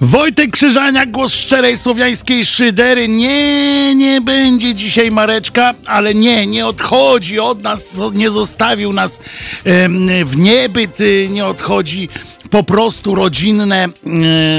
Wojtek 0.00 0.50
Krzyżania, 0.50 1.06
głos 1.06 1.32
szczerej 1.32 1.78
słowiańskiej 1.78 2.44
szydery. 2.44 3.08
Nie, 3.08 3.94
nie 3.94 4.20
będzie 4.20 4.74
dzisiaj 4.74 5.10
Mareczka, 5.10 5.74
ale 5.86 6.14
nie, 6.14 6.46
nie 6.46 6.66
odchodzi 6.66 7.38
od 7.40 7.62
nas, 7.62 7.94
nie 8.14 8.30
zostawił 8.30 8.92
nas 8.92 9.20
w 10.24 10.36
niebyt, 10.36 10.98
nie 11.30 11.46
odchodzi 11.46 12.08
po 12.50 12.62
prostu 12.62 13.14
rodzinne 13.14 13.88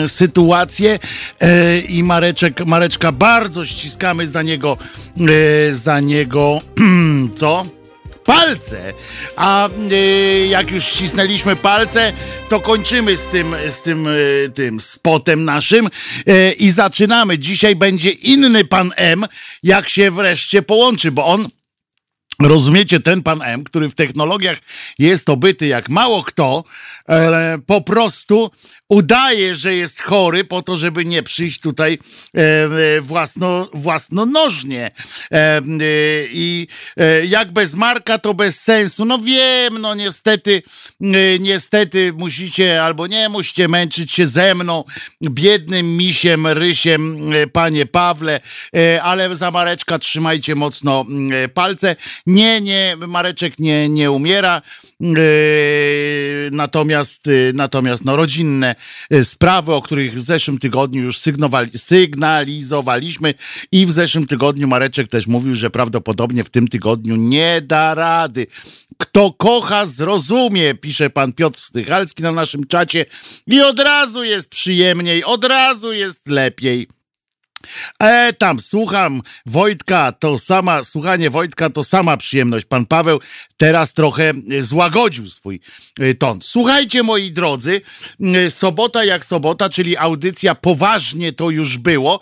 y, 0.03 0.07
sytuacje 0.07 0.99
y, 1.43 1.79
i 1.79 2.03
Mareczek, 2.03 2.65
Mareczka 2.65 3.11
bardzo 3.11 3.65
ściskamy 3.65 4.27
za 4.27 4.41
niego, 4.41 4.77
za 5.71 5.99
niego, 5.99 6.61
co? 7.35 7.78
Palce. 8.29 8.93
A 9.35 9.69
y, 9.91 10.47
jak 10.49 10.71
już 10.71 10.83
ścisnęliśmy 10.85 11.55
palce, 11.55 12.13
to 12.49 12.59
kończymy 12.59 13.17
z 13.17 13.25
tym, 13.25 13.55
z 13.69 13.81
tym, 13.81 14.07
y, 14.07 14.51
tym 14.55 14.81
spotem 14.81 15.45
naszym 15.45 15.87
y, 16.29 16.51
i 16.51 16.71
zaczynamy. 16.71 17.39
Dzisiaj 17.39 17.75
będzie 17.75 18.09
inny 18.09 18.65
pan 18.65 18.91
M, 18.95 19.25
jak 19.63 19.89
się 19.89 20.11
wreszcie 20.11 20.61
połączy, 20.61 21.11
bo 21.11 21.25
on 21.25 21.47
Rozumiecie, 22.41 22.99
ten 22.99 23.23
pan 23.23 23.41
M, 23.41 23.63
który 23.63 23.89
w 23.89 23.95
technologiach 23.95 24.59
jest 24.99 25.29
obyty 25.29 25.67
jak 25.67 25.89
mało 25.89 26.23
kto, 26.23 26.63
po 27.65 27.81
prostu 27.81 28.51
udaje, 28.89 29.55
że 29.55 29.75
jest 29.75 30.01
chory 30.01 30.43
po 30.43 30.61
to, 30.61 30.77
żeby 30.77 31.05
nie 31.05 31.23
przyjść 31.23 31.59
tutaj 31.59 31.99
e, 32.37 32.39
e 32.97 33.01
własno, 33.01 33.69
własnonożnie. 33.73 34.91
E, 35.31 35.35
e, 35.35 35.61
I 36.31 36.67
e, 36.97 37.25
jak 37.25 37.51
bez 37.51 37.75
Marka, 37.75 38.17
to 38.17 38.33
bez 38.33 38.61
sensu. 38.61 39.05
No 39.05 39.17
wiem, 39.17 39.77
no 39.81 39.95
niestety, 39.95 40.63
niestety 41.39 42.13
musicie 42.13 42.83
albo 42.83 43.07
nie 43.07 43.29
musicie 43.29 43.67
męczyć 43.67 44.11
się 44.11 44.27
ze 44.27 44.55
mną, 44.55 44.83
biednym 45.21 45.97
misiem, 45.97 46.47
rysiem, 46.47 47.31
panie 47.53 47.85
Pawle, 47.85 48.39
ale 49.01 49.35
za 49.35 49.51
Mareczka 49.51 49.99
trzymajcie 49.99 50.55
mocno 50.55 51.05
palce. 51.53 51.95
Nie, 52.25 52.61
nie, 52.61 52.97
Mareczek 53.07 53.59
nie, 53.59 53.89
nie 53.89 54.11
umiera. 54.11 54.61
Yy, 54.99 56.49
natomiast, 56.51 57.27
yy, 57.27 57.51
natomiast 57.55 58.05
no, 58.05 58.15
rodzinne 58.15 58.75
yy, 59.09 59.25
sprawy, 59.25 59.73
o 59.73 59.81
których 59.81 60.13
w 60.13 60.21
zeszłym 60.21 60.57
tygodniu 60.57 61.03
już 61.03 61.17
sygnalizowaliśmy 61.75 63.33
i 63.71 63.85
w 63.85 63.91
zeszłym 63.91 64.25
tygodniu 64.25 64.67
Mareczek 64.67 65.07
też 65.07 65.27
mówił, 65.27 65.55
że 65.55 65.69
prawdopodobnie 65.69 66.43
w 66.43 66.49
tym 66.49 66.67
tygodniu 66.67 67.15
nie 67.15 67.61
da 67.61 67.95
rady. 67.95 68.47
Kto 68.97 69.33
kocha, 69.33 69.85
zrozumie, 69.85 70.75
pisze 70.75 71.09
pan 71.09 71.33
Piotr 71.33 71.59
Stychalski 71.59 72.23
na 72.23 72.31
naszym 72.31 72.67
czacie 72.67 73.05
i 73.47 73.61
od 73.61 73.79
razu 73.79 74.23
jest 74.23 74.49
przyjemniej, 74.49 75.23
od 75.23 75.45
razu 75.45 75.93
jest 75.93 76.27
lepiej. 76.27 76.98
E, 77.99 78.33
tam 78.33 78.59
słucham 78.59 79.21
Wojtka, 79.45 80.11
to 80.11 80.37
sama, 80.37 80.83
słuchanie 80.83 81.29
Wojtka 81.29 81.69
to 81.69 81.83
sama 81.83 82.17
przyjemność. 82.17 82.65
Pan 82.65 82.85
Paweł 82.85 83.19
teraz 83.57 83.93
trochę 83.93 84.31
e, 84.51 84.61
złagodził 84.61 85.25
swój 85.25 85.59
e, 85.99 86.13
ton. 86.13 86.39
Słuchajcie, 86.41 87.03
moi 87.03 87.31
drodzy, 87.31 87.81
e, 88.21 88.51
sobota 88.51 89.05
jak 89.05 89.25
sobota, 89.25 89.69
czyli 89.69 89.97
audycja 89.97 90.55
poważnie 90.55 91.33
to 91.33 91.49
już 91.49 91.77
było, 91.77 92.19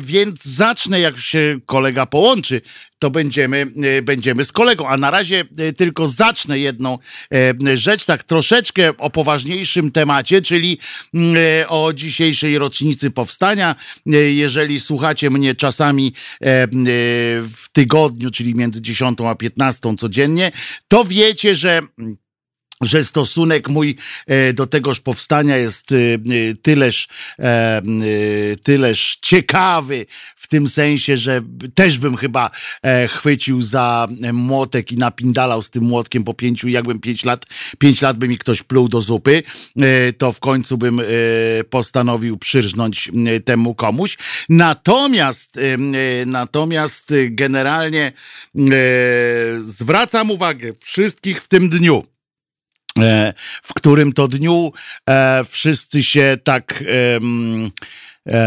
więc 0.00 0.44
zacznę, 0.44 1.00
jak 1.00 1.18
się 1.18 1.58
kolega 1.66 2.06
połączy, 2.06 2.60
to 3.00 3.10
będziemy, 3.10 3.66
e, 3.98 4.02
będziemy 4.02 4.44
z 4.44 4.52
kolegą. 4.52 4.88
A 4.88 4.96
na 4.96 5.10
razie 5.10 5.44
e, 5.58 5.72
tylko 5.72 6.08
zacznę 6.08 6.58
jedną 6.58 6.98
e, 7.34 7.76
rzecz, 7.76 8.04
tak 8.04 8.24
troszeczkę 8.24 8.96
o 8.96 9.10
poważniejszym 9.10 9.90
temacie, 9.90 10.42
czyli 10.42 10.78
mm, 11.14 11.36
o 11.68 11.92
dzisiejszej 11.92 12.58
rocznicy 12.58 13.10
powstania. 13.10 13.76
Jeżeli 14.30 14.80
słuchacie 14.80 15.30
mnie 15.30 15.54
czasami 15.54 16.12
w 16.40 17.64
tygodniu, 17.72 18.30
czyli 18.30 18.54
między 18.54 18.82
10 18.82 19.18
a 19.20 19.34
15 19.34 19.96
codziennie, 19.98 20.52
to 20.88 21.04
wiecie, 21.04 21.54
że 21.54 21.80
że 22.80 23.04
stosunek 23.04 23.68
mój 23.68 23.96
e, 24.26 24.52
do 24.52 24.66
tegoż 24.66 25.00
powstania 25.00 25.56
jest 25.56 25.92
e, 25.92 25.96
e, 25.96 26.18
tyleż, 26.62 27.08
tyleż 28.64 29.18
ciekawy 29.22 30.06
w 30.36 30.48
tym 30.48 30.68
sensie, 30.68 31.16
że 31.16 31.42
też 31.74 31.98
bym 31.98 32.16
chyba 32.16 32.50
chwycił 33.08 33.62
za 33.62 34.08
młotek 34.32 34.92
i 34.92 34.96
napindalał 34.96 35.62
z 35.62 35.70
tym 35.70 35.84
młotkiem 35.84 36.24
po 36.24 36.34
pięciu, 36.34 36.68
jakbym 36.68 37.00
pięć 37.00 37.24
lat, 37.24 37.46
pięć 37.78 38.02
lat 38.02 38.18
by 38.18 38.28
mi 38.28 38.38
ktoś 38.38 38.62
pluł 38.62 38.88
do 38.88 39.00
zupy, 39.00 39.42
to 40.18 40.32
w 40.32 40.40
końcu 40.40 40.78
bym 40.78 41.00
postanowił 41.70 42.38
przyrżnąć 42.38 43.10
temu 43.44 43.74
komuś. 43.74 44.18
Natomiast, 44.48 45.58
natomiast 46.26 47.14
generalnie 47.30 48.12
zwracam 49.60 50.30
uwagę 50.30 50.72
wszystkich 50.80 51.42
w 51.42 51.48
tym 51.48 51.68
dniu, 51.68 52.04
w 53.62 53.74
którym 53.74 54.12
to 54.12 54.28
dniu 54.28 54.72
e, 55.08 55.44
wszyscy 55.44 56.02
się 56.02 56.38
tak 56.44 56.84
e, 58.26 58.40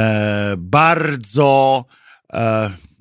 bardzo 0.57 1.85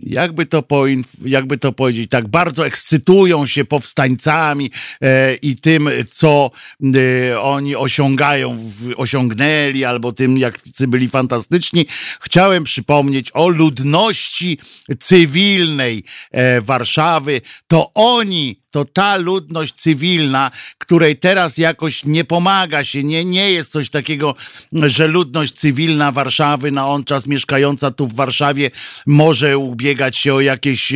jakby 0.03 0.47
to, 0.47 0.63
po, 0.63 0.85
jakby 1.25 1.59
to 1.59 1.73
powiedzieć, 1.73 2.11
tak 2.11 2.29
bardzo 2.29 2.67
ekscytują 2.67 3.47
się 3.47 3.65
powstańcami 3.65 4.71
e, 5.01 5.35
i 5.35 5.57
tym, 5.57 5.89
co 6.11 6.51
e, 6.95 7.41
oni 7.41 7.77
osiągają, 7.77 8.57
w, 8.59 8.93
osiągnęli, 8.97 9.85
albo 9.85 10.13
tym, 10.13 10.39
jak 10.39 10.59
byli 10.81 11.09
fantastyczni. 11.09 11.87
Chciałem 12.21 12.65
przypomnieć 12.65 13.31
o 13.35 13.49
ludności 13.49 14.59
cywilnej 15.01 16.05
e, 16.31 16.61
Warszawy. 16.61 17.41
To 17.69 17.91
oni, 17.95 18.57
to 18.71 18.85
ta 18.85 19.17
ludność 19.17 19.75
cywilna, 19.75 20.51
której 20.79 21.17
teraz 21.17 21.59
jakoś 21.59 22.05
nie 22.05 22.25
pomaga 22.25 22.85
się, 22.85 23.05
nie, 23.05 23.25
nie 23.25 23.53
jest 23.53 23.73
coś 23.73 23.91
takiego, 23.91 24.35
że 24.73 25.07
ludność 25.07 25.53
cywilna 25.53 26.13
Warszawy 26.13 26.73
na 26.73 26.89
on 26.89 27.05
czas 27.05 27.27
mieszkająca 27.27 27.91
tu 27.91 28.07
w 28.07 28.15
Warszawie 28.15 28.71
może 29.07 29.59
ubiegać 29.59 29.92
ubiegać 29.93 30.17
się 30.17 30.35
o 30.35 30.41
jakieś 30.41 30.93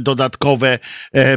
dodatkowe, 0.00 0.78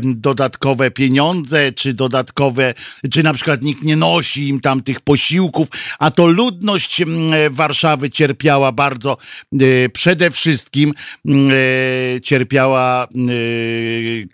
dodatkowe 0.03 0.91
pieniądze, 0.91 1.71
czy 1.71 1.93
dodatkowe, 1.93 2.73
czy 3.11 3.23
na 3.23 3.33
przykład 3.33 3.61
nikt 3.61 3.83
nie 3.83 3.95
nosi 3.95 4.47
im 4.47 4.61
tam 4.61 4.81
tych 4.81 5.01
posiłków, 5.01 5.67
a 5.99 6.11
to 6.11 6.27
ludność 6.27 7.01
Warszawy 7.49 8.09
cierpiała 8.09 8.71
bardzo, 8.71 9.17
e, 9.53 9.89
przede 9.89 10.31
wszystkim 10.31 10.93
e, 11.27 12.21
cierpiała 12.21 13.03
e, 13.03 13.07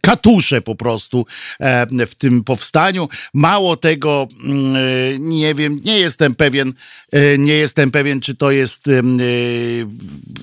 katusze 0.01 0.61
po 0.61 0.75
prostu 0.75 1.25
w 2.07 2.15
tym 2.15 2.43
powstaniu. 2.43 3.09
Mało 3.33 3.75
tego, 3.75 4.27
nie 5.19 5.53
wiem, 5.53 5.81
nie 5.83 5.99
jestem 5.99 6.35
pewien, 6.35 6.73
nie 7.37 7.53
jestem 7.53 7.91
pewien, 7.91 8.19
czy 8.19 8.35
to 8.35 8.51
jest, 8.51 8.89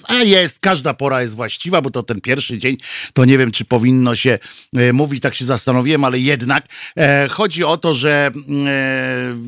a 0.02 0.14
jest, 0.14 0.58
każda 0.60 0.94
pora 0.94 1.22
jest 1.22 1.34
właściwa, 1.34 1.82
bo 1.82 1.90
to 1.90 2.02
ten 2.02 2.20
pierwszy 2.26 2.58
dzień, 2.58 2.76
to 3.12 3.24
nie 3.24 3.38
wiem, 3.38 3.50
czy 3.50 3.64
powinno 3.64 4.14
się 4.14 4.38
e, 4.76 4.92
mówić, 4.92 5.22
tak 5.22 5.34
się 5.34 5.44
zastanowiłem, 5.44 6.04
ale 6.04 6.18
jednak 6.18 6.66
e, 6.96 7.28
chodzi 7.28 7.64
o 7.64 7.76
to, 7.76 7.94
że 7.94 8.30
e, 8.30 8.32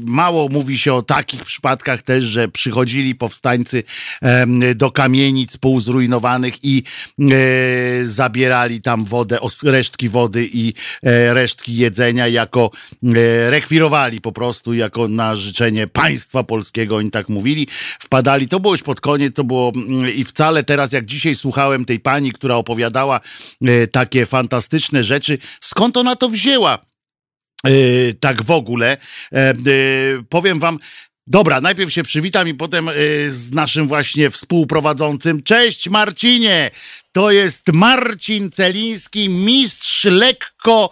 mało 0.04 0.48
mówi 0.48 0.78
się 0.78 0.94
o 0.94 1.02
takich 1.02 1.44
przypadkach 1.44 2.02
też, 2.02 2.24
że 2.24 2.48
przychodzili 2.48 3.14
powstańcy 3.14 3.84
do 4.74 4.90
kamienic 4.90 5.56
półzrujnowanych 5.56 6.54
i 6.62 6.82
zabierali 8.02 8.80
tam 8.80 9.04
wodę, 9.04 9.38
resztki 9.64 10.08
wody 10.08 10.48
i 10.52 10.74
resztki 11.32 11.76
jedzenia 11.76 12.28
jako 12.28 12.70
rekwirowali 13.48 14.20
po 14.20 14.32
prostu 14.32 14.74
jako 14.74 15.08
na 15.08 15.36
życzenie 15.36 15.86
państwa 15.86 16.44
polskiego, 16.44 16.96
oni 16.96 17.10
tak 17.10 17.28
mówili, 17.28 17.66
wpadali, 17.98 18.48
to 18.48 18.60
było 18.60 18.74
już 18.74 18.82
pod 18.82 19.00
koniec, 19.00 19.34
to 19.34 19.44
było 19.44 19.72
mm, 19.76 20.14
i 20.14 20.24
wcale 20.24 20.64
teraz 20.64 20.92
jak 20.92 21.04
dzisiaj 21.06 21.34
słuchałem 21.34 21.84
tej 21.84 22.00
pani, 22.00 22.32
która 22.32 22.56
opowiadała 22.68 23.20
e, 23.62 23.86
takie 23.86 24.26
fantastyczne 24.26 25.04
rzeczy. 25.04 25.38
Skąd 25.60 25.96
ona 25.96 26.16
to 26.16 26.28
wzięła? 26.28 26.78
E, 27.64 27.70
tak 28.20 28.42
w 28.42 28.50
ogóle. 28.50 28.96
E, 29.32 29.54
powiem 30.28 30.58
wam, 30.58 30.78
Dobra, 31.30 31.60
najpierw 31.60 31.92
się 31.92 32.02
przywitam 32.02 32.48
i 32.48 32.54
potem 32.54 32.90
z 33.28 33.50
naszym 33.50 33.88
właśnie 33.88 34.30
współprowadzącym. 34.30 35.42
Cześć 35.42 35.88
Marcinie! 35.88 36.70
To 37.12 37.30
jest 37.30 37.72
Marcin 37.72 38.50
Celiński, 38.50 39.28
mistrz 39.28 40.04
lekko 40.04 40.90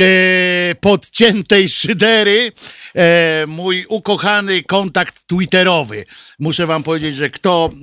e, 0.00 0.74
podciętej 0.80 1.68
szydery, 1.68 2.52
e, 2.94 3.44
mój 3.46 3.86
ukochany 3.88 4.62
kontakt 4.62 5.26
twitterowy. 5.26 6.04
Muszę 6.38 6.66
wam 6.66 6.82
powiedzieć, 6.82 7.14
że 7.14 7.30
kto 7.30 7.70
e, 7.72 7.78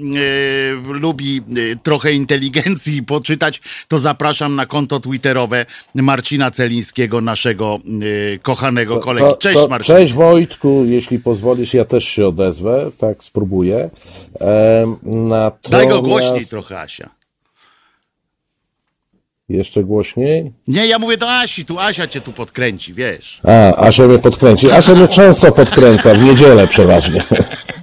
lubi 0.94 1.38
e, 1.38 1.76
trochę 1.84 2.14
inteligencji 2.14 3.04
poczytać, 3.04 3.62
to 3.88 4.00
zapraszam 4.00 4.56
na 4.56 4.66
konto 4.66 5.00
twitterowe 5.00 5.66
Marcina 5.96 6.52
Celińskiego, 6.52 7.22
naszego 7.22 7.80
e, 8.36 8.38
kochanego 8.38 9.00
kolegi. 9.00 9.28
Cześć 9.40 9.60
to, 9.60 9.68
Marcin. 9.68 9.96
Cześć 9.96 10.14
Wojtku, 10.14 10.86
jeśli 10.86 11.20
pozwolisz, 11.20 11.74
ja 11.74 11.86
też 11.86 12.06
się 12.06 12.28
odezwę, 12.28 12.92
tak 12.98 13.24
spróbuję. 13.24 13.90
E, 14.42 14.86
natomiast... 15.04 15.70
Daj 15.70 15.88
go 15.88 16.02
głośniej 16.02 16.46
trochę, 16.46 16.80
Asia. 16.80 17.15
Jeszcze 19.50 19.84
głośniej? 19.84 20.54
Nie, 20.68 20.88
ja 20.88 21.00
mówię 21.00 21.18
do 21.18 21.32
Asi, 21.32 21.66
tu 21.66 21.80
Asia 21.80 22.08
cię 22.08 22.22
tu 22.22 22.32
podkręci, 22.32 22.94
wiesz. 22.94 23.40
A, 23.44 23.76
Asia 23.76 24.04
mnie 24.04 24.20
podkręci. 24.20 24.72
Asia 24.72 24.96
mnie 24.96 25.08
często 25.20 25.52
podkręca, 25.52 26.14
w 26.14 26.24
niedzielę 26.24 26.68
przeważnie. 26.68 27.24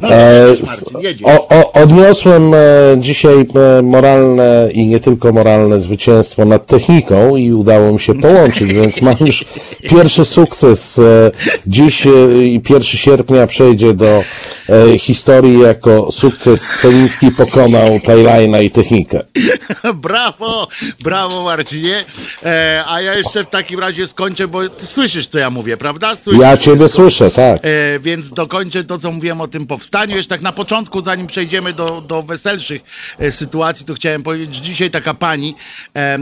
No, 0.00 0.08
E, 0.10 0.48
jedziesz, 0.48 0.66
Marcin, 0.66 1.00
jedziesz. 1.00 1.28
O, 1.28 1.48
o, 1.48 1.72
odniosłem 1.72 2.54
e, 2.54 2.58
dzisiaj 2.98 3.46
e, 3.78 3.82
moralne 3.82 4.68
i 4.72 4.86
nie 4.86 5.00
tylko 5.00 5.32
moralne 5.32 5.80
zwycięstwo 5.80 6.44
nad 6.44 6.66
techniką 6.66 7.36
i 7.36 7.52
udało 7.52 7.92
mi 7.92 8.00
się 8.00 8.14
połączyć, 8.28 8.72
więc 8.72 9.02
mam 9.02 9.14
już 9.20 9.44
pierwszy 9.82 10.24
sukces. 10.24 10.98
E, 10.98 11.30
dziś 11.66 12.06
e, 12.06 12.10
i 12.44 12.60
1 12.70 12.82
sierpnia 12.82 13.46
przejdzie 13.46 13.94
do 13.94 14.24
e, 14.68 14.98
historii 14.98 15.60
jako 15.60 16.12
sukces 16.12 16.68
Celiński 16.80 17.30
pokonał 17.30 18.00
Tajlajna 18.00 18.60
i 18.60 18.70
technikę. 18.70 19.22
Brawo, 19.94 20.68
brawo 21.00 21.44
Marcinie. 21.44 22.04
E, 22.44 22.84
a 22.86 23.00
ja 23.00 23.14
jeszcze 23.14 23.44
w 23.44 23.46
takim 23.46 23.80
razie 23.80 24.06
skończę, 24.06 24.48
bo 24.48 24.68
ty 24.68 24.86
słyszysz, 24.86 25.26
co 25.26 25.38
ja 25.38 25.50
mówię, 25.50 25.76
prawda? 25.76 26.16
Słyszysz 26.16 26.42
Ja 26.42 26.56
ciebie 26.56 26.76
wszystko. 26.76 27.02
słyszę, 27.02 27.30
tak. 27.30 27.60
E, 27.62 27.98
więc 27.98 28.30
dokończę 28.30 28.84
to, 28.84 28.98
co 28.98 29.12
mówiłem 29.12 29.40
o 29.40 29.48
tym 29.48 29.66
powstaniu. 29.76 30.16
Jeszcze 30.16 30.34
tak 30.34 30.42
na 30.42 30.52
początku, 30.52 31.00
zanim 31.00 31.26
przejdziemy 31.26 31.72
do, 31.72 32.00
do 32.00 32.22
weselszych 32.22 32.82
e, 33.18 33.30
sytuacji, 33.30 33.86
to 33.86 33.94
chciałem 33.94 34.22
powiedzieć, 34.22 34.54
że 34.54 34.62
dzisiaj 34.62 34.90
taka 34.90 35.14
pani, 35.14 35.54
e, 35.94 36.18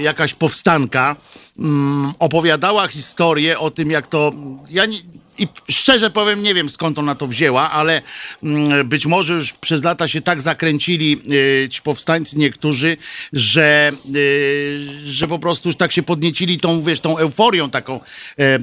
jakaś 0.00 0.34
powstanka, 0.34 1.16
mm, 1.58 2.12
opowiadała 2.18 2.88
historię 2.88 3.58
o 3.58 3.70
tym, 3.70 3.90
jak 3.90 4.06
to. 4.06 4.32
Ja 4.70 4.86
nie, 4.86 4.98
i 5.38 5.48
szczerze 5.70 6.10
powiem, 6.10 6.42
nie 6.42 6.54
wiem 6.54 6.68
skąd 6.68 6.98
ona 6.98 7.14
to 7.14 7.26
wzięła, 7.26 7.70
ale 7.70 8.02
mm, 8.42 8.88
być 8.88 9.06
może 9.06 9.34
już 9.34 9.52
przez 9.52 9.84
lata 9.84 10.08
się 10.08 10.20
tak 10.20 10.40
zakręcili 10.40 11.22
y, 11.64 11.68
ci 11.68 11.82
powstańcy 11.82 12.38
niektórzy, 12.38 12.96
że, 13.32 13.92
y, 14.14 14.88
że 15.04 15.28
po 15.28 15.38
prostu 15.38 15.68
już 15.68 15.76
tak 15.76 15.92
się 15.92 16.02
podniecili 16.02 16.58
tą, 16.58 16.82
wiesz, 16.82 17.00
tą 17.00 17.18
euforią 17.18 17.70
taką 17.70 18.00
e, 18.38 18.58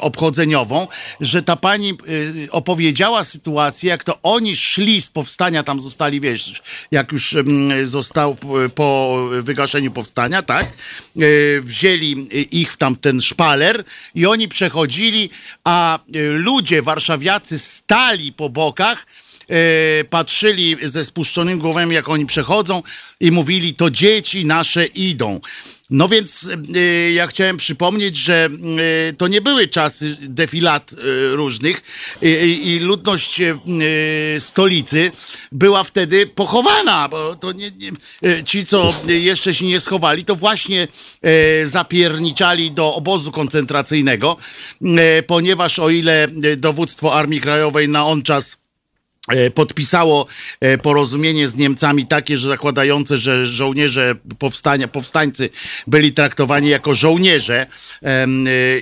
obchodzeniową, 0.00 0.88
że 1.20 1.42
ta 1.42 1.56
pani 1.56 1.94
y, 2.08 2.48
opowiedziała 2.50 3.24
sytuację, 3.24 3.90
jak 3.90 4.04
to 4.04 4.18
oni 4.22 4.56
szli 4.56 5.02
z 5.02 5.10
powstania, 5.10 5.62
tam 5.62 5.80
zostali, 5.80 6.20
wiesz, 6.20 6.62
jak 6.90 7.12
już 7.12 7.36
został 7.82 8.36
po 8.74 9.18
wygaszeniu 9.42 9.90
powstania, 9.90 10.42
tak? 10.42 10.66
Wzięli 11.60 12.28
ich 12.60 12.76
tam 12.76 12.94
w 12.94 12.98
ten 12.98 13.20
szpaler 13.20 13.84
i 14.14 14.26
oni 14.26 14.48
przechodzili, 14.48 15.30
a 15.64 15.99
ludzie 16.32 16.82
warszawiacy 16.82 17.58
stali 17.58 18.32
po 18.32 18.48
bokach, 18.48 19.06
e, 19.48 20.04
patrzyli 20.04 20.76
ze 20.82 21.04
spuszczonymi 21.04 21.60
głowami, 21.60 21.94
jak 21.94 22.08
oni 22.08 22.26
przechodzą 22.26 22.82
i 23.20 23.30
mówili, 23.30 23.74
to 23.74 23.90
dzieci 23.90 24.46
nasze 24.46 24.86
idą. 24.86 25.40
No 25.90 26.08
więc 26.08 26.48
e, 26.74 27.12
ja 27.12 27.26
chciałem 27.26 27.56
przypomnieć, 27.56 28.16
że 28.16 28.48
e, 29.08 29.12
to 29.12 29.28
nie 29.28 29.40
były 29.40 29.68
czasy 29.68 30.16
defilat 30.20 30.92
e, 30.92 30.96
różnych 31.36 31.82
e, 32.22 32.46
i 32.46 32.78
ludność 32.78 33.40
e, 33.40 33.60
stolicy 34.38 35.12
była 35.52 35.84
wtedy 35.84 36.26
pochowana, 36.26 37.08
bo 37.08 37.34
to 37.34 37.52
nie, 37.52 37.70
nie, 37.70 37.90
ci, 38.44 38.66
co 38.66 38.94
jeszcze 39.06 39.54
się 39.54 39.66
nie 39.66 39.80
schowali, 39.80 40.24
to 40.24 40.36
właśnie 40.36 40.88
zapierniczali 41.64 42.70
do 42.70 42.94
obozu 42.94 43.32
koncentracyjnego, 43.32 44.36
ponieważ 45.26 45.78
o 45.78 45.90
ile 45.90 46.26
dowództwo 46.56 47.14
Armii 47.14 47.40
Krajowej 47.40 47.88
na 47.88 48.06
on 48.06 48.22
czas 48.22 48.59
podpisało 49.54 50.26
e, 50.60 50.78
porozumienie 50.78 51.48
z 51.48 51.56
Niemcami 51.56 52.06
takie, 52.06 52.36
że 52.36 52.48
zakładające, 52.48 53.18
że 53.18 53.46
żołnierze 53.46 54.14
powstania, 54.38 54.88
powstańcy 54.88 55.50
byli 55.86 56.12
traktowani 56.12 56.68
jako 56.68 56.94
żołnierze 56.94 57.66
e, 58.02 58.26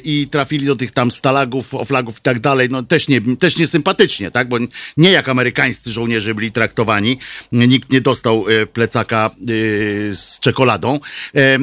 i 0.05 0.27
trafili 0.31 0.67
do 0.67 0.77
tych 0.77 0.93
tam 0.93 1.11
stalagów, 1.11 1.75
oflagów 1.75 2.19
i 2.19 2.23
tak 2.23 2.41
dalej, 2.41 2.69
no 2.71 2.83
też 2.83 3.09
nie, 3.09 3.37
też 3.37 3.57
nie 3.57 3.67
sympatycznie, 3.67 4.31
tak, 4.31 4.49
bo 4.49 4.57
nie 4.97 5.11
jak 5.11 5.29
amerykańscy 5.29 5.93
żołnierze 5.93 6.35
byli 6.35 6.51
traktowani, 6.51 7.19
nikt 7.53 7.93
nie 7.93 8.01
dostał 8.01 8.45
e, 8.49 8.67
plecaka 8.67 9.31
e, 9.31 9.45
z 10.15 10.39
czekoladą. 10.41 11.01
E, 11.35 11.59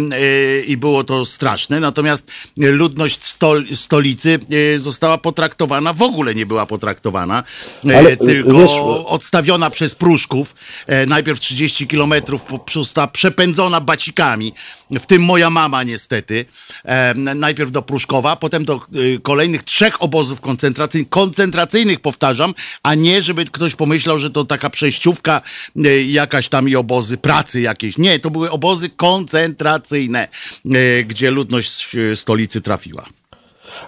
i 0.61 0.77
było 0.77 1.03
to 1.03 1.25
straszne, 1.25 1.79
natomiast 1.79 2.31
ludność 2.57 3.23
stol, 3.23 3.65
stolicy 3.73 4.39
e, 4.73 4.79
została 4.79 5.17
potraktowana, 5.17 5.93
w 5.93 6.01
ogóle 6.01 6.35
nie 6.35 6.45
była 6.45 6.65
potraktowana, 6.65 7.43
e, 7.89 7.97
Ale, 7.97 8.17
tylko 8.17 8.64
wiesz- 8.67 9.03
odstawiona 9.05 9.69
przez 9.69 9.95
Pruszków, 9.95 10.55
e, 10.87 11.05
najpierw 11.05 11.39
30 11.39 11.87
kilometrów, 11.87 12.45
została 12.73 13.07
przepędzona 13.07 13.81
bacikami, 13.81 14.53
w 14.91 15.05
tym 15.05 15.21
moja 15.23 15.49
mama 15.49 15.83
niestety, 15.83 16.45
e, 16.85 17.13
najpierw 17.13 17.71
do 17.71 17.81
Pruszkowa, 17.81 18.35
potem 18.35 18.65
do 18.65 18.75
e, 18.75 18.79
kolejnych 19.21 19.63
trzech 19.63 20.03
obozów 20.03 20.41
koncentracyjnych, 20.41 21.09
koncentracyjnych 21.09 21.99
powtarzam, 21.99 22.53
a 22.83 22.95
nie 22.95 23.21
żeby 23.21 23.45
ktoś 23.45 23.75
pomyślał, 23.75 24.17
że 24.17 24.29
to 24.29 24.45
taka 24.45 24.69
przejściówka 24.69 25.41
e, 25.85 26.01
jakaś 26.03 26.49
tam 26.49 26.69
i 26.69 26.75
obozy 26.75 27.17
pracy 27.17 27.61
jakieś. 27.61 27.97
Nie, 27.97 28.19
to 28.19 28.29
były 28.29 28.51
obozy 28.51 28.89
koncentracyjne, 28.89 30.27
e, 30.65 31.03
gdzie 31.03 31.31
ludność 31.31 31.95
e, 31.95 32.15
stolicy 32.15 32.61
trafiła. 32.61 33.05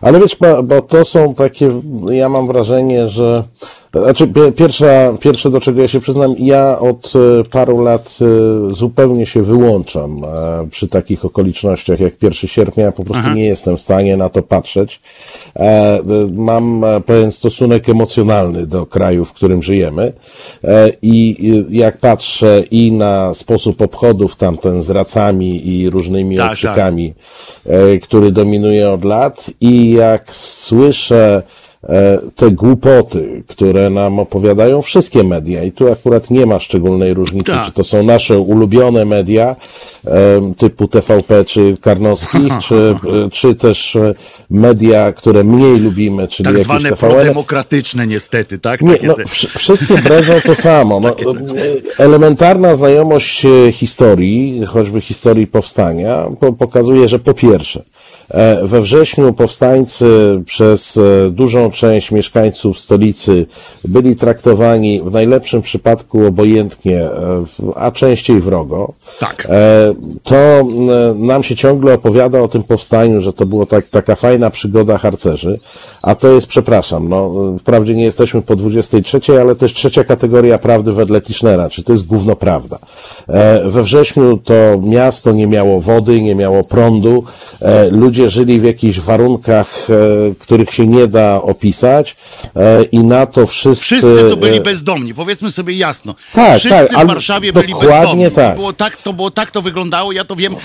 Ale 0.02 0.20
wiesz, 0.20 0.36
bo 0.64 0.82
to 0.82 1.06
są 1.06 1.36
takie, 1.36 1.82
ja 2.10 2.30
mam 2.30 2.48
wrażenie, 2.48 3.10
że 3.10 3.44
znaczy 3.94 4.28
pie- 4.28 4.52
pierwsza, 4.52 5.14
pierwsze 5.20 5.50
do 5.50 5.60
czego 5.60 5.82
ja 5.82 5.88
się 5.88 6.00
przyznam, 6.00 6.36
ja 6.40 6.80
od 6.80 7.14
e, 7.16 7.44
paru 7.44 7.82
lat 7.82 8.18
e, 8.22 8.74
zupełnie 8.74 9.26
się 9.26 9.44
wyłączam 9.44 10.24
e, 10.24 10.68
przy 10.72 10.88
takich 10.88 11.26
okolicznościach 11.26 12.00
jak 12.00 12.14
1 12.24 12.34
sierpnia, 12.34 12.92
po 12.92 13.04
prostu 13.04 13.34
nie 13.34 13.46
jestem 13.46 13.78
w 13.78 13.82
stanie 13.82 14.18
na 14.18 14.30
to 14.30 14.44
patrzeć. 14.44 15.02
Mam 16.34 16.86
pewien 17.06 17.32
stosunek 17.32 17.90
emocjonalny 17.90 18.68
do 18.68 18.86
kraju, 18.86 19.26
w 19.26 19.34
którym 19.34 19.64
żyjemy. 19.64 20.14
I 21.02 21.38
jak 21.70 21.98
patrzę 21.98 22.64
i 22.72 22.92
na 22.92 23.34
sposób 23.34 23.82
obchodów 23.82 24.36
tamten 24.36 24.82
z 24.82 24.90
racami 24.90 25.68
i 25.68 25.90
różnymi 25.90 26.38
Tak, 26.38 26.52
okrzykami, 26.52 27.14
e, 27.66 27.98
który 27.98 28.32
dominuje 28.32 28.90
od 28.90 29.04
lat 29.04 29.52
i 29.62 29.92
jak 29.92 30.34
słyszę 30.34 31.44
te 32.36 32.52
głupoty, 32.52 33.44
które 33.48 33.90
nam 33.90 34.20
opowiadają 34.20 34.82
wszystkie 34.82 35.24
media 35.24 35.64
i 35.64 35.72
tu 35.72 35.92
akurat 35.92 36.30
nie 36.32 36.46
ma 36.46 36.60
szczególnej 36.60 37.14
różnicy, 37.14 37.52
Tak. 37.52 37.66
czy 37.66 37.72
to 37.72 37.84
są 37.84 38.04
nasze 38.04 38.40
ulubione 38.40 39.06
media 39.06 39.56
e, 40.08 40.54
typu 40.58 40.88
TVP 40.88 41.46
czy 41.46 41.78
Karnowskich, 41.82 42.54
czy, 42.68 42.76
e, 43.26 43.30
czy 43.32 43.56
też 43.56 43.96
e, 43.96 44.12
media, 44.50 45.12
które 45.14 45.44
mniej 45.44 45.80
lubimy, 45.80 46.28
czyli 46.28 46.50
Tak 46.50 46.58
zwane 46.58 46.90
TVN. 46.90 46.98
prodemokratyczne 47.12 48.08
niestety, 48.08 48.60
tak? 48.60 48.82
Nie, 48.82 49.00
no, 49.04 49.16
wszystkie 49.58 49.98
bredzą 49.98 50.34
to 50.46 50.56
samo. 50.70 51.00
No, 51.00 51.10
e, 51.10 51.14
elementarna 51.98 52.76
znajomość 52.76 53.46
e, 53.46 53.72
historii, 53.72 54.66
choćby 54.66 55.02
historii 55.02 55.48
powstania, 55.48 56.26
po, 56.40 56.54
pokazuje, 56.54 57.08
że 57.08 57.20
po 57.20 57.34
pierwsze, 57.34 57.80
e, 57.80 57.84
we 58.64 58.82
wrześniu 58.82 59.34
powstańcy 59.34 60.08
przez 60.46 60.98
e, 60.98 61.30
dużą 61.30 61.72
część 61.72 62.12
mieszkańców 62.12 62.80
stolicy 62.80 63.46
byli 63.86 64.16
traktowani 64.16 65.02
w 65.02 65.12
najlepszym 65.12 65.62
przypadku 65.62 66.26
obojętnie, 66.26 67.02
e, 67.02 67.44
a 67.76 67.92
częściej 67.92 68.42
wrogo. 68.42 68.94
Tak. 69.20 69.48
E, 69.50 69.94
To 70.24 70.36
e, 70.36 70.66
nam 71.16 71.44
się 71.44 71.56
ciągle 71.56 71.94
opowiada 71.94 72.42
o 72.42 72.48
tym 72.48 72.64
powstaniu, 72.64 73.22
że 73.22 73.34
to 73.34 73.46
było 73.46 73.66
tak, 73.66 73.86
taka 73.86 74.16
fajna 74.16 74.50
przygoda 74.50 74.98
harcerzy, 74.98 75.60
a 76.02 76.16
to 76.16 76.28
jest, 76.34 76.48
przepraszam, 76.48 77.10
no, 77.10 77.32
wprawdzie 77.60 77.96
nie 77.96 78.04
jesteśmy 78.04 78.42
po 78.42 78.56
23, 78.56 79.42
ale 79.42 79.56
to 79.56 79.66
jest 79.66 79.76
trzecia 79.76 80.04
kategoria 80.04 80.58
prawdy 80.58 80.94
wedle 80.94 81.22
Tischnera, 81.22 81.70
czy 81.70 81.84
to 81.84 81.92
jest 81.92 82.06
gówno 82.06 82.36
prawda. 82.36 82.78
E, 83.28 83.70
We 83.70 83.84
wrześniu 83.84 84.38
to 84.38 84.54
miasto 84.84 85.32
nie 85.32 85.48
miało 85.48 85.82
wody, 85.82 86.22
nie 86.22 86.36
miało 86.36 86.64
prądu, 86.64 87.24
e, 87.62 87.90
ludzie 87.90 88.17
ludzie 88.18 88.30
żyli 88.30 88.60
w 88.60 88.64
jakichś 88.64 89.00
warunkach, 89.00 89.88
e, 89.90 90.36
których 90.40 90.74
się 90.74 90.88
nie 90.88 91.08
da 91.08 91.42
opisać 91.42 92.16
e, 92.56 92.84
i 92.84 93.00
na 93.00 93.26
to 93.26 93.48
wszyscy... 93.48 93.86
Wszyscy 93.86 94.30
to 94.30 94.38
byli 94.38 94.62
bezdomni, 94.62 95.14
powiedzmy 95.14 95.52
sobie 95.52 95.74
jasno. 95.74 96.16
Tak, 96.34 96.60
Wszyscy 96.60 96.94
tak, 96.94 97.06
w 97.06 97.08
Warszawie 97.08 97.54
byli 97.54 97.74
bezdomni. 97.82 98.32
tak. 98.32 98.56
Było 98.56 98.74
tak. 98.74 98.98
To 98.98 99.14
było 99.14 99.32
tak 99.32 99.52
to 99.52 99.62
wyglądało, 99.62 100.12
ja 100.12 100.26
to 100.26 100.36
wiem 100.36 100.56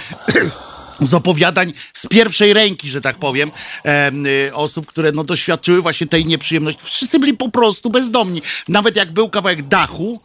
z 1.01 1.15
opowiadań 1.15 1.73
z 1.93 2.07
pierwszej 2.07 2.53
ręki, 2.53 2.89
że 2.89 3.01
tak 3.01 3.17
powiem, 3.19 3.51
em, 3.85 4.27
y, 4.27 4.51
osób, 4.55 4.87
które 4.87 5.13
no, 5.13 5.25
doświadczyły 5.25 5.83
właśnie 5.83 6.07
tej 6.07 6.27
nieprzyjemności. 6.27 6.81
Wszyscy 6.85 7.19
byli 7.19 7.35
po 7.35 7.49
prostu 7.49 7.91
bezdomni. 7.91 8.43
Nawet 8.69 8.97
jak 8.97 9.13
był 9.13 9.29
kawałek 9.29 9.63
dachu, 9.69 10.21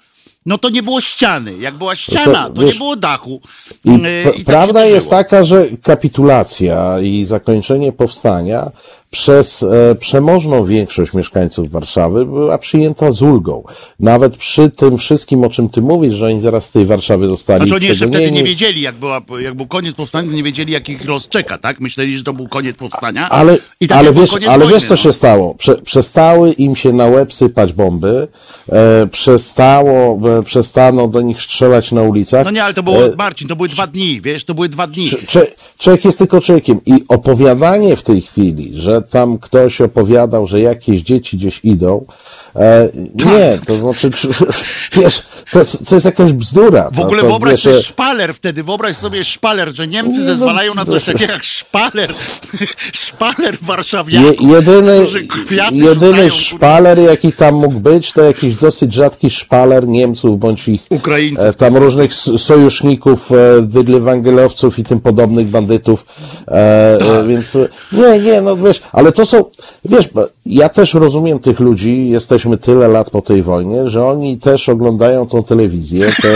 no 0.48 0.58
to 0.58 0.70
nie 0.70 0.84
było 0.84 1.02
ściany. 1.02 1.58
Jak 1.58 1.76
była 1.76 1.96
ściana, 1.96 2.50
to, 2.50 2.62
wiesz, 2.62 2.74
nie 2.74 2.78
było 2.78 2.96
dachu. 2.96 3.42
I, 3.86 3.90
Y, 3.90 4.32
i 4.36 4.46
tak 4.46 4.46
prawda 4.46 4.82
to 4.82 4.86
jest 4.86 5.10
taka, 5.10 5.44
że 5.44 5.66
kapitulacja 5.84 7.00
i 7.00 7.26
zakończenie 7.26 7.92
powstania 7.92 8.72
przez 9.10 9.64
e, 9.64 9.96
przemożną 9.96 10.66
większość 10.66 11.14
mieszkańców 11.14 11.72
Warszawy 11.72 12.26
była 12.26 12.58
przyjęta 12.58 13.12
z 13.12 13.22
ulgą. 13.22 13.64
Nawet 14.00 14.38
przy 14.38 14.70
tym 14.70 14.98
wszystkim, 14.98 15.44
o 15.44 15.50
czym 15.50 15.70
ty 15.70 15.82
mówisz, 15.82 16.14
że 16.14 16.26
oni 16.26 16.42
zaraz 16.42 16.66
z 16.66 16.72
tej 16.72 16.86
Warszawy 16.86 17.28
zostali 17.28 17.62
Znaczy 17.62 17.76
oni 17.76 17.88
jeszcze 17.88 18.08
wtedy 18.08 18.32
nie 18.32 18.44
wiedzieli, 18.44 18.82
jak, 18.82 18.96
była, 18.96 19.22
jak 19.40 19.54
był 19.54 19.68
koniec 19.68 19.96
powstania, 19.96 20.30
to 20.30 20.36
nie 20.36 20.44
wiedzieli, 20.44 20.74
jak 20.74 20.90
ich 20.90 21.06
los 21.06 21.30
czeka, 21.30 21.58
tak? 21.58 21.80
Myśleli, 21.80 22.18
że 22.18 22.24
to 22.24 22.34
był 22.34 22.48
koniec 22.48 22.78
powstania. 22.78 23.30
Ale, 23.30 23.58
I 23.80 23.88
tak 23.88 23.98
ale, 23.98 24.14
wiesz, 24.14 24.30
ale 24.34 24.60
wojny, 24.60 24.74
wiesz, 24.74 24.84
co 24.84 24.94
no. 24.94 24.98
się 24.98 25.14
stało? 25.14 25.56
Prze, 25.56 25.76
przestały 25.76 26.52
im 26.52 26.76
się 26.76 26.94
na 26.94 27.06
łeb 27.06 27.34
sypać 27.34 27.74
bomby, 27.74 28.28
e, 28.70 29.08
przestało, 29.08 30.20
e, 30.40 30.44
przestano 30.44 31.08
do 31.08 31.22
nich 31.22 31.42
strzelać 31.42 31.92
na 31.92 32.02
ulicach. 32.02 32.46
No 32.46 32.52
nie, 32.52 32.64
ale 32.64 32.74
to 32.74 32.84
było, 32.84 32.98
E, 33.06 33.16
Marcin, 33.16 33.48
to 33.48 33.56
były 33.56 33.70
dwa 33.70 33.88
dni, 33.88 34.22
wiesz, 34.22 34.46
to 34.46 34.54
były 34.54 34.70
dwa 34.70 34.88
dni. 34.88 35.10
Człowiek 35.78 36.06
jest 36.06 36.18
tylko 36.18 36.42
człowiekiem 36.42 36.80
i 36.86 37.04
opowiadanie 37.08 37.96
w 37.96 38.04
tej 38.04 38.22
chwili, 38.22 38.72
że 38.82 38.97
tam 39.02 39.38
ktoś 39.38 39.82
opowiadał, 39.82 40.46
że 40.46 40.62
jakieś 40.62 41.02
dzieci 41.02 41.38
gdzieś 41.38 41.60
idą, 41.66 42.06
e, 42.56 42.90
nie, 43.26 43.60
to 43.68 43.76
znaczy, 43.76 44.12
czy- 44.12 44.28
wiesz, 45.02 45.24
to, 45.52 45.60
to 45.90 45.96
jest 45.96 46.06
jakaś 46.06 46.34
bzdura. 46.34 46.90
W 46.92 47.00
ogóle 47.00 47.22
to, 47.22 47.28
wyobraź 47.28 47.54
wiesz, 47.54 47.64
sobie 47.64 47.76
e, 47.78 47.82
szpaler 47.82 48.34
wtedy, 48.34 48.64
wyobraź 48.64 48.98
sobie 48.98 49.24
szpaler, 49.24 49.76
że 49.76 49.88
Niemcy 49.88 50.12
Nie, 50.12 50.20
no, 50.20 50.26
zezwalają 50.26 50.74
na 50.76 50.86
coś 50.86 51.04
takiego 51.04 51.34
jak 51.34 51.44
szpaler, 51.44 52.14
szpaler 52.94 53.54
je, 53.54 53.58
warszawiaków, 53.62 54.50
jedyny, 54.50 55.06
kwiaty 55.46 55.76
jedyny 55.76 56.10
rzucają, 56.30 56.30
szpaler, 56.30 57.00
jaki 57.00 57.32
tam 57.32 57.56
mógł 57.56 57.80
być, 57.80 58.12
to 58.12 58.22
jakiś 58.24 58.56
dosyć 58.56 58.94
rzadki 58.94 59.30
szpaler 59.30 59.88
Niemców 59.88 60.40
bądź 60.40 60.68
ich 60.68 60.82
Ukraińców. 60.90 61.46
e, 61.46 61.54
tam 61.54 61.78
różnych 61.78 62.14
sojuszników, 62.14 63.30
wydlewangelowców 63.62 64.80
i 64.80 64.84
tym 64.84 65.00
podobnych 65.00 65.48
bandytów, 65.48 66.06
e, 66.48 66.98
Tak. 67.00 67.28
więc 67.28 67.58
nie, 67.92 68.20
nie, 68.20 68.42
no 68.42 68.58
wiesz, 68.58 68.82
ale 68.94 69.12
to 69.12 69.26
są, 69.26 69.44
wiesz, 69.86 70.10
ja 70.46 70.70
też 70.70 70.94
rozumiem 70.94 71.40
tych 71.40 71.60
ludzi, 71.60 72.10
jesteśmy 72.10 72.58
tyle 72.58 72.88
lat 72.88 73.10
po 73.10 73.22
tej 73.22 73.44
wojnie, 73.44 73.90
że 73.90 74.06
oni 74.06 74.38
też 74.38 74.70
oglądają 74.70 75.28
tą 75.28 75.44
telewizję, 75.44 76.12
te 76.22 76.30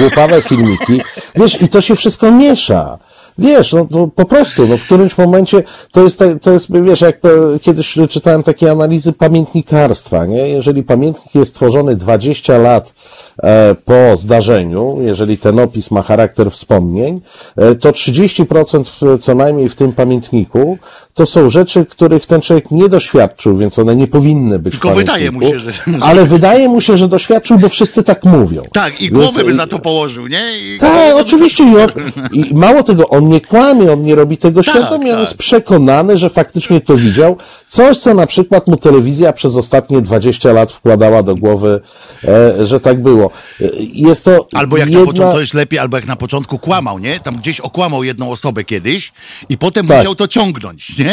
głupawe 0.00 0.42
filmiki, 0.42 1.00
wiesz, 1.34 1.62
i 1.62 1.68
to 1.68 1.80
się 1.80 1.96
wszystko 1.96 2.32
miesza. 2.32 2.98
Wiesz, 3.38 3.72
no 3.72 3.84
to 3.84 4.08
po 4.14 4.24
prostu, 4.24 4.66
no 4.68 4.76
w 4.76 4.84
którymś 4.84 5.18
momencie 5.18 5.62
to 5.92 6.02
jest, 6.02 6.18
ta- 6.18 6.38
to 6.38 6.52
jest, 6.52 6.82
wiesz, 6.82 7.00
jak 7.00 7.16
e, 7.24 7.58
kiedyś 7.58 7.98
czytałem 8.10 8.42
takie 8.42 8.70
analizy 8.70 9.12
pamiętnikarstwa, 9.12 10.26
nie? 10.26 10.48
Jeżeli 10.48 10.82
pamiętnik 10.82 11.34
jest 11.34 11.54
tworzony 11.54 11.96
20 11.96 12.58
lat 12.58 12.94
e, 13.42 13.74
po 13.84 14.16
zdarzeniu, 14.16 14.96
jeżeli 15.00 15.38
ten 15.38 15.58
opis 15.58 15.90
ma 15.90 16.02
charakter 16.02 16.50
wspomnień, 16.50 17.20
e, 17.56 17.74
to 17.74 17.90
30% 17.90 18.84
w, 18.84 19.22
co 19.22 19.34
najmniej 19.34 19.68
w 19.68 19.76
tym 19.76 19.92
pamiętniku 19.92 20.78
to 21.16 21.26
są 21.26 21.50
rzeczy, 21.50 21.84
których 21.86 22.26
ten 22.26 22.40
człowiek 22.40 22.70
nie 22.70 22.88
doświadczył, 22.88 23.56
więc 23.56 23.78
one 23.78 23.96
nie 23.96 24.06
powinny 24.06 24.58
być 24.58 24.72
Tylko 24.72 24.90
w 24.90 24.94
wydaje 24.94 25.30
mu 25.30 25.42
się, 25.42 25.58
że- 25.58 25.72
Ale 26.00 26.26
wydaje 26.26 26.68
mu 26.68 26.80
się, 26.80 26.96
że 26.96 27.08
doświadczył, 27.08 27.58
bo 27.58 27.68
wszyscy 27.68 28.02
tak 28.04 28.24
mówią. 28.24 28.62
Tak, 28.72 29.00
i 29.00 29.04
Więc- 29.10 29.14
głowę 29.14 29.44
by 29.44 29.52
za 29.52 29.66
to 29.66 29.78
położył, 29.78 30.26
nie? 30.26 30.58
I 30.58 30.78
tak, 30.78 31.16
oczywiście. 31.16 31.64
I, 31.64 31.76
on, 31.76 31.88
I 32.32 32.54
mało 32.54 32.82
tego, 32.82 33.08
on 33.08 33.28
nie 33.28 33.40
kłamie, 33.40 33.92
on 33.92 34.02
nie 34.02 34.14
robi 34.14 34.36
tego 34.38 34.62
Tak, 34.62 34.74
świadomie, 34.74 35.06
on 35.06 35.10
tak. 35.18 35.20
jest 35.20 35.34
przekonany, 35.34 36.18
że 36.18 36.30
faktycznie 36.30 36.80
to 36.80 36.96
widział. 36.96 37.36
Coś, 37.68 37.98
co 37.98 38.14
na 38.14 38.26
przykład 38.26 38.66
mu 38.66 38.76
telewizja 38.76 39.32
przez 39.32 39.56
ostatnie 39.56 40.00
20 40.02 40.52
lat 40.52 40.72
wkładała 40.72 41.22
do 41.22 41.34
głowy, 41.36 41.80
e, 42.24 42.66
że 42.66 42.80
tak 42.80 43.02
było. 43.02 43.30
E, 43.60 43.64
Jest 43.92 44.24
to 44.24 44.46
Albo 44.54 44.76
jak 44.76 44.88
jedna... 44.88 45.00
na 45.00 45.06
początku, 45.06 45.32
to 45.34 45.40
jest 45.40 45.54
lepiej, 45.54 45.78
albo 45.78 45.96
jak 45.96 46.06
na 46.06 46.16
początku 46.16 46.58
kłamał, 46.58 46.98
nie? 46.98 47.20
Tam 47.20 47.36
gdzieś 47.36 47.60
okłamał 47.60 48.04
jedną 48.04 48.30
osobę 48.30 48.64
kiedyś 48.64 49.12
i 49.48 49.58
potem 49.58 49.86
Tak. 49.86 49.96
musiał 49.98 50.14
to 50.14 50.28
ciągnąć, 50.28 50.98
nie? 50.98 51.05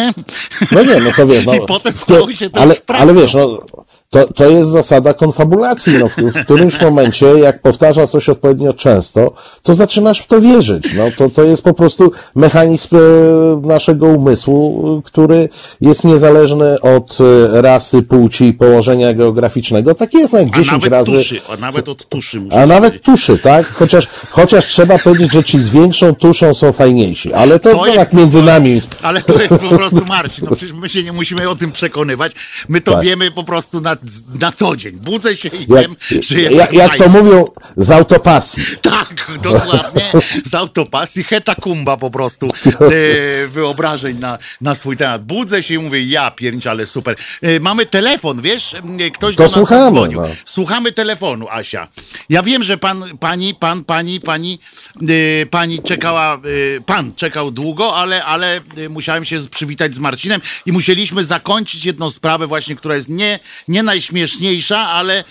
No 0.72 0.84
nie, 0.84 1.00
no 1.00 1.12
to 1.16 1.28
wiesz. 1.28 1.46
No, 1.46 1.54
I 1.64 1.66
potem 1.68 1.94
stało 1.94 2.32
się 2.32 2.50
to 2.50 2.60
ale, 2.60 2.76
ale 2.88 3.14
wiesz, 3.14 3.34
no, 3.34 3.66
to, 4.14 4.34
to 4.34 4.50
jest 4.50 4.70
zasada 4.70 5.14
konfabulacji. 5.14 5.94
No, 6.00 6.08
w, 6.08 6.16
w 6.18 6.44
którymś 6.44 6.82
momencie, 6.82 7.26
jak 7.26 7.62
powtarzasz 7.62 8.10
coś 8.10 8.30
odpowiednio 8.30 8.74
często, 8.74 9.34
to 9.64 9.74
zaczynasz 9.74 10.20
w 10.20 10.28
to 10.28 10.42
wierzyć. 10.42 10.94
No, 10.98 11.04
to, 11.18 11.30
to 11.30 11.44
jest 11.44 11.62
po 11.62 11.74
prostu 11.74 12.12
mechanizm 12.36 12.96
e, 12.96 13.00
naszego 13.68 14.06
umysłu, 14.08 14.84
e, 15.00 15.02
który 15.02 15.50
jest 15.82 16.04
niezależny 16.04 16.82
od 16.82 17.18
e, 17.56 17.62
rasy, 17.62 18.02
płci 18.02 18.46
i 18.46 18.54
położenia 18.54 19.14
geograficznego. 19.14 19.96
Tak 19.96 20.14
jest 20.14 20.34
jak 20.34 20.48
A 20.48 20.58
10 20.58 20.68
nawet 20.72 20.92
razy. 20.92 21.12
tuszy, 21.12 21.42
a 21.50 21.58
nawet 21.58 21.90
od 21.90 22.10
tuszy 22.10 22.40
muszę 22.40 22.58
A 22.62 22.66
nawet 22.66 22.94
powiedzieć. 22.94 23.06
tuszy, 23.06 23.38
tak? 23.38 23.66
Chociaż, 23.66 24.08
chociaż 24.30 24.66
trzeba 24.66 24.98
powiedzieć, 25.00 25.32
że 25.32 25.44
ci 25.44 25.64
z 25.64 25.70
większą 25.70 26.16
tuszą 26.16 26.54
są 26.54 26.72
fajniejsi. 26.72 27.34
Ale 27.34 27.60
to, 27.60 27.70
To 27.70 27.78
to 27.78 27.86
jest- 27.86 27.98
tak 28.00 28.14
między 28.14 28.42
nami. 28.42 28.82
Ale 29.02 29.22
to 29.22 29.42
jest 29.42 29.56
po 29.56 29.76
prostu 29.78 30.02
Marcin, 30.08 30.48
no 30.50 30.56
przecież 30.56 30.76
my 30.76 30.90
się 30.90 31.04
nie 31.04 31.12
musimy 31.12 31.50
o 31.50 31.56
tym 31.56 31.72
przekonywać. 31.72 32.32
My 32.70 32.82
to 32.82 32.92
Tak. 32.92 33.04
wiemy 33.04 33.32
po 33.32 33.44
prostu 33.44 33.82
na, 33.82 33.96
na 34.40 34.52
co 34.52 34.76
dzień. 34.76 34.92
Budzę 34.96 35.38
się 35.38 35.50
i 35.50 35.60
Jak, 35.60 35.82
wiem, 35.82 35.96
że 36.22 36.40
jest 36.42 36.56
jak, 36.56 36.74
jak 36.74 36.96
to 36.98 37.10
mówią, 37.10 37.46
z 37.78 37.92
autopasji. 37.92 38.64
Tak, 38.82 39.32
dokładnie. 39.42 40.12
Z 40.52 40.54
autopasji 40.56 41.24
hetakumba 41.24 41.98
po 41.98 42.12
prostu 42.12 42.48
e, 43.44 43.48
wyobrażeń 43.48 44.20
na, 44.20 44.38
na 44.62 44.76
swój 44.76 44.98
temat. 44.98 45.26
Budzę 45.26 45.64
się 45.64 45.74
i 45.74 45.78
mówię, 45.80 46.04
ja 46.04 46.32
piernicz, 46.32 46.68
ale 46.68 46.86
super. 46.86 47.16
E, 47.42 47.60
mamy 47.60 47.86
telefon, 47.86 48.42
wiesz? 48.42 48.74
E, 48.74 49.12
Ktoś 49.12 49.36
To 49.36 49.38
do 49.38 49.44
nas 49.44 49.54
słuchamy, 49.54 49.92
dzwonił. 49.92 50.22
no. 50.22 50.28
Słuchamy 50.46 50.92
telefonu, 50.92 51.48
Asia. 51.50 51.88
Ja 52.30 52.44
wiem, 52.44 52.64
że 52.64 52.78
pan, 52.78 53.04
pani, 53.20 53.56
pan, 53.56 53.84
pani, 53.84 54.20
pani, 54.20 54.60
pani 55.52 55.82
czekała, 55.82 56.42
pan 56.86 57.16
czekał 57.16 57.52
długo, 57.52 57.96
ale, 57.96 58.26
ale 58.26 58.62
musiałem 58.90 59.26
się 59.26 59.40
przywitać 59.52 59.96
z 59.96 60.00
Marcinem 60.00 60.42
i 60.66 60.72
musieliśmy 60.72 61.24
zakończyć 61.24 61.86
jedną 61.86 62.10
sprawę 62.10 62.48
właśnie, 62.48 62.76
która 62.76 62.96
jest 62.96 63.10
nie, 63.10 63.40
nie 63.68 63.84
najśmieszniejsza, 63.94 64.78
ale, 64.78 65.24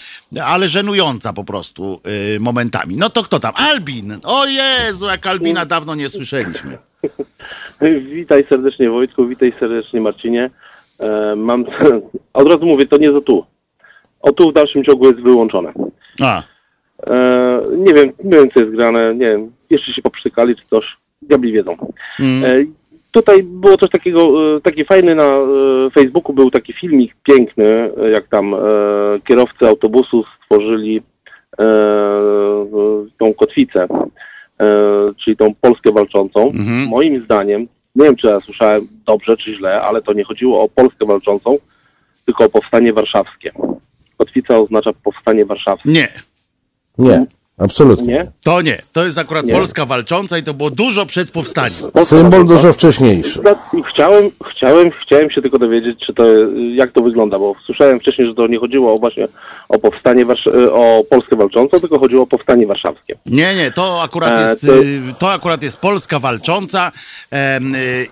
ale 0.45 0.69
żenująca 0.69 1.33
po 1.33 1.45
prostu 1.45 2.01
e, 2.37 2.39
momentami. 2.41 2.97
No 2.97 3.11
to 3.11 3.23
kto 3.23 3.41
tam? 3.41 3.53
Albin! 3.57 4.19
O 4.25 4.47
Jezu, 4.47 5.07
jak 5.07 5.27
Albina 5.27 5.67
dawno 5.67 5.95
nie 5.95 6.09
słyszeliśmy. 6.09 6.79
Witaj 8.15 8.45
serdecznie 8.49 8.91
Wojtku, 8.91 9.27
witaj 9.27 9.53
serdecznie 9.61 10.01
Marcinie. 10.01 10.51
E, 10.99 11.37
mam, 11.37 11.65
od 12.41 12.49
razu 12.49 12.67
mówię, 12.67 12.87
to 12.87 12.97
nie 12.97 13.13
za 13.13 13.21
tu. 13.21 13.47
O 14.21 14.33
tu 14.33 14.51
w 14.51 14.55
dalszym 14.55 14.85
ciągu 14.85 15.07
jest 15.07 15.21
wyłączone. 15.21 15.73
A, 16.21 16.43
E, 17.07 17.61
nie 17.77 17.95
wiem, 17.95 18.13
nie 18.25 18.37
wiem 18.37 18.51
co 18.51 18.61
jest 18.61 18.73
grane, 18.73 19.15
nie 19.15 19.27
wiem, 19.27 19.53
jeszcze 19.71 19.93
się 19.93 20.03
poprztykali 20.03 20.57
czy 20.57 20.63
coś, 20.67 20.85
diabli 21.23 21.53
wiedzą. 21.53 21.77
E, 22.21 22.59
tutaj 23.13 23.43
było 23.43 23.77
coś 23.77 23.91
takiego, 23.91 24.21
e, 24.57 24.61
taki 24.61 24.85
fajny 24.85 25.15
na 25.15 25.25
e, 25.25 25.91
Facebooku 25.91 26.33
był 26.33 26.51
taki 26.51 26.73
filmik 26.73 27.15
piękny, 27.23 27.67
e, 27.67 28.11
jak 28.11 28.29
tam 28.29 28.55
kierowcy 29.25 29.69
autobusu 29.69 30.25
stworzyli 30.43 31.03
tą 33.19 33.35
kotwicę, 33.35 33.87
czyli 35.25 35.37
tą 35.37 35.55
Polskę 35.61 35.93
walczącą. 35.93 36.53
Moim 36.89 37.25
zdaniem, 37.25 37.61
nie 37.97 38.05
wiem 38.05 38.17
czy 38.17 38.27
ja 38.27 38.41
słyszałem 38.41 38.89
dobrze 39.07 39.37
czy 39.37 39.55
źle, 39.55 39.83
ale 39.83 40.03
to 40.03 40.13
nie 40.13 40.25
chodziło 40.25 40.63
o 40.63 40.69
Polskę 40.69 41.07
walczącą, 41.07 41.59
tylko 42.25 42.45
o 42.45 42.49
powstanie 42.49 42.93
warszawskie. 42.93 43.53
Kotwica 44.17 44.59
oznacza 44.59 44.91
powstanie 45.05 45.47
warszawskie. 45.47 45.91
nie. 46.99 47.09
Nie, 47.09 47.27
absolutnie. 47.65 48.07
Nie? 48.07 48.33
To 48.45 48.63
nie. 48.63 48.79
To 48.93 49.05
jest 49.05 49.19
akurat 49.19 49.47
Nie. 49.47 49.55
Polska 49.55 49.87
walcząca 49.87 50.39
i 50.39 50.43
to 50.43 50.55
było 50.55 50.71
dużo 50.71 51.07
przed 51.07 51.31
powstaniem. 51.31 51.73
Symbol 52.05 52.47
dużo 52.47 52.73
wcześniejszy. 52.73 53.41
Chciałem, 53.93 54.31
chciałem, 54.51 54.91
chciałem 54.91 55.31
się 55.31 55.43
tylko 55.43 55.59
dowiedzieć, 55.59 55.99
czy 56.07 56.15
to, 56.15 56.25
jak 56.75 56.93
to 56.93 57.03
wygląda, 57.03 57.39
bo 57.39 57.53
słyszałem 57.61 58.01
wcześniej, 58.01 58.29
że 58.29 58.35
to 58.35 58.47
nie 58.47 58.59
chodziło 58.59 58.95
o 58.95 58.99
właśnie 58.99 59.29
o 59.69 59.79
powstanie, 59.79 60.27
Warsz- 60.27 60.69
o 60.73 61.05
Polskę 61.11 61.37
walczącą, 61.37 61.81
tylko 61.81 61.99
chodziło 61.99 62.23
o 62.23 62.27
powstanie 62.27 62.67
warszawskie. 62.67 63.15
Nie, 63.27 63.55
nie, 63.55 63.71
to 63.71 64.03
akurat 64.03 64.33
E, 64.33 64.43
jest, 64.43 64.67
to- 64.67 64.83
y, 64.83 65.01
to 65.19 65.33
akurat 65.33 65.63
jest 65.63 65.77
Polska 65.77 66.19
walcząca 66.19 66.93
y, 67.33 67.37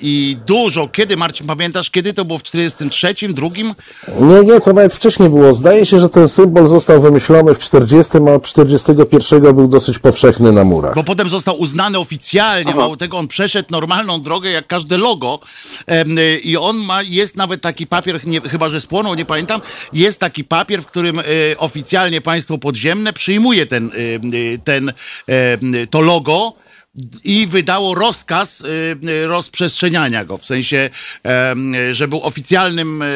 i 0.00 0.36
dużo, 0.46 0.88
kiedy 0.88 1.16
Marcin, 1.16 1.46
pamiętasz, 1.46 1.90
kiedy 1.90 2.12
to 2.12 2.24
było 2.24 2.38
w 2.38 2.42
43, 2.42 3.14
drugim? 3.28 3.72
Nie, 4.20 4.40
nie, 4.52 4.60
to 4.60 4.72
nawet 4.72 4.94
wcześniej 4.94 5.28
było. 5.30 5.54
Zdaje 5.54 5.86
się, 5.86 6.00
że 6.00 6.08
ten 6.08 6.28
symbol 6.28 6.68
został 6.68 7.00
wymyślony 7.00 7.54
w 7.54 7.58
40, 7.58 8.12
a 8.28 8.34
od 8.34 8.42
41 8.44 9.39
był 9.40 9.68
dosyć 9.68 9.98
powszechny 9.98 10.52
na 10.52 10.64
murach. 10.64 10.94
Bo 10.94 11.04
potem 11.04 11.28
został 11.28 11.60
uznany 11.60 11.98
oficjalnie, 11.98 12.74
mało 12.74 12.96
tego, 12.96 13.16
on 13.16 13.28
przeszedł 13.28 13.68
normalną 13.70 14.20
drogę, 14.20 14.50
jak 14.50 14.66
każde 14.66 14.98
logo. 14.98 15.40
Y, 16.18 16.38
i 16.38 16.56
on 16.56 16.76
ma, 16.76 17.02
jest 17.02 17.36
nawet 17.36 17.60
taki 17.60 17.86
papier, 17.86 18.26
nie, 18.26 18.40
chyba 18.40 18.68
że 18.68 18.80
spłonął, 18.80 19.14
nie 19.14 19.24
pamiętam, 19.24 19.60
jest 19.92 20.20
taki 20.20 20.44
papier, 20.44 20.82
w 20.82 20.86
którym 20.86 21.18
y, 21.18 21.22
oficjalnie 21.58 22.20
państwo 22.20 22.58
podziemne 22.58 23.12
przyjmuje 23.12 23.66
ten, 23.66 23.90
y, 24.34 24.58
ten, 24.64 24.92
to 25.90 26.00
logo, 26.00 26.54
i 27.24 27.46
wydało 27.46 27.94
rozkaz 27.94 28.60
y, 28.60 28.66
y, 29.08 29.26
rozprzestrzeniania 29.26 30.24
go, 30.24 30.36
w 30.38 30.44
sensie, 30.44 30.90
że 31.90 32.08
był 32.08 32.22
oficjalnym, 32.22 33.02
y, 33.02 33.06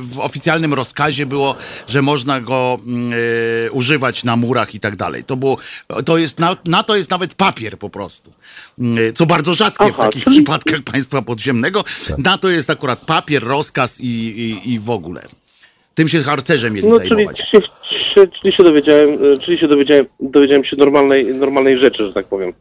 w 0.00 0.18
oficjalnym 0.20 0.74
rozkazie 0.74 1.26
było, 1.26 1.54
że 1.88 2.02
można 2.02 2.40
go 2.40 2.78
mm, 2.86 3.12
używać 3.72 4.24
na 4.24 4.36
murach 4.36 4.74
i 4.74 4.80
tak 4.80 4.96
dalej. 4.96 5.24
To 5.24 5.36
było, 5.36 5.56
to 6.04 6.18
jest, 6.18 6.38
na, 6.38 6.56
na 6.64 6.82
to 6.82 6.96
jest 6.96 7.10
nawet 7.10 7.34
papier 7.34 7.78
po 7.78 7.90
prostu, 7.90 8.32
Y, 8.98 9.12
co 9.12 9.26
bardzo 9.26 9.54
rzadkie 9.54 9.84
w 9.84 9.94
Aha, 9.94 10.02
takich 10.02 10.24
czyli- 10.24 10.36
przypadkach 10.36 10.82
państwa 10.82 11.22
podziemnego. 11.22 11.84
Na 12.18 12.38
to 12.38 12.50
jest 12.50 12.70
akurat 12.70 13.00
papier, 13.00 13.44
rozkaz 13.44 14.00
i, 14.00 14.06
i, 14.06 14.72
i 14.72 14.78
w 14.78 14.90
ogóle. 14.90 15.22
Tym 15.94 16.08
się 16.08 16.22
harcerze 16.22 16.70
mieli 16.70 16.88
No, 16.88 16.98
czyli, 16.98 17.08
zajmować. 17.08 17.46
czyli, 17.50 17.62
czyli, 18.14 18.28
czyli 18.42 18.52
się 18.56 18.62
dowiedziałem, 18.62 19.18
czyli 19.44 19.58
się 19.58 19.68
dowiedziałem, 19.68 20.06
dowiedziałem 20.20 20.64
się 20.64 20.76
normalnej, 20.76 21.26
normalnej 21.34 21.78
rzeczy, 21.80 22.06
że 22.06 22.12
tak 22.12 22.26
powiem. 22.26 22.52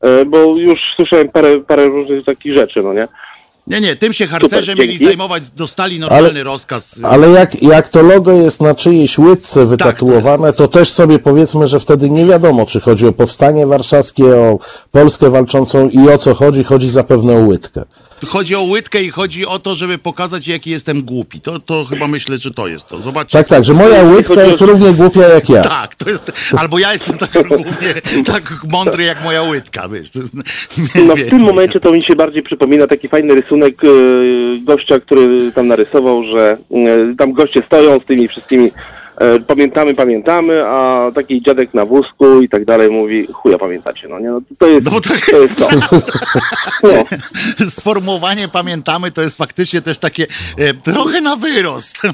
E, 0.00 0.24
Bo 0.24 0.38
już 0.56 0.80
słyszałem 0.96 1.28
parę, 1.28 1.60
parę 1.60 1.86
różnych 1.86 2.24
takich 2.24 2.58
rzeczy, 2.58 2.82
no 2.82 2.92
nie? 2.92 3.08
Nie, 3.66 3.80
nie, 3.80 3.96
tym 3.96 4.12
się 4.12 4.26
harcerze 4.26 4.62
Super, 4.62 4.78
mieli 4.78 4.90
dzięki. 4.92 5.04
zajmować, 5.04 5.50
dostali 5.50 5.98
normalny 6.00 6.42
rozkaz. 6.42 6.96
y, 6.98 7.06
Ale 7.06 7.28
jak, 7.30 7.62
jak 7.62 7.88
to 7.88 8.02
logo 8.02 8.32
jest 8.32 8.60
na 8.60 8.74
czyjejś 8.74 9.18
łydce 9.18 9.66
wytatuowane, 9.66 10.52
to, 10.52 10.68
też 10.68 10.90
sobie 10.90 11.18
powiedzmy, 11.18 11.68
że 11.68 11.80
wtedy 11.80 12.10
nie 12.10 12.26
wiadomo, 12.26 12.66
czy 12.66 12.80
chodzi 12.80 13.06
o 13.06 13.12
powstanie 13.12 13.66
warszawskie, 13.66 14.24
o 14.24 14.58
Polskę 14.92 15.30
walczącą 15.30 15.88
i 15.88 16.08
o 16.08 16.18
co 16.18 16.34
chodzi. 16.34 16.64
Chodzi 16.64 16.90
zapewne 16.90 17.32
o 17.36 17.40
łydkę. 17.40 17.82
Chodzi 18.26 18.54
o 18.54 18.62
łydkę 18.62 19.02
i 19.02 19.10
chodzi 19.10 19.46
o 19.46 19.58
to, 19.58 19.74
żeby 19.74 19.98
pokazać, 19.98 20.48
jaki 20.48 20.70
jestem 20.70 21.02
głupi. 21.02 21.40
To, 21.40 21.58
to 21.58 21.84
chyba 21.84 22.06
myślę, 22.06 22.36
że 22.36 22.50
to 22.50 22.68
jest 22.68 22.88
to. 22.88 23.00
Zobaczcie. 23.00 23.38
Tak, 23.38 23.48
tak, 23.48 23.64
że 23.64 23.74
moja 23.74 24.02
łydka 24.02 24.44
jest 24.44 24.60
równie 24.60 24.92
głupia 24.92 25.28
jak 25.28 25.48
ja. 25.48 25.62
Tak, 25.62 25.94
to 25.94 26.10
jest. 26.10 26.32
Albo 26.56 26.78
ja 26.78 26.92
jestem 26.92 27.18
tak 27.18 27.34
równie, 27.34 27.94
tak 28.26 28.52
mądry 28.72 29.04
jak 29.04 29.24
moja 29.24 29.42
łydka, 29.42 29.88
wiesz. 29.88 30.10
To 30.10 30.18
jest, 30.18 30.34
No 31.06 31.16
w 31.16 31.30
tym 31.30 31.40
momencie 31.40 31.80
to 31.80 31.92
mi 31.92 32.02
się 32.02 32.16
bardziej 32.16 32.42
przypomina 32.42 32.86
taki 32.86 33.08
fajny 33.08 33.34
rysunek 33.34 33.74
e, 33.84 33.88
gościa, 34.64 35.00
który 35.00 35.52
tam 35.52 35.66
narysował, 35.66 36.24
że 36.24 36.58
e, 36.72 37.14
tam 37.18 37.32
goście 37.32 37.62
stoją 37.66 37.98
z 37.98 38.06
tymi 38.06 38.28
wszystkimi 38.28 38.70
pamiętamy, 39.46 39.94
pamiętamy, 39.94 40.64
a 40.66 41.10
taki 41.14 41.42
dziadek 41.42 41.74
na 41.74 41.84
wózku 41.84 42.42
i 42.42 42.48
tak 42.48 42.64
dalej 42.64 42.90
mówi, 42.90 43.26
chuja 43.32 43.58
pamiętacie, 43.58 44.08
no 44.08 44.18
nie? 44.18 44.30
No 44.30 44.40
to 44.58 44.66
jest, 44.66 44.84
No 44.84 45.00
to 45.00 45.08
to 45.30 45.36
jest 45.36 45.56
to. 45.56 45.68
No. 46.82 47.70
Sformułowanie 47.70 48.48
pamiętamy 48.48 49.10
to 49.10 49.22
jest 49.22 49.36
faktycznie 49.36 49.80
też 49.82 49.98
takie 49.98 50.26
e, 50.58 50.74
trochę 50.74 51.20
na 51.20 51.36
wyrost. 51.36 52.00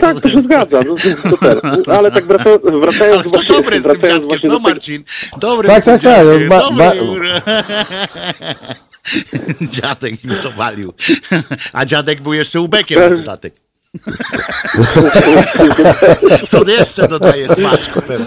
Tak, 0.00 0.20
to 0.20 0.30
się 0.30 0.38
zgadza, 0.38 0.80
no, 0.86 0.94
to 0.94 1.30
super. 1.30 1.60
Ale 1.86 2.12
tak 2.12 2.26
wraca, 2.26 2.50
wracając 2.80 3.14
Ale 3.14 3.22
to 3.24 3.30
właśnie, 3.30 3.54
dobre 3.56 3.80
z 3.80 3.82
tym 3.82 3.92
wracając 3.92 4.26
dziadkiem, 4.26 4.50
co 4.50 4.58
Marcin? 4.58 5.04
Dobry 5.38 5.68
Tak, 5.68 5.82
z 5.82 5.84
tym 5.84 5.98
tak, 6.00 6.02
tak, 6.02 6.48
ba- 6.48 6.60
dobry, 6.60 6.78
ba-. 6.78 7.42
Dziadek 9.74 10.24
im 10.24 10.40
to 10.42 10.50
walił. 10.50 10.92
A 11.72 11.84
dziadek 11.84 12.20
był 12.20 12.32
jeszcze 12.32 12.60
ubekiem 12.60 13.00
na 13.00 13.10
dodatek. 13.16 13.65
Co 16.48 16.70
jeszcze 16.70 17.08
dodaje 17.08 17.48
smaczku 17.48 18.00
teraz? 18.02 18.26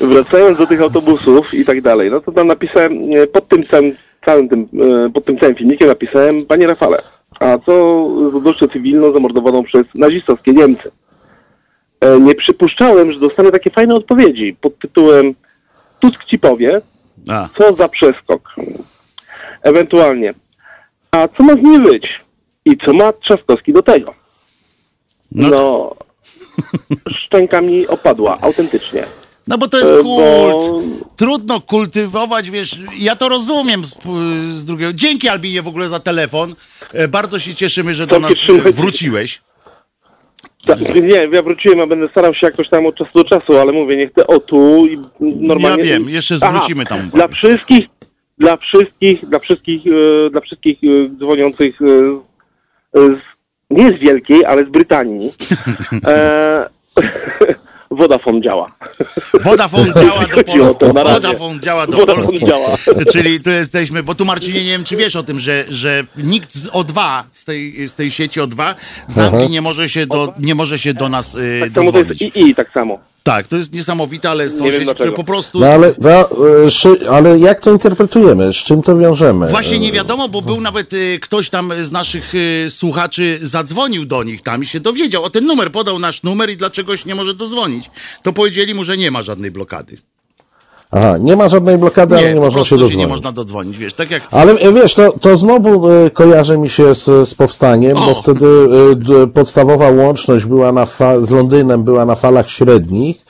wracając 0.00 0.58
do 0.58 0.66
tych 0.66 0.80
autobusów 0.80 1.54
i 1.54 1.64
tak 1.64 1.82
dalej, 1.82 2.10
no 2.10 2.20
to 2.20 2.32
tam 2.32 2.46
napisałem, 2.46 2.92
e, 3.16 3.26
pod 3.26 3.48
tym 3.48 3.62
całym, 3.62 3.92
całym 4.24 4.48
tym, 4.48 4.68
e, 5.06 5.10
pod 5.10 5.24
tym 5.24 5.38
całym 5.38 5.54
filmikiem 5.54 5.88
napisałem, 5.88 6.46
panie 6.48 6.66
Rafale, 6.66 7.02
a 7.40 7.58
co 7.58 8.06
z 8.30 8.32
ludnością 8.32 8.68
cywilną 8.68 9.12
zamordowaną 9.12 9.62
przez 9.62 9.82
nazistowskie 9.94 10.52
Niemcy? 10.52 10.90
E, 12.00 12.20
Nie 12.20 12.34
przypuszczałem, 12.34 13.12
że 13.12 13.20
dostanę 13.20 13.50
takie 13.50 13.70
fajne 13.70 13.94
odpowiedzi 13.94 14.56
pod 14.60 14.78
tytułem 14.78 15.34
Tusk 16.00 16.24
ci 16.24 16.38
powie, 16.38 16.80
A, 17.30 17.48
co 17.58 17.76
za 17.76 17.88
przeskok. 17.88 18.42
Ewentualnie, 19.62 20.34
a 21.10 21.28
co 21.28 21.42
ma 21.42 21.52
z 21.52 21.62
niej 21.62 21.80
być? 21.80 22.06
I 22.64 22.76
co 22.84 22.92
ma 22.92 23.12
Trzaskowski 23.12 23.72
do 23.72 23.82
tego? 23.82 24.14
No 25.32 25.48
No, 25.48 25.94
szczęka 27.10 27.60
mi 27.60 27.86
opadła, 27.86 28.38
autentycznie. 28.40 29.04
no 29.48 29.58
bo 29.58 29.68
to 29.68 29.78
jest 29.78 29.90
E, 29.92 29.94
kult. 29.94 30.04
bo- 30.06 30.82
Trudno 31.16 31.60
kultywować, 31.60 32.50
wiesz, 32.50 32.78
ja 32.98 33.16
to 33.16 33.28
rozumiem 33.28 33.84
z, 33.84 33.94
z 34.44 34.64
drugiego. 34.64 34.92
Dzięki 34.92 35.28
Albinie 35.28 35.62
w 35.62 35.68
ogóle 35.68 35.88
za 35.88 36.00
telefon. 36.00 36.54
E, 36.92 37.08
Bardzo 37.08 37.38
się 37.38 37.54
cieszymy, 37.54 37.94
że 37.94 38.06
do 38.06 38.20
nas 38.20 38.32
wróciłeś. 38.72 39.40
Tak, 40.66 40.94
nie, 40.94 41.28
ja 41.32 41.42
wróciłem, 41.42 41.80
a 41.80 41.86
będę 41.86 42.08
starał 42.08 42.34
się 42.34 42.46
jakoś 42.46 42.68
tam 42.68 42.86
od 42.86 42.96
czasu 42.96 43.10
do 43.14 43.24
czasu, 43.24 43.58
ale 43.58 43.72
mówię, 43.72 43.96
nie 43.96 44.08
chcę 44.08 44.26
o 44.26 44.38
tu 44.38 44.86
i 44.86 44.98
normalnie... 45.20 45.84
Ja 45.84 45.92
wiem, 45.98 46.08
jeszcze 46.10 46.38
zwrócimy 46.38 46.86
tam 46.86 46.98
uwagę. 46.98 47.10
Dla 47.14 47.28
wszystkich, 47.28 47.86
dla 48.40 48.56
wszystkich, 48.56 49.26
dla 49.26 49.38
wszystkich, 49.38 49.82
e, 49.86 50.30
dla 50.30 50.40
wszystkich 50.40 50.78
e, 50.84 51.08
dzwoniących 51.18 51.78
e, 51.82 51.86
z, 52.94 53.18
nie 53.70 53.88
z 53.88 54.00
Wielkiej, 54.00 54.44
ale 54.44 54.64
z 54.64 54.68
Brytanii, 54.68 55.32
e, 56.06 56.66
Vodafone 57.90 58.40
działa. 58.40 58.72
Vodafone 59.40 59.94
działa 60.02 60.26
do 60.26 60.44
Polski. 60.44 60.86
Vodafone 60.94 61.60
działa 61.60 61.86
do 61.86 61.96
Vodafone 61.96 62.28
Polski. 62.28 62.46
działa. 62.46 62.76
Czyli 63.12 63.40
tu 63.42 63.50
jesteśmy, 63.50 64.02
bo 64.02 64.14
tu 64.14 64.24
Marcinie, 64.24 64.64
nie 64.64 64.70
wiem 64.70 64.84
czy 64.84 64.96
wiesz 64.96 65.16
o 65.16 65.22
tym, 65.22 65.38
że, 65.38 65.64
że 65.68 66.04
nikt 66.16 66.54
z 66.54 66.68
O2, 66.68 67.22
z 67.32 67.44
tej, 67.44 67.88
z 67.88 67.94
tej 67.94 68.10
sieci 68.10 68.40
O2, 68.40 68.74
z 69.06 69.18
Anglii 69.18 69.50
nie 69.50 69.62
może 69.62 69.88
się 69.88 70.06
do, 70.06 70.32
nie 70.38 70.54
może 70.54 70.78
się 70.78 70.94
do 70.94 71.08
nas 71.08 71.34
y, 71.34 71.60
Tak 71.60 71.72
samo 71.72 71.92
to 71.92 71.98
jest 71.98 72.22
i, 72.22 72.48
i 72.48 72.54
tak 72.54 72.70
samo. 72.72 72.98
Tak, 73.30 73.46
to 73.46 73.56
jest 73.56 73.72
niesamowite, 73.72 74.30
ale 74.30 74.48
są 74.48 74.64
Nie 74.64 74.70
wiem 74.72 74.84
dlaczego. 74.84 75.12
po 75.12 75.24
prostu... 75.24 75.60
No 75.60 75.66
ale, 75.66 75.94
no, 75.98 76.10
e, 76.66 76.70
szy- 76.70 77.10
ale 77.10 77.38
jak 77.38 77.60
to 77.60 77.70
interpretujemy? 77.72 78.52
Z 78.52 78.56
czym 78.56 78.82
to 78.82 78.98
wiążemy? 78.98 79.48
Właśnie 79.48 79.78
nie 79.78 79.92
wiadomo, 79.92 80.28
bo 80.28 80.42
był 80.42 80.60
nawet 80.60 80.92
y, 80.92 81.18
ktoś 81.22 81.50
tam 81.50 81.72
z 81.82 81.92
naszych 81.92 82.34
y, 82.34 82.66
słuchaczy 82.68 83.38
zadzwonił 83.42 84.04
do 84.04 84.22
nich 84.24 84.42
tam 84.42 84.62
i 84.62 84.66
się 84.66 84.80
dowiedział. 84.80 85.24
O 85.24 85.30
ten 85.30 85.46
numer, 85.46 85.72
podał 85.72 85.98
nasz 85.98 86.22
numer 86.22 86.50
i 86.50 86.56
dlaczegoś 86.56 87.04
nie 87.04 87.14
może 87.14 87.34
dodzwonić. 87.34 87.90
To 88.22 88.32
powiedzieli 88.32 88.74
mu, 88.74 88.84
że 88.84 88.96
nie 88.96 89.10
ma 89.10 89.22
żadnej 89.22 89.50
blokady. 89.50 89.98
Aha, 90.92 91.18
nie 91.18 91.36
ma 91.36 91.48
żadnej 91.48 91.78
blokady, 91.78 92.16
ale 92.16 92.34
nie 92.34 92.40
można 92.40 92.64
się 92.64 92.76
dodzwonić. 92.76 92.96
nie 92.96 93.06
można 93.06 93.32
dodzwonić, 93.32 93.78
wiesz, 93.78 93.94
tak 93.94 94.10
jak 94.10 94.22
Ale 94.30 94.52
e, 94.52 94.72
wiesz, 94.72 94.94
to, 94.94 95.12
to 95.20 95.36
znowu 95.36 95.90
e, 95.90 96.10
kojarzy 96.10 96.58
mi 96.58 96.68
się 96.70 96.94
z, 96.94 97.28
z 97.28 97.34
powstaniem, 97.34 97.94
bo 97.94 98.10
O! 98.10 98.14
wtedy 98.22 98.46
e, 99.22 99.26
podstawowa 99.26 99.90
łączność 99.90 100.44
była 100.44 100.72
na 100.72 100.86
fa- 100.86 101.20
z 101.20 101.30
Londynem 101.30 101.82
była 101.82 102.04
na 102.04 102.14
falach 102.14 102.50
średnich 102.50 103.24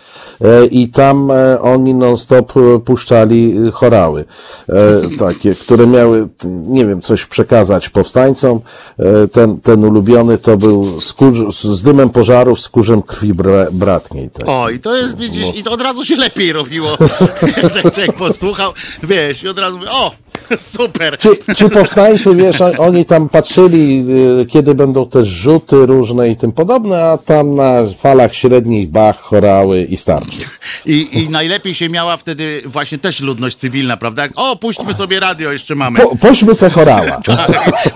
i 0.71 0.89
tam 0.89 1.31
e, 1.31 1.61
oni 1.61 1.95
non-stop 1.95 2.57
e, 2.57 2.79
puszczali 2.79 3.57
e, 3.69 3.71
chorały, 3.71 4.25
e, 4.69 4.75
takie, 5.19 5.55
które 5.55 5.87
miały, 5.87 6.29
nie 6.45 6.87
wiem, 6.87 7.01
coś 7.01 7.27
przekazać 7.27 7.89
powstańcom. 7.89 8.61
E, 8.99 9.29
ten, 9.29 9.61
ten 9.61 9.85
ulubiony 9.85 10.39
to 10.39 10.57
był 10.57 11.01
z, 11.01 11.83
dymem 11.83 12.11
pożarów, 12.11 12.61
z 12.61 12.69
kurzem 12.69 13.03
krwi 13.03 13.35
bra, 13.35 13.67
bratniej. 13.73 14.31
Tak. 14.31 14.49
O, 14.49 14.71
i 14.71 14.79
to 14.79 14.97
jest, 14.97 15.19
widzisz, 15.19 15.57
i 15.57 15.63
to 15.63 15.71
od 15.71 15.83
razu 15.83 16.05
się 16.05 16.17
lepiej 16.17 16.53
robiło. 16.53 16.97
tak 17.83 17.95
człowiek 17.95 18.13
posłuchał, 18.13 18.73
wiesz, 19.03 19.43
i 19.43 19.49
od 19.49 19.59
razu 19.59 19.79
o, 19.91 20.13
super. 20.79 21.19
Czy, 21.19 21.55
czy 21.57 21.69
powstańcy, 21.71 22.35
wiesz, 22.37 22.61
on- 22.61 22.75
oni 22.79 23.05
tam 23.05 23.29
patrzyli, 23.29 24.05
y, 24.43 24.47
kiedy 24.47 24.75
będą 24.75 25.07
też 25.09 25.29
rzuty 25.29 25.87
różne 25.87 26.29
i 26.29 26.37
tym 26.37 26.53
podobne, 26.53 27.05
a 27.05 27.19
tam 27.19 27.55
na 27.55 27.73
falach 27.99 28.35
średnich 28.35 28.91
Bach, 28.91 29.19
chorały 29.21 29.83
i 29.85 29.97
starczy. 29.97 30.39
I, 30.87 31.09
I 31.19 31.29
najlepiej 31.31 31.75
się 31.75 31.89
miała 31.89 32.17
wtedy 32.17 32.63
właśnie 32.65 32.99
też 32.99 33.21
ludność 33.21 33.57
cywilna, 33.57 33.97
prawda? 33.97 34.25
O, 34.37 34.57
puśćmy 34.57 34.95
sobie 34.95 35.21
radio, 35.21 35.53
jeszcze 35.53 35.75
mamy. 35.75 35.99
Po, 36.01 36.17
pośmy 36.17 36.55
se 36.55 36.71
chorała. 36.71 37.21
Tak, 37.31 37.51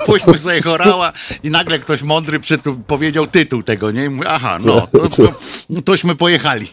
puśćmy 0.06 0.38
sobie 0.38 0.62
chorała 0.62 1.12
i 1.42 1.50
nagle 1.50 1.78
ktoś 1.78 2.02
mądry 2.02 2.40
przytu- 2.40 2.76
powiedział 2.86 3.26
tytuł 3.26 3.62
tego, 3.62 3.90
nie? 3.90 4.04
I 4.04 4.08
mówi, 4.08 4.26
aha, 4.28 4.58
no, 4.64 4.80
to, 4.92 5.08
to, 5.08 5.22
no, 5.70 5.82
tośmy 5.82 6.14
pojechali. 6.14 6.68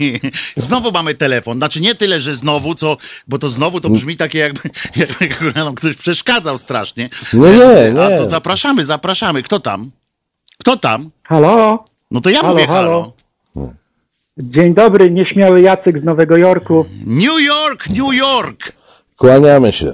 Znowu 0.56 0.92
mamy 0.92 1.16
telefon. 1.16 1.58
Znaczy 1.58 1.82
nie 1.82 1.96
tyle, 1.96 2.20
że 2.20 2.34
znowu, 2.34 2.76
co, 2.76 2.98
bo 3.28 3.38
to 3.38 3.50
znowu 3.50 3.80
to 3.80 3.90
brzmi 3.90 4.18
takie 4.18 4.40
jakby, 4.40 4.62
jakby 5.22 5.54
nam 5.64 5.76
ktoś 5.76 5.96
przeszkadzał 5.96 6.58
strasznie. 6.58 7.10
Nie, 7.34 7.52
nie, 7.52 8.02
A 8.04 8.10
nie. 8.10 8.18
to 8.18 8.26
zapraszamy, 8.26 8.84
zapraszamy. 8.84 9.44
Kto 9.44 9.60
tam? 9.60 9.92
Kto 10.60 10.78
tam? 10.78 11.10
Halo? 11.24 11.86
No 12.12 12.22
to 12.22 12.30
ja 12.30 12.42
Halo, 12.42 12.54
mówię 12.54 12.68
halo. 12.68 13.14
halo. 13.56 13.72
Dzień 14.38 14.74
dobry, 14.74 15.12
nieśmiały 15.12 15.62
Jacek 15.62 16.02
z 16.02 16.04
Nowego 16.04 16.38
Jorku. 16.38 16.86
New 17.08 17.42
York, 17.42 17.90
New 17.90 18.14
York! 18.14 18.72
Kłaniamy 19.18 19.72
się. 19.72 19.94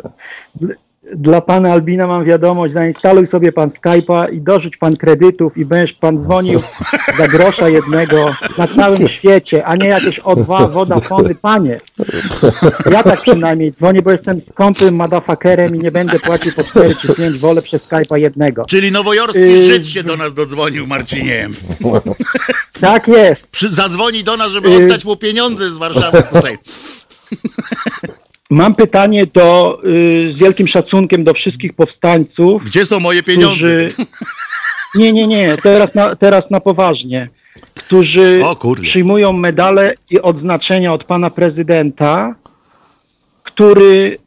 Dla 1.16 1.42
pana 1.42 1.72
Albina 1.72 2.08
mam 2.08 2.26
wiadomość, 2.26 2.74
zainstaluj 2.74 3.28
sobie 3.28 3.52
pan 3.52 3.70
Skype'a 3.70 4.34
i 4.34 4.42
dorzuć 4.42 4.78
pan 4.78 4.96
kredytów 4.96 5.58
i 5.58 5.66
będziesz 5.66 5.96
pan 5.96 6.24
dzwonił 6.24 6.62
za 7.18 7.28
grosza 7.28 7.70
jednego 7.70 8.32
na 8.58 8.68
całym 8.68 9.08
świecie, 9.08 9.66
a 9.66 9.76
nie 9.76 9.88
jakieś 9.88 10.20
O2, 10.20 10.72
Vodafony, 10.72 11.36
panie. 11.36 11.78
Ja 12.92 13.04
tak 13.04 13.22
przynajmniej 13.22 13.74
dzwonię, 13.74 14.02
bo 14.02 14.12
jestem 14.12 14.42
skąpym 14.52 14.96
madafakerem 14.96 15.76
i 15.76 15.80
nie 15.80 15.92
będę 15.92 16.20
płacił 16.20 16.54
po 16.54 16.64
4 16.64 16.96
czy 16.96 17.14
5, 17.16 17.40
wolę 17.40 17.62
przez 17.62 17.82
Skype'a 17.82 18.16
jednego. 18.18 18.66
Czyli 18.66 18.92
nowojorski 18.92 19.40
Yy, 19.40 19.66
Żyd 19.66 19.88
się 19.88 20.04
do 20.04 20.18
nas 20.18 20.34
dodzwonił, 20.34 20.88
Marcinie. 20.88 21.50
Tak 22.82 23.08
jest. 23.08 23.52
Przy, 23.52 23.70
zadzwoni 23.70 24.24
do 24.24 24.38
nas, 24.38 24.52
żeby 24.52 24.70
Yy. 24.70 24.86
oddać 24.86 25.06
mu 25.06 25.16
pieniądze 25.16 25.70
z 25.70 25.78
Warszawy 25.78 26.24
tutaj. 26.34 26.58
Mam 28.50 28.76
pytanie 28.76 29.26
do, 29.34 29.80
y, 29.86 30.34
z 30.34 30.38
wielkim 30.38 30.68
szacunkiem 30.68 31.24
do 31.24 31.34
wszystkich 31.34 31.74
powstańców, 31.74 32.64
Gdzie 32.64 32.86
są 32.86 33.00
moje 33.00 33.24
pieniądze? 33.24 33.56
którzy... 33.56 33.90
Nie, 34.96 35.14
nie, 35.14 35.28
nie, 35.28 35.58
teraz 35.64 35.96
na, 35.96 36.16
teraz 36.16 36.52
na 36.52 36.60
poważnie. 36.60 37.30
Którzy 37.74 38.42
przyjmują 38.82 39.34
medale 39.34 39.94
i 40.12 40.22
odznaczenia 40.22 40.94
od 40.94 41.04
pana 41.04 41.30
prezydenta, 41.30 42.36
który, 43.44 44.18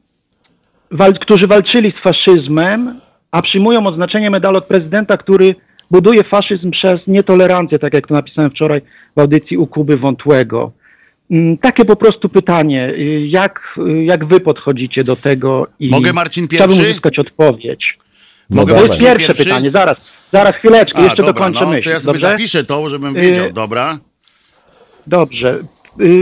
wal, 0.91 1.15
którzy 1.15 1.47
walczyli 1.47 1.93
z 1.93 2.03
faszyzmem, 2.03 3.01
a 3.31 3.43
przyjmują 3.43 3.87
odznaczenie 3.87 4.31
medalu 4.31 4.59
od 4.59 4.65
prezydenta, 4.65 5.17
który 5.17 5.55
buduje 5.91 6.25
faszyzm 6.25 6.71
przez 6.71 7.07
nietolerancję, 7.07 7.79
tak 7.79 7.95
jak 7.95 8.07
to 8.07 8.15
napisałem 8.15 8.51
wczoraj 8.51 8.81
w 9.17 9.21
audycji 9.21 9.57
u 9.57 9.67
Kuby 9.67 9.97
Wątłego. 9.97 10.73
Mm, 11.31 11.59
Takie 11.59 11.85
po 11.85 11.97
prostu 11.97 12.29
pytanie, 12.29 12.89
y, 12.99 13.27
jak, 13.27 13.79
y, 13.89 14.05
jak 14.05 14.25
wy 14.25 14.41
podchodzicie 14.41 15.05
do 15.05 15.17
tego 15.17 15.67
i 15.81 15.91
Mogę, 15.91 16.13
Marcin, 16.13 16.49
chciałbym 16.49 16.69
pierwszy? 16.77 16.91
uzyskać 16.91 17.19
odpowiedź. 17.19 17.99
Mogę 18.51 18.75
To 18.75 18.81
jest 18.87 19.01
pierwsze 19.01 19.27
pierwszy? 19.27 19.45
pytanie, 19.45 19.71
zaraz, 19.71 20.29
zaraz 20.33 20.55
chwileczkę, 20.57 20.99
A, 20.99 21.03
jeszcze 21.03 21.17
dobra, 21.17 21.33
dokończę 21.33 21.61
no, 21.61 21.71
myśl. 21.71 21.85
to 21.85 21.91
ja 21.91 21.99
sobie 22.01 22.13
dobrze? 22.19 22.29
zapiszę 22.29 22.65
to, 22.65 22.89
żebym 22.89 23.15
wiedział. 23.15 23.45
Yy, 23.47 23.53
Dobra. 23.53 23.99
Dobrze. 25.07 25.59
Y, 26.01 26.21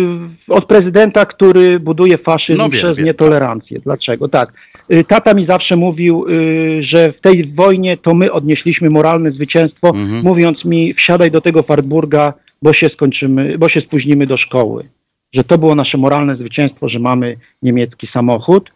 Od 0.48 0.64
prezydenta, 0.66 1.24
który 1.26 1.80
buduje 1.80 2.18
faszyzm 2.18 2.58
No 2.58 2.68
wiem, 2.68 2.80
przez 2.82 2.96
wiem, 2.98 3.06
nietolerancję. 3.06 3.80
Dlaczego? 3.80 4.28
Tak. 4.28 4.52
Y, 4.92 5.04
Tata 5.04 5.34
mi 5.34 5.46
zawsze 5.46 5.76
mówił, 5.76 6.26
y, 6.28 6.82
że 6.92 7.12
w 7.12 7.20
tej 7.20 7.52
wojnie 7.54 7.96
to 7.96 8.14
my 8.14 8.32
odnieśliśmy 8.32 8.90
moralne 8.90 9.30
zwycięstwo, 9.32 9.88
Mhm. 9.88 10.22
mówiąc 10.24 10.64
mi 10.64 10.94
wsiadaj 10.94 11.30
do 11.30 11.40
tego 11.40 11.62
Wartburga, 11.62 12.32
bo 12.62 12.72
się 12.72 12.86
skończymy, 12.94 13.58
bo 13.58 13.68
się 13.68 13.80
spóźnimy 13.80 14.26
do 14.26 14.36
szkoły. 14.36 14.84
Że 15.32 15.44
to 15.44 15.58
było 15.58 15.74
nasze 15.74 15.98
moralne 15.98 16.36
zwycięstwo, 16.36 16.88
że 16.88 16.98
mamy 16.98 17.36
niemiecki 17.62 18.08
samochód. 18.12 18.70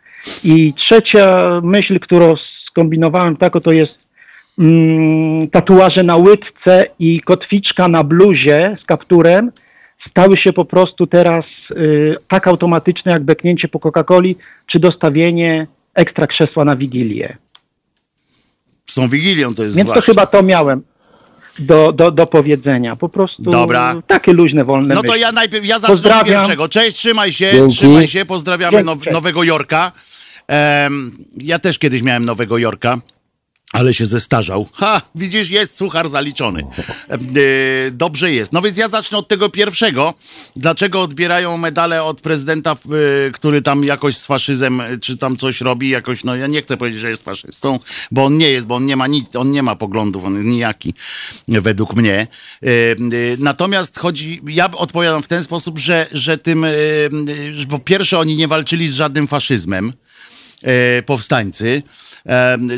I 0.44 0.74
trzecia 0.74 1.60
myśl, 1.62 2.00
którą 2.00 2.34
skombinowałem 2.70 3.36
tako, 3.36 3.60
to 3.60 3.72
jest 3.72 3.98
mm, 4.58 5.50
tatuaże 5.50 6.02
na 6.02 6.16
łydce 6.16 6.86
i 6.98 7.20
kotwiczka 7.20 7.88
na 7.88 8.04
bluzie 8.04 8.76
z 8.82 8.86
kapturem 8.86 9.50
stały 10.10 10.36
się 10.36 10.52
po 10.52 10.64
prostu 10.64 11.06
teraz 11.06 11.44
y, 11.70 12.16
tak 12.28 12.48
automatyczne 12.48 13.12
jak 13.12 13.22
beknięcie 13.22 13.68
po 13.68 13.78
Coca-Coli 13.78 14.34
czy 14.66 14.78
dostawienie 14.78 15.66
ekstra 15.94 16.26
krzesła 16.26 16.64
na 16.64 16.76
Wigilię. 16.76 17.36
Z 18.86 18.94
tą 18.94 19.08
Wigilią 19.08 19.54
to 19.54 19.62
jest 19.62 19.76
Więc 19.76 19.88
to 19.88 20.00
chyba 20.00 20.26
to 20.26 20.42
miałem 20.42 20.82
do, 21.58 21.92
do, 21.92 22.10
do 22.10 22.26
powiedzenia. 22.26 22.96
Po 22.96 23.08
prostu 23.08 23.42
Dobra. 23.42 23.94
takie 24.06 24.32
luźne, 24.32 24.64
wolne 24.64 24.94
No 24.94 25.02
to 25.02 25.06
myśli. 25.08 25.20
ja 25.20 25.32
najpierw, 25.32 25.66
ja 25.66 25.78
zacznę 25.78 25.94
od 25.94 26.00
Pozdrawiam. 26.00 26.26
pierwszego. 26.26 26.68
Cześć, 26.68 26.96
trzymaj 26.96 27.32
się, 27.32 27.50
Dzięki. 27.52 27.76
trzymaj 27.76 28.06
się, 28.06 28.24
pozdrawiamy 28.24 28.72
Dzięki, 28.72 28.86
now, 28.86 28.98
cześć. 29.02 29.12
Nowego 29.14 29.44
Jorka. 29.44 29.92
Em, 30.48 31.10
ja 31.36 31.58
też 31.58 31.78
kiedyś 31.78 32.02
miałem 32.02 32.24
Nowego 32.24 32.58
Jorka. 32.58 32.98
Ale 33.72 33.94
się 33.94 34.06
zestarzał. 34.06 34.68
Ha, 34.72 35.02
widzisz, 35.14 35.50
jest 35.50 35.76
suchar 35.76 36.08
zaliczony. 36.08 36.66
E, 37.08 37.18
dobrze 37.90 38.32
jest. 38.32 38.52
No 38.52 38.62
więc 38.62 38.78
ja 38.78 38.88
zacznę 38.88 39.18
od 39.18 39.28
tego 39.28 39.48
pierwszego. 39.48 40.14
Dlaczego 40.56 41.02
odbierają 41.02 41.56
medale 41.56 42.04
od 42.04 42.20
prezydenta, 42.20 42.72
e, 42.72 42.76
który 43.30 43.62
tam 43.62 43.84
jakoś 43.84 44.16
z 44.16 44.26
faszyzem, 44.26 44.80
e, 44.80 44.98
czy 44.98 45.16
tam 45.16 45.36
coś 45.36 45.60
robi, 45.60 45.88
jakoś, 45.88 46.24
no 46.24 46.36
ja 46.36 46.46
nie 46.46 46.62
chcę 46.62 46.76
powiedzieć, 46.76 47.00
że 47.00 47.08
jest 47.08 47.24
faszystą, 47.24 47.78
bo 48.10 48.24
on 48.24 48.36
nie 48.36 48.50
jest, 48.50 48.66
bo 48.66 48.74
on 48.74 48.84
nie 48.84 48.96
ma 48.96 49.06
nic, 49.06 49.36
on 49.36 49.50
nie 49.50 49.62
ma 49.62 49.76
poglądów, 49.76 50.24
on 50.24 50.34
jest 50.34 50.46
nijaki, 50.46 50.94
e, 51.48 51.60
według 51.60 51.96
mnie. 51.96 52.26
E, 52.62 52.66
e, 52.66 52.96
Natomiast 53.38 53.98
chodzi, 53.98 54.40
ja 54.46 54.70
odpowiadam 54.70 55.22
w 55.22 55.28
ten 55.28 55.44
sposób, 55.44 55.78
że, 55.78 56.06
że 56.12 56.38
tym, 56.38 56.64
e, 56.64 56.68
e, 56.68 57.66
po 57.70 57.78
pierwsze 57.78 58.18
oni 58.18 58.36
nie 58.36 58.48
walczyli 58.48 58.88
z 58.88 58.94
żadnym 58.94 59.26
faszyzmem, 59.26 59.92
e, 60.62 61.02
powstańcy, 61.02 61.82
e, 61.86 62.11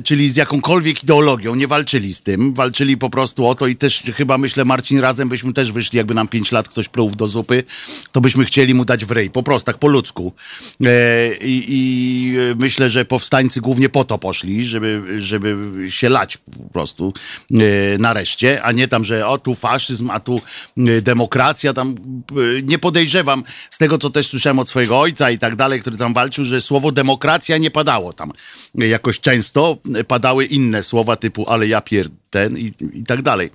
czyli 0.04 0.28
z 0.28 0.36
jakąkolwiek 0.36 1.02
ideologią, 1.02 1.54
nie 1.54 1.66
walczyli 1.66 2.14
z 2.14 2.22
tym, 2.22 2.54
walczyli 2.54 2.96
po 2.96 3.10
prostu 3.10 3.46
o 3.46 3.54
to 3.54 3.66
i 3.66 3.76
też 3.76 4.02
chyba 4.14 4.38
myślę, 4.38 4.64
Marcin, 4.64 5.00
razem 5.00 5.28
byśmy 5.28 5.52
też 5.52 5.72
wyszli, 5.72 5.96
jakby 5.96 6.14
nam 6.14 6.28
pięć 6.28 6.52
lat 6.52 6.68
ktoś 6.68 6.88
pluł 6.88 7.10
do 7.10 7.26
zupy, 7.26 7.64
to 8.12 8.20
byśmy 8.20 8.44
chcieli 8.44 8.74
mu 8.74 8.84
dać 8.84 9.04
w 9.04 9.14
po 9.32 9.42
prostu, 9.42 9.66
tak 9.66 9.78
po 9.78 9.88
ludzku. 9.88 10.32
E, 10.84 11.34
I, 11.36 11.64
i 11.68 12.36
e, 12.38 12.54
myślę, 12.54 12.90
że 12.90 13.04
powstańcy 13.04 13.60
głównie 13.60 13.88
po 13.88 14.04
to 14.04 14.18
poszli, 14.18 14.64
żeby, 14.64 15.02
żeby 15.16 15.56
się 15.88 16.08
lać 16.08 16.36
po 16.36 16.72
prostu 16.72 17.12
e, 17.52 17.56
nareszcie, 17.98 18.62
a 18.62 18.72
nie 18.72 18.88
tam, 18.88 19.04
że 19.04 19.26
o 19.26 19.38
tu 19.38 19.54
faszyzm, 19.54 20.10
a 20.10 20.20
tu 20.20 20.40
e, 20.78 21.00
demokracja, 21.00 21.72
tam 21.72 21.94
e, 22.30 22.62
nie 22.62 22.78
podejrzewam 22.78 23.44
z 23.70 23.78
tego, 23.78 23.98
co 23.98 24.10
też 24.10 24.26
słyszałem 24.26 24.58
od 24.58 24.68
swojego 24.68 25.00
ojca 25.00 25.30
i 25.30 25.38
tak 25.38 25.56
dalej, 25.56 25.80
który 25.80 25.96
tam 25.96 26.14
walczył, 26.14 26.44
że 26.44 26.60
słowo 26.60 26.92
demokracja 26.92 27.58
nie 27.58 27.70
padało 27.70 28.12
tam 28.12 28.32
e, 28.80 28.86
jakoś 28.86 29.20
często, 29.20 29.33
e, 29.94 30.04
padały 30.04 30.44
inne 30.44 30.82
słowa 30.82 31.16
typu 31.16 31.44
ale 31.48 31.66
ja 31.66 31.80
pier 31.80 32.08
ten 32.30 32.58
i, 32.58 32.72
i 32.92 33.04
tak 33.04 33.22
dalej. 33.22 33.50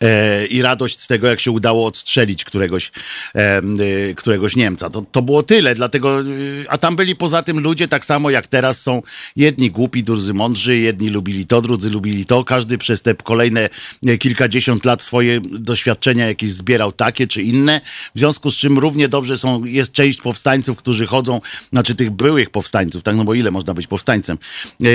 E, 0.00 0.46
i 0.46 0.62
radość 0.62 1.00
z 1.00 1.06
tego, 1.06 1.26
jak 1.26 1.40
się 1.40 1.50
udało 1.50 1.86
odstrzelić 1.86 2.44
któregoś, 2.44 2.92
e, 3.34 3.62
y, 3.80 4.14
któregoś 4.16 4.56
Niemca. 4.56 4.90
To, 4.90 5.04
to 5.12 5.22
było 5.22 5.42
tyle, 5.42 5.74
dlatego, 5.74 6.18
a 6.68 6.78
tam 6.78 6.96
byli 6.96 7.16
poza 7.16 7.42
tym 7.42 7.60
ludzie 7.60 7.88
tak 7.88 8.04
samo 8.04 8.30
jak 8.30 8.46
teraz 8.46 8.80
są 8.80 9.02
jedni 9.36 9.70
głupi, 9.70 10.04
drudzy 10.04 10.34
mądrzy, 10.34 10.78
jedni 10.78 11.08
lubili 11.08 11.46
to, 11.46 11.62
drudzy 11.62 11.90
lubili 11.90 12.26
to. 12.26 12.44
Każdy 12.44 12.78
przez 12.78 13.02
te 13.02 13.14
kolejne 13.14 13.70
e, 14.06 14.18
kilkadziesiąt 14.18 14.84
lat 14.84 15.02
swoje 15.02 15.40
doświadczenia 15.40 16.26
jakieś 16.26 16.50
zbierał 16.50 16.92
takie 16.92 17.26
czy 17.26 17.42
inne, 17.42 17.80
w 18.14 18.18
związku 18.18 18.50
z 18.50 18.54
czym 18.54 18.78
równie 18.78 19.08
dobrze 19.08 19.36
są, 19.36 19.64
jest 19.64 19.92
część 19.92 20.20
powstańców, 20.20 20.76
którzy 20.76 21.06
chodzą, 21.06 21.40
znaczy 21.72 21.94
tych 21.94 22.10
byłych 22.10 22.50
powstańców, 22.50 23.02
tak, 23.02 23.16
no 23.16 23.24
bo 23.24 23.34
ile 23.34 23.50
można 23.50 23.74
być 23.74 23.86
powstańcem. 23.86 24.38
E, 24.82 24.86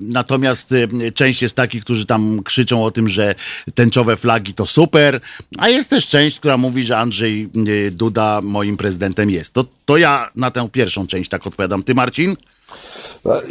natomiast 0.00 0.72
e, 0.72 1.10
część 1.10 1.42
jest 1.42 1.54
takich, 1.54 1.84
którzy 1.84 2.06
tam 2.06 2.42
krzyczą 2.42 2.84
o 2.84 2.90
tym, 2.90 3.08
że 3.08 3.34
tęczowe 3.74 4.16
flagi 4.16 4.54
to 4.54 4.66
super, 4.66 5.20
a 5.58 5.68
jest 5.68 5.90
też 5.90 6.06
część, 6.06 6.38
która 6.38 6.56
mówi, 6.56 6.84
że 6.84 6.98
Andrzej 6.98 7.48
e, 7.86 7.90
Duda 7.90 8.40
moim 8.42 8.76
prezydentem 8.76 9.30
jest. 9.30 9.54
To, 9.54 9.64
to 9.84 9.96
ja 9.96 10.30
na 10.34 10.50
tę 10.50 10.68
pierwszą 10.72 11.06
część 11.06 11.30
tak 11.30 11.46
odpowiadam. 11.46 11.82
Ty, 11.82 11.94
Marcin? 11.94 12.36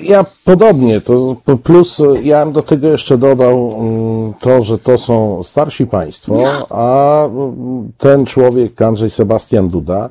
Ja 0.03 0.25
podobnie, 0.45 1.01
to 1.01 1.35
plus 1.63 2.01
ja 2.23 2.45
bym 2.45 2.53
do 2.53 2.61
tego 2.61 2.87
jeszcze 2.87 3.17
dodał 3.17 3.75
mm, 3.79 4.33
to, 4.39 4.63
że 4.63 4.77
to 4.77 4.97
są 4.97 5.43
starsi 5.43 5.87
państwo, 5.87 6.33
a 6.69 7.25
mm, 7.25 7.91
ten 7.97 8.25
człowiek, 8.25 8.81
Andrzej 8.81 9.09
Sebastian 9.09 9.69
Duda, 9.69 10.09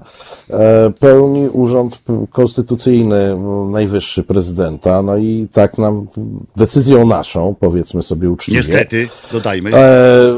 e, 0.50 0.92
pełni 1.00 1.48
urząd 1.48 1.98
konstytucyjny 2.30 3.36
najwyższy 3.70 4.22
prezydenta, 4.22 5.02
no 5.02 5.16
i 5.16 5.48
tak 5.52 5.78
nam 5.78 6.06
decyzją 6.56 7.06
naszą, 7.06 7.54
powiedzmy 7.60 8.02
sobie 8.02 8.30
uczciwie. 8.30 8.58
Niestety, 8.58 9.08
dodajmy. 9.32 9.70
E, 9.74 10.32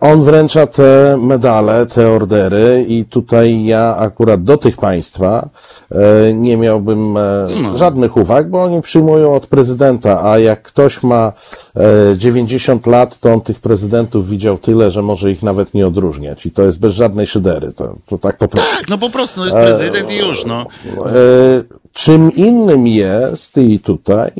On 0.00 0.22
wręcza 0.22 0.66
te 0.66 1.18
medale, 1.20 1.86
te 1.86 2.08
ordery 2.10 2.84
i 2.88 3.04
tutaj 3.04 3.64
ja 3.64 3.96
akurat 3.96 4.44
do 4.44 4.56
tych 4.56 4.76
państwa 4.76 5.48
e, 5.90 6.34
nie 6.34 6.56
miałbym 6.56 7.16
e, 7.16 7.46
żadnych 7.76 8.16
uwag, 8.16 8.23
bo 8.50 8.62
oni 8.62 8.82
przyjmują 8.82 9.34
od 9.34 9.46
prezydenta, 9.46 10.24
a 10.24 10.38
jak 10.38 10.62
ktoś 10.62 11.02
ma 11.02 11.32
e, 11.76 12.18
90 12.18 12.86
lat, 12.86 13.18
to 13.18 13.32
on 13.32 13.40
tych 13.40 13.60
prezydentów 13.60 14.28
widział 14.28 14.58
tyle, 14.58 14.90
że 14.90 15.02
może 15.02 15.30
ich 15.30 15.42
nawet 15.42 15.74
nie 15.74 15.86
odróżniać 15.86 16.46
i 16.46 16.50
to 16.50 16.62
jest 16.62 16.80
bez 16.80 16.92
żadnej 16.92 17.26
szydery, 17.26 17.72
to, 17.72 17.94
to 18.06 18.18
tak 18.18 18.36
po 18.36 18.48
prostu. 18.48 18.76
Tak, 18.76 18.88
no 18.88 18.98
po 18.98 19.10
prostu, 19.10 19.40
no 19.40 19.46
jest 19.46 19.56
prezydent 19.56 20.10
i 20.10 20.16
już, 20.16 20.46
no. 20.46 20.66
E, 21.06 21.83
Czym 21.94 22.32
innym 22.36 22.86
jest 22.86 23.58
i 23.58 23.78
tutaj, 23.80 24.30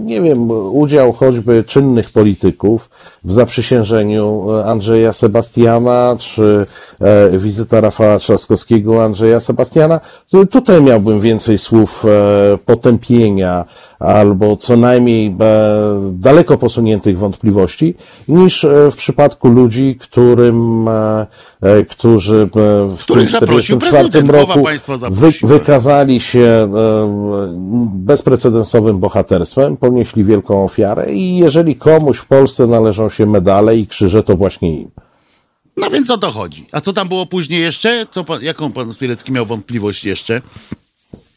nie 0.00 0.20
wiem, 0.20 0.50
udział 0.50 1.12
choćby 1.12 1.64
czynnych 1.64 2.10
polityków 2.10 2.90
w 3.24 3.32
zaprzysiężeniu 3.32 4.50
Andrzeja 4.64 5.12
Sebastiana, 5.12 6.16
czy 6.18 6.66
e, 7.00 7.38
wizyta 7.38 7.80
Rafała 7.80 8.18
Trzaskowskiego 8.18 9.04
Andrzeja 9.04 9.40
Sebastiana. 9.40 10.00
Tu- 10.30 10.46
Tutaj 10.46 10.82
miałbym 10.82 11.20
więcej 11.20 11.58
słów 11.58 12.04
e, 12.04 12.58
potępienia 12.66 13.64
albo 14.02 14.56
co 14.56 14.76
najmniej 14.76 15.36
daleko 16.12 16.58
posuniętych 16.58 17.18
wątpliwości, 17.18 17.94
niż 18.28 18.64
e, 18.64 18.90
w 18.90 18.96
przypadku 18.96 19.48
ludzi, 19.48 19.96
którym, 20.00 20.88
e, 20.88 21.26
e, 21.60 21.84
którzy 21.84 22.48
w 22.96 23.02
Których 23.02 23.30
tym 23.30 23.40
zaprosił 23.40 23.78
44 23.78 24.10
prezydent, 24.10 24.30
głowa 24.30 24.54
roku 24.54 25.14
wy, 25.14 25.30
wykazali 25.42 26.20
się 26.20 26.72
bezprecedensowym 27.94 28.98
bohaterstwem, 28.98 29.76
ponieśli 29.76 30.24
wielką 30.24 30.64
ofiarę 30.64 31.12
i 31.12 31.36
jeżeli 31.36 31.76
komuś 31.76 32.18
w 32.18 32.26
Polsce 32.26 32.66
należą 32.66 33.08
się 33.08 33.26
medale 33.26 33.76
i 33.76 33.86
krzyże, 33.86 34.22
to 34.22 34.36
właśnie 34.36 34.80
im. 34.80 34.90
No 35.76 35.90
więc 35.90 36.10
o 36.10 36.18
to 36.18 36.30
chodzi. 36.30 36.66
A 36.72 36.80
co 36.80 36.92
tam 36.92 37.08
było 37.08 37.26
później 37.26 37.60
jeszcze? 37.60 38.06
Co 38.10 38.24
pan, 38.24 38.42
jaką 38.42 38.72
pan 38.72 38.92
Spielecki 38.92 39.32
miał 39.32 39.46
wątpliwość 39.46 40.04
jeszcze? 40.04 40.42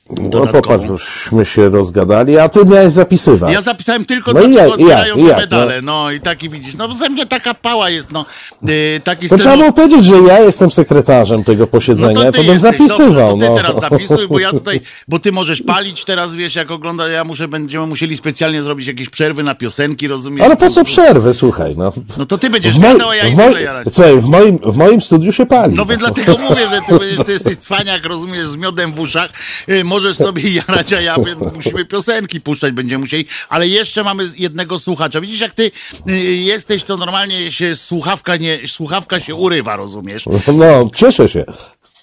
No 0.09 0.29
Dodatkową? 0.29 0.61
popatrz, 0.79 1.03
żeśmy 1.23 1.45
się 1.45 1.69
rozgadali, 1.69 2.37
a 2.37 2.49
ty 2.49 2.65
miałeś 2.65 2.91
zapisywać. 2.91 3.53
Ja 3.53 3.61
zapisałem 3.61 4.05
tylko 4.05 4.33
No 4.33 4.41
to, 4.41 4.45
co 4.47 4.53
jak- 4.53 4.69
odbierają 4.71 5.17
medale. 5.17 5.81
No 5.81 6.11
i 6.11 6.19
taki 6.19 6.49
widzisz. 6.49 6.75
No 6.75 6.93
ze 6.93 7.09
mnie 7.09 7.25
taka 7.25 7.53
pała 7.53 7.89
jest, 7.89 8.11
no. 8.11 8.25
Yy, 8.61 9.01
taki 9.03 9.29
To 9.29 9.35
styl- 9.35 9.39
trzeba 9.39 9.57
było 9.57 9.73
powiedzieć, 9.73 10.05
że 10.05 10.15
ja 10.15 10.39
jestem 10.39 10.71
sekretarzem 10.71 11.43
tego 11.43 11.67
posiedzenia, 11.67 12.13
No 12.13 12.19
to 12.19 12.25
to, 12.25 12.31
ty 12.31 12.37
bym 12.37 12.53
jesteś, 12.53 12.61
zapisywał. 12.71 13.29
Dobrze, 13.29 13.47
to 13.47 13.53
ty 13.55 13.61
no. 13.63 13.67
teraz 13.67 13.79
zapisuj, 13.79 14.27
bo 14.27 14.39
ja 14.39 14.51
tutaj, 14.59 14.81
bo 15.07 15.19
ty 15.19 15.31
możesz 15.31 15.61
palić 15.61 16.05
teraz, 16.05 16.35
wiesz, 16.35 16.55
jak 16.55 16.71
ogląda, 16.71 17.07
ja 17.07 17.23
muszę, 17.23 17.47
będziemy 17.47 17.87
musieli 17.87 18.17
specjalnie 18.17 18.63
zrobić 18.63 18.87
jakieś 18.87 19.09
przerwy 19.09 19.43
na 19.43 19.55
piosenki, 19.55 20.07
rozumiesz? 20.07 20.45
Ale 20.45 20.55
po 20.57 20.69
co 20.69 20.83
przerwy, 20.83 21.33
słuchaj, 21.33 21.75
no. 21.77 21.93
No 22.17 22.25
to 22.25 22.37
ty 22.37 22.49
będziesz 22.49 22.79
gadał, 22.79 23.09
a 23.09 23.15
ja 23.15 23.27
idę 23.27 23.51
zajarać. 23.53 23.87
słuchaj, 23.93 24.21
w, 24.21 24.25
moim, 24.25 24.57
w 24.57 24.75
moim 24.75 25.01
studiu 25.01 25.31
się 25.31 25.45
pali. 25.45 25.75
No 25.75 25.85
więc 25.85 25.99
dlatego 25.99 26.37
mówię, 26.49 26.61
że 26.69 26.79
ty, 26.89 26.99
będziesz- 26.99 27.25
ty 27.25 27.31
jesteś 27.31 27.55
cwaniak, 27.57 28.05
rozumiesz, 28.05 28.47
z 28.47 28.55
miodem 28.55 28.93
w 28.93 28.99
uszach, 28.99 29.29
yy, 29.67 29.83
możesz 29.95 30.17
sobie 30.17 30.49
jarać, 30.67 30.93
a 30.93 31.01
ja 31.01 31.15
musimy 31.55 31.85
piosenki 31.85 32.41
puszczać, 32.41 32.73
będziemy 32.73 32.99
musieli, 33.01 33.25
ale 33.49 33.67
jeszcze 33.67 34.03
mamy 34.03 34.23
jednego 34.37 34.79
słuchacza. 34.79 35.21
Widzisz, 35.21 35.39
jak 35.39 35.53
ty 35.53 35.71
yy, 36.05 36.15
jesteś, 36.35 36.83
to 36.83 36.97
normalnie 36.97 37.51
się 37.51 37.75
słuchawka 37.75 38.37
nie, 38.37 38.59
słuchawka 38.67 39.19
się 39.19 39.35
urywa, 39.35 39.75
rozumiesz? 39.75 40.25
No, 40.53 40.89
cieszę 40.95 41.29
się. 41.29 41.43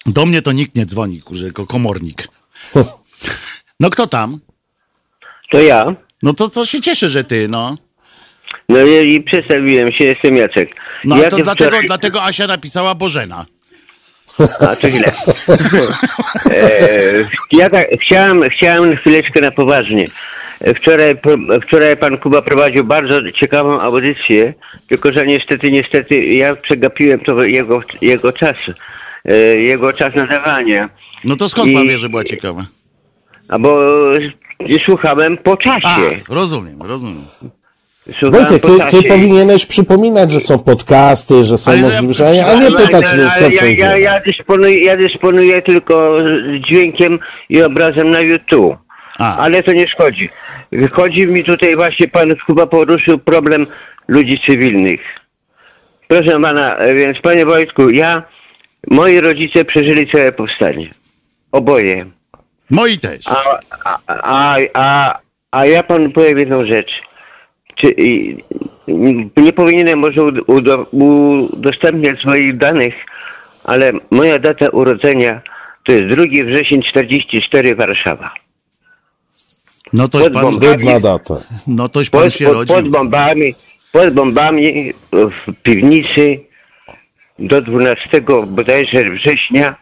Do 0.06 0.26
mnie 0.26 0.42
to 0.42 0.52
nikt 0.52 0.74
nie 0.76 0.86
dzwoni, 0.86 1.20
kurze, 1.20 1.46
jako 1.46 1.66
komornik. 1.66 2.28
No 3.80 3.90
kto 3.90 4.06
tam? 4.06 4.40
To 5.50 5.60
ja. 5.60 5.94
No 6.22 6.34
to, 6.34 6.48
to 6.48 6.66
się 6.66 6.80
cieszę, 6.80 7.08
że 7.08 7.24
ty, 7.24 7.48
no. 7.48 7.76
No 8.68 8.78
i, 8.86 9.14
i 9.14 9.22
przedstawiłem 9.22 9.92
się, 9.92 10.04
jestem 10.04 10.36
Jacek. 10.36 10.68
No 11.04 11.16
ja 11.16 11.22
ale 11.22 11.30
to 11.30 11.36
dlatego, 11.36 11.70
wczoraj- 11.70 11.86
dlatego 11.86 12.22
Asia 12.22 12.46
napisała 12.46 12.94
Bożena. 12.94 13.46
A, 14.60 14.76
to 14.76 14.90
źle. 14.90 15.12
e, 16.50 17.12
ja 17.52 17.70
tak, 17.70 17.86
chciałem, 18.00 18.42
chciałem 18.50 18.96
chwileczkę 18.96 19.40
na 19.40 19.50
poważnie. 19.50 20.06
Wczoraj, 20.76 21.14
wczoraj 21.66 21.96
pan 21.96 22.18
Kuba 22.18 22.42
prowadził 22.42 22.84
bardzo 22.84 23.32
ciekawą 23.32 23.80
audycję, 23.80 24.54
tylko 24.88 25.12
że 25.12 25.26
niestety, 25.26 25.70
niestety 25.70 26.24
ja 26.24 26.56
przegapiłem 26.56 27.20
to 27.20 27.42
jego, 27.44 27.80
jego 28.00 28.32
czas, 28.32 28.56
e, 29.24 29.36
jego 29.56 29.92
czas 29.92 30.14
nadawania. 30.14 30.88
No 31.24 31.36
to 31.36 31.48
skąd 31.48 31.74
pan 31.74 31.84
I- 31.84 31.88
wie, 31.88 31.98
że 31.98 32.08
była 32.08 32.24
ciekawa? 32.24 32.64
A 33.48 33.58
bo 33.58 33.80
słuchałem 34.84 35.36
po 35.38 35.52
A, 35.52 35.56
czasie. 35.56 36.20
rozumiem, 36.28 36.82
rozumiem. 36.82 37.24
Wojtek, 38.06 38.62
ty, 38.62 39.02
ty 39.02 39.08
powinieneś 39.08 39.66
przypominać, 39.66 40.32
że 40.32 40.40
są 40.40 40.58
podcasty, 40.58 41.44
że 41.44 41.58
są 41.58 41.70
Ale 41.70 41.80
ja- 41.80 42.02
możliwości, 42.02 42.40
a 42.40 42.54
nie 42.54 42.70
pytać, 42.70 43.04
ale, 43.12 43.24
no, 43.24 43.30
ale 43.30 43.50
ja, 43.54 43.66
ja, 43.66 43.96
ja, 43.96 44.20
dysponuję, 44.20 44.78
ja 44.84 44.96
dysponuję 44.96 45.62
tylko 45.62 46.12
dźwiękiem 46.68 47.18
i 47.48 47.62
obrazem 47.62 48.10
na 48.10 48.20
YouTube. 48.20 48.76
A. 49.18 49.36
Ale 49.38 49.62
to 49.62 49.72
nie 49.72 49.88
szkodzi. 49.88 50.28
Chodzi 50.92 51.26
mi 51.26 51.44
tutaj 51.44 51.76
właśnie, 51.76 52.08
pan 52.08 52.34
chyba 52.46 52.66
poruszył 52.66 53.18
problem 53.18 53.66
ludzi 54.08 54.40
cywilnych. 54.46 55.00
Proszę 56.08 56.40
pana, 56.40 56.76
więc 56.94 57.18
panie 57.20 57.46
Wojtku, 57.46 57.90
ja, 57.90 58.22
moi 58.90 59.20
rodzice 59.20 59.64
przeżyli 59.64 60.10
całe 60.10 60.32
powstanie. 60.32 60.86
Oboje. 61.52 62.06
Moi 62.70 62.98
też. 62.98 63.26
A, 63.28 63.58
a, 63.84 63.98
a, 64.06 64.56
a, 64.74 65.18
a 65.50 65.66
ja 65.66 65.82
panu 65.82 66.10
powiem 66.10 66.38
jedną 66.38 66.66
rzecz. 66.66 66.90
Czy, 67.82 67.94
nie 69.36 69.52
powinienem 69.52 69.98
może 69.98 70.22
ud- 70.22 70.44
udo, 70.46 70.86
udostępniać 70.92 72.20
swoich 72.20 72.56
danych, 72.58 72.94
ale 73.64 73.92
moja 74.10 74.38
data 74.38 74.68
urodzenia 74.68 75.40
to 75.86 75.92
jest 75.92 76.04
2 76.04 76.24
wrzesień 76.46 76.82
44 76.82 77.74
Warszawa. 77.74 78.34
No 79.92 80.08
toś 80.08 80.22
pod 80.22 80.32
pan, 80.32 80.42
bombami. 80.42 81.00
Data. 81.00 81.34
no 81.66 81.88
toś 81.88 82.10
pan 82.10 82.22
Pod, 82.22 82.32
się 82.32 82.44
pod, 82.44 82.54
rodził. 82.54 82.76
pod 82.76 82.88
bombami, 82.88 83.54
pod 83.92 84.14
bombami 84.14 84.92
w 85.12 85.52
piwnicy 85.62 86.40
do 87.38 87.60
12 87.62 88.20
bodajże 88.46 89.10
września 89.10 89.76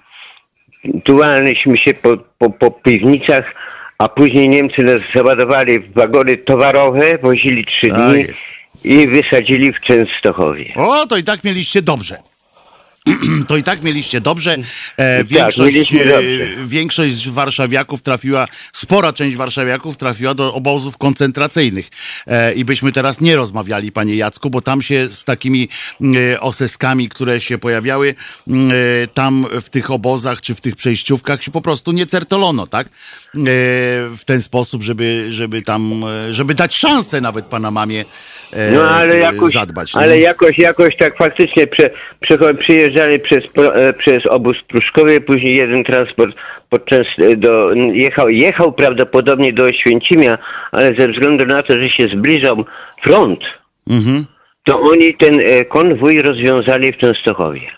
tułaliśmy 1.04 1.78
się 1.78 1.94
po, 1.94 2.16
po, 2.38 2.50
po 2.50 2.70
piwnicach, 2.70 3.54
a 4.00 4.08
później 4.08 4.48
Niemcy 4.48 4.82
nas 4.82 5.00
załadowali 5.14 5.78
w 5.80 5.92
wagony 5.92 6.36
towarowe, 6.36 7.18
wozili 7.18 7.64
trzy 7.64 7.88
Tak 7.88 7.98
dni 7.98 8.18
jest. 8.22 8.42
i 8.84 9.06
wysadzili 9.06 9.72
w 9.72 9.80
Częstochowie. 9.80 10.72
O, 10.76 11.06
to 11.06 11.16
i 11.16 11.22
tak 11.24 11.44
mieliście 11.44 11.82
dobrze. 11.82 12.16
To 13.48 13.56
i 13.56 13.62
tak 13.62 13.82
mieliście 13.82 14.20
dobrze. 14.20 14.56
E, 14.96 15.24
większość, 15.24 15.56
Tak, 15.56 15.66
mieliśmy 15.66 16.02
e, 16.02 16.08
dobrze. 16.08 16.64
większość 16.66 17.28
warszawiaków 17.28 18.02
trafiła, 18.02 18.46
spora 18.72 19.12
część 19.12 19.36
warszawiaków 19.36 19.96
trafiła 19.96 20.34
do 20.34 20.54
obozów 20.54 20.98
koncentracyjnych. 20.98 21.88
E, 22.26 22.54
I 22.54 22.64
byśmy 22.64 22.92
teraz 22.92 23.20
nie 23.20 23.36
rozmawiali, 23.36 23.92
panie 23.92 24.16
Jacku, 24.16 24.50
bo 24.50 24.60
tam 24.60 24.82
się 24.82 25.08
z 25.08 25.24
takimi 25.24 25.68
e, 26.32 26.40
oseskami, 26.40 27.08
które 27.08 27.40
się 27.40 27.58
pojawiały, 27.58 28.14
e, 28.48 28.52
tam 29.14 29.46
w 29.62 29.68
tych 29.68 29.90
obozach 29.90 30.40
czy 30.40 30.54
w 30.54 30.60
tych 30.60 30.76
przejściówkach 30.76 31.42
się 31.42 31.50
po 31.50 31.60
prostu 31.60 31.92
nie 31.92 32.06
certolono, 32.06 32.66
tak? 32.66 32.86
E, 32.86 32.90
w 34.16 34.20
ten 34.26 34.42
sposób, 34.42 34.82
żeby, 34.82 35.26
żeby 35.30 35.62
tam, 35.62 36.04
żeby 36.30 36.54
dać 36.54 36.76
szansę 36.76 37.20
nawet 37.20 37.46
pana 37.46 37.70
mamie 37.70 38.04
No 38.72 38.82
ale 38.90 39.18
jakoś, 39.18 39.52
zadbać. 39.52 39.94
no. 39.94 40.00
ale 40.00 40.18
jakoś, 40.18 40.58
jakoś 40.58 40.96
tak 40.96 41.16
faktycznie 41.16 41.66
prze, 41.66 41.90
przecho- 42.26 42.56
przyjeżdżali 42.56 43.18
przez, 43.20 43.44
e, 43.74 43.92
przez 43.92 44.26
obóz 44.26 44.56
Pruszkowy, 44.68 45.20
później 45.20 45.56
jeden 45.56 45.84
transport 45.84 46.36
podczas 46.68 47.06
e, 47.18 47.36
do, 47.36 47.72
jechał, 47.92 48.28
jechał 48.28 48.72
prawdopodobnie 48.72 49.52
do 49.52 49.64
Oświęcimia, 49.64 50.38
ale 50.72 50.94
ze 50.98 51.08
względu 51.08 51.46
na 51.46 51.62
to, 51.62 51.74
że 51.74 51.90
się 51.90 52.06
zbliżał 52.16 52.64
front, 53.02 53.40
Mhm. 53.90 54.26
to 54.64 54.80
oni 54.80 55.14
ten 55.14 55.40
e, 55.40 55.64
konwój 55.64 56.22
rozwiązali 56.22 56.92
w 56.92 56.96
Częstochowie. 56.96 57.70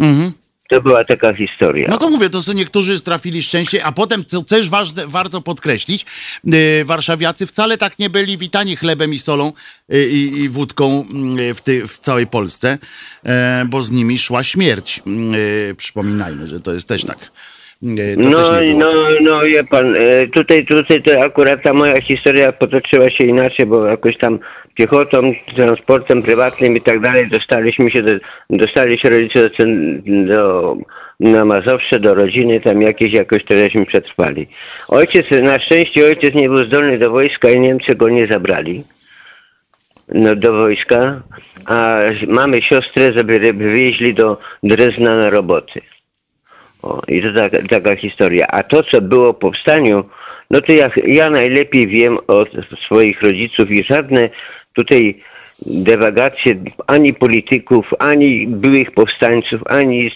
Mhm. 0.00 0.32
To 0.68 0.80
była 0.80 1.04
taka 1.04 1.34
historia. 1.34 1.86
No 1.90 1.96
to 1.96 2.10
mówię, 2.10 2.30
to 2.30 2.42
są 2.42 2.52
niektórzy 2.52 3.00
trafili 3.00 3.42
szczęście, 3.42 3.84
a 3.84 3.92
potem, 3.92 4.24
co 4.24 4.42
też 4.42 4.70
ważne, 4.70 5.06
warto 5.06 5.40
podkreślić, 5.40 6.06
yy, 6.44 6.84
warszawiacy 6.84 7.46
wcale 7.46 7.78
tak 7.78 7.98
nie 7.98 8.10
byli 8.10 8.38
witani 8.38 8.76
chlebem 8.76 9.14
i 9.14 9.18
solą 9.18 9.52
yy, 9.88 10.08
i, 10.08 10.48
wódką 10.48 11.06
yy, 11.36 11.54
w, 11.54 11.60
ty, 11.60 11.86
w 11.86 11.98
całej 11.98 12.26
Polsce, 12.26 12.78
yy, 13.24 13.30
bo 13.66 13.82
z 13.82 13.90
nimi 13.90 14.18
szła 14.18 14.44
śmierć. 14.44 15.02
Yy, 15.06 15.74
przypominajmy, 15.74 16.46
że 16.46 16.60
to 16.60 16.72
jest 16.72 16.88
też 16.88 17.04
tak. 17.04 17.18
Yy, 17.82 18.16
to 18.16 18.28
No, 18.28 18.50
też 18.50 18.68
nie 18.68 18.74
było 18.74 18.92
no, 18.92 19.02
no, 19.20 19.40
wie 19.40 19.64
pan, 19.64 19.94
e, 19.96 20.26
tutaj, 20.26 20.66
tutaj 20.66 21.02
to 21.02 21.22
akurat 21.22 21.62
ta 21.62 21.72
moja 21.72 22.00
historia 22.00 22.52
potoczyła 22.52 23.10
się 23.10 23.24
inaczej, 23.24 23.66
bo 23.66 23.86
jakoś 23.86 24.18
tam 24.18 24.38
piechotą, 24.74 25.32
transportem 25.56 26.22
prywatnym 26.22 26.76
i 26.76 26.80
tak 26.80 27.00
dalej 27.00 27.28
dostaliśmy 27.28 27.90
się, 27.90 28.02
do, 28.02 28.12
dostali 28.50 28.98
się 28.98 29.10
rodzice 29.10 29.40
do, 29.42 29.66
do, 30.34 30.76
na 31.20 31.44
Mazowsze, 31.44 32.00
do 32.00 32.14
rodziny, 32.14 32.60
tam 32.60 32.82
jakieś 32.82 33.12
jakoś 33.12 33.44
tośmy 33.44 33.86
przetrwali. 33.86 34.48
Ojciec, 34.88 35.26
na 35.42 35.60
szczęście 35.60 36.06
ojciec 36.06 36.34
nie 36.34 36.48
był 36.48 36.64
zdolny 36.64 36.98
do 36.98 37.10
wojska 37.10 37.50
i 37.50 37.60
Niemcy 37.60 37.94
go 37.94 38.08
nie 38.08 38.26
zabrali 38.26 38.82
no, 40.08 40.36
do 40.36 40.52
wojska, 40.52 41.22
a 41.66 41.98
mamy 42.28 42.62
siostrę, 42.62 43.12
żeby 43.16 43.38
wywieźli 43.52 44.14
do 44.14 44.38
Drezna 44.62 45.16
na 45.16 45.30
roboty. 45.30 45.80
O, 46.86 47.02
I 47.08 47.22
to 47.22 47.32
taka, 47.32 47.58
taka 47.68 47.96
historia. 47.96 48.46
A 48.46 48.62
to, 48.62 48.82
co 48.82 49.00
było 49.00 49.34
po 49.34 49.40
powstaniu, 49.40 50.04
no 50.50 50.60
to 50.60 50.72
ja, 50.72 50.90
ja 51.06 51.30
najlepiej 51.30 51.86
wiem 51.86 52.18
od 52.26 52.48
swoich 52.86 53.22
rodziców 53.22 53.70
i 53.70 53.84
żadne 53.84 54.30
tutaj 54.72 55.22
dewagacje 55.66 56.54
ani 56.86 57.14
polityków, 57.14 57.90
ani 57.98 58.46
byłych 58.46 58.90
powstańców, 58.90 59.60
ani 59.66 60.10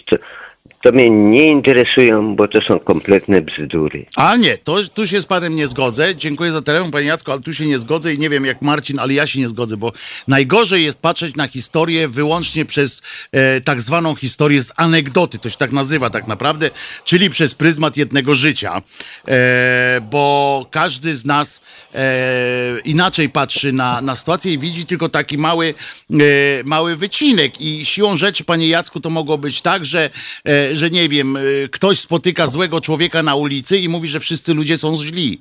to 0.83 0.93
mnie 0.93 1.11
nie 1.11 1.47
interesują, 1.47 2.37
bo 2.37 2.49
to 2.49 2.59
są 2.69 2.79
kompletne 2.79 3.43
bzdury. 3.43 4.07
A 4.17 4.37
nie, 4.37 4.59
to, 4.59 4.77
tu 4.95 5.07
się 5.07 5.23
z 5.23 5.27
panem 5.27 5.55
nie 5.55 5.67
zgodzę. 5.67 6.17
Dziękuję 6.17 6.53
za 6.53 6.63
telefon, 6.63 6.91
panie 6.91 7.07
Jacku, 7.07 7.33
ale 7.33 7.41
tu 7.41 7.55
się 7.55 7.67
nie 7.67 7.79
zgodzę 7.79 8.15
i 8.15 8.19
nie 8.19 8.31
wiem 8.31 8.45
jak 8.45 8.63
Marcin, 8.63 8.99
ale 8.99 9.13
ja 9.15 9.27
się 9.27 9.41
nie 9.41 9.49
zgodzę, 9.49 9.77
bo 9.77 9.93
najgorzej 10.29 10.85
jest 10.85 10.99
patrzeć 10.99 11.37
na 11.37 11.49
historię 11.49 12.09
wyłącznie 12.09 12.65
przez 12.65 13.03
e, 13.33 13.61
tak 13.61 13.81
zwaną 13.81 14.15
historię 14.15 14.63
z 14.63 14.73
anegdoty, 14.77 15.39
to 15.39 15.51
się 15.51 15.57
tak 15.57 15.73
nazywa 15.73 16.11
tak 16.11 16.29
naprawdę, 16.29 16.71
czyli 17.05 17.31
przez 17.31 17.55
pryzmat 17.55 17.97
jednego 17.97 18.35
życia, 18.35 18.83
e, 19.29 20.01
bo 20.11 20.67
każdy 20.71 21.15
z 21.15 21.25
nas 21.25 21.63
e, 21.95 22.81
inaczej 22.85 23.29
patrzy 23.29 23.73
na, 23.73 24.01
na 24.01 24.17
sytuację 24.17 24.53
i 24.53 24.59
widzi 24.59 24.87
tylko 24.87 25.09
taki 25.09 25.39
mały, 25.39 25.75
e, 26.11 26.17
mały 26.65 26.97
wycinek 26.97 27.61
i 27.61 27.85
siłą 27.85 28.17
rzeczy, 28.17 28.45
panie 28.45 28.69
Jacku, 28.69 29.01
to 29.01 29.11
mogło 29.11 29.39
być 29.39 29.63
tak, 29.63 29.85
że 29.85 30.11
e, 30.45 30.70
że 30.73 30.91
nie 30.91 31.09
wiem, 31.09 31.37
y, 31.37 31.69
ktoś 31.73 32.01
spotyka 32.01 32.47
złego 32.47 32.81
człowieka 32.81 33.23
na 33.23 33.35
ulicy 33.35 33.79
i 33.79 33.89
mówi, 33.89 34.09
że 34.09 34.21
wszyscy 34.21 34.55
ludzie 34.55 34.79
są 34.79 34.97
źli. 34.97 35.41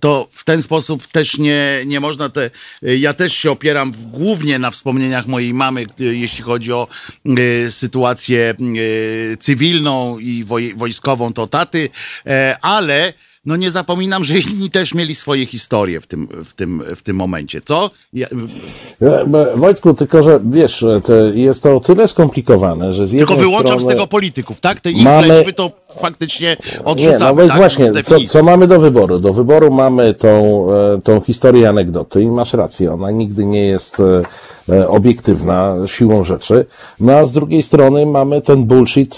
To 0.00 0.28
w 0.32 0.44
ten 0.44 0.62
sposób 0.62 1.06
też 1.06 1.38
nie, 1.38 1.82
nie 1.86 2.00
można 2.00 2.28
te. 2.28 2.50
y, 2.82 2.98
Ja 2.98 3.14
też 3.14 3.32
się 3.32 3.50
opieram 3.50 3.92
w, 3.92 4.06
głównie 4.06 4.58
na 4.58 4.70
wspomnieniach 4.70 5.26
mojej 5.26 5.54
mamy, 5.54 5.86
y, 6.00 6.16
jeśli 6.16 6.44
chodzi 6.44 6.72
o 6.72 6.88
sytuację 7.68 8.54
cywilną 9.40 10.18
i 10.18 10.44
woj, 10.44 10.74
wojskową, 10.74 11.32
to 11.32 11.46
taty, 11.46 11.88
e, 12.26 12.56
ale. 12.62 13.12
No 13.46 13.56
nie 13.56 13.70
zapominam, 13.70 14.24
że 14.24 14.38
inni 14.38 14.70
też 14.70 14.94
mieli 14.94 15.14
swoje 15.14 15.46
historie 15.46 16.00
w 16.00 16.06
tym, 16.06 16.28
w 16.44 16.54
tym, 16.54 16.82
w 16.96 17.02
tym 17.02 17.16
momencie, 17.16 17.60
co? 17.60 17.90
Ja, 18.12 18.26
Wojtku, 19.54 19.94
tylko 19.94 20.22
że 20.22 20.40
wiesz, 20.44 20.84
to 21.04 21.14
jest 21.34 21.62
to 21.62 21.76
o 21.76 21.80
tyle 21.80 22.08
skomplikowane, 22.08 22.92
że 22.92 23.06
z 23.06 23.12
jednej 23.12 23.26
tylko 23.26 23.42
wyłączam 23.42 23.66
strony... 23.66 23.84
z 23.84 23.88
tego 23.88 24.06
polityków, 24.06 24.60
tak? 24.60 24.80
Te 24.80 24.90
ich 24.90 25.04
mamy- 25.04 25.28
lećby 25.28 25.52
to 25.52 25.70
faktycznie 26.00 26.56
odrzucamy. 26.84 27.18
Nie, 27.18 27.26
no 27.26 27.34
więc 27.34 27.48
tak? 27.48 27.58
właśnie, 27.58 28.02
co, 28.02 28.16
co 28.28 28.42
mamy 28.42 28.66
do 28.66 28.80
wyboru? 28.80 29.18
Do 29.18 29.32
wyboru 29.32 29.70
mamy 29.70 30.14
tą, 30.14 30.66
e, 30.72 31.00
tą 31.02 31.20
historię 31.20 31.68
anegdoty 31.68 32.22
i 32.22 32.26
masz 32.26 32.52
rację, 32.52 32.92
ona 32.92 33.10
nigdy 33.10 33.44
nie 33.44 33.66
jest 33.66 34.00
e, 34.00 34.22
e, 34.74 34.88
obiektywna 34.88 35.76
siłą 35.86 36.24
rzeczy. 36.24 36.66
No 37.00 37.12
a 37.12 37.24
z 37.24 37.32
drugiej 37.32 37.62
strony 37.62 38.06
mamy 38.06 38.42
ten 38.42 38.64
bullshit 38.64 39.16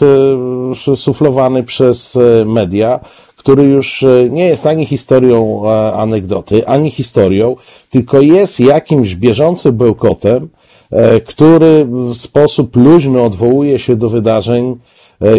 suflowany 0.96 1.62
przez 1.62 2.18
media, 2.46 3.00
który 3.40 3.62
już 3.62 4.02
e, 4.02 4.28
nie 4.30 4.44
jest 4.44 4.66
ani 4.66 4.86
historią 4.86 5.62
e, 5.64 5.92
anegdoty, 5.92 6.66
ani 6.66 6.90
historią, 6.90 7.56
tylko 7.90 8.20
jest 8.20 8.60
jakimś 8.60 9.14
bieżącym 9.14 9.76
bełkotem, 9.76 10.48
e, 10.90 11.20
który 11.20 11.84
w 11.84 12.16
sposób 12.16 12.76
luźny 12.76 13.22
odwołuje 13.22 13.78
się 13.78 13.96
do 13.96 14.08
wydarzeń 14.08 14.76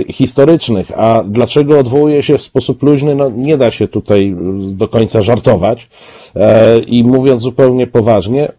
historycznych. 0.09 0.91
A 0.95 1.23
dlaczego 1.27 1.79
odwołuje 1.79 2.23
się 2.23 2.37
w 2.37 2.41
sposób 2.41 2.83
luźny? 2.83 3.15
No, 3.15 3.29
nie 3.29 3.57
da 3.57 3.71
się 3.71 3.87
tutaj 3.87 4.35
do 4.57 4.87
końca 4.87 5.21
żartować. 5.21 5.89
I 6.87 7.03
mówiąc 7.03 7.41
zupełnie 7.41 7.87
poważnie, 7.87 8.51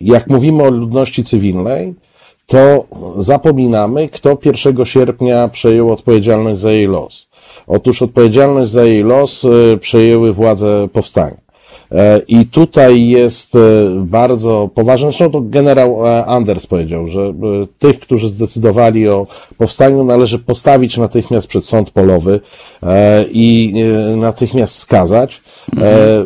jak 0.00 0.26
mówimy 0.26 0.62
o 0.62 0.70
ludności 0.70 1.24
cywilnej, 1.24 1.94
to 2.46 2.84
zapominamy, 3.18 4.08
kto 4.08 4.38
1 4.44 4.84
sierpnia 4.84 5.48
przejął 5.48 5.92
odpowiedzialność 5.92 6.60
za 6.60 6.72
jej 6.72 6.86
los. 6.86 7.31
Otóż 7.74 8.02
odpowiedzialność 8.02 8.70
za 8.70 8.84
jej 8.84 9.02
los 9.02 9.44
e, 9.44 9.76
przejęły 9.78 10.32
władze 10.32 10.88
powstania. 10.92 11.36
E, 11.92 12.20
I 12.28 12.46
tutaj 12.46 13.06
jest 13.06 13.54
e, 13.54 13.58
bardzo 13.96 14.70
poważne, 14.74 15.08
zresztą 15.08 15.30
to 15.30 15.40
generał 15.40 16.06
Anders 16.26 16.66
powiedział, 16.66 17.08
że 17.08 17.34
tych, 17.78 18.00
którzy 18.00 18.28
zdecydowali 18.28 19.08
o 19.08 19.26
powstaniu, 19.58 20.04
należy 20.04 20.38
postawić 20.38 20.96
natychmiast 20.96 21.46
przed 21.46 21.66
sąd 21.66 21.90
polowy 21.90 22.40
i 23.32 23.74
natychmiast 24.16 24.74
skazać, 24.74 25.42
e, 25.76 26.24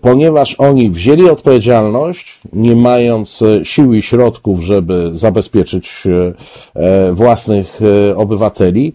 ponieważ 0.00 0.54
oni 0.54 0.90
wzięli 0.90 1.30
odpowiedzialność, 1.30 2.40
nie 2.52 2.76
mając 2.76 3.42
e, 3.42 3.64
sił 3.64 3.94
i 3.94 4.02
środków, 4.02 4.60
żeby 4.60 5.10
zabezpieczyć 5.12 6.04
e, 6.06 6.32
e, 6.82 7.12
własnych 7.12 7.80
obywateli. 8.16 8.92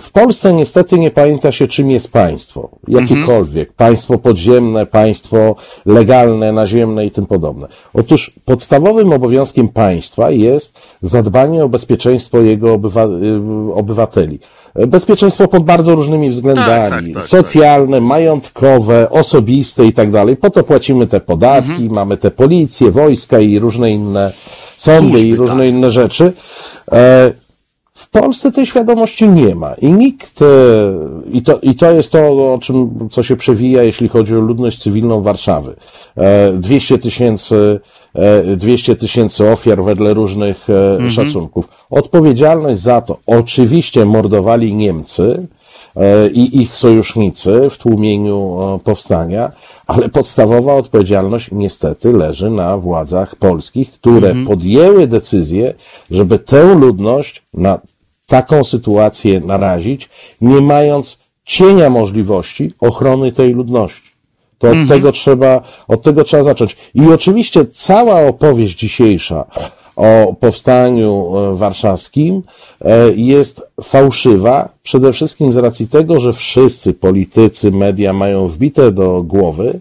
W 0.00 0.10
Polsce 0.12 0.52
niestety 0.52 0.98
nie 0.98 1.10
pamięta 1.10 1.52
się, 1.52 1.66
czym 1.68 1.90
jest 1.90 2.12
państwo. 2.12 2.68
Jakiekolwiek. 2.88 3.72
Państwo 3.72 4.18
podziemne, 4.18 4.86
państwo 4.86 5.56
legalne, 5.86 6.52
naziemne 6.52 7.06
i 7.06 7.10
tym 7.10 7.26
podobne. 7.26 7.66
Otóż 7.94 8.30
podstawowym 8.44 9.12
obowiązkiem 9.12 9.68
państwa 9.68 10.30
jest 10.30 10.78
zadbanie 11.02 11.64
o 11.64 11.68
bezpieczeństwo 11.68 12.40
jego 12.40 12.74
obywa- 12.74 13.22
y, 13.70 13.74
obywateli. 13.74 14.38
Bezpieczeństwo 14.86 15.48
pod 15.48 15.64
bardzo 15.64 15.94
różnymi 15.94 16.30
względami. 16.30 16.68
Tak, 16.68 16.90
tak, 16.90 17.04
tak, 17.14 17.22
socjalne, 17.22 18.00
majątkowe, 18.00 19.10
osobiste 19.10 19.86
i 19.86 19.92
tak 19.92 20.10
dalej. 20.10 20.36
Po 20.36 20.50
to 20.50 20.64
płacimy 20.64 21.06
te 21.06 21.20
podatki, 21.20 21.70
Mhm. 21.72 21.92
mamy 21.94 22.16
te 22.16 22.30
policje, 22.30 22.90
wojska 22.90 23.40
i 23.40 23.58
różne 23.58 23.90
inne 23.92 24.32
sądy 24.76 25.10
Służby, 25.10 25.28
i 25.28 25.36
różne 25.36 25.56
tak. 25.56 25.66
inne 25.68 25.90
rzeczy. 25.90 26.32
E, 26.92 27.32
w 28.08 28.10
Polsce 28.10 28.52
tej 28.52 28.66
świadomości 28.66 29.28
nie 29.28 29.54
ma 29.54 29.74
i 29.74 29.92
nikt, 29.92 30.42
e, 30.42 30.46
i 31.32 31.42
to, 31.42 31.58
i 31.62 31.74
to 31.74 31.90
jest 31.92 32.12
to, 32.12 32.52
o 32.54 32.58
czym, 32.62 33.08
co 33.10 33.22
się 33.22 33.36
przewija, 33.36 33.82
jeśli 33.82 34.08
chodzi 34.08 34.36
o 34.36 34.40
ludność 34.40 34.82
cywilną 34.82 35.22
Warszawy. 35.22 35.76
E, 36.16 36.52
200 36.52 36.98
tysięcy, 36.98 37.80
e, 38.14 38.56
200 38.56 38.96
tysięcy 38.96 39.50
ofiar 39.50 39.82
wedle 39.82 40.14
różnych 40.14 40.66
e, 40.70 41.10
szacunków. 41.10 41.68
Odpowiedzialność 41.90 42.80
za 42.80 43.00
to 43.00 43.18
oczywiście 43.26 44.04
mordowali 44.04 44.74
Niemcy, 44.74 45.46
e, 45.96 46.28
i 46.28 46.62
ich 46.62 46.74
sojusznicy 46.74 47.70
w 47.70 47.78
tłumieniu 47.78 48.58
e, 48.60 48.78
powstania, 48.84 49.50
ale 49.86 50.08
podstawowa 50.08 50.74
odpowiedzialność 50.74 51.48
niestety 51.52 52.12
leży 52.12 52.50
na 52.50 52.78
władzach 52.78 53.36
polskich, 53.36 53.92
które 53.92 54.34
podjęły 54.46 55.06
decyzję, 55.06 55.74
żeby 56.10 56.38
tę 56.38 56.74
ludność 56.74 57.42
na 57.54 57.78
taką 58.28 58.64
sytuację 58.64 59.40
narazić, 59.40 60.08
nie 60.40 60.60
mając 60.60 61.18
cienia 61.44 61.90
możliwości 61.90 62.72
ochrony 62.80 63.32
tej 63.32 63.54
ludności. 63.54 64.08
To 64.58 64.68
od 64.68 64.88
tego 64.88 65.12
trzeba, 65.12 65.62
od 65.88 66.02
tego 66.02 66.24
trzeba 66.24 66.42
zacząć. 66.42 66.76
I 66.94 67.06
oczywiście 67.12 67.64
cała 67.64 68.26
opowieść 68.26 68.78
dzisiejsza 68.78 69.44
o 69.96 70.34
powstaniu 70.40 71.32
e, 71.36 71.56
warszawskim 71.56 72.42
e, 72.80 73.12
jest 73.12 73.62
fałszywa, 73.82 74.68
przede 74.82 75.12
wszystkim 75.12 75.52
z 75.52 75.56
racji 75.56 75.88
tego, 75.88 76.20
że 76.20 76.32
wszyscy 76.32 76.94
politycy, 76.94 77.70
media 77.70 78.12
mają 78.12 78.48
wbite 78.48 78.92
do 78.92 79.22
głowy, 79.22 79.80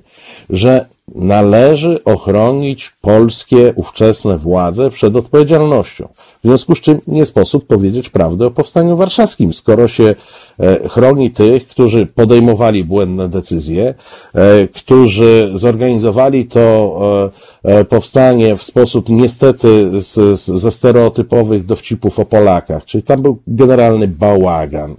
że 0.49 0.85
należy 1.15 2.03
ochronić 2.03 2.89
polskie 3.07 3.73
ówczesne 3.75 4.37
władze 4.37 4.89
przed 4.89 5.15
odpowiedzialnością. 5.15 6.07
W 6.43 6.47
związku 6.47 6.75
z 6.75 6.81
czym 6.81 6.99
nie 7.07 7.25
sposób 7.25 7.67
powiedzieć 7.67 8.09
prawdy 8.09 8.45
o 8.45 8.51
powstaniu 8.51 8.97
warszawskim, 8.97 9.53
skoro 9.53 9.87
się 9.87 10.15
e, 10.59 10.89
chroni 10.89 11.31
tych, 11.31 11.67
którzy 11.67 12.05
podejmowali 12.05 12.83
błędne 12.83 13.29
decyzje, 13.29 13.93
e, 14.33 14.67
którzy 14.67 15.51
zorganizowali 15.53 16.45
to 16.45 17.29
e, 17.63 17.85
powstanie 17.85 18.57
w 18.57 18.63
sposób 18.63 19.09
niestety 19.09 20.01
z, 20.01 20.39
z, 20.39 20.45
ze 20.45 20.71
stereotypowych 20.71 21.65
dowcipów 21.65 22.19
o 22.19 22.25
Polakach, 22.25 22.85
czyli 22.85 23.03
tam 23.03 23.21
był 23.21 23.37
generalny 23.47 24.07
bałagan. 24.07 24.95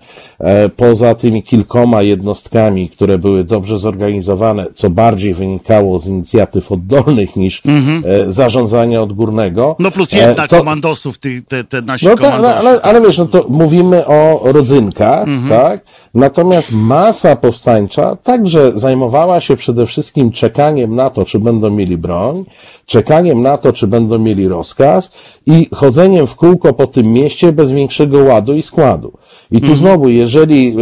Poza 0.77 1.15
tymi 1.15 1.43
kilkoma 1.43 2.03
jednostkami, 2.03 2.89
które 2.89 3.19
były 3.19 3.45
dobrze 3.45 3.79
zorganizowane, 3.79 4.67
co 4.75 4.91
bardziej 4.91 5.35
wynikało 5.35 5.99
z 5.99 6.07
inicjatyw 6.07 6.73
oddolnych 6.73 7.37
niż 7.37 7.63
e, 8.07 8.33
zarządzania 8.33 9.03
odgórnego. 9.03 9.77
No 9.79 9.91
plus 9.91 10.13
e, 10.13 10.17
jedna 10.19 10.49
to- 10.49 10.57
komandosów, 10.57 11.19
ty, 11.19 11.43
te, 11.43 11.65
te 11.65 11.83
nasi 11.83 12.07
no 12.07 12.17
tak, 12.17 12.43
no, 12.43 12.49
ale, 12.49 12.81
ale 12.83 13.01
wiesz, 13.01 13.19
no 13.19 13.27
to 13.27 13.47
mówimy 13.49 14.07
o 14.07 14.41
rodzynkach, 14.45 15.29
tak? 15.49 15.81
Natomiast 16.15 16.73
masa 16.73 17.37
powstańcza 17.37 18.17
także 18.17 18.73
zajmowała 18.75 19.41
się 19.41 19.57
przede 19.57 19.87
wszystkim 19.87 20.31
czekaniem 20.31 20.95
na 20.95 21.11
to, 21.11 21.25
czy 21.25 21.39
będą 21.39 21.71
mieli 21.71 21.97
broń, 21.97 22.45
czekaniem 22.87 23.43
na 23.43 23.57
to, 23.57 23.73
czy 23.73 23.87
będą 23.87 24.19
mieli 24.19 24.49
rozkaz 24.49 25.19
i 25.47 25.69
chodzeniem 25.75 26.27
w 26.27 26.37
kółko 26.37 26.73
po 26.73 26.87
tym 26.87 27.13
mieście 27.13 27.53
bez 27.53 27.71
większego 27.71 28.25
ładu 28.25 28.55
i 28.55 28.63
składu. 28.63 29.13
I 29.51 29.61
tu 29.61 29.75
znowu, 29.75 30.09
jeżeli 30.09 30.77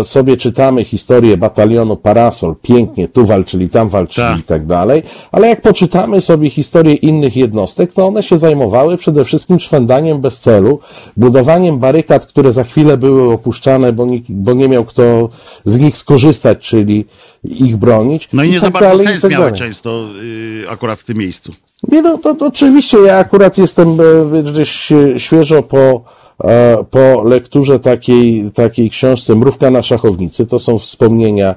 e, 0.00 0.04
sobie 0.04 0.36
czytamy 0.36 0.84
historię 0.84 1.36
batalionu 1.36 1.96
Parasol, 1.96 2.54
pięknie, 2.62 3.08
tu 3.08 3.26
walczyli, 3.26 3.68
tam 3.68 3.88
walczyli 3.88 4.26
Tak. 4.26 4.38
i 4.38 4.42
tak 4.42 4.66
dalej, 4.66 5.02
ale 5.32 5.48
jak 5.48 5.60
poczytamy 5.60 6.20
sobie 6.20 6.50
historię 6.50 6.94
innych 6.94 7.36
jednostek, 7.36 7.92
to 7.92 8.06
one 8.06 8.22
się 8.22 8.38
zajmowały 8.38 8.96
przede 8.96 9.24
wszystkim 9.24 9.60
szwędaniem 9.60 10.20
bez 10.20 10.40
celu, 10.40 10.78
budowaniem 11.16 11.78
barykad, 11.78 12.26
które 12.26 12.52
za 12.52 12.64
chwilę 12.64 12.96
były 12.96 13.32
opuszczane, 13.32 13.92
bo, 13.92 14.06
nikt, 14.06 14.32
bo 14.32 14.52
nie 14.52 14.65
miał 14.68 14.84
kto 14.84 15.28
z 15.64 15.78
nich 15.78 15.96
skorzystać, 15.96 16.58
czyli 16.58 17.04
ich 17.44 17.76
bronić. 17.76 18.28
No 18.32 18.44
i 18.44 18.50
nie 18.50 18.60
za 18.60 18.66
tak 18.66 18.72
bardzo 18.72 18.88
dalej, 18.88 19.04
i 19.04 19.08
sens 19.08 19.22
tak 19.22 19.30
miały 19.30 19.44
dalej. 19.44 19.58
często 19.58 20.08
y, 20.22 20.64
akurat 20.68 20.98
w 20.98 21.04
tym 21.04 21.18
miejscu. 21.18 21.52
Nie 21.88 22.02
no, 22.02 22.18
to, 22.18 22.34
to 22.34 22.46
oczywiście 22.46 22.98
ja 22.98 23.16
akurat 23.16 23.58
jestem 23.58 23.98
e, 24.34 24.42
gdzieś 24.42 24.92
świeżo 25.16 25.62
po, 25.62 26.04
e, 26.44 26.84
po 26.90 27.22
lekturze 27.22 27.80
takiej, 27.80 28.50
takiej 28.54 28.90
książce 28.90 29.34
Mrówka 29.34 29.70
na 29.70 29.82
szachownicy, 29.82 30.46
to 30.46 30.58
są 30.58 30.78
wspomnienia 30.78 31.54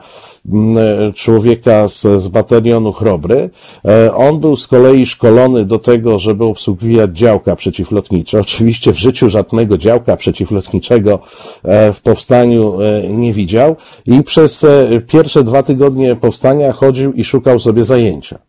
człowieka 1.16 1.88
z, 1.88 2.02
z 2.02 2.28
batalionu 2.28 2.94
Chrobry. 2.94 3.50
E, 3.86 4.16
on 4.16 4.40
był 4.40 4.56
z 4.56 4.68
kolei 4.68 5.06
szkolony 5.06 5.66
do 5.66 5.80
tego, 5.80 6.20
żeby 6.20 6.46
obsługiwać 6.46 7.18
działka 7.18 7.56
przeciwlotnicze. 7.56 8.40
Oczywiście 8.40 8.94
w 8.94 8.98
życiu 8.98 9.30
żadnego 9.30 9.78
działka 9.78 10.18
przeciwlotniczego 10.18 11.20
e, 11.64 11.94
w 11.94 12.02
powstaniu 12.02 12.78
nie 13.10 13.34
widział 13.34 13.76
i 14.06 14.24
przez 14.24 14.66
pierwsze 15.08 15.44
dwa 15.44 15.64
tygodnie 15.64 16.16
powstania 16.16 16.74
chodził 16.74 17.14
i 17.14 17.24
szukał 17.24 17.60
sobie 17.60 17.84
zajęcia. 17.84 18.40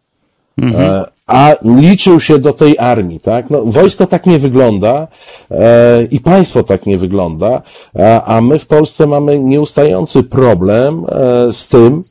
Mhm 0.59 1.05
a 1.30 1.56
liczył 1.64 2.20
się 2.20 2.38
do 2.38 2.52
tej 2.52 2.78
armii, 2.78 3.20
tak? 3.20 3.50
No, 3.50 3.62
wojsko 3.64 4.06
tak 4.06 4.26
nie 4.26 4.38
wygląda 4.38 5.08
e, 5.50 6.04
i 6.10 6.20
państwo 6.20 6.62
tak 6.62 6.87
nie 6.87 6.98
wygląda, 6.98 7.62
a, 7.98 8.37
a 8.37 8.40
my 8.40 8.58
w 8.58 8.66
Polsce 8.66 9.06
mamy 9.06 9.38
nieustający 9.38 10.22
problem 10.22 11.04
e, 11.08 11.52
z 11.52 11.68
tym, 11.68 12.02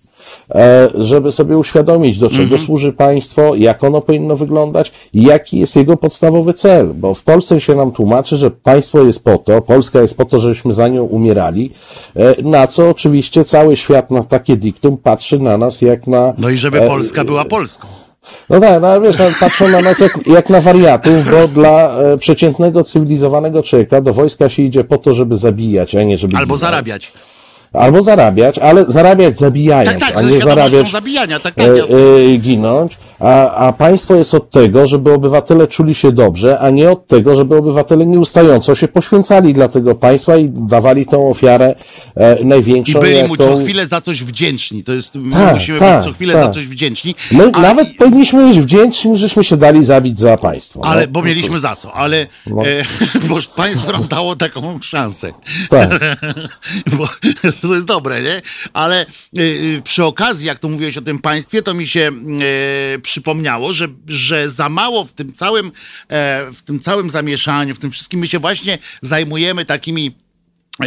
e, 0.55 0.89
żeby 0.95 1.31
sobie 1.31 1.57
uświadomić, 1.57 2.19
do 2.19 2.29
czego 2.29 2.43
mhm. 2.43 2.61
służy 2.61 2.93
państwo, 2.93 3.55
jak 3.55 3.83
ono 3.83 4.01
powinno 4.01 4.35
wyglądać, 4.35 4.91
jaki 5.13 5.59
jest 5.59 5.75
jego 5.75 5.97
podstawowy 5.97 6.53
cel, 6.53 6.93
bo 6.93 7.13
w 7.13 7.23
Polsce 7.23 7.61
się 7.61 7.75
nam 7.75 7.91
tłumaczy, 7.91 8.37
że 8.37 8.51
państwo 8.51 9.03
jest 9.03 9.23
po 9.23 9.37
to, 9.37 9.61
Polska 9.61 10.01
jest 10.01 10.17
po 10.17 10.25
to, 10.25 10.39
żebyśmy 10.39 10.73
za 10.73 10.87
nią 10.87 11.03
umierali, 11.03 11.71
e, 12.15 12.41
na 12.41 12.67
co 12.67 12.89
oczywiście 12.89 13.43
cały 13.43 13.77
świat 13.77 14.11
na 14.11 14.23
takie 14.23 14.57
diktum 14.57 14.97
patrzy 14.97 15.39
na 15.39 15.57
nas 15.57 15.81
jak 15.81 16.07
na... 16.07 16.33
No 16.37 16.49
i 16.49 16.57
żeby 16.57 16.81
e, 16.81 16.87
Polska 16.87 17.23
była 17.23 17.45
Polską. 17.45 17.87
No 18.49 18.59
tak, 18.59 18.81
no 18.81 19.01
wiesz, 19.01 19.17
no, 19.17 19.25
patrzą 19.39 19.67
na 19.67 19.81
nas 19.81 19.99
jak, 19.99 20.27
jak 20.27 20.49
na 20.49 20.61
wariatów, 20.61 21.31
bo 21.31 21.47
dla 21.47 21.99
e, 21.99 22.17
przeciętnego, 22.17 22.83
cywilizowanego 22.83 23.63
człowieka 23.63 24.01
do 24.01 24.13
wojska 24.13 24.49
się 24.49 24.63
idzie 24.63 24.83
po 24.83 24.97
to, 24.97 25.13
żeby 25.13 25.37
zabijać, 25.37 25.95
a 25.95 26.03
nie 26.03 26.17
żeby... 26.17 26.37
Albo 26.37 26.57
zarabiać. 26.57 27.11
Albo 27.73 28.03
zarabiać, 28.03 28.59
ale 28.59 28.85
zarabiać 28.85 29.39
zabijając, 29.39 29.99
tak, 29.99 30.13
tak, 30.13 30.17
a 30.17 30.21
nie 30.21 30.39
zarabiać 30.39 30.91
zabijania, 30.91 31.39
tak, 31.39 31.55
tak, 31.55 31.67
e, 31.67 31.71
e, 32.33 32.37
ginąć. 32.37 32.97
A, 33.19 33.51
a 33.51 33.73
państwo 33.73 34.15
jest 34.15 34.33
od 34.33 34.49
tego, 34.49 34.87
żeby 34.87 35.13
obywatele 35.13 35.67
czuli 35.67 35.95
się 35.95 36.11
dobrze, 36.11 36.59
a 36.59 36.69
nie 36.69 36.91
od 36.91 37.07
tego, 37.07 37.35
żeby 37.35 37.57
obywatele 37.57 38.05
nieustająco 38.05 38.75
się 38.75 38.87
poświęcali 38.87 39.53
dla 39.53 39.67
tego 39.67 39.95
państwa 39.95 40.37
i 40.37 40.49
dawali 40.49 41.05
tą 41.05 41.29
ofiarę 41.29 41.75
e, 42.15 42.43
największą. 42.43 42.99
I 42.99 43.01
byli 43.01 43.23
mu 43.23 43.37
co 43.37 43.57
chwilę 43.57 43.87
za 43.87 44.01
coś 44.01 44.23
wdzięczni. 44.23 44.83
To 44.83 44.93
jest, 44.93 45.15
my 45.15 45.33
tak, 45.33 45.53
musimy 45.53 45.79
tak, 45.79 45.95
być 45.95 46.05
co 46.05 46.13
chwilę 46.13 46.33
tak. 46.33 46.45
za 46.45 46.51
coś 46.51 46.67
wdzięczni. 46.67 47.15
My 47.31 47.51
nawet 47.51 47.95
powinniśmy 47.97 48.47
być 48.47 48.59
wdzięczni, 48.59 49.17
żeśmy 49.17 49.43
się 49.43 49.57
dali 49.57 49.85
zabić 49.85 50.19
za 50.19 50.37
państwo. 50.37 50.85
Ale, 50.85 51.01
no. 51.01 51.11
bo 51.11 51.21
mieliśmy 51.21 51.59
za 51.59 51.75
co, 51.75 51.93
ale 51.93 52.27
no. 52.47 52.65
e, 52.65 52.83
bo 53.29 53.37
państwo 53.55 53.91
nam 53.91 54.07
dało 54.07 54.35
taką 54.35 54.79
szansę. 54.81 55.33
Tak. 55.69 55.89
bo 56.97 57.07
to 57.61 57.75
jest 57.75 57.85
dobre, 57.85 58.21
nie? 58.21 58.41
Ale 58.73 59.01
e, 59.01 59.05
e, 59.77 59.81
przy 59.81 60.05
okazji, 60.05 60.47
jak 60.47 60.59
tu 60.59 60.69
mówiłeś 60.69 60.97
o 60.97 61.01
tym 61.01 61.19
państwie, 61.19 61.61
to 61.61 61.73
mi 61.73 61.87
się 61.87 62.11
e, 62.95 62.99
przypomniało, 63.09 63.73
że, 63.73 63.87
że 64.07 64.49
za 64.49 64.69
mało 64.69 65.05
w 65.05 65.13
tym 65.13 65.33
całym, 65.33 65.71
e, 66.09 66.51
w 66.53 66.61
tym 66.61 66.79
całym 66.79 67.09
zamieszaniu, 67.09 67.75
w 67.75 67.79
tym 67.79 67.91
wszystkim 67.91 68.19
my 68.19 68.27
się 68.27 68.39
właśnie 68.39 68.77
zajmujemy 69.01 69.65
takimi 69.65 70.15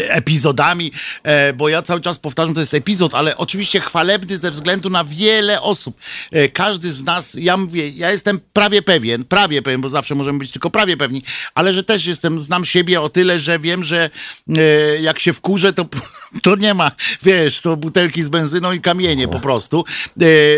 epizodami, 0.01 0.93
e, 1.22 1.53
bo 1.53 1.68
ja 1.68 1.82
cały 1.82 2.01
czas 2.01 2.18
powtarzam, 2.18 2.55
to 2.55 2.61
jest 2.61 2.74
epizod, 2.74 3.14
ale 3.14 3.36
oczywiście 3.36 3.80
chwalebny 3.80 4.38
ze 4.38 4.51
względu 4.51 4.90
na 4.90 5.05
wiele 5.05 5.62
osób. 5.62 5.97
E, 6.32 6.49
każdy 6.49 6.93
z 6.93 7.05
nas, 7.05 7.36
ja 7.40 7.57
mówię, 7.57 7.88
ja 7.88 8.11
jestem 8.11 8.40
prawie 8.53 8.82
pewien, 8.82 9.24
prawie 9.24 9.62
pewien, 9.62 9.80
bo 9.80 9.88
zawsze 9.88 10.14
możemy 10.14 10.38
być 10.38 10.53
tylko 10.53 10.70
prawie 10.70 10.97
pewni, 10.97 11.22
ale 11.55 11.74
że 11.74 11.82
też 11.82 12.07
jestem, 12.07 12.40
znam 12.40 12.64
siebie 12.64 13.01
o 13.01 13.09
tyle, 13.09 13.38
że 13.38 13.59
wiem, 13.59 13.84
że 13.84 14.11
e, 14.57 14.61
jak 15.01 15.18
się 15.18 15.32
wkurzę, 15.32 15.72
to, 15.72 15.84
to 16.43 16.57
nie 16.57 16.74
ma, 16.74 16.90
wiesz, 17.22 17.61
to 17.61 17.76
butelki 17.76 18.22
z 18.22 18.28
benzyną 18.28 18.72
i 18.72 18.80
kamienie 18.80 19.28
po 19.28 19.40
prostu, 19.40 19.84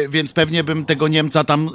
więc 0.09 0.33
pewnie 0.33 0.65
bym 0.65 0.85
tego 0.85 1.09
Niemca 1.09 1.45
tam 1.45 1.71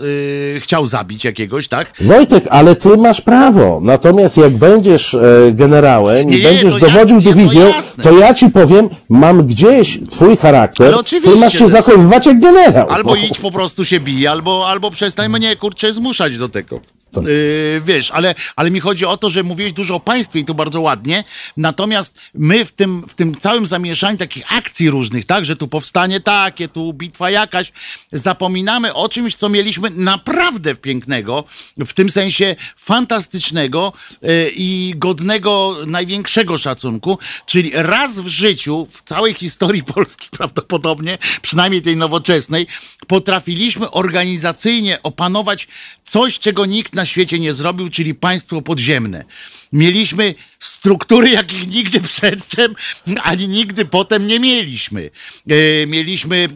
chciał 0.59 0.85
zabić 0.85 1.25
jakiegoś, 1.25 1.67
tak? 1.67 1.91
Wojtek, 2.01 2.43
ale 2.49 2.75
ty 2.75 2.97
masz 2.97 3.21
prawo, 3.21 3.79
natomiast 3.83 4.37
jak 4.37 4.57
będziesz 4.57 5.15
generałem 5.51 6.29
i 6.29 6.41
będziesz 6.41 6.75
dowodził 6.79 7.17
ja, 7.17 7.48
no 7.53 8.03
to 8.03 8.19
ja 8.19 8.33
ci 8.33 8.49
powiem, 8.49 8.89
mam 9.09 9.47
gdzieś 9.47 9.99
twój 10.11 10.37
charakter, 10.37 10.95
ty 11.23 11.35
masz 11.35 11.53
się 11.53 11.69
zachowywać 11.69 12.25
jak 12.25 12.39
generał. 12.39 12.89
Albo 12.89 13.15
idź 13.15 13.39
po 13.39 13.51
prostu 13.51 13.85
się 13.85 13.99
bij, 13.99 14.27
albo, 14.27 14.67
albo 14.67 14.91
przestań 14.91 15.29
mnie, 15.29 15.55
kurczę, 15.55 15.93
zmuszać 15.93 16.37
do 16.37 16.49
tego. 16.49 16.79
Yy, 17.15 17.81
wiesz, 17.85 18.11
ale, 18.11 18.35
ale 18.55 18.71
mi 18.71 18.79
chodzi 18.79 19.05
o 19.05 19.17
to, 19.17 19.29
że 19.29 19.43
mówiłeś 19.43 19.73
dużo 19.73 19.95
o 19.95 19.99
państwie 19.99 20.39
i 20.39 20.45
to 20.45 20.53
bardzo 20.53 20.81
ładnie, 20.81 21.23
natomiast 21.57 22.19
my 22.33 22.65
w 22.65 22.71
tym, 22.71 23.05
w 23.07 23.13
tym 23.13 23.35
całym 23.35 23.65
zamieszaniu 23.65 24.17
takich 24.17 24.57
akcji 24.57 24.89
różnych, 24.89 25.25
tak, 25.25 25.45
że 25.45 25.55
tu 25.55 25.67
powstanie 25.67 26.19
takie, 26.19 26.67
tu 26.67 26.93
bitwa 26.93 27.29
jakaś, 27.29 27.71
zapominamy 28.11 28.93
o 28.93 29.09
czymś, 29.09 29.35
co 29.35 29.49
mieliśmy 29.49 29.89
naprawdę 29.89 30.75
pięknego, 30.75 31.43
w 31.77 31.93
tym 31.93 32.09
sensie 32.09 32.55
fantastycznego 32.75 33.93
yy, 34.21 34.51
i 34.55 34.93
godnego 34.97 35.77
największego 35.87 36.57
szacunku, 36.57 37.17
czyli 37.45 37.71
raz 37.73 38.19
w 38.19 38.27
życiu, 38.27 38.87
w 38.91 39.03
całej 39.03 39.33
historii 39.33 39.83
Polski 39.93 40.29
prawdopodobnie, 40.31 41.17
przynajmniej 41.41 41.81
tej 41.81 41.97
nowoczesnej, 41.97 42.67
potrafiliśmy 43.07 43.91
organizacyjnie 43.91 45.03
opanować 45.03 45.67
coś, 46.09 46.39
czego 46.39 46.65
nikt 46.65 46.95
na 46.95 47.05
świecie 47.05 47.39
nie 47.39 47.53
zrobił, 47.53 47.89
czyli 47.89 48.15
państwo 48.15 48.61
podziemne. 48.61 49.25
Mieliśmy 49.73 50.35
struktury, 50.59 51.29
jakich 51.29 51.67
nigdy 51.67 52.01
przedtem, 52.01 52.75
ani 53.23 53.47
nigdy 53.47 53.85
potem 53.85 54.27
nie 54.27 54.39
mieliśmy. 54.39 55.09
E, 55.49 55.87
mieliśmy, 55.87 56.47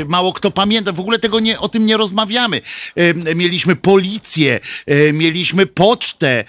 e, 0.00 0.04
mało 0.04 0.32
kto 0.32 0.50
pamięta, 0.50 0.92
w 0.92 1.00
ogóle 1.00 1.18
tego 1.18 1.40
nie, 1.40 1.58
o 1.58 1.68
tym 1.68 1.86
nie 1.86 1.96
rozmawiamy. 1.96 2.60
E, 2.96 3.34
mieliśmy 3.34 3.76
policję, 3.76 4.60
mieliśmy 5.12 5.66
pocztę, 5.66 6.44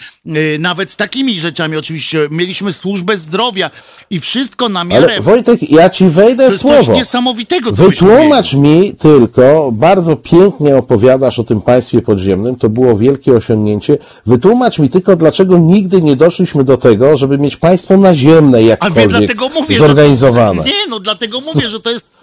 nawet 0.59 0.91
z 0.91 0.95
takimi 0.95 1.39
rzeczami 1.39 1.77
oczywiście. 1.77 2.27
Mieliśmy 2.31 2.73
służbę 2.73 3.17
zdrowia 3.17 3.69
i 4.09 4.19
wszystko 4.19 4.69
na 4.69 4.83
miarę... 4.83 5.03
Ale 5.03 5.21
Wojtek, 5.21 5.71
ja 5.71 5.89
ci 5.89 6.05
wejdę 6.05 6.51
w 6.51 6.57
słowo. 6.57 6.69
To 6.69 6.75
jest 6.75 6.87
coś 6.87 6.97
niesamowitego, 6.97 7.71
co 7.71 7.83
Wytłumacz 7.83 8.53
mi 8.53 8.95
tylko, 8.95 9.71
bardzo 9.71 10.15
pięknie 10.15 10.75
opowiadasz 10.75 11.39
o 11.39 11.43
tym 11.43 11.61
państwie 11.61 12.01
podziemnym, 12.01 12.55
to 12.55 12.69
było 12.69 12.97
wielkie 12.97 13.33
osiągnięcie. 13.33 13.97
Wytłumacz 14.25 14.79
mi 14.79 14.89
tylko, 14.89 15.15
dlaczego 15.15 15.57
nigdy 15.57 16.00
nie 16.01 16.15
doszliśmy 16.15 16.63
do 16.63 16.77
tego, 16.77 17.17
żeby 17.17 17.37
mieć 17.37 17.55
państwo 17.55 17.97
naziemne 17.97 18.63
jakkolwiek 18.63 18.97
A 18.97 19.01
wie, 19.01 19.07
dlatego 19.07 19.49
mówię, 19.49 19.77
zorganizowane. 19.77 20.63
Że, 20.63 20.69
nie, 20.69 20.87
no 20.89 20.99
dlatego 20.99 21.41
mówię, 21.41 21.69
że 21.69 21.79
to 21.79 21.91
jest 21.91 22.20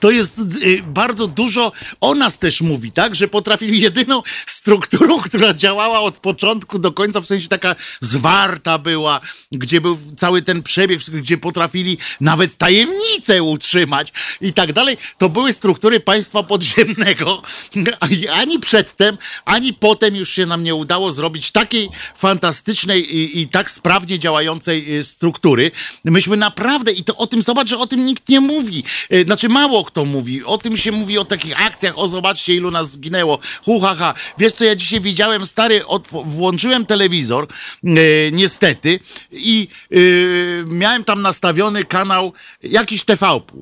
to 0.00 0.10
jest 0.10 0.38
y, 0.38 0.82
bardzo 0.86 1.26
dużo 1.26 1.72
o 2.00 2.14
nas 2.14 2.38
też 2.38 2.60
mówi, 2.60 2.92
tak? 2.92 3.14
Że 3.14 3.28
potrafili 3.28 3.80
jedyną 3.80 4.22
strukturą, 4.46 5.20
która 5.28 5.54
działała 5.54 6.00
od 6.00 6.18
początku 6.18 6.78
do 6.78 6.92
końca, 6.92 7.20
w 7.20 7.26
sensie 7.26 7.48
taka 7.48 7.76
zwarta 8.00 8.78
była, 8.78 9.20
gdzie 9.52 9.80
był 9.80 9.98
cały 10.16 10.42
ten 10.42 10.62
przebieg, 10.62 11.00
gdzie 11.00 11.38
potrafili 11.38 11.98
nawet 12.20 12.56
tajemnicę 12.56 13.42
utrzymać 13.42 14.12
i 14.40 14.52
tak 14.52 14.72
dalej. 14.72 14.96
To 15.18 15.28
były 15.28 15.52
struktury 15.52 16.00
państwa 16.00 16.42
podziemnego. 16.42 17.42
Ani 18.30 18.58
przedtem, 18.58 19.18
ani 19.44 19.72
potem 19.72 20.16
już 20.16 20.30
się 20.30 20.46
nam 20.46 20.62
nie 20.62 20.74
udało 20.74 21.12
zrobić 21.12 21.50
takiej 21.50 21.88
fantastycznej 22.16 23.16
i, 23.16 23.40
i 23.40 23.48
tak 23.48 23.70
sprawnie 23.70 24.18
działającej 24.18 24.98
y, 24.98 25.04
struktury. 25.04 25.70
Myśmy 26.04 26.36
naprawdę, 26.36 26.92
i 26.92 27.04
to 27.04 27.16
o 27.16 27.26
tym, 27.26 27.42
zobacz, 27.42 27.68
że 27.68 27.78
o 27.78 27.86
tym 27.86 28.06
nikt 28.06 28.28
nie 28.28 28.40
mówi. 28.40 28.84
Y, 29.12 29.24
znaczy, 29.24 29.48
mało 29.60 29.84
kto 29.84 30.04
mówi. 30.04 30.44
O 30.44 30.58
tym 30.58 30.76
się 30.76 30.92
mówi, 30.92 31.18
o 31.18 31.24
takich 31.24 31.66
akcjach. 31.66 31.98
O, 31.98 32.08
zobaczcie, 32.08 32.54
ilu 32.54 32.70
nas 32.70 32.90
zginęło. 32.90 33.38
Hu, 33.64 33.80
ha, 33.80 33.94
ha. 33.94 34.14
Wiesz, 34.38 34.52
co 34.52 34.64
ja 34.64 34.76
dzisiaj 34.76 35.00
widziałem, 35.00 35.46
stary, 35.46 35.86
od, 35.86 36.08
włączyłem 36.24 36.86
telewizor, 36.86 37.46
e, 37.84 37.88
niestety, 38.32 39.00
i 39.32 39.68
e, 39.90 39.96
miałem 40.66 41.04
tam 41.04 41.22
nastawiony 41.22 41.84
kanał 41.84 42.32
jakiś 42.62 43.04
TVP. 43.04 43.52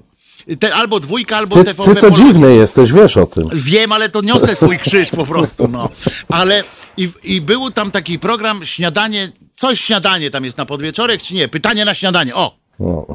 Te, 0.60 0.74
albo 0.74 1.00
dwójka, 1.00 1.36
albo 1.36 1.56
ty, 1.56 1.64
TVP. 1.64 1.94
Ty 1.94 2.00
to 2.00 2.10
dziwny 2.10 2.54
jesteś, 2.54 2.92
wiesz 2.92 3.16
o 3.16 3.26
tym. 3.26 3.48
Wiem, 3.52 3.92
ale 3.92 4.08
to 4.08 4.20
niosę 4.20 4.56
swój 4.56 4.78
krzyż 4.84 5.10
po 5.10 5.26
prostu, 5.26 5.68
no. 5.68 5.88
Ale 6.28 6.64
i, 6.96 7.08
i 7.24 7.40
był 7.40 7.70
tam 7.70 7.90
taki 7.90 8.18
program 8.18 8.64
śniadanie, 8.64 9.32
coś 9.56 9.80
śniadanie 9.80 10.30
tam 10.30 10.44
jest 10.44 10.56
na 10.56 10.66
podwieczorek, 10.66 11.22
czy 11.22 11.34
nie? 11.34 11.48
Pytanie 11.48 11.84
na 11.84 11.94
śniadanie, 11.94 12.34
o. 12.34 12.67
No. 12.80 13.06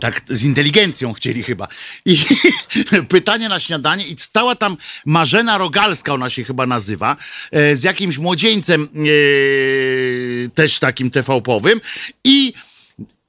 Tak 0.00 0.22
z 0.26 0.44
inteligencją 0.44 1.12
chcieli 1.12 1.42
chyba. 1.42 1.68
I 2.04 2.18
pytanie 3.08 3.48
na 3.48 3.60
śniadanie 3.60 4.06
i 4.06 4.18
stała 4.18 4.54
tam 4.54 4.76
Marzena 5.06 5.58
Rogalska, 5.58 6.14
ona 6.14 6.30
się 6.30 6.44
chyba 6.44 6.66
nazywa, 6.66 7.16
e, 7.50 7.76
z 7.76 7.82
jakimś 7.82 8.18
młodzieńcem 8.18 8.88
e, 8.94 10.48
też 10.48 10.78
takim 10.78 11.10
TV-powym 11.10 11.80
i 12.24 12.52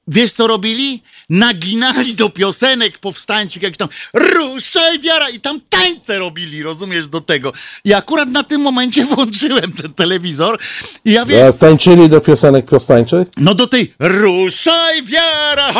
wiesz 0.08 0.32
co 0.32 0.46
robili? 0.46 1.02
Naginali 1.30 2.14
do 2.14 2.30
piosenek 2.30 2.98
powstańczych, 2.98 3.62
jak 3.62 3.76
tam 3.76 3.88
ruszaj 4.14 4.98
wiara 4.98 5.28
i 5.28 5.40
tam 5.40 5.60
tańce 5.68 6.18
robili, 6.18 6.62
rozumiesz, 6.62 7.08
do 7.08 7.20
tego. 7.20 7.52
I 7.84 7.94
akurat 7.94 8.28
na 8.28 8.42
tym 8.42 8.60
momencie 8.60 9.04
włączyłem 9.14 9.72
ten 9.72 9.92
telewizor 9.94 10.58
i 11.04 11.12
ja 11.12 11.26
wiem, 11.26 11.48
A 11.48 11.52
tańczyli 11.52 12.08
do 12.08 12.20
piosenek 12.20 12.66
powstańczych? 12.66 13.28
no 13.36 13.54
do 13.54 13.66
tej 13.66 13.94
ruszaj 13.98 15.02
wiara 15.02 15.70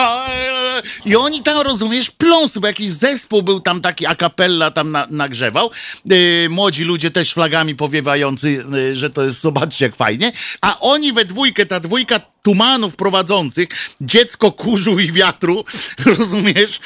i 1.05 1.17
oni 1.17 1.43
tam, 1.43 1.61
rozumiesz, 1.61 2.11
pląsy, 2.11 2.61
bo 2.61 2.67
jakiś 2.67 2.91
zespół 2.91 3.43
był 3.43 3.61
tam 3.61 3.81
taki 3.81 4.07
a 4.07 4.15
cappella 4.15 4.71
tam 4.71 4.91
na, 4.91 5.07
nagrzewał. 5.11 5.71
Yy, 6.05 6.49
młodzi 6.51 6.85
ludzie 6.85 7.11
też 7.11 7.33
flagami 7.33 7.75
powiewający, 7.75 8.65
yy, 8.73 8.97
że 8.97 9.11
to 9.11 9.23
jest, 9.23 9.41
zobaczcie 9.41 9.85
jak 9.85 9.97
fajnie. 9.97 10.33
A 10.61 10.81
oni 10.81 11.13
we 11.13 11.25
dwójkę, 11.25 11.67
ta 11.67 11.81
dwójka 11.81 12.21
tumanów 12.43 12.97
prowadzących, 12.97 13.69
dziecko 14.01 14.53
kurzu 14.53 14.99
i 14.99 15.13
wiatru, 15.41 15.65
rozumiesz, 16.19 16.81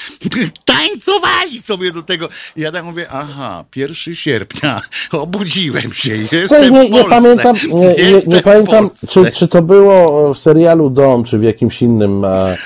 tańcowali 0.65 1.59
sobie 1.59 1.93
do 1.93 2.03
tego. 2.03 2.29
I 2.57 2.61
ja 2.61 2.73
tak 2.73 2.85
mówię, 2.85 3.07
aha, 3.11 3.65
1 3.77 4.15
sierpnia, 4.15 4.81
obudziłem 5.13 5.93
się, 5.93 6.17
jestem 6.33 6.75
nie, 6.75 6.91
nie 6.91 7.05
pamiętam, 7.05 7.57
nie, 7.73 8.11
nie, 8.11 8.21
nie 8.27 8.43
pamiętam 8.43 8.91
czy, 9.09 9.31
czy 9.31 9.49
to 9.49 9.63
było 9.63 10.35
w 10.35 10.39
serialu 10.39 10.91
Dom, 10.91 11.25
czy 11.25 11.39
w 11.39 11.43
jakimś 11.43 11.83
innym 11.83 12.25
e, 12.25 12.57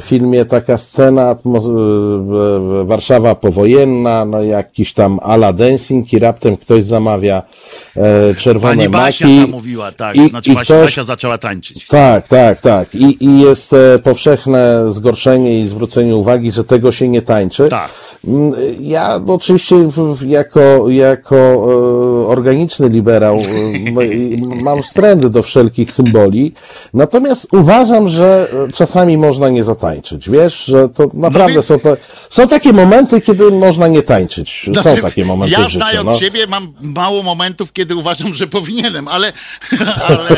filmie 0.00 0.44
taka 0.44 0.78
scena, 0.78 1.22
e, 1.30 1.34
e, 1.34 2.84
Warszawa 2.84 3.34
powojenna, 3.34 4.24
no 4.24 4.42
jakiś 4.42 4.92
tam 4.92 5.18
ala 5.22 5.52
dancing 5.52 6.12
i 6.12 6.18
raptem 6.18 6.56
ktoś 6.56 6.84
zamawia 6.84 7.42
e, 7.96 8.34
czerwone 8.34 8.76
Pani 8.76 8.88
Basia 8.88 9.26
maki. 9.28 9.50
mówiła, 9.50 9.92
tak, 9.92 10.16
I- 10.16 10.28
znaczy 10.28 10.50
i 10.50 10.54
Basia, 10.54 10.64
ktoś- 10.74 10.84
Basia 10.84 11.04
zaczęła 11.04 11.38
tańczyć. 11.38 11.86
Tak, 11.86 12.28
tak, 12.28 12.60
tak. 12.60 12.94
I, 12.94 13.24
I 13.24 13.40
jest 13.40 13.72
e, 13.72 13.98
powszechne 13.98 14.90
zgorszenie 14.90 15.60
i 15.60 15.66
zwrócenie 15.66 16.16
uwagi, 16.16 16.52
że 16.52 16.64
tego 16.64 16.92
się 16.92 17.08
nie 17.08 17.22
tańczy. 17.22 17.68
Tak. 17.68 17.90
Mm, 18.28 18.52
Ja 18.80 19.20
oczywiście 19.26 19.76
w- 19.76 20.16
w- 20.16 20.28
jako, 20.28 20.90
jako 20.90 21.36
e, 21.36 22.26
organiczny 22.26 22.88
liberał 22.88 23.36
e, 23.36 23.42
mam 24.64 24.82
wstręt 24.82 25.26
do 25.26 25.42
wszelkich 25.42 25.92
symboli, 25.92 26.52
natomiast 26.94 27.48
uważam, 27.52 28.08
że 28.08 28.48
czasami 28.74 29.18
można 29.18 29.48
nie 29.48 29.64
zatańczyć. 29.64 30.30
Wiesz, 30.30 30.64
że 30.64 30.88
to 30.88 31.10
naprawdę 31.14 31.52
więc- 31.52 31.66
są, 31.66 31.78
te, 31.78 31.96
są 32.28 32.48
takie 32.48 32.72
momenty, 32.72 33.20
kiedy 33.20 33.50
można 33.50 33.88
nie 33.88 34.02
tańczyć. 34.02 34.70
są 34.74 34.82
Znaczy, 34.82 35.02
takie 35.02 35.24
momenty 35.24 35.52
Ja 35.60 35.68
w 35.68 35.72
znając 35.72 36.06
no. 36.10 36.18
siebie 36.18 36.46
mam 36.46 36.72
mało 36.80 37.22
momentów, 37.22 37.72
kiedy 37.72 37.96
uważam, 37.96 38.34
że 38.34 38.46
powinienem, 38.46 39.08
ale... 39.08 39.32
ale 40.08 40.28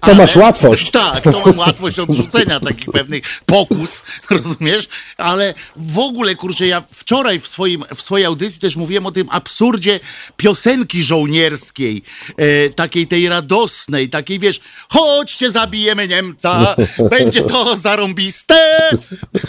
To 0.00 0.14
masz 0.14 0.36
łatwość. 0.36 0.90
Tak, 0.90 1.22
to 1.22 1.42
mam 1.46 1.58
łatwość 1.58 1.98
odrzucenia 1.98 2.60
takich 2.60 2.86
pewnych 2.92 3.22
pokus, 3.46 4.02
rozumiesz? 4.30 4.88
Ale 5.18 5.54
w 5.76 5.98
ogóle, 5.98 6.34
kurczę, 6.34 6.66
ja 6.66 6.82
wczoraj 7.10 7.40
w, 7.40 7.48
swoim, 7.48 7.84
w 7.94 8.02
swojej 8.02 8.26
audycji 8.26 8.60
też 8.60 8.76
mówiłem 8.76 9.06
o 9.06 9.10
tym 9.10 9.26
absurdzie 9.30 10.00
piosenki 10.36 11.02
żołnierskiej, 11.02 12.02
e, 12.36 12.70
takiej 12.70 13.06
tej 13.06 13.28
radosnej, 13.28 14.08
takiej, 14.08 14.38
wiesz, 14.38 14.60
chodźcie, 14.88 15.50
zabijemy 15.50 16.08
Niemca, 16.08 16.76
będzie 17.10 17.42
to 17.42 17.76
zarąbiste, 17.76 18.90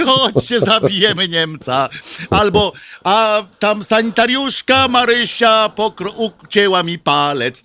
chodźcie, 0.05 0.59
zabijemy 0.59 1.27
Niemca. 1.27 1.89
Albo, 2.29 2.73
a 3.03 3.43
tam 3.59 3.83
sanitariuszka 3.83 4.87
Marysia 4.87 5.69
pokro- 5.75 6.31
ucięła 6.43 6.83
mi 6.83 6.99
palec. 6.99 7.63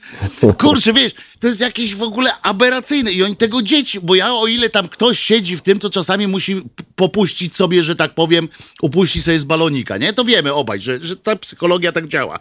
Kurczę, 0.59 0.93
wiesz, 0.93 1.13
to 1.41 1.49
jest 1.49 1.61
jakieś 1.61 1.95
w 1.95 2.03
ogóle 2.03 2.31
aberracyjne 2.43 3.13
i 3.13 3.23
oni 3.23 3.37
tego 3.37 3.63
dzieci, 3.63 4.01
bo 4.01 4.15
ja 4.15 4.35
o 4.35 4.47
ile 4.47 4.71
tam 4.71 4.89
ktoś 4.89 5.19
siedzi 5.19 5.57
w 5.57 5.63
tym, 5.63 5.79
to 5.79 5.91
czasami 5.91 6.27
musi 6.27 6.63
popuścić 6.97 7.57
sobie, 7.57 7.83
że 7.83 7.97
tak 7.97 8.15
powiem, 8.15 8.49
upuści 8.83 9.23
sobie 9.23 9.39
z 9.39 9.45
balonika, 9.45 9.97
nie? 9.99 10.13
To 10.13 10.25
wiemy 10.25 10.55
obaj, 10.55 10.81
że, 10.81 10.99
że 11.01 11.17
ta 11.17 11.37
psychologia 11.37 11.93
tak 11.93 12.09
działa, 12.09 12.41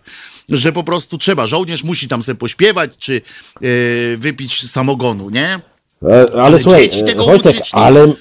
że 0.50 0.72
po 0.72 0.84
prostu 0.84 1.18
trzeba, 1.18 1.48
żołnierz 1.48 1.84
musi 1.84 2.08
tam 2.08 2.24
sobie 2.24 2.36
pośpiewać, 2.36 2.92
czy 2.98 3.22
yy, 3.62 4.18
wypić 4.18 4.72
samogonu, 4.72 5.30
nie? 5.30 5.60
E, 6.04 6.26
Ale, 6.34 6.44
Ale 6.44 6.60
słuchaj, 6.60 6.90
e, 7.08 7.16
Wojtek, 7.16 7.56
no. 7.74 7.80
ale 7.80 8.14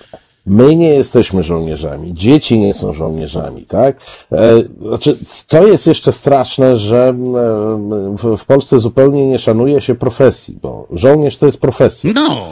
my 0.47 0.76
nie 0.76 0.88
jesteśmy 0.88 1.42
żołnierzami, 1.42 2.14
dzieci 2.14 2.59
nie 2.59 2.74
są 2.74 2.95
żołnierzami, 2.95 3.62
tak? 3.62 3.97
E, 4.32 4.55
Znaczy, 4.88 5.16
to 5.49 5.66
jest 5.66 5.86
jeszcze 5.86 6.12
straszne, 6.12 6.76
że 6.76 7.09
e, 7.09 8.36
w, 8.36 8.45
Polsce 8.47 8.78
zupełnie 8.78 9.26
nie 9.26 9.38
szanuje 9.38 9.80
się 9.80 9.95
profesji, 9.95 10.59
bo 10.62 10.86
żołnierz 10.92 11.38
to 11.38 11.47
jest 11.47 11.61
profesja. 11.61 12.11
No, 12.14 12.47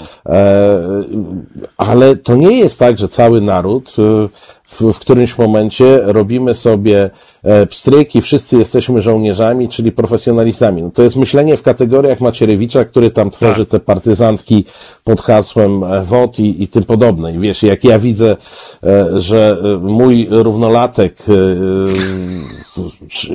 ale 1.76 2.16
to 2.16 2.36
nie 2.36 2.58
jest 2.58 2.78
tak, 2.78 2.98
że 2.98 3.08
cały 3.08 3.40
naród 3.40 3.96
e, 3.98 4.28
w, 4.72 4.92
w 4.92 4.98
którymś 4.98 5.38
momencie 5.38 6.00
robimy 6.02 6.54
sobie 6.54 7.10
e, 7.42 7.66
pstryk 7.66 8.14
i 8.14 8.22
wszyscy 8.22 8.58
jesteśmy 8.58 9.02
żołnierzami, 9.02 9.68
czyli 9.68 9.92
profesjonalistami. 9.92 10.82
No 10.82 10.90
to 10.90 11.02
jest 11.02 11.16
myślenie 11.16 11.56
w 11.56 11.62
kategoriach 11.62 12.20
Macierewicza, 12.20 12.84
który 12.84 13.10
tam 13.10 13.30
tworzy 13.30 13.66
te 13.66 13.80
partyzantki 13.80 14.64
pod 15.04 15.20
hasłem 15.20 15.84
e, 15.84 16.04
WOT 16.04 16.38
i, 16.38 16.62
i 16.62 16.68
tym 16.68 16.84
podobne. 16.84 17.34
I 17.34 17.38
wiesz, 17.38 17.62
jak 17.62 17.84
ja 17.84 17.98
widzę, 17.98 18.36
e, 18.84 19.20
że 19.20 19.58
e, 19.64 19.76
mój 19.76 20.28
równolatek, 20.30 21.16
e, 21.28 21.32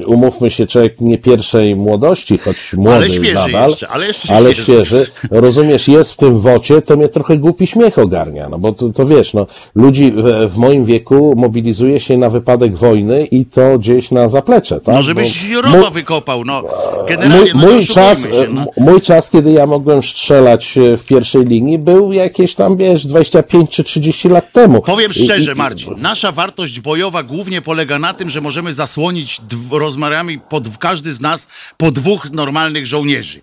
umówmy 0.05 0.51
się, 0.51 0.67
człowiek 0.67 1.01
nie 1.01 1.17
pierwszej 1.17 1.75
młodości, 1.75 2.37
choć 2.37 2.73
młody 2.73 3.09
świeży 3.09 3.33
nadal, 3.33 3.69
jeszcze, 3.69 3.87
ale 3.87 4.07
jeszcze 4.07 4.33
ale 4.33 4.55
świeży. 4.55 4.63
świeży, 4.63 5.07
rozumiesz, 5.31 5.87
jest 5.87 6.11
w 6.11 6.17
tym 6.17 6.39
wocie, 6.39 6.76
to 6.81 6.97
mnie 6.97 7.09
trochę 7.09 7.37
głupi 7.37 7.67
śmiech 7.67 7.97
ogarnia, 7.97 8.49
no 8.49 8.59
bo 8.59 8.73
to, 8.73 8.93
to 8.93 9.05
wiesz, 9.05 9.33
no, 9.33 9.47
ludzi 9.75 10.11
w, 10.11 10.51
w 10.53 10.57
moim 10.57 10.85
wieku 10.85 11.33
mobilizuje 11.37 11.99
się 11.99 12.17
na 12.17 12.29
wypadek 12.29 12.75
wojny 12.75 13.25
i 13.25 13.45
to 13.45 13.79
gdzieś 13.79 14.11
na 14.11 14.27
zaplecze, 14.27 14.79
tak? 14.81 14.95
no 14.95 15.03
żebyś 15.03 15.53
Bo 15.53 15.61
rowa 15.61 15.77
mój- 15.77 15.93
wykopał, 15.93 16.45
no. 16.45 16.61
Mój, 16.61 16.71
Generalnie, 17.07 17.51
no, 17.55 17.61
nie 17.61 17.67
mój, 17.67 17.85
czas, 17.85 18.23
się, 18.23 18.47
no. 18.51 18.65
mój 18.77 19.01
czas, 19.01 19.29
kiedy 19.29 19.51
ja 19.51 19.65
mogłem 19.65 20.03
strzelać 20.03 20.77
e, 20.77 20.97
w 20.97 21.05
pierwszej 21.05 21.45
linii, 21.45 21.77
był 21.79 22.11
jakieś 22.11 22.55
tam, 22.55 22.77
wiesz, 22.77 23.07
25 23.07 23.69
czy 23.69 23.83
30 23.83 24.29
lat 24.29 24.51
temu. 24.51 24.81
Powiem 24.81 25.13
szczerze, 25.13 25.55
Marcin, 25.55 25.93
nasza 25.97 26.31
wartość 26.31 26.79
bojowa 26.79 27.23
głównie 27.23 27.61
polega 27.61 27.99
na 27.99 28.13
tym, 28.13 28.29
że 28.29 28.41
możemy 28.41 28.73
zasłonić 28.73 29.41
rozmiarami 29.71 30.39
pod 30.39 30.77
każdy 30.77 31.11
z 31.11 31.21
nas 31.21 31.47
po 31.77 31.91
dwóch 31.91 32.31
normalnych 32.31 32.85
żołnierzy. 32.85 33.41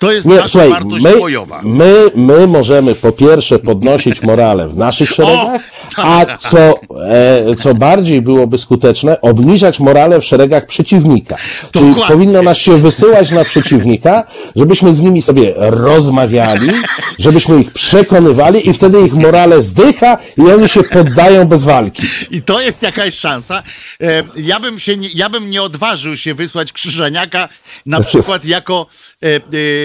To 0.00 0.12
jest 0.12 0.26
Nie, 0.26 0.34
nasza 0.36 0.48
słuchaj, 0.48 0.70
wartość 0.70 1.04
my, 1.04 1.16
bojowa. 1.16 1.60
my, 1.62 1.94
my 2.14 2.46
możemy 2.46 2.94
po 2.94 3.12
pierwsze 3.12 3.58
podnosić 3.58 4.22
morale 4.22 4.68
w 4.68 4.76
naszych 4.76 5.10
szeregach, 5.16 5.62
a 5.96 6.26
tak. 6.26 6.40
co, 6.40 6.58
e, 6.58 7.56
co 7.56 7.74
bardziej 7.74 8.22
byłoby 8.22 8.58
skuteczne, 8.58 9.20
obniżać 9.20 9.80
morale 9.80 10.20
w 10.20 10.24
szeregach 10.24 10.66
przeciwnika. 10.66 11.36
Czyli 11.72 11.94
powinno 12.08 12.42
nas 12.42 12.58
się 12.58 12.76
wysyłać 12.78 13.30
na 13.30 13.44
przeciwnika, 13.44 14.26
żebyśmy 14.56 14.94
z 14.94 15.00
nimi 15.00 15.22
sobie 15.22 15.54
rozmawiali, 15.56 16.70
żebyśmy 17.18 17.60
ich 17.60 17.72
przekonywali 17.72 18.68
i 18.68 18.72
wtedy 18.72 19.00
ich 19.06 19.14
morale 19.14 19.62
zdycha 19.62 20.18
i 20.38 20.42
oni 20.52 20.68
się 20.68 20.82
poddają 20.82 21.44
bez 21.44 21.64
walki. 21.64 22.02
I 22.30 22.42
to 22.42 22.60
jest 22.60 22.82
jakaś 22.82 23.14
szansa. 23.14 23.62
E, 24.02 24.22
Ja 24.36 24.60
bym, 24.60 24.78
się 24.78 24.96
nie, 24.96 25.08
ja 25.14 25.28
bym 25.28 25.50
nie 25.50 25.62
odważył 25.62 26.16
się 26.16 26.34
wysłać 26.34 26.72
Krzyżaniaka 26.72 27.48
na 27.86 28.00
przykład 28.00 28.44
jako 28.44 28.86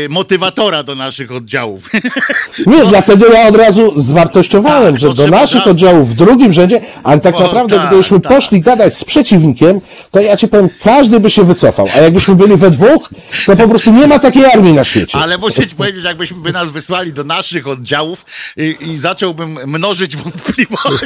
motywatora 0.09 0.83
do 0.83 0.95
naszych 0.95 1.31
oddziałów. 1.31 1.89
Nie, 2.67 2.85
dlatego 2.85 3.27
ja 3.33 3.47
od 3.47 3.55
razu 3.55 3.93
zwartościowałem, 3.95 4.93
Tak, 4.93 5.01
że 5.01 5.13
do 5.13 5.27
naszych 5.27 5.61
od 5.61 5.67
razu. 5.67 5.69
oddziałów 5.71 6.09
w 6.09 6.13
drugim 6.13 6.53
rzędzie, 6.53 6.81
ale 7.03 7.19
tak 7.21 7.35
O, 7.35 7.39
naprawdę, 7.39 7.77
tak, 7.77 7.87
gdybyśmy 7.87 8.19
tak. 8.21 8.33
poszli 8.33 8.61
gadać 8.61 8.93
z 8.97 9.03
przeciwnikiem, 9.03 9.81
to 10.11 10.19
ja 10.19 10.37
ci 10.37 10.47
powiem, 10.47 10.69
każdy 10.83 11.19
by 11.19 11.29
się 11.29 11.43
wycofał, 11.43 11.87
a 11.95 11.97
jakbyśmy 11.97 12.35
byli 12.35 12.55
we 12.57 12.71
dwóch, 12.71 13.09
to 13.45 13.55
po 13.55 13.67
prostu 13.67 13.91
nie 13.91 14.07
ma 14.07 14.19
takiej 14.19 14.45
armii 14.45 14.73
na 14.73 14.83
świecie. 14.83 15.17
Ale 15.17 15.37
muszę 15.37 15.67
ci 15.67 15.75
powiedzieć, 15.75 16.03
jakbyśmy 16.03 16.37
by 16.37 16.51
nas 16.51 16.69
wysłali 16.71 17.13
do 17.13 17.23
naszych 17.23 17.67
oddziałów 17.67 18.25
i, 18.57 18.75
i 18.81 18.97
zacząłbym 18.97 19.59
mnożyć 19.65 20.15
wątpliwości 20.17 21.05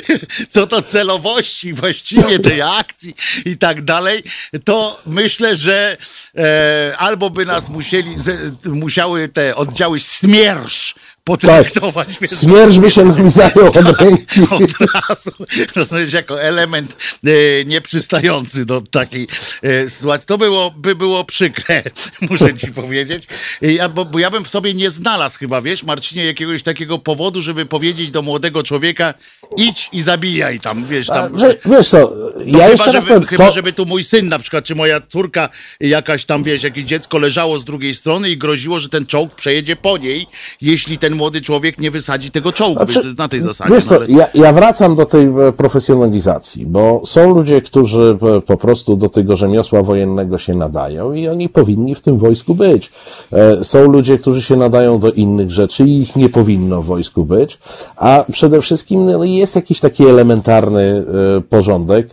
co 0.50 0.66
do 0.66 0.82
celowości 0.82 1.72
właściwie 1.72 2.38
tej 2.38 2.62
akcji 2.62 3.14
i 3.44 3.56
tak 3.56 3.82
dalej, 3.82 4.22
to 4.64 5.02
myślę, 5.06 5.56
że 5.56 5.96
e, 6.36 6.94
albo 6.98 7.30
by 7.30 7.46
nas 7.46 7.68
musieli, 7.68 8.18
z, 8.18 8.66
musiały 8.66 9.28
te 9.28 9.56
oddziały 9.56 10.00
smiersz 10.00 10.94
potraktować. 11.24 12.08
Tak. 12.08 12.80
by 12.80 12.90
się 12.90 13.04
nami 13.04 13.30
zajął 13.30 13.66
od 13.66 14.00
ręki. 14.00 14.40
od 14.50 14.92
razu, 15.08 15.30
rozumiesz, 15.76 16.12
jako 16.12 16.42
element 16.42 16.96
e, 17.24 17.64
nieprzystający 17.64 18.64
do 18.64 18.80
takiej 18.80 19.28
e, 19.62 19.88
sytuacji. 19.88 20.26
To 20.26 20.38
było, 20.38 20.70
by 20.70 20.94
było 20.94 21.24
przykre, 21.24 21.82
muszę 22.30 22.54
ci 22.54 22.72
powiedzieć. 22.82 23.26
Ja, 23.62 23.88
bo, 23.88 24.04
bo 24.04 24.18
ja 24.18 24.30
bym 24.30 24.44
w 24.44 24.48
sobie 24.48 24.74
nie 24.74 24.90
znalazł 24.90 25.38
chyba, 25.38 25.62
wiesz, 25.62 25.82
Marcinie, 25.82 26.24
jakiegoś 26.24 26.62
takiego 26.62 26.98
powodu, 26.98 27.42
żeby 27.42 27.66
powiedzieć 27.66 28.10
do 28.10 28.22
młodego 28.22 28.62
człowieka 28.62 29.14
idź 29.56 29.88
i 29.92 30.02
zabijaj 30.02 30.60
tam, 30.60 30.86
wiesz, 30.86 31.06
tam. 31.06 31.38
Że, 31.38 31.58
wiesz 31.64 31.88
co, 31.88 32.12
ja 32.46 32.68
chyba, 32.68 32.92
żeby, 32.92 33.06
powiem, 33.06 33.26
chyba, 33.26 33.46
to, 33.46 33.52
żeby 33.52 33.72
tu 33.72 33.86
mój 33.86 34.04
syn 34.04 34.28
na 34.28 34.38
przykład, 34.38 34.64
czy 34.64 34.74
moja 34.74 35.00
córka 35.00 35.48
jakaś 35.80 36.24
tam, 36.24 36.42
wiesz, 36.42 36.62
jakieś 36.62 36.84
dziecko 36.84 37.18
leżało 37.18 37.58
z 37.58 37.64
drugiej 37.64 37.94
strony 37.94 38.30
i 38.30 38.38
groziło, 38.38 38.80
że 38.80 38.88
ten 38.88 39.06
czołg 39.06 39.34
przejedzie 39.34 39.76
po 39.76 39.98
niej, 39.98 40.26
jeśli 40.60 40.98
ten 40.98 41.11
ten 41.12 41.18
młody 41.18 41.40
człowiek 41.40 41.78
nie 41.80 41.90
wysadzi 41.90 42.30
tego 42.30 42.52
czołgu, 42.52 42.84
Znaczy, 42.84 43.00
wiesz, 43.08 43.16
na 43.18 43.28
tej 43.28 43.42
zasadzie. 43.42 43.74
Wiesz 43.74 43.84
no, 43.84 43.88
co, 43.88 43.96
ale- 43.96 44.06
ja, 44.08 44.28
ja 44.34 44.52
wracam 44.52 44.96
do 44.96 45.06
tej 45.06 45.26
e, 45.26 45.52
profesjonalizacji, 45.56 46.66
bo 46.66 47.02
są 47.06 47.34
ludzie, 47.34 47.62
którzy 47.62 48.18
po 48.46 48.56
prostu 48.56 48.96
do 48.96 49.08
tego 49.08 49.36
rzemiosła 49.36 49.82
wojennego 49.82 50.38
się 50.38 50.54
nadają 50.54 51.12
i 51.12 51.28
oni 51.28 51.48
powinni 51.48 51.94
w 51.94 52.00
tym 52.00 52.18
wojsku 52.18 52.54
być. 52.54 52.90
E, 53.32 53.64
Są 53.64 53.90
ludzie, 53.92 54.18
którzy 54.18 54.42
się 54.42 54.56
nadają 54.56 54.98
do 54.98 55.10
innych 55.12 55.50
rzeczy 55.50 55.84
i 55.84 56.00
ich 56.00 56.16
nie 56.16 56.28
powinno 56.28 56.82
w 56.82 56.86
wojsku 56.86 57.24
być, 57.24 57.58
a 57.96 58.24
przede 58.32 58.60
wszystkim 58.60 59.06
no, 59.06 59.24
jest 59.24 59.56
jakiś 59.56 59.80
taki 59.80 60.06
elementarny 60.06 61.04
e, 61.38 61.40
porządek 61.40 62.08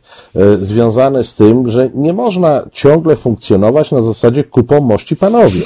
związany 0.61 1.23
z 1.23 1.35
tym, 1.35 1.69
że 1.71 1.89
nie 1.95 2.13
można 2.13 2.61
ciągle 2.71 3.15
funkcjonować 3.15 3.91
na 3.91 4.01
zasadzie 4.01 4.43
kupą 4.43 4.79
mości 4.79 5.15
panowie. 5.15 5.61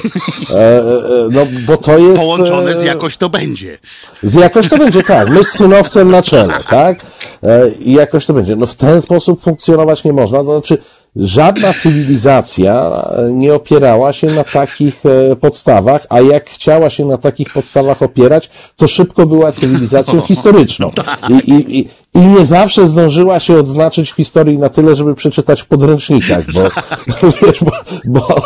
No, 1.30 1.40
bo 1.66 1.76
to 1.76 1.98
jest... 1.98 2.22
Połączone 2.22 2.74
z 2.74 2.82
jakoś 2.82 3.16
to 3.24 3.28
będzie. 3.28 3.78
z 4.22 4.34
jakoś 4.34 4.68
to 4.68 4.78
będzie 4.78 5.02
tak, 5.02 5.30
my 5.30 5.44
z 5.44 5.48
synowcem 5.48 6.10
na 6.10 6.22
czele, 6.22 6.54
tak? 6.70 6.98
E, 7.42 7.70
I 7.70 7.92
jakoś 7.92 8.26
to 8.26 8.32
będzie. 8.32 8.56
No 8.56 8.66
w 8.66 8.74
ten 8.74 9.00
sposób 9.00 9.42
funkcjonować 9.42 10.04
nie 10.04 10.12
można. 10.12 10.38
To 10.38 10.44
znaczy, 10.44 10.78
żadna 11.16 11.74
cywilizacja 11.74 13.04
e, 13.16 13.32
nie 13.32 13.54
opierała 13.54 14.12
się 14.12 14.26
na 14.26 14.44
takich 14.44 15.02
e, 15.06 15.36
podstawach, 15.36 16.06
a 16.08 16.20
jak 16.20 16.50
chciała 16.50 16.90
się 16.90 17.04
na 17.04 17.18
takich 17.18 17.52
podstawach 17.52 18.02
opierać, 18.02 18.50
to 18.76 18.86
szybko 18.86 19.26
była 19.26 19.52
cywilizacją 19.52 20.20
historyczną. 20.28 20.90
I, 21.28 21.50
i, 21.50 21.78
i, 21.78 21.88
I 22.14 22.18
nie 22.18 22.46
zawsze 22.46 22.88
zdążyła 22.88 23.40
się 23.40 23.58
odznaczyć 23.58 24.12
w 24.12 24.16
historii 24.16 24.58
na 24.58 24.68
tyle, 24.68 24.96
żeby 24.96 25.14
przeczytać 25.14 25.62
w 25.62 25.66
podręcznikach, 25.66 26.52
bo, 26.52 26.60
wiesz, 27.42 27.64
bo, 27.64 27.72
bo, 28.04 28.42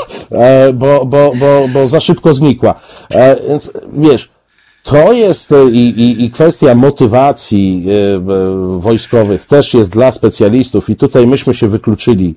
bo, 0.72 1.05
bo, 1.05 1.33
bo, 1.35 1.68
bo 1.68 1.89
za 1.89 2.01
szybko 2.01 2.35
znikła. 2.35 2.74
Więc 3.49 3.72
wiesz, 3.93 4.38
to 4.89 5.12
jest 5.12 5.53
e, 5.53 5.70
i, 5.70 6.01
i, 6.01 6.24
i 6.24 6.30
kwestia 6.30 6.74
motywacji 6.74 7.84
e, 7.89 8.16
e, 8.16 8.20
wojskowych 8.78 9.47
też 9.47 9.74
jest 9.74 9.91
dla 9.91 10.12
specjalistów 10.12 10.91
i 10.91 10.97
tutaj 10.97 11.26
myśmy 11.26 11.55
się 11.55 11.68
wykluczyli 11.68 12.34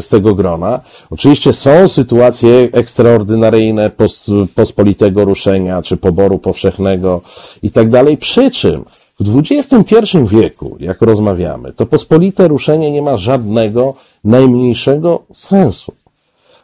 z 0.00 0.08
tego 0.08 0.34
grona. 0.34 0.80
Oczywiście 1.10 1.52
są 1.52 1.88
sytuacje 1.88 2.68
ekstraordynaryjne 2.72 3.90
pos, 3.90 4.30
pospolitego 4.54 5.24
ruszenia 5.24 5.82
czy 5.82 5.96
poboru 5.96 6.38
powszechnego 6.38 7.20
i 7.62 7.70
tak 7.70 7.90
dalej, 7.90 8.16
przy 8.16 8.50
czym 8.50 8.84
w 9.20 9.38
XXI 9.38 9.96
wieku, 10.26 10.76
jak 10.80 11.02
rozmawiamy, 11.02 11.72
to 11.72 11.86
pospolite 11.86 12.48
ruszenie 12.48 12.90
nie 12.90 13.02
ma 13.02 13.16
żadnego 13.16 13.94
najmniejszego 14.24 15.22
sensu. 15.32 15.92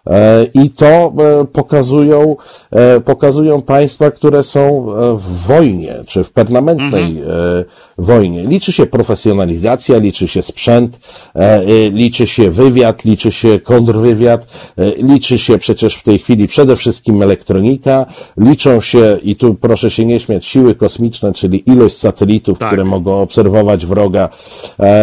E, 0.06 0.46
I 0.54 0.70
to 0.70 0.86
e, 0.86 1.44
pokazują, 1.52 2.36
e, 2.70 3.00
pokazują 3.00 3.62
państwa, 3.62 4.10
które 4.10 4.42
są 4.42 4.86
w 5.16 5.46
wojnie, 5.46 5.94
czy 6.06 6.24
w 6.24 6.32
permanentnej 6.32 7.22
e, 7.22 7.64
wojnie. 7.98 8.42
Liczy 8.42 8.72
się 8.72 8.86
profesjonalizacja, 8.86 9.98
liczy 9.98 10.28
się 10.28 10.42
sprzęt, 10.42 11.00
e, 11.34 11.38
e, 11.38 11.90
liczy 11.90 12.26
się 12.26 12.50
wywiad, 12.50 13.04
liczy 13.04 13.32
się 13.32 13.60
kontrwywiad, 13.60 14.46
e, 14.76 14.90
liczy 14.90 15.38
się 15.38 15.58
przecież 15.58 15.94
w 15.94 16.02
tej 16.02 16.18
chwili 16.18 16.48
przede 16.48 16.76
wszystkim 16.76 17.22
elektronika, 17.22 18.06
liczą 18.36 18.80
się, 18.80 19.18
i 19.22 19.36
tu 19.36 19.54
proszę 19.54 19.90
się 19.90 20.04
nie 20.04 20.20
śmiać, 20.20 20.46
siły 20.46 20.74
kosmiczne, 20.74 21.32
czyli 21.32 21.70
ilość 21.70 21.96
satelitów, 21.96 22.58
Tak. 22.58 22.68
które 22.68 22.84
mogą 22.84 23.20
obserwować 23.20 23.86
wroga 23.86 24.28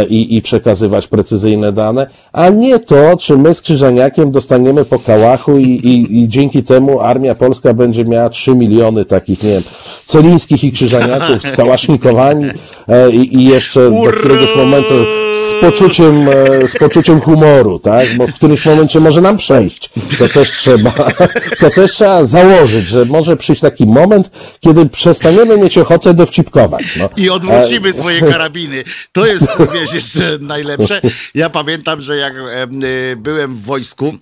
i, 0.10 0.36
i 0.36 0.42
przekazywać 0.42 1.08
precyzyjne 1.08 1.72
dane, 1.72 2.08
a 2.34 2.50
nie 2.50 2.80
to, 2.80 3.18
czy 3.18 3.38
my 3.38 3.54
z 3.54 3.62
Krzyżaniakiem 3.62 4.32
dostaniemy 4.32 4.86
po 4.86 5.00
kałachu 5.00 5.58
i, 5.58 5.70
i, 5.70 6.22
i 6.22 6.28
dzięki 6.28 6.64
temu 6.64 7.00
armia 7.00 7.36
polska 7.36 7.74
będzie 7.74 8.06
miała 8.06 8.30
3 8.30 8.56
miliony 8.56 9.06
takich, 9.06 9.44
nie 9.44 9.50
wiem, 9.50 9.64
celińskich 10.06 10.64
i 10.64 10.72
Krzyżaniaków 10.72 11.48
skałasznikowani 11.48 12.46
i, 13.12 13.36
i 13.36 13.44
jeszcze 13.46 13.90
do 13.90 14.12
któregoś 14.12 14.56
momentu 14.56 14.94
z 15.34 15.62
poczuciem, 15.62 16.30
e, 16.30 16.68
z 16.68 16.78
poczuciem 16.78 17.22
humoru, 17.22 17.80
tak? 17.80 18.08
Bo 18.18 18.28
w 18.28 18.34
którymś 18.34 18.66
momencie 18.66 19.00
może 19.00 19.22
nam 19.22 19.38
przejść. 19.38 19.90
To 20.20 20.28
też 20.28 20.52
trzeba, 20.52 20.92
to 21.60 21.70
też 21.70 21.92
trzeba 21.92 22.26
założyć, 22.26 22.88
że 22.88 23.06
może 23.06 23.38
przyjść 23.38 23.62
taki 23.62 23.86
moment, 23.86 24.32
kiedy 24.60 24.86
przestaniemy 24.86 25.58
mieć 25.58 25.78
ochotę 25.78 26.14
dowcipkować. 26.14 26.96
No. 27.00 27.10
I 27.18 27.30
odwrócimy 27.30 27.94
swoje 27.94 28.22
karabiny. 28.22 28.84
To 29.12 29.26
jest, 29.26 29.48
wiesz, 29.74 29.94
jeszcze 29.94 30.38
najlepsze. 30.42 31.02
Ja 31.36 31.50
pamiętam, 31.50 32.02
że 32.02 32.18
jak 32.18 32.34
em, 32.52 32.80
byłem 33.18 33.56
w 33.56 33.62
wojsku, 33.62 34.14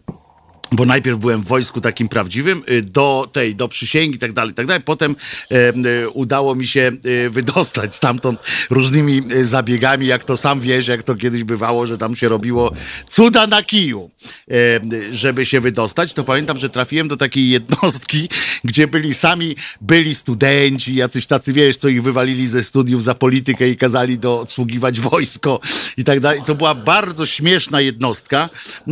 bo 0.71 0.85
najpierw 0.85 1.19
byłem 1.19 1.41
w 1.41 1.47
wojsku 1.47 1.81
takim 1.81 2.07
prawdziwym, 2.07 2.63
y, 2.69 2.81
do 2.81 3.29
tej, 3.31 3.55
do 3.55 3.67
przysięgi 3.67 4.15
i 4.15 4.19
tak 4.19 4.33
dalej, 4.33 4.53
tak 4.53 4.65
dalej. 4.65 4.83
Potem 4.83 5.15
em, 5.49 5.85
y, 5.85 6.09
udało 6.09 6.55
mi 6.55 6.67
się 6.67 6.91
y, 7.05 7.29
wydostać 7.29 7.95
stamtąd 7.95 8.39
różnymi 8.69 9.23
zabiegami, 9.41 10.07
jak 10.07 10.23
to 10.23 10.37
sam 10.37 10.59
wiesz, 10.59 10.87
jak 10.87 11.03
to 11.03 11.15
kiedyś 11.15 11.43
bywało, 11.43 11.87
że 11.87 11.97
tam 11.97 12.15
się 12.15 12.27
robiło 12.27 12.71
cuda 13.09 13.47
na 13.47 13.63
kiju, 13.63 14.11
y, 14.51 15.15
żeby 15.15 15.45
się 15.45 15.59
wydostać. 15.59 16.13
To 16.13 16.23
pamiętam, 16.23 16.57
że 16.57 16.69
trafiłem 16.69 17.07
do 17.07 17.17
takiej 17.17 17.49
jednostki, 17.49 18.29
gdzie 18.63 18.87
byli 18.87 19.13
sami, 19.13 19.55
byli 19.81 20.15
studenci, 20.15 20.95
jacyś 20.95 21.27
tacy, 21.27 21.53
wiesz, 21.53 21.77
co 21.77 21.87
ich 21.87 22.03
wywalili 22.03 22.47
ze 22.47 22.63
studiów 22.63 23.03
za 23.03 23.15
politykę 23.15 23.69
i 23.69 23.77
kazali 23.77 24.17
do 24.17 24.39
odsługiwać 24.39 24.99
wojsko 24.99 25.59
i 25.97 26.03
tak 26.03 26.19
dalej. 26.19 26.41
To 26.45 26.55
była 26.55 26.75
bardzo 26.75 27.25
śmieszna 27.25 27.81
jednostka, 27.81 28.49
e, 28.87 28.91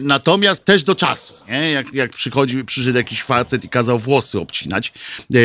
natomiast 0.00 0.64
też 0.64 0.82
do 0.82 0.95
czasu, 0.96 1.34
nie? 1.48 1.70
Jak, 1.70 1.94
jak 1.94 2.10
przychodził, 2.10 2.64
przyszedł 2.64 2.96
jakiś 2.96 3.22
facet 3.22 3.64
i 3.64 3.68
kazał 3.68 3.98
włosy 3.98 4.40
obcinać, 4.40 4.92
e, 5.34 5.40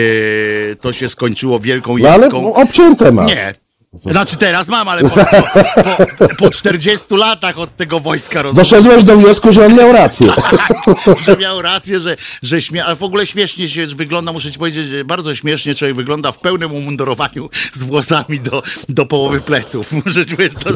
to 0.76 0.94
się 0.94 1.10
skończyło 1.10 1.60
wielką 1.60 1.98
No 1.98 2.10
ale 2.10 2.30
obcięte 2.30 3.12
masz. 3.12 3.28
Nie. 3.28 3.54
Znaczy 3.94 4.38
teraz 4.38 4.68
mam, 4.68 4.88
ale 4.88 5.02
po, 5.02 5.10
po, 5.10 6.28
po, 6.28 6.36
po 6.36 6.50
40 6.50 7.16
latach 7.16 7.60
od 7.60 7.76
tego 7.76 8.00
wojska 8.00 8.42
rozumiesz, 8.42 8.70
Doszedłeś 8.70 9.04
do 9.04 9.18
wniosku, 9.18 9.52
że 9.52 9.66
on 9.66 9.76
miał 9.76 9.92
rację. 9.92 10.34
że 11.26 11.38
miał 11.38 11.62
rację, 11.62 12.00
że, 12.00 12.18
że 12.42 12.62
śmie... 12.62 12.86
ale 12.86 12.96
w 12.96 13.04
ogóle 13.04 13.28
śmiesznie 13.28 13.70
się 13.70 13.88
wygląda, 13.88 14.32
muszę 14.32 14.52
ci 14.52 14.60
powiedzieć, 14.60 14.88
że 14.88 15.06
bardzo 15.06 15.36
śmiesznie 15.36 15.76
człowiek 15.76 15.96
wygląda 15.96 16.32
w 16.32 16.40
pełnym 16.40 16.74
umundurowaniu 16.74 17.50
z 17.74 17.84
włosami 17.84 18.40
do, 18.40 18.64
do 18.90 19.06
połowy 19.06 19.42
pleców. 19.42 19.92
Muszę 20.06 20.26
ci 20.26 20.36
powiedzieć, 20.36 20.60
to, 20.64 20.70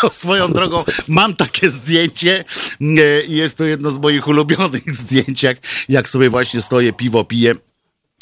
to 0.00 0.10
swoją 0.10 0.52
drogą 0.52 0.84
mam 1.08 1.36
takie 1.36 1.70
zdjęcie 1.70 2.44
e, 2.80 3.22
i 3.22 3.36
jest 3.36 3.58
to 3.58 3.64
jedno 3.64 3.90
z 3.90 3.98
moich 3.98 4.28
ulubionych 4.28 4.94
zdjęć, 5.00 5.42
jak, 5.42 5.58
jak 5.88 6.08
sobie 6.08 6.30
właśnie 6.30 6.60
stoję, 6.60 6.92
piwo 6.92 7.24
piję. 7.24 7.54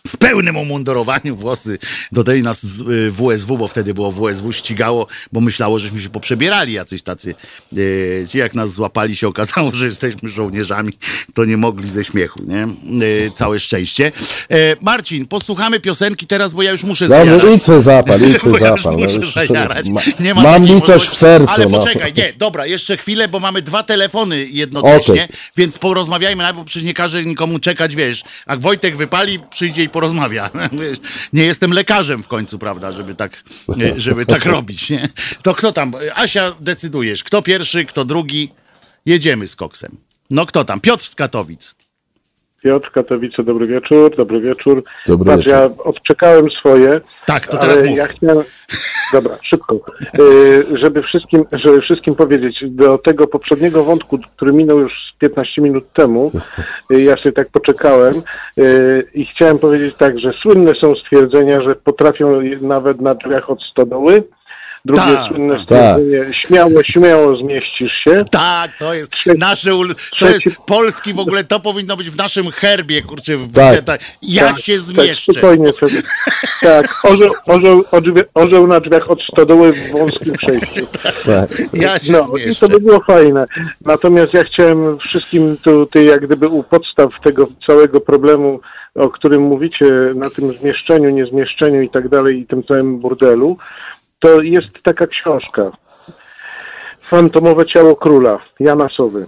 W 0.07 0.16
pełnym 0.16 0.57
umundurowaniu 0.57 1.36
włosy 1.36 1.78
do 2.12 2.24
tej 2.24 2.42
nas 2.42 2.62
z- 2.66 2.80
y, 2.80 3.11
WSW, 3.11 3.59
bo 3.59 3.68
wtedy 3.68 3.94
było 3.94 4.12
WSW, 4.12 4.53
ścigało, 4.53 5.07
bo 5.32 5.40
myślało, 5.40 5.78
żeśmy 5.78 6.00
się 6.00 6.09
poprzebierali 6.11 6.72
jacyś 6.72 7.03
tacy. 7.03 7.34
y, 7.76 8.26
Ci 8.30 8.38
jak 8.38 8.55
nas 8.55 8.72
złapali, 8.72 9.16
się 9.16 9.28
okazało, 9.28 9.70
że 9.74 9.84
jesteśmy 9.86 10.28
żołnierzami, 10.28 10.92
to 11.34 11.44
nie 11.44 11.57
mogli 11.57 11.90
ze 11.90 12.05
śmiechu, 12.05 12.38
nie? 12.46 12.66
Y, 13.07 13.30
Całe 13.34 13.61
szczęście. 13.61 14.12
E, 14.50 14.57
Marcin, 14.80 15.26
posłuchamy 15.26 15.80
piosenki 15.80 16.26
teraz, 16.26 16.55
bo 16.55 16.62
ja 16.62 16.70
już 16.72 16.84
muszę 16.84 17.09
Dobrze, 17.09 17.24
zajarać. 17.24 17.57
idź 17.57 17.62
se 17.62 17.80
zapal, 17.80 18.20
idź 18.20 18.42
Bo 18.53 18.59
ja 18.59 18.68
już 18.70 18.82
zapal. 18.82 18.96
No, 18.98 19.05
muszę 19.07 19.16
już- 19.20 19.34
zajarać. 19.34 19.86
ma- 19.88 20.42
mam 20.42 20.64
litość 20.64 21.09
w 21.09 21.14
sercu. 21.16 21.50
Ale 21.55 21.66
no. 21.66 21.78
poczekaj, 21.78 22.12
nie, 22.16 22.32
dobra, 22.38 22.66
jeszcze 22.66 22.96
chwilę, 22.96 23.28
bo 23.28 23.38
mamy 23.40 23.62
dwa 23.62 23.82
telefony 23.82 24.46
jednocześnie, 24.46 25.28
więc 25.57 25.78
porozmawiajmy 25.78 26.42
najpierw, 26.42 26.66
przecież 26.66 26.86
nie 26.86 26.94
każe 26.94 27.24
nikomu 27.24 27.59
czekać, 27.59 27.94
wiesz, 27.94 28.22
jak 28.48 28.61
Wojtek 28.61 28.96
wypali, 28.96 29.40
przyjdzie 29.50 29.82
i 29.82 29.88
porozmawia. 29.93 30.51
Nie 31.32 31.45
jestem 31.45 31.72
lekarzem 31.72 32.22
w 32.22 32.28
końcu, 32.28 32.59
prawda, 32.59 32.93
żeby 32.93 33.14
tak, 33.14 33.43
żeby 33.97 34.26
tak 34.26 34.45
robić, 34.57 34.90
nie? 34.90 35.09
To 35.43 35.55
kto 35.55 35.72
tam? 35.72 35.93
Asia, 36.14 36.55
decydujesz, 36.61 37.24
kto 37.24 37.43
pierwszy, 37.43 37.84
kto 37.84 38.05
drugi? 38.05 38.53
Jedziemy 39.07 39.47
z 39.47 39.57
koksem. 39.57 39.97
No 40.30 40.47
kto 40.47 40.64
tam? 40.64 40.80
Piotr 40.80 41.05
z 41.05 41.14
Katowic. 41.14 41.74
Piotr, 42.63 42.91
Katowice, 42.91 43.43
dobry 43.43 43.67
wieczór, 43.67 44.17
dobry 44.17 44.41
wieczór. 44.41 44.85
Dobry 45.07 45.31
Patrz, 45.31 45.47
wieczór. 45.47 45.61
ja 45.61 45.85
odczekałem 45.85 46.51
swoje. 46.51 47.01
Tak, 47.27 47.49
to 47.49 47.57
teraz 47.57 47.79
ale 47.79 47.89
mów. 47.89 47.99
ja 47.99 48.07
chciałem... 48.07 48.45
Dobra, 49.13 49.39
szybko. 49.43 49.81
Y, 50.21 50.79
żeby, 50.79 51.03
wszystkim, 51.03 51.45
żeby 51.53 51.81
wszystkim 51.81 52.15
powiedzieć, 52.15 52.65
do 52.69 52.99
tego 52.99 53.27
poprzedniego 53.27 53.85
wątku, 53.85 54.19
który 54.37 54.53
minął 54.53 54.81
już 54.81 54.93
z 54.93 55.19
15 55.19 55.63
minut 55.63 55.93
temu, 55.93 56.33
y, 56.93 57.03
ja 57.03 57.17
sobie 57.17 57.33
tak 57.33 57.49
poczekałem 57.51 58.15
y, 58.59 59.05
i 59.15 59.27
chciałem 59.27 59.59
powiedzieć 59.59 59.95
tak, 59.97 60.19
że 60.19 60.33
słynne 60.33 60.75
są 60.75 60.95
stwierdzenia, 60.95 61.63
że 61.63 61.75
potrafią 61.75 62.41
nawet 62.61 63.01
na 63.01 63.15
drzwiach 63.15 63.51
od 63.51 63.63
stodoły, 63.63 64.23
drugie 64.85 65.01
Tak, 65.03 65.28
słynne 65.28 65.55
tak. 65.55 65.62
stwierdzenie, 65.64 66.35
śmiało, 66.35 66.83
śmiało 66.83 67.37
zmieścisz 67.37 67.93
się. 67.93 68.24
Tak, 68.30 68.70
to 68.78 68.95
jest 68.95 69.12
Trzeci- 69.12 69.39
nasze, 69.39 69.70
ul- 69.70 69.95
to 70.20 70.28
jest 70.30 70.45
polski 70.66 71.12
w 71.12 71.18
ogóle, 71.18 71.45
to 71.45 71.61
powinno 71.61 71.97
być 71.97 72.11
w 72.11 72.16
naszym 72.16 72.51
herbie, 72.51 73.03
kurczę, 73.03 73.37
w, 73.37 73.53
Tak. 73.53 73.80
tak. 73.85 74.01
ja 74.22 74.47
Tak, 74.49 74.59
się 74.59 74.72
Tak, 74.72 74.80
zmieszczę. 74.83 75.33
spokojnie 75.33 75.72
sobie. 75.72 76.03
Tak, 76.61 77.01
orzeł, 77.05 77.30
orzeł, 77.47 77.85
orzeł, 78.35 78.66
na 78.66 78.80
drzwiach 78.80 79.11
od 79.11 79.22
stodoły 79.22 79.72
w 79.72 79.91
wąskim 79.93 80.33
przejściu. 80.33 80.87
Tak. 81.24 81.51
Ja 81.72 81.99
się 81.99 82.12
No 82.12 82.37
i 82.37 82.43
zmieszczę. 82.43 82.68
to 82.68 82.72
by 82.72 82.80
było 82.80 83.01
fajne. 83.01 83.47
Natomiast 83.85 84.35
ja 84.35 84.45
chciałem 84.45 84.99
wszystkim 84.99 85.57
tutaj 85.57 86.05
jak 86.07 86.26
gdyby 86.26 86.49
u 86.49 86.62
podstaw 86.62 87.20
tego 87.24 87.47
całego 87.66 88.01
problemu, 88.01 88.61
o 88.95 89.09
którym 89.11 89.43
mówicie, 89.43 89.87
na 90.14 90.30
tym 90.30 90.53
zmieszczeniu, 90.53 91.11
niezmieszczeniu 91.11 91.83
i 91.83 91.91
tak 91.91 92.09
dalej 92.09 92.39
i 92.41 92.47
tym 92.47 92.64
całym 92.64 92.99
burdelu, 92.99 93.57
to 94.23 94.41
jest 94.43 94.68
taka 94.83 95.07
książka. 95.07 95.70
Fantomowe 97.11 97.66
ciało 97.66 97.97
króla, 97.97 98.39
Jana 98.61 98.89
Sowy. 98.89 99.27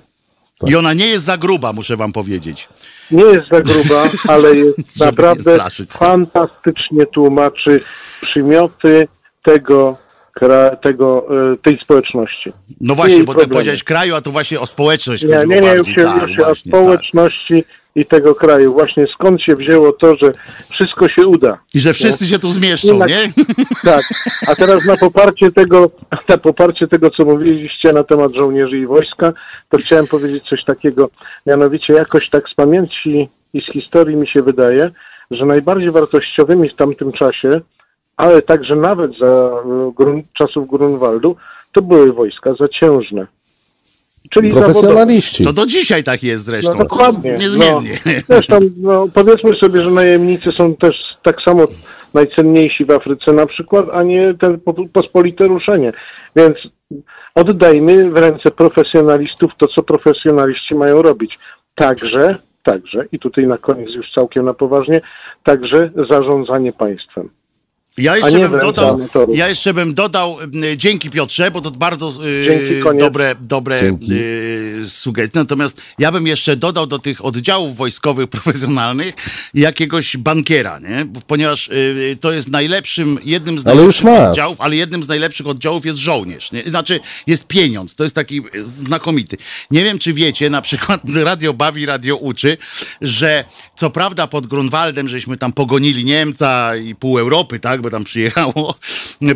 I 0.66 0.76
ona 0.76 0.92
nie 0.92 1.06
jest 1.06 1.24
za 1.24 1.36
gruba, 1.36 1.72
muszę 1.72 1.96
wam 1.96 2.12
powiedzieć. 2.12 2.68
Nie 3.10 3.24
jest 3.24 3.48
za 3.48 3.60
gruba, 3.60 4.04
ale 4.34 4.56
jest 4.56 5.00
nie 5.00 5.06
naprawdę 5.06 5.54
straszyć. 5.54 5.90
fantastycznie 5.90 7.06
tłumaczy 7.06 7.80
przymioty 8.20 9.08
tego, 9.42 9.96
tego, 10.82 11.26
e, 11.52 11.56
tej 11.56 11.78
społeczności. 11.78 12.52
No 12.80 12.94
właśnie, 12.94 13.18
bo 13.24 13.32
ty 13.32 13.38
problemy. 13.38 13.52
powiedziałeś 13.52 13.84
kraju, 13.84 14.14
a 14.14 14.20
tu 14.20 14.32
właśnie 14.32 14.60
o 14.60 14.66
społeczność 14.66 15.22
Nie, 15.24 15.34
chodziło 15.34 15.54
nie, 15.54 15.60
nie, 15.60 15.68
już 15.74 15.76
bardziej. 15.76 15.94
się, 15.94 16.02
tak, 16.02 16.22
o 16.72 16.84
właśnie, 16.84 17.62
tak. 17.62 17.72
I 17.94 18.06
tego 18.06 18.34
kraju. 18.34 18.72
Właśnie 18.72 19.06
skąd 19.14 19.42
się 19.42 19.56
wzięło 19.56 19.92
to, 19.92 20.16
że 20.16 20.32
wszystko 20.70 21.08
się 21.08 21.26
uda. 21.26 21.58
I 21.74 21.80
że 21.80 21.92
wszyscy 21.92 22.26
się 22.26 22.38
tu 22.38 22.50
zmieszczą, 22.50 22.98
Nie, 22.98 23.06
nie? 23.06 23.32
Tak. 23.84 24.02
A 24.46 24.54
teraz 24.54 24.84
na 24.84 24.96
poparcie 24.96 25.52
tego, 25.52 25.90
na 26.28 26.38
poparcie 26.38 26.88
tego, 26.88 27.10
co 27.10 27.24
mówiliście 27.24 27.92
na 27.92 28.04
temat 28.04 28.34
żołnierzy 28.34 28.78
i 28.78 28.86
wojska, 28.86 29.32
to 29.68 29.78
chciałem 29.78 30.06
powiedzieć 30.06 30.44
coś 30.48 30.64
takiego. 30.64 31.10
Mianowicie 31.46 31.92
jakoś 31.92 32.30
tak 32.30 32.48
z 32.48 32.54
pamięci 32.54 33.28
i 33.54 33.60
z 33.60 33.64
historii 33.64 34.16
mi 34.16 34.26
się 34.26 34.42
wydaje, 34.42 34.90
że 35.30 35.46
najbardziej 35.46 35.90
wartościowymi 35.90 36.68
w 36.68 36.76
tamtym 36.76 37.12
czasie, 37.12 37.60
ale 38.16 38.42
także 38.42 38.76
nawet 38.76 39.18
za 39.18 39.26
e, 39.26 39.92
grun, 39.96 40.22
czasów 40.38 40.68
Grunwaldu, 40.68 41.36
to 41.72 41.82
były 41.82 42.12
wojska 42.12 42.54
zaciężne. 42.54 43.26
Czyli. 44.30 44.50
Profesjonaliści. 44.50 45.44
To 45.44 45.52
do 45.52 45.66
dzisiaj 45.66 46.04
tak 46.04 46.22
jest 46.22 46.44
zresztą. 46.44 46.72
No 46.72 46.78
dokładnie. 46.78 47.36
Niezmiennie. 47.38 47.98
No, 48.06 48.12
zresztą 48.24 48.58
no, 48.76 49.08
powiedzmy 49.14 49.56
sobie, 49.56 49.82
że 49.82 49.90
najemnicy 49.90 50.52
są 50.52 50.76
też 50.76 50.96
tak 51.22 51.36
samo 51.44 51.66
najcenniejsi 52.14 52.84
w 52.84 52.90
Afryce 52.90 53.32
na 53.32 53.46
przykład, 53.46 53.86
a 53.92 54.02
nie 54.02 54.34
te 54.40 54.58
po- 54.58 54.88
pospolite 54.92 55.46
ruszenie. 55.46 55.92
Więc 56.36 56.56
oddajmy 57.34 58.10
w 58.10 58.16
ręce 58.16 58.50
profesjonalistów 58.50 59.52
to, 59.58 59.66
co 59.66 59.82
profesjonaliści 59.82 60.74
mają 60.74 61.02
robić. 61.02 61.38
Także, 61.74 62.36
także, 62.62 63.04
i 63.12 63.18
tutaj 63.18 63.46
na 63.46 63.58
koniec 63.58 63.90
już 63.94 64.12
całkiem 64.14 64.44
na 64.44 64.54
poważnie, 64.54 65.00
także 65.42 65.90
zarządzanie 66.10 66.72
państwem. 66.72 67.30
Ja 67.98 68.16
jeszcze, 68.16 68.48
bym 68.48 68.60
dodał, 68.60 69.00
ja 69.32 69.48
jeszcze 69.48 69.74
bym 69.74 69.94
dodał, 69.94 70.36
dzięki 70.76 71.10
Piotrze, 71.10 71.50
bo 71.50 71.60
to 71.60 71.70
bardzo 71.70 72.08
y, 72.26 72.44
Dzięki, 72.48 72.98
dobre, 72.98 73.34
dobre 73.40 73.80
Dzięki. 73.80 74.12
y, 74.12 74.82
sugestie. 74.88 75.38
Natomiast 75.38 75.80
ja 75.98 76.12
bym 76.12 76.26
jeszcze 76.26 76.56
dodał 76.56 76.86
do 76.86 76.98
tych 76.98 77.24
oddziałów 77.24 77.76
wojskowych 77.76 78.28
profesjonalnych 78.36 79.14
jakiegoś 79.54 80.16
bankiera, 80.16 80.78
nie? 80.78 81.06
Ponieważ 81.26 81.68
y, 81.68 82.16
to 82.20 82.32
jest 82.32 82.48
najlepszym, 82.48 83.18
jednym 83.24 83.58
z 83.58 83.66
Ale 83.66 83.76
najlepszych 83.76 84.04
masz. 84.04 84.28
oddziałów, 84.28 84.60
ale 84.60 84.76
jednym 84.76 85.04
z 85.04 85.08
najlepszych 85.08 85.46
oddziałów 85.46 85.86
jest 85.86 85.98
żołnierz. 85.98 86.52
Nie? 86.52 86.62
Znaczy 86.62 87.00
jest 87.26 87.46
pieniądz, 87.46 87.94
to 87.94 88.02
jest 88.02 88.14
taki 88.14 88.42
znakomity. 88.64 89.36
Nie 89.70 89.84
wiem, 89.84 89.98
czy 89.98 90.12
wiecie, 90.12 90.50
na 90.50 90.62
przykład 90.62 91.00
radio 91.24 91.52
bawi, 91.52 91.86
radio 91.86 92.16
uczy, 92.16 92.56
że 93.00 93.44
co 93.76 93.90
prawda 93.90 94.26
pod 94.26 94.46
Grunwaldem, 94.46 95.08
żeśmy 95.08 95.36
tam 95.36 95.52
pogonili 95.52 96.04
Niemca 96.04 96.76
i 96.76 96.94
pół 96.94 97.18
Europy, 97.18 97.58
tak, 97.58 97.83
bo 97.84 97.90
tam 97.90 98.04
przyjechało, 98.04 98.74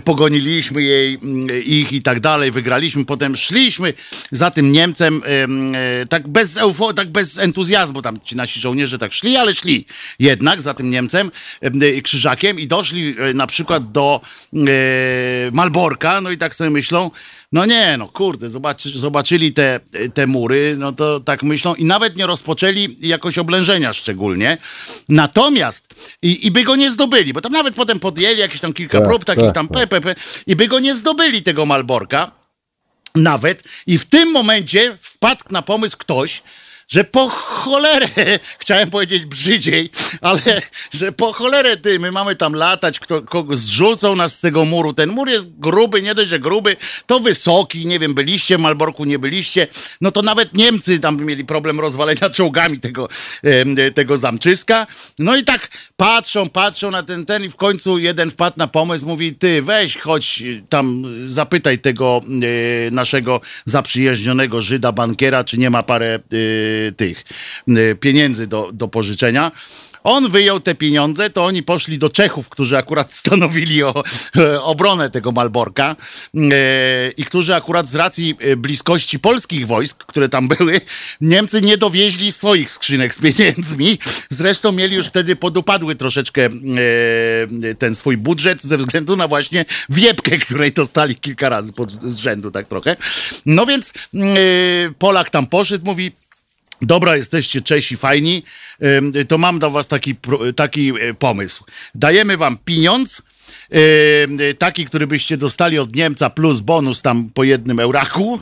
pogoniliśmy 0.05 0.83
jej, 0.83 1.15
mm, 1.15 1.49
ich 1.65 1.93
i 1.93 2.03
tak 2.03 2.21
dalej, 2.21 2.51
wygraliśmy, 2.51 3.05
potem 3.05 3.37
szliśmy 3.37 3.95
za 4.33 4.51
tym 4.51 4.73
Niemcem 4.73 5.23
em, 5.25 5.75
e, 5.75 6.07
tak 6.07 6.29
bez 6.29 6.57
eufo, 6.57 6.93
tak 6.93 7.09
bez 7.09 7.39
entuzjazmu, 7.39 8.03
tam 8.03 8.21
ci 8.25 8.37
nasi 8.37 8.61
żołnierze 8.61 8.99
tak 8.99 9.13
szli, 9.13 9.37
ale 9.37 9.55
szli 9.55 9.85
jednak 10.19 10.63
za 10.63 10.75
tym 10.75 10.91
Niemcem, 10.91 11.31
em, 11.61 11.83
e, 11.83 12.03
krzyżakiem 12.03 12.61
i 12.61 12.67
doszli 12.67 13.15
e, 13.19 13.35
na 13.35 13.47
przykład 13.47 13.93
do 13.93 14.21
Malborka, 15.53 16.21
no 16.21 16.31
i 16.31 16.39
tak 16.39 16.55
sobie 16.55 16.71
myślą, 16.71 17.11
no 17.53 17.67
nie, 17.67 17.97
no 17.99 18.09
kurde, 18.09 18.49
zobaczy, 18.49 18.99
zobaczyli 18.99 19.53
te, 19.53 19.81
te 20.15 20.27
mury, 20.27 20.75
no 20.79 20.93
to 20.93 21.21
tak 21.21 21.43
myślą 21.43 21.75
i 21.75 21.85
nawet 21.85 22.17
nie 22.17 22.27
rozpoczęli 22.27 22.97
jakoś 23.01 23.39
oblężenia 23.39 23.93
szczególnie. 23.93 24.57
Natomiast, 25.09 25.95
i, 26.23 26.47
i 26.47 26.51
by 26.51 26.65
go 26.65 26.77
nie 26.77 26.91
zdobyli, 26.91 27.33
bo 27.33 27.41
tam 27.41 27.53
nawet 27.53 27.75
potem 27.75 28.01
podjęli 28.01 28.39
jakieś 28.39 28.61
tam 28.61 28.73
kilka 28.73 28.99
Tak, 28.99 29.09
prób, 29.09 29.25
takich 29.25 29.45
tak, 29.45 29.55
tam 29.55 29.69
tak. 29.69 29.89
PPP 29.89 30.15
i 30.47 30.57
by 30.57 30.69
go 30.69 30.79
nie 30.79 30.95
zdobyli 30.95 31.43
tego 31.43 31.67
Malborka 31.67 32.31
nawet 33.15 33.63
i 33.87 33.99
w 33.99 34.05
tym 34.05 34.33
momencie 34.33 34.99
wpadł 35.01 35.45
na 35.51 35.63
pomysł 35.63 35.97
ktoś, 35.99 36.43
że 36.89 37.05
po 37.05 37.29
cholerę, 37.29 38.09
chciałem 38.61 38.91
powiedzieć 38.91 39.25
brzydziej, 39.25 39.91
ale 40.21 40.41
że 40.93 41.13
po 41.13 41.33
cholerę 41.33 41.77
ty, 41.77 41.99
my 41.99 42.13
mamy 42.13 42.37
tam 42.37 42.55
latać, 42.55 43.01
kto, 43.01 43.23
kogo 43.23 43.57
zrzucą 43.57 44.17
nas 44.17 44.37
z 44.37 44.41
tego 44.41 44.65
muru. 44.65 44.95
Ten 44.95 45.11
mur 45.11 45.29
jest 45.29 45.59
gruby, 45.59 46.03
nie 46.03 46.15
dość, 46.15 46.31
że 46.31 46.39
gruby, 46.39 46.77
to 47.07 47.21
wysoki, 47.21 47.87
nie 47.87 47.99
wiem, 47.99 48.15
byliście 48.15 48.59
w 48.59 48.61
Malborku, 48.61 49.05
nie 49.05 49.19
byliście, 49.19 49.67
no 50.01 50.11
to 50.11 50.23
nawet 50.23 50.55
Niemcy 50.55 50.99
tam 50.99 51.25
mieli 51.25 51.45
problem 51.45 51.81
rozwalenia 51.81 52.31
czołgami 52.31 52.79
tego, 52.79 53.09
tego 53.95 54.17
zamczyska. 54.17 54.87
No 55.19 55.37
i 55.37 55.45
tak 55.45 55.69
patrzą, 55.97 56.49
patrzą 56.49 56.91
na 56.91 57.03
ten, 57.03 57.27
ten 57.27 57.45
i 57.45 57.49
w 57.51 57.57
końcu 57.57 57.99
jeden 57.99 58.31
wpadł 58.31 58.59
na 58.59 58.67
pomysł, 58.67 59.07
mówi, 59.07 59.35
ty 59.35 59.63
weź, 59.63 59.99
chodź 59.99 60.43
y, 60.43 60.63
tam, 60.69 61.05
zapytaj 61.25 61.79
tego 61.79 62.21
y, 62.43 62.91
naszego 62.91 63.41
zaprzyjaźnionego 63.65 64.61
Żyda, 64.61 64.93
bankiera, 64.93 65.45
czy 65.45 65.59
nie 65.59 65.71
ma 65.71 65.83
parę 65.83 66.19
y, 66.33 66.78
tych 66.97 67.25
y, 67.69 67.97
pieniędzy 68.01 68.47
do, 68.47 68.71
do 68.73 68.89
pożyczenia. 68.89 69.53
On 70.05 70.29
wyjął 70.29 70.61
te 70.61 70.75
pieniądze, 70.75 71.31
to 71.31 71.45
oni 71.45 71.63
poszli 71.63 71.99
do 71.99 72.09
Czechów, 72.09 72.49
którzy 72.49 72.77
akurat 72.77 73.13
stanowili 73.21 73.83
o, 73.83 74.03
e, 74.37 74.63
obronę 74.63 75.11
tego 75.11 75.33
Malborka 75.33 75.97
e, 76.35 77.11
i 77.17 77.25
którzy 77.25 77.55
akurat 77.55 77.89
z 77.89 77.95
racji 77.95 78.37
e, 78.41 78.57
bliskości 78.57 79.19
polskich 79.19 79.67
wojsk, 79.67 80.05
które 80.05 80.29
tam 80.29 80.49
były, 80.49 80.81
Niemcy 81.21 81.63
nie 81.63 81.79
dowieźli 81.79 82.33
swoich 82.33 82.71
skrzynek 82.71 83.15
z 83.15 83.19
pieniędzmi. 83.19 83.99
Zresztą 84.31 84.73
mieli 84.73 84.97
już 84.97 85.07
wtedy 85.07 85.37
podupadły 85.37 85.95
troszeczkę 85.95 86.45
e, 86.45 87.75
ten 87.75 87.95
swój 87.95 88.17
budżet 88.17 88.63
ze 88.63 88.79
względu 88.79 89.17
na 89.17 89.29
właśnie 89.29 89.65
wiepkę, 89.89 90.39
której 90.39 90.73
dostali 90.73 91.15
kilka 91.15 91.49
razy 91.49 91.73
pod, 91.73 92.03
z 92.03 92.17
rzędu, 92.17 92.51
tak 92.51 92.69
trochę. 92.69 92.97
No 93.47 93.67
więc 93.67 93.93
e, 94.15 94.19
Polak 94.99 95.31
tam 95.31 95.47
poszedł, 95.47 95.85
mówi, 95.85 96.13
Dobra, 96.83 97.17
jesteście 97.17 97.61
Czesi 97.61 97.97
fajni, 97.97 98.43
to 99.29 99.39
mam 99.39 99.59
do 99.59 99.71
was 99.71 99.89
taki, 99.89 100.15
taki 100.57 100.93
e, 101.01 101.15
pomysł. 101.15 101.65
Dajemy 101.95 102.37
wam 102.37 102.57
pieniądz, 102.65 103.23
taki, 104.59 104.85
który 104.85 105.07
byście 105.07 105.37
dostali 105.37 105.79
od 105.79 105.97
Niemca 105.97 106.31
plus 106.31 106.61
bonus 106.61 107.03
tam 107.03 107.31
po 107.35 107.45
jednym 107.45 107.81
euraku 107.81 108.41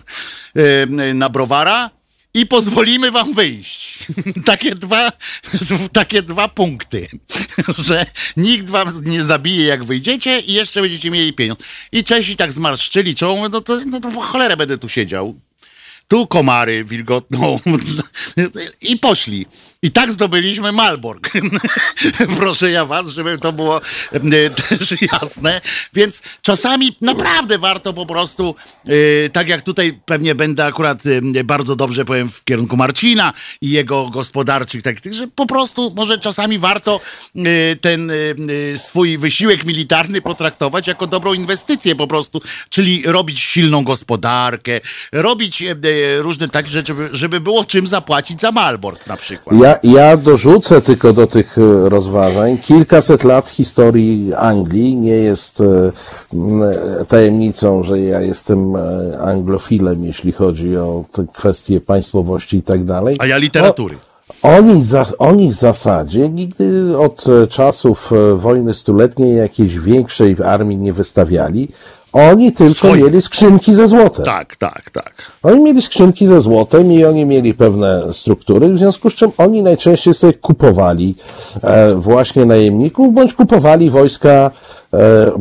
na 1.14 1.28
browara 1.28 1.91
i 2.37 2.47
pozwolimy 2.47 3.11
wam 3.11 3.32
wyjść. 3.34 3.99
takie, 4.45 4.74
dwa, 4.74 5.12
takie 5.93 6.22
dwa 6.22 6.49
punkty, 6.49 7.09
że 7.87 8.07
nikt 8.37 8.70
wam 8.70 8.89
nie 9.05 9.22
zabije 9.22 9.66
jak 9.66 9.84
wyjdziecie 9.84 10.41
i 10.41 10.53
jeszcze 10.53 10.80
będziecie 10.80 11.11
mieli 11.11 11.32
pieniądz. 11.32 11.61
I 11.93 12.05
Czesi 12.05 12.37
tak 12.37 12.53
zmarszczyli 12.53 13.14
czoło, 13.14 13.49
no 13.49 13.61
to, 13.61 13.80
no 13.87 14.01
to 14.01 14.11
po 14.11 14.20
cholerę 14.20 14.57
będę 14.57 14.78
tu 14.78 14.89
siedział 14.89 15.41
tu 16.09 16.27
komary 16.27 16.85
wilgotną 16.85 17.59
i 18.91 18.99
poszli. 18.99 19.47
I 19.83 19.91
tak 19.91 20.13
zdobyliśmy 20.13 20.73
Malbork. 20.73 21.31
Proszę 22.39 22.71
ja 22.71 22.87
was, 22.87 23.09
żeby 23.09 23.39
to 23.39 23.53
było 23.53 23.81
e, 24.13 24.51
też 24.51 24.95
jasne. 25.13 25.61
Więc 25.95 26.23
czasami 26.43 26.97
naprawdę 27.01 27.59
warto 27.59 27.93
po 27.93 28.07
prostu, 28.07 28.55
e, 29.25 29.29
tak 29.29 29.49
jak 29.49 29.63
tutaj 29.63 30.01
pewnie 30.05 30.35
będę 30.35 30.65
akurat 30.65 31.03
e, 31.37 31.45
bardzo 31.45 31.77
dobrze 31.77 32.05
powiem 32.05 32.29
w 32.29 32.45
kierunku 32.45 32.77
Marcina 32.77 33.33
i 33.61 33.71
jego 33.71 34.11
gospodarczych 34.11 34.83
takich, 34.83 35.13
że 35.13 35.27
po 35.35 35.47
prostu 35.47 35.93
może 35.97 36.19
czasami 36.19 36.59
warto 36.59 37.01
ten 37.81 38.13
swój 38.77 39.19
wysiłek 39.19 39.65
militarny 39.65 40.23
potraktować 40.23 40.87
jako 40.87 41.07
dobrą 41.07 41.35
inwestycję 41.35 41.97
po 41.97 42.07
prostu, 42.07 42.41
czyli 42.69 43.03
robić 43.07 43.41
silną 43.41 43.85
gospodarkę, 43.85 44.81
robić 45.13 45.65
różne 46.18 46.49
takie 46.49 46.68
rzeczy, 46.68 46.86
żeby, 46.86 47.09
żeby 47.12 47.40
było 47.40 47.64
czym 47.64 47.86
zapłacić 47.86 48.40
za 48.40 48.53
Malbork 48.53 49.07
na 49.07 49.16
przykład. 49.16 49.61
Ja, 49.61 49.78
ja 49.82 50.16
dorzucę 50.16 50.82
tylko 50.82 51.12
do 51.12 51.26
tych 51.26 51.59
e, 51.59 51.88
rozważań 51.88 52.59
kilkaset 52.59 53.24
lat 53.24 53.49
historii 53.49 54.34
Anglii. 54.34 54.97
Nie 54.97 55.16
jest 55.16 55.61
e, 55.61 57.05
tajemnicą, 57.05 57.82
że 57.82 58.01
ja 58.01 58.20
jestem 58.20 58.76
e, 58.76 59.18
anglofilem, 59.20 60.05
jeśli 60.05 60.32
chodzi 60.32 60.76
o 60.76 61.05
te 61.12 61.26
kwestie 61.32 61.80
państwowości 61.80 62.57
i 62.57 62.62
tak 62.62 62.84
dalej. 62.84 63.16
A 63.18 63.26
ja 63.26 63.36
literatury. 63.36 63.97
Oni, 64.42 64.82
za, 64.82 65.07
oni 65.18 65.51
w 65.51 65.55
zasadzie 65.55 66.28
nigdy 66.28 66.99
od 66.99 67.24
e, 67.28 67.47
czasów 67.47 68.12
e, 68.12 68.36
wojny 68.36 68.74
stuletniej 68.74 69.36
jakiejś 69.36 69.78
większej 69.78 70.36
armii 70.44 70.76
nie 70.76 70.92
wystawiali. 70.92 71.68
Oni 72.17 72.53
tylko 72.53 72.75
Swoje. 72.75 73.03
mieli 73.03 73.23
skrzynki 73.23 73.75
ze 73.75 73.87
złotem. 73.87 74.25
Tak, 74.25 74.57
tak, 74.57 74.91
tak. 74.91 75.12
Oni 75.43 75.61
mieli 75.61 75.83
skrzynki 75.83 76.27
ze 76.27 76.41
złotem 76.41 76.93
i 76.93 77.05
oni 77.05 77.25
mieli 77.25 77.55
pewne 77.55 78.03
struktury, 78.12 78.69
w 78.69 78.79
związku 78.79 79.11
z 79.11 79.14
czym 79.14 79.33
oni 79.39 79.62
najczęściej 79.62 80.14
sobie 80.14 80.33
kupowali 80.33 81.14
e, 81.62 81.95
właśnie 81.95 82.47
najemników, 82.47 83.14
bądź 83.14 83.35
kupowali 83.35 83.91
wojska 83.91 84.51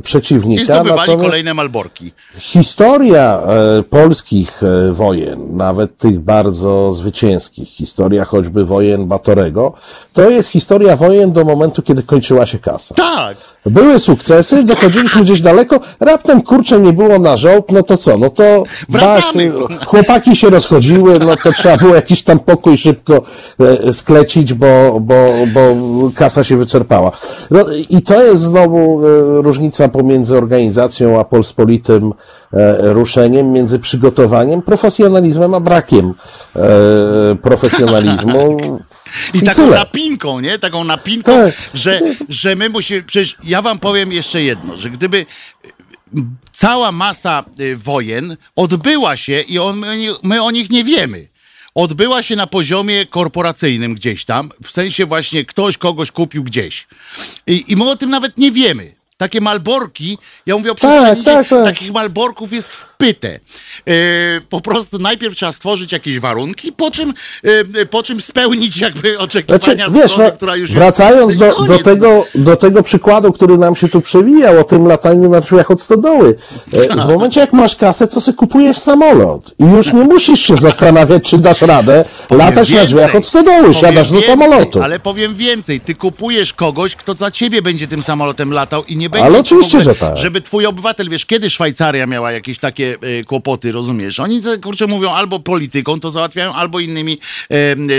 przeciwnika. 0.04 0.62
I 0.62 0.66
zdobywali 0.66 1.00
Natomiast 1.00 1.24
kolejne 1.24 1.54
Malborki. 1.54 2.12
Historia 2.38 3.40
e, 3.80 3.84
polskich 3.84 4.64
e, 4.64 4.92
wojen, 4.92 5.58
nawet 5.58 5.98
tych 5.98 6.20
bardzo 6.20 6.92
zwycięskich, 6.92 7.70
historia 7.70 8.26
choćby 8.26 8.66
wojen 8.66 9.06
Batorego, 9.06 9.74
to 10.14 10.30
jest 10.30 10.50
historia 10.50 10.96
wojen 10.96 11.32
do 11.32 11.46
momentu, 11.46 11.82
kiedy 11.82 12.04
kończyła 12.04 12.46
się 12.46 12.60
kasa. 12.60 12.96
Tak. 12.96 13.38
Były 13.66 14.00
sukcesy, 14.00 14.64
dochodziliśmy 14.64 15.22
gdzieś 15.22 15.42
daleko, 15.42 15.80
raptem 16.00 16.42
kurczę 16.42 16.80
nie 16.80 16.94
było 16.94 17.20
na 17.20 17.38
żołd, 17.38 17.72
no 17.72 17.84
to 17.84 17.98
co, 17.98 18.18
no 18.18 18.30
to 18.30 18.64
Wracamy. 18.90 19.52
bach, 19.52 19.86
chłopaki 19.88 20.36
się 20.36 20.50
rozchodziły, 20.50 21.20
no 21.20 21.36
to 21.36 21.52
trzeba 21.52 21.78
było 21.78 21.96
jakiś 21.96 22.24
tam 22.24 22.40
pokój 22.40 22.78
szybko 22.78 23.22
e, 23.60 23.94
sklecić, 23.94 24.54
bo, 24.54 24.98
bo, 25.02 25.34
bo 25.54 25.62
kasa 26.16 26.44
się 26.44 26.58
wyczerpała. 26.58 27.12
No, 27.52 27.66
I 27.90 28.02
to 28.02 28.24
jest 28.24 28.42
znowu 28.42 29.02
e, 29.06 29.35
różnica 29.42 29.90
pomiędzy 29.90 30.38
organizacją 30.38 31.20
a 31.20 31.24
pospolitym 31.24 32.14
e, 32.54 32.94
ruszeniem, 32.94 33.52
między 33.52 33.80
przygotowaniem, 33.80 34.62
profesjonalizmem 34.62 35.54
a 35.54 35.60
brakiem 35.60 36.14
e, 36.56 36.62
profesjonalizmu. 37.42 38.58
I, 39.34 39.42
taką 39.42 39.64
tyle. 39.64 39.78
napinką, 39.78 40.40
nie? 40.40 40.60
Taką 40.60 40.84
napinką, 40.84 41.32
Tak. 41.32 41.54
że, 41.74 42.02
że 42.30 42.56
my 42.56 42.70
musimy. 42.70 43.04
Przecież 43.04 43.38
ja 43.44 43.62
wam 43.62 43.80
powiem 43.80 44.12
jeszcze 44.12 44.44
jedno, 44.44 44.76
że 44.76 44.90
gdyby 44.90 45.26
cała 46.52 46.92
masa 46.92 47.44
y, 47.60 47.76
wojen 47.76 48.38
odbyła 48.56 49.18
się 49.18 49.42
i 49.42 49.60
on, 49.60 49.78
my, 49.78 49.98
my 50.24 50.44
o 50.44 50.52
nich 50.52 50.70
nie 50.70 50.84
wiemy. 50.84 51.28
Odbyła 51.76 52.24
się 52.24 52.36
na 52.36 52.48
poziomie 52.48 53.06
korporacyjnym 53.06 53.96
gdzieś 53.96 54.26
tam, 54.26 54.52
w 54.64 54.72
sensie 54.72 55.06
właśnie 55.06 55.46
ktoś 55.46 55.78
kogoś 55.78 56.12
kupił 56.12 56.44
gdzieś. 56.44 56.88
I, 57.48 57.64
i 57.68 57.76
my 57.76 57.90
o 57.90 57.96
tym 57.96 58.10
nawet 58.10 58.38
nie 58.38 58.52
wiemy. 58.52 58.94
Takie 59.18 59.42
malborki, 59.42 60.18
ja 60.46 60.58
mówię 60.58 60.72
o 60.72 60.76
przestrzeni, 60.76 61.24
tak, 61.24 61.48
tak. 61.48 61.66
takich 61.66 61.92
malborków 61.92 62.54
jest 62.54 62.74
w 62.74 62.98
pytę. 62.98 63.40
E, 63.88 63.92
po 64.50 64.62
prostu 64.62 64.98
najpierw 65.00 65.36
trzeba 65.36 65.52
stworzyć 65.52 65.92
jakieś 65.92 66.20
warunki, 66.20 66.72
po 66.72 66.92
czym, 66.92 67.14
e, 67.80 67.86
po 67.86 68.04
czym 68.04 68.22
spełnić 68.22 68.78
jakby 68.78 69.20
oczekiwania 69.20 69.60
Znaczy, 69.76 69.92
wiesz, 69.92 70.12
strony, 70.12 70.30
no, 70.30 70.36
która 70.36 70.56
już 70.56 70.72
wracając 70.72 71.28
jest. 71.30 71.40
do, 71.40 71.46
I 71.48 71.52
do, 71.52 71.66
koniec. 71.68 71.84
tego, 71.84 72.26
do 72.36 72.56
tego 72.56 72.84
przykładu, 72.84 73.32
który 73.32 73.58
nam 73.58 73.76
się 73.76 73.90
tu 73.90 74.02
przewijał, 74.02 74.60
o 74.60 74.64
tym 74.64 74.88
lataniu 74.88 75.30
na 75.30 75.42
drzwiach 75.42 75.72
od 75.72 75.82
stodoły. 75.82 76.36
E, 76.74 76.94
W 77.06 77.08
momencie, 77.10 77.40
jak 77.40 77.54
masz 77.54 77.76
kasę, 77.76 78.08
to 78.08 78.22
sobie 78.22 78.38
kupujesz 78.38 78.78
samolot. 78.78 79.52
I 79.60 79.64
już 79.64 79.94
nie 79.94 80.04
musisz 80.04 80.40
się 80.40 80.58
zastanawiać, 80.58 81.24
czy 81.30 81.38
dasz 81.38 81.62
radę 81.62 82.06
Powiem 82.28 82.46
latać 82.46 82.70
na 82.70 82.76
więcej. 82.78 82.88
drzwiach 82.88 83.16
od 83.16 83.28
stodoły. 83.28 83.74
Siadasz 83.74 84.08
do 84.08 84.14
więcej, 84.14 84.30
samolotu. 84.32 84.82
Ale 84.84 85.00
powiem 85.00 85.36
więcej, 85.36 85.82
ty 85.82 85.96
kupujesz 85.96 86.54
kogoś, 86.54 86.96
kto 86.96 87.14
za 87.14 87.32
ciebie 87.32 87.62
będzie 87.62 87.88
tym 87.88 88.04
samolotem 88.04 88.52
latał 88.54 88.84
i 88.84 88.98
nie 88.98 89.05
będzie. 89.10 89.26
Ale 89.26 89.44
ci 89.44 89.56
oczywiście, 89.56 89.78
ogóle, 89.78 89.94
że 89.94 90.00
tak. 90.00 90.18
Żeby 90.18 90.42
twój 90.42 90.66
obywatel, 90.66 91.10
wiesz, 91.10 91.26
kiedy 91.26 91.50
Szwajcaria 91.50 92.08
miała 92.08 92.32
jakieś 92.32 92.60
takie 92.60 92.96
e, 93.20 93.24
kłopoty, 93.24 93.72
rozumiesz? 93.72 94.20
Oni, 94.20 94.42
kurczę, 94.64 94.88
mówią 94.88 95.10
albo 95.12 95.40
polityką 95.40 96.00
to 96.00 96.12
załatwiają, 96.12 96.54
albo 96.54 96.80
innymi 96.80 97.20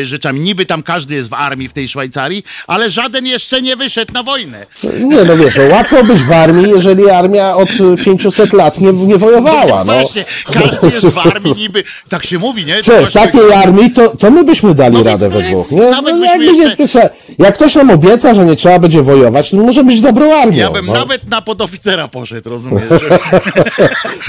e, 0.00 0.04
rzeczami. 0.04 0.40
Niby 0.40 0.66
tam 0.66 0.82
każdy 0.82 1.14
jest 1.14 1.28
w 1.28 1.34
armii 1.34 1.68
w 1.68 1.72
tej 1.72 1.88
Szwajcarii, 1.88 2.42
ale 2.66 2.90
żaden 2.90 3.26
jeszcze 3.26 3.62
nie 3.62 3.76
wyszedł 3.76 4.12
na 4.12 4.22
wojnę. 4.22 4.66
Nie, 4.84 5.24
no 5.24 5.36
wiesz, 5.36 5.54
no, 5.56 5.74
łatwo 5.76 6.04
być 6.04 6.22
w 6.22 6.32
armii, 6.32 6.70
jeżeli 6.70 7.10
armia 7.10 7.56
od 7.56 7.70
y, 7.70 8.04
500 8.04 8.52
lat 8.52 8.80
nie, 8.80 8.92
nie 8.92 9.16
wojowała. 9.16 9.66
Więc 9.66 9.78
No. 9.78 9.84
właśnie, 9.84 10.24
każdy 10.52 10.86
jest 10.90 11.06
w 11.06 11.18
armii 11.18 11.54
niby, 11.56 11.84
tak 12.08 12.26
się 12.26 12.38
mówi, 12.38 12.64
nie? 12.66 12.74
Cześć, 12.82 13.12
właśnie- 13.12 13.20
takiej 13.20 13.52
armii 13.52 13.90
to, 13.90 14.16
to 14.16 14.30
my 14.30 14.44
byśmy 14.44 14.74
dali 14.74 14.94
No 14.96 15.02
radę 15.02 15.28
we 15.28 15.42
dwóch. 15.42 15.70
Nie? 15.70 15.80
nawet 15.90 16.14
No, 16.14 16.20
byśmy 16.20 16.44
jakby 16.46 16.62
jeszcze- 16.78 17.10
nie, 17.38 17.44
jak 17.44 17.54
ktoś 17.54 17.74
nam 17.74 17.90
obieca, 17.90 18.34
że 18.34 18.44
nie 18.44 18.56
trzeba 18.56 18.78
będzie 18.78 19.02
wojować, 19.02 19.50
to 19.50 19.56
może 19.56 19.84
być 19.84 20.00
dobrą 20.00 20.32
armią. 20.42 20.56
Ja 20.56 20.70
bym 20.70 20.86
no. 20.86 20.92
Nawet 20.98 21.30
na 21.30 21.42
podoficera 21.42 22.08
poszedł, 22.08 22.50
rozumiesz? 22.50 22.82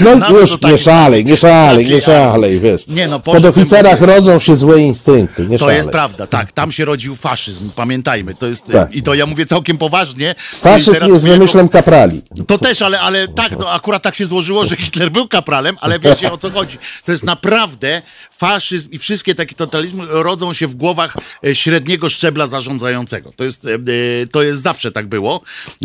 No 0.00 0.30
już 0.40 0.50
do 0.50 0.54
nie 0.56 0.58
takiej- 0.58 0.78
szalej, 0.78 1.24
nie 1.24 1.36
szalej, 1.36 1.84
nie 1.84 1.90
takiej 1.90 2.00
szalej, 2.00 2.60
wiesz. 2.60 2.84
Nie, 2.88 3.08
no, 3.08 3.18
w 3.18 3.28
oficerach 3.28 3.92
poszedłbym- 3.98 4.16
rodzą 4.16 4.38
się 4.38 4.56
złe 4.56 4.80
instynkty, 4.80 5.42
nie 5.46 5.58
To 5.58 5.64
szalej. 5.64 5.76
jest 5.76 5.88
prawda, 5.88 6.26
tak. 6.26 6.52
Tam 6.52 6.72
się 6.72 6.84
rodził 6.84 7.14
faszyzm, 7.16 7.70
pamiętajmy. 7.76 8.34
To 8.34 8.46
jest, 8.46 8.64
Tak. 8.66 8.92
I 8.94 9.02
to 9.02 9.14
ja 9.14 9.26
mówię 9.26 9.46
całkiem 9.46 9.78
poważnie. 9.78 10.34
I 10.52 10.56
Faszyzm 10.56 10.90
jest 10.90 11.02
mówię 11.02 11.14
jako- 11.14 11.38
wymyślem 11.38 11.68
kaprali. 11.68 12.22
To 12.46 12.58
też, 12.58 12.82
ale, 12.82 13.00
ale 13.00 13.28
tak, 13.28 13.58
no, 13.58 13.70
akurat 13.70 14.02
tak 14.02 14.14
się 14.14 14.26
złożyło, 14.26 14.64
że 14.64 14.76
Hitler 14.76 15.10
był 15.10 15.28
kapralem, 15.28 15.76
ale 15.80 15.98
wiecie 15.98 16.32
o 16.32 16.38
co 16.38 16.50
chodzi. 16.50 16.78
To 17.04 17.12
jest 17.12 17.24
naprawdę 17.24 18.02
faszyzm 18.38 18.90
i 18.90 18.98
wszystkie 18.98 19.34
takie 19.34 19.54
totalizmy 19.54 20.04
rodzą 20.08 20.52
się 20.52 20.66
w 20.66 20.74
głowach 20.74 21.16
e, 21.46 21.54
średniego 21.54 22.08
szczebla 22.08 22.46
zarządzającego. 22.46 23.32
To 23.36 23.44
jest, 23.44 23.66
e, 23.66 23.74
e, 23.74 24.26
to 24.26 24.42
jest 24.42 24.62
zawsze 24.62 24.92
tak 24.92 25.06
było, 25.06 25.40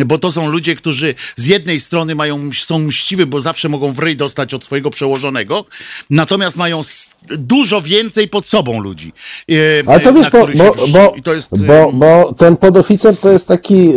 bo 0.05 0.17
to 0.17 0.31
są 0.31 0.47
ludzie, 0.49 0.72
którzy 0.75 1.15
z 1.35 1.47
jednej 1.47 1.79
strony 1.79 2.15
mają, 2.15 2.49
są 2.65 2.79
mściwi, 2.79 3.25
bo 3.25 3.39
zawsze 3.39 3.69
mogą 3.69 3.91
w 3.91 3.99
ryj 3.99 4.15
dostać 4.17 4.53
od 4.53 4.63
swojego 4.63 4.89
przełożonego, 4.89 5.65
natomiast 6.09 6.57
mają 6.57 6.81
dużo 7.37 7.81
więcej 7.81 8.27
pod 8.27 8.47
sobą 8.47 8.81
ludzi. 8.81 9.13
e, 9.49 9.53
Ale 9.87 9.99
to 9.99 10.13
wiesz, 10.13 10.29
bo, 10.29 10.47
bo, 10.57 10.87
bo, 10.87 11.15
to 11.23 11.33
jest, 11.33 11.53
e, 11.53 11.57
bo, 11.57 11.91
bo 11.93 12.33
ten 12.37 12.57
podoficer 12.57 13.17
to 13.17 13.29
jest 13.29 13.47
taki 13.47 13.75
e, 13.75 13.91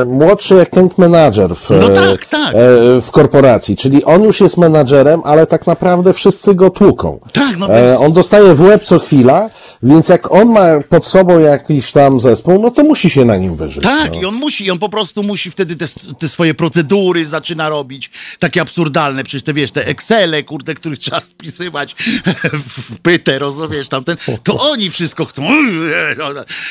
e, 0.00 0.04
młodszy 0.04 0.60
account 0.60 0.98
manager 0.98 1.56
w, 1.56 1.70
No 1.70 1.92
e, 1.92 1.94
tak, 1.94 2.26
tak. 2.26 2.54
e, 2.54 2.58
w 3.00 3.08
korporacji, 3.10 3.76
czyli 3.76 4.04
on 4.04 4.22
już 4.22 4.40
jest 4.40 4.56
menadżerem, 4.56 5.20
ale 5.24 5.46
tak 5.46 5.66
naprawdę 5.66 6.12
wszyscy 6.12 6.54
go 6.54 6.70
tłuką. 6.70 7.20
Tak, 7.32 7.58
no 7.58 7.66
E, 7.68 7.84
więc- 7.86 8.00
on 8.00 8.12
dostaje 8.12 8.54
w 8.54 8.60
łeb 8.60 8.84
co 8.84 8.98
chwila, 8.98 9.50
więc 9.82 10.08
jak 10.08 10.32
on 10.32 10.48
ma 10.48 10.80
pod 10.88 11.06
sobą 11.06 11.38
jakiś 11.38 11.92
tam 11.92 12.20
zespół, 12.20 12.62
no 12.62 12.70
to 12.70 12.82
musi 12.82 13.10
się 13.10 13.24
na 13.24 13.36
nim 13.36 13.56
wyżyć. 13.56 13.82
Tak, 13.82 14.12
no. 14.12 14.20
i 14.20 14.24
on 14.24 14.34
musi, 14.34 14.64
i 14.64 14.70
on 14.70 14.78
po 14.78 14.88
prostu 14.88 15.22
musi 15.22 15.50
wtedy 15.50 15.76
te, 15.76 15.86
te 16.18 16.28
swoje 16.28 16.54
procedury 16.54 17.26
zaczyna 17.26 17.68
robić, 17.68 18.10
takie 18.38 18.60
absurdalne, 18.60 19.24
przecież 19.24 19.42
te, 19.42 19.52
wiesz, 19.52 19.70
te 19.70 19.86
Excele, 19.86 20.42
kurde, 20.42 20.74
których 20.74 20.98
trzeba 20.98 21.20
spisywać 21.20 21.96
w 22.68 23.00
pytę, 23.00 23.38
rozumiesz, 23.38 23.88
tamten, 23.88 24.16
to 24.42 24.70
oni 24.70 24.90
wszystko 24.90 25.24
chcą. 25.24 25.42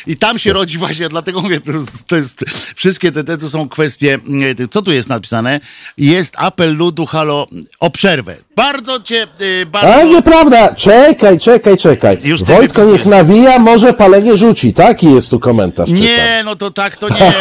I 0.08 0.18
tam 0.18 0.38
się 0.38 0.54
rodzi 0.54 0.78
właśnie, 0.78 1.10
dlatego 1.10 1.42
mówię, 1.42 1.60
to 1.60 1.72
jest, 1.72 2.08
to 2.08 2.16
jest 2.16 2.40
wszystkie 2.76 3.12
te, 3.12 3.24
te 3.24 3.38
to 3.38 3.50
są 3.50 3.70
kwestie, 3.70 4.20
nie, 4.28 4.56
co 4.72 4.82
tu 4.82 4.92
jest 4.92 5.10
napisane? 5.10 5.60
Jest 5.98 6.34
apel 6.38 6.76
ludu, 6.76 7.06
halo, 7.06 7.48
o 7.80 7.90
przerwę. 7.90 8.36
Bardzo 8.56 9.00
cię, 9.00 9.28
y, 9.42 9.66
bardzo... 9.66 9.96
A 9.96 10.04
nieprawda, 10.04 10.76
czekaj, 10.76 11.40
czekaj, 11.40 11.78
czekaj. 11.78 12.18
Już 12.24 12.44
Wojtko 12.44 12.82
wypisujesz. 12.82 13.01
Niech 13.02 13.06
nawija, 13.06 13.60
może 13.60 13.94
palenie 13.94 14.38
rzuci. 14.38 14.74
Taki 14.74 15.14
jest 15.14 15.30
tu 15.30 15.40
komentarz. 15.40 15.90
czytam. 15.90 16.04
Nie, 16.04 16.42
no 16.46 16.56
to 16.56 16.72
tak 16.72 16.98
to 16.98 17.10
nie, 17.10 17.34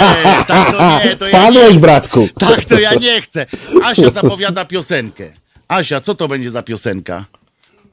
tak 0.46 0.72
to 0.72 1.04
nie, 1.04 1.16
to 1.16 1.28
ja 1.28 1.50
nie. 1.50 1.70
bratku. 1.70 2.28
Tak, 2.38 2.64
to 2.64 2.80
ja 2.80 2.94
nie 2.94 3.22
chcę. 3.22 3.46
Asia 3.84 4.10
zapowiada 4.10 4.64
piosenkę. 4.64 5.24
Asia, 5.68 6.00
co 6.00 6.14
to 6.14 6.28
będzie 6.28 6.50
za 6.50 6.62
piosenka? 6.62 7.24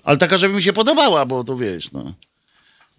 Ale 0.03 0.17
taka, 0.17 0.37
żeby 0.37 0.55
mi 0.55 0.63
się 0.63 0.73
podobała, 0.73 1.25
bo 1.25 1.43
to 1.43 1.55
wiesz, 1.55 1.91
no. 1.91 2.13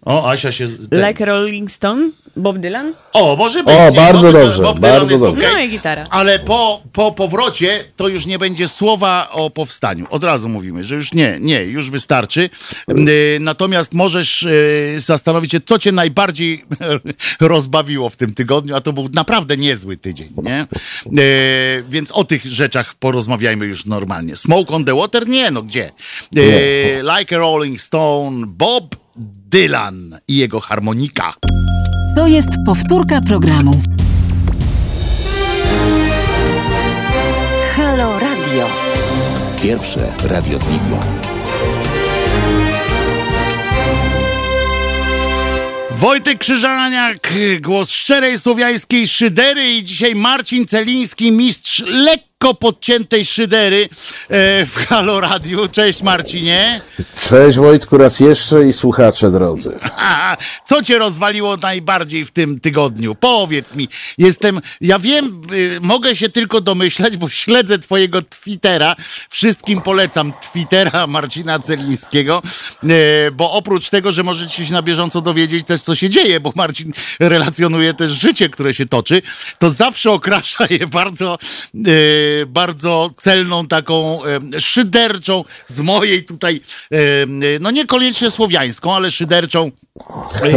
O, 0.05 0.29
Asia 0.29 0.51
się... 0.51 0.65
Ten... 0.89 1.07
Like 1.07 1.25
Rolling 1.25 1.71
Stone, 1.71 2.09
Bob 2.35 2.57
Dylan. 2.57 2.93
O, 3.13 3.35
może 3.35 3.59
O, 3.59 3.63
być. 3.63 3.95
bardzo 3.95 4.21
Bob 4.21 4.31
Dylan- 4.35 4.45
dobrze, 4.45 4.63
Bob 4.63 4.79
Dylan 4.79 4.91
bardzo 4.99 5.11
jest 5.11 5.23
dobrze. 5.23 5.47
okej. 5.47 5.53
No 5.55 5.61
i 5.63 5.69
gitara. 5.69 6.05
Ale 6.09 6.39
po, 6.39 6.81
po 6.93 7.11
powrocie 7.11 7.83
to 7.95 8.07
już 8.07 8.25
nie 8.25 8.39
będzie 8.39 8.67
słowa 8.67 9.29
o 9.31 9.49
powstaniu. 9.49 10.07
Od 10.09 10.23
razu 10.23 10.49
mówimy, 10.49 10.83
że 10.83 10.95
już 10.95 11.13
nie, 11.13 11.37
nie, 11.41 11.63
już 11.63 11.89
wystarczy. 11.89 12.49
Y, 12.89 13.37
Natomiast 13.41 13.93
możesz 13.93 14.43
y, 14.43 14.95
zastanowić 14.97 15.51
się, 15.51 15.59
co 15.61 15.79
cię 15.79 15.91
najbardziej 15.91 16.65
rozbawiło 17.39 18.09
w 18.09 18.15
tym 18.15 18.33
tygodniu, 18.33 18.75
a 18.75 18.81
to 18.81 18.93
był 18.93 19.07
naprawdę 19.13 19.57
niezły 19.57 19.97
tydzień, 19.97 20.29
nie? 20.43 20.65
Y, 21.23 21.83
Więc 21.89 22.11
o 22.11 22.23
tych 22.23 22.45
rzeczach 22.45 22.95
porozmawiajmy 22.95 23.65
już 23.65 23.85
normalnie. 23.85 24.35
Smoke 24.35 24.73
on 24.73 24.85
the 24.85 24.95
water? 24.95 25.27
Nie, 25.27 25.51
no 25.51 25.63
gdzie? 25.63 25.91
Y, 26.37 27.01
Like 27.19 27.35
a 27.35 27.39
Rolling 27.39 27.81
Stone, 27.81 28.45
Bob 28.47 28.95
Dylan 29.51 30.19
i 30.27 30.37
jego 30.37 30.59
harmonika. 30.59 31.33
To 32.15 32.27
jest 32.27 32.49
powtórka 32.65 33.21
programu. 33.21 33.71
Halo 37.75 38.19
Radio. 38.19 38.67
Pierwsze 39.63 40.13
radio 40.23 40.59
z 40.59 40.65
wizją. 40.65 40.99
Wojtek 45.91 46.39
Krzyżaniak, 46.39 47.33
głos 47.61 47.91
szczerej 47.91 48.39
słowiańskiej 48.39 49.07
szydery 49.07 49.73
i 49.73 49.83
dzisiaj 49.83 50.15
Marcin 50.15 50.67
Celiński, 50.67 51.31
mistrz 51.31 51.83
lekki 51.87 52.28
lekko 52.43 52.53
podciętej 52.55 53.25
szydery 53.25 53.89
e, 54.29 54.65
w 54.65 54.75
Halo 54.75 55.19
Radiu. 55.19 55.67
Cześć 55.67 56.01
Marcinie. 56.01 56.81
Cześć 57.29 57.57
Wojtku 57.57 57.97
raz 57.97 58.19
jeszcze 58.19 58.67
i 58.67 58.73
słuchacze 58.73 59.31
drodzy. 59.31 59.79
A, 59.97 60.37
co 60.65 60.83
cię 60.83 60.97
rozwaliło 60.97 61.57
najbardziej 61.57 62.25
w 62.25 62.31
tym 62.31 62.59
tygodniu? 62.59 63.15
Powiedz 63.15 63.75
mi. 63.75 63.87
Jestem, 64.17 64.61
ja 64.81 64.99
wiem, 64.99 65.41
y, 65.53 65.79
mogę 65.81 66.15
się 66.15 66.29
tylko 66.29 66.61
domyślać, 66.61 67.17
bo 67.17 67.29
śledzę 67.29 67.79
twojego 67.79 68.21
Twittera. 68.21 68.95
Wszystkim 69.29 69.81
polecam 69.81 70.33
Twittera 70.51 71.07
Marcina 71.07 71.59
Celińskiego, 71.59 72.41
y, 72.83 73.31
bo 73.31 73.51
oprócz 73.51 73.89
tego, 73.89 74.11
że 74.11 74.23
możecie 74.23 74.65
się 74.65 74.73
na 74.73 74.81
bieżąco 74.81 75.21
dowiedzieć 75.21 75.67
też, 75.67 75.81
co 75.81 75.95
się 75.95 76.09
dzieje, 76.09 76.39
bo 76.39 76.53
Marcin 76.55 76.91
relacjonuje 77.19 77.93
też 77.93 78.11
życie, 78.11 78.49
które 78.49 78.73
się 78.73 78.85
toczy, 78.85 79.21
to 79.57 79.69
zawsze 79.69 80.11
okrasza 80.11 80.65
je 80.69 80.87
bardzo, 80.87 81.37
y, 81.87 82.28
bardzo 82.47 83.09
celną, 83.17 83.67
taką 83.67 84.19
y, 84.55 84.61
szyderczą, 84.61 85.43
z 85.67 85.79
mojej 85.79 86.23
tutaj, 86.23 86.61
y, 86.93 86.97
y, 86.97 87.59
no 87.61 87.71
niekoniecznie 87.71 88.31
słowiańską, 88.31 88.95
ale 88.95 89.11
szyderczą 89.11 89.71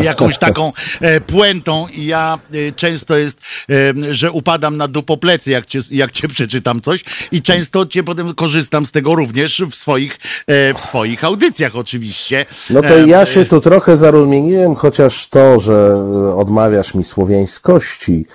jakąś 0.03 0.39
taką 0.39 0.73
puentą 1.27 1.89
i 1.89 2.07
ja 2.07 2.39
często 2.77 3.17
jest, 3.17 3.41
że 4.11 4.31
upadam 4.31 4.77
na 4.77 4.89
dupoplecy, 4.89 5.51
jak 5.51 5.67
cię, 5.67 5.79
jak 5.91 6.13
cię 6.13 6.29
przeczytam 6.29 6.81
coś 6.81 7.05
i 7.33 7.43
często 7.43 7.87
cię 7.87 8.03
potem 8.03 8.35
korzystam 8.35 8.87
z 8.87 8.93
tego 8.93 9.15
również 9.15 9.63
w 9.71 9.75
swoich, 9.75 10.19
w 10.49 10.81
swoich 10.81 11.25
audycjach 11.25 11.77
oczywiście. 11.77 12.47
No 12.71 12.83
to 12.83 13.07
ja 13.07 13.27
się 13.27 13.45
tu 13.45 13.61
trochę 13.61 13.97
zarumieniłem, 13.97 14.75
chociaż 14.75 15.29
to, 15.29 15.61
że 15.61 15.97
odmawiasz 16.37 16.95
mi 16.95 17.05
słowiańskości, 17.05 18.27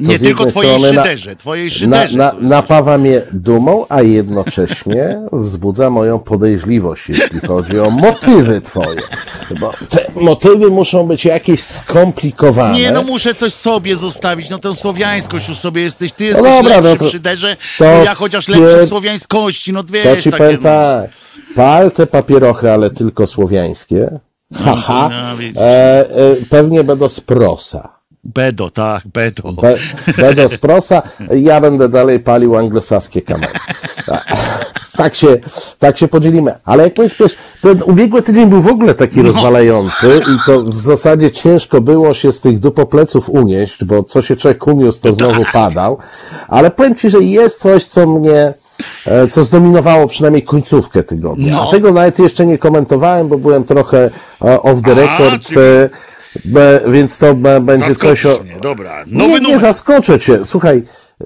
Nie 0.00 0.18
z 0.18 0.22
tylko 0.22 0.46
twojej 0.46 0.78
strony 0.78 0.96
na- 0.96 1.02
szyderze, 1.02 1.36
twojej 1.36 1.66
na, 1.66 1.70
szyderze. 1.74 2.18
na, 2.18 2.32
napawa 2.40 2.98
mnie 2.98 3.22
dumą, 3.32 3.86
a 3.88 4.02
jednocześnie 4.02 5.20
wzbudza 5.32 5.90
moją 5.90 6.18
podejrzliwość, 6.18 7.08
jeśli 7.08 7.40
chodzi 7.40 7.80
o 7.80 7.90
motywy 7.90 8.60
twoje. 8.60 9.00
Bo 9.60 9.72
te 9.88 10.06
motywy 10.20 10.70
muszą 10.70 11.06
być 11.06 11.24
jakieś 11.24 11.62
skomplikowane. 11.62 12.74
Nie, 12.78 12.90
no 12.90 13.02
muszę 13.02 13.34
coś 13.34 13.52
sobie 13.54 13.96
zostawić, 13.96 14.50
no 14.50 14.58
tę 14.58 14.74
słowiańskość 14.74 15.48
już 15.48 15.58
sobie 15.58 15.82
jesteś, 15.82 16.12
ty 16.12 16.24
No 16.24 16.28
jesteś 16.28 16.44
dobra, 16.44 16.76
lepszy 16.76 16.90
no 16.90 16.96
to- 16.96 17.04
w 17.04 17.10
szyderze, 17.10 17.56
to 17.78 17.84
ja 17.84 18.14
chociaż 18.14 18.48
lepszy 18.48 18.86
w 18.86 18.88
słowiańskości, 18.88 19.72
no 19.72 19.82
To 19.82 19.92
wiesz, 19.92 20.24
ci 20.24 20.30
takie, 20.30 20.44
no. 20.52 20.58
tak, 20.58 21.10
pal 21.56 21.90
te 21.90 22.06
papierochy, 22.06 22.72
ale 22.72 22.90
tylko 22.90 23.26
słowiańskie. 23.26 24.18
Haha, 24.54 25.08
no, 25.30 25.36
widzisz. 25.36 25.56
e, 25.60 25.62
e, 26.10 26.36
pewnie 26.50 26.84
będą 26.84 27.08
z 27.08 27.20
prosa. 27.20 27.95
Bedo, 28.34 28.70
tak, 28.70 29.02
bedo. 29.14 29.52
Be, 29.52 29.76
będą 30.18 30.48
z 30.48 30.58
prosa, 30.58 31.02
ja 31.30 31.60
będę 31.60 31.88
dalej 31.88 32.20
palił 32.20 32.56
anglosaskie 32.56 33.22
kamery. 33.22 33.52
Tak 34.96 35.14
się, 35.14 35.36
tak 35.78 35.98
się 35.98 36.08
podzielimy. 36.08 36.54
Ale 36.64 36.84
jak 36.84 36.98
mówisz, 36.98 37.14
wiesz, 37.20 37.36
ten 37.62 37.82
ubiegły 37.82 38.22
tydzień 38.22 38.46
był 38.46 38.62
w 38.62 38.66
ogóle 38.66 38.94
taki 38.94 39.22
rozwalający 39.22 40.20
i 40.34 40.46
to 40.46 40.62
w 40.64 40.80
zasadzie 40.80 41.30
ciężko 41.30 41.80
było 41.80 42.14
się 42.14 42.32
z 42.32 42.40
tych 42.40 42.58
dupopleców 42.58 43.28
unieść, 43.30 43.84
bo 43.84 44.02
co 44.02 44.22
się 44.22 44.36
człowiek 44.36 44.66
uniósł, 44.66 45.00
to 45.00 45.12
znowu 45.12 45.42
padał. 45.52 45.98
Ale 46.48 46.70
powiem 46.70 46.94
Ci, 46.94 47.10
że 47.10 47.18
jest 47.20 47.60
coś, 47.60 47.86
co 47.86 48.06
mnie, 48.06 48.54
e, 49.06 49.28
co 49.28 49.44
zdominowało 49.44 50.06
przynajmniej 50.06 50.42
końcówkę 50.42 51.02
tygodnia. 51.02 51.52
No. 51.52 51.68
A 51.68 51.70
tego 51.70 51.92
nawet 51.92 52.18
jeszcze 52.18 52.46
nie 52.46 52.58
komentowałem, 52.58 53.28
bo 53.28 53.38
byłem 53.38 53.64
trochę 53.64 54.10
e, 54.44 54.62
off 54.62 54.82
the 54.82 54.92
A, 54.92 54.94
record, 54.94 55.42
czyli- 55.42 55.60
e, 55.60 55.88
be- 56.44 56.80
więc 56.88 57.18
to 57.18 57.34
be- 57.34 57.60
będzie 57.60 57.94
coś 57.94 58.26
o... 58.26 58.28
Zaskoczysz 58.28 58.52
mnie, 58.52 58.60
dobra. 58.60 59.04
Nowy 59.06 59.28
Nie, 59.32 59.34
nie 59.34 59.40
numer. 59.42 59.60
zaskoczę 59.60 60.20
cię. 60.20 60.44
Słuchaj, 60.44 60.82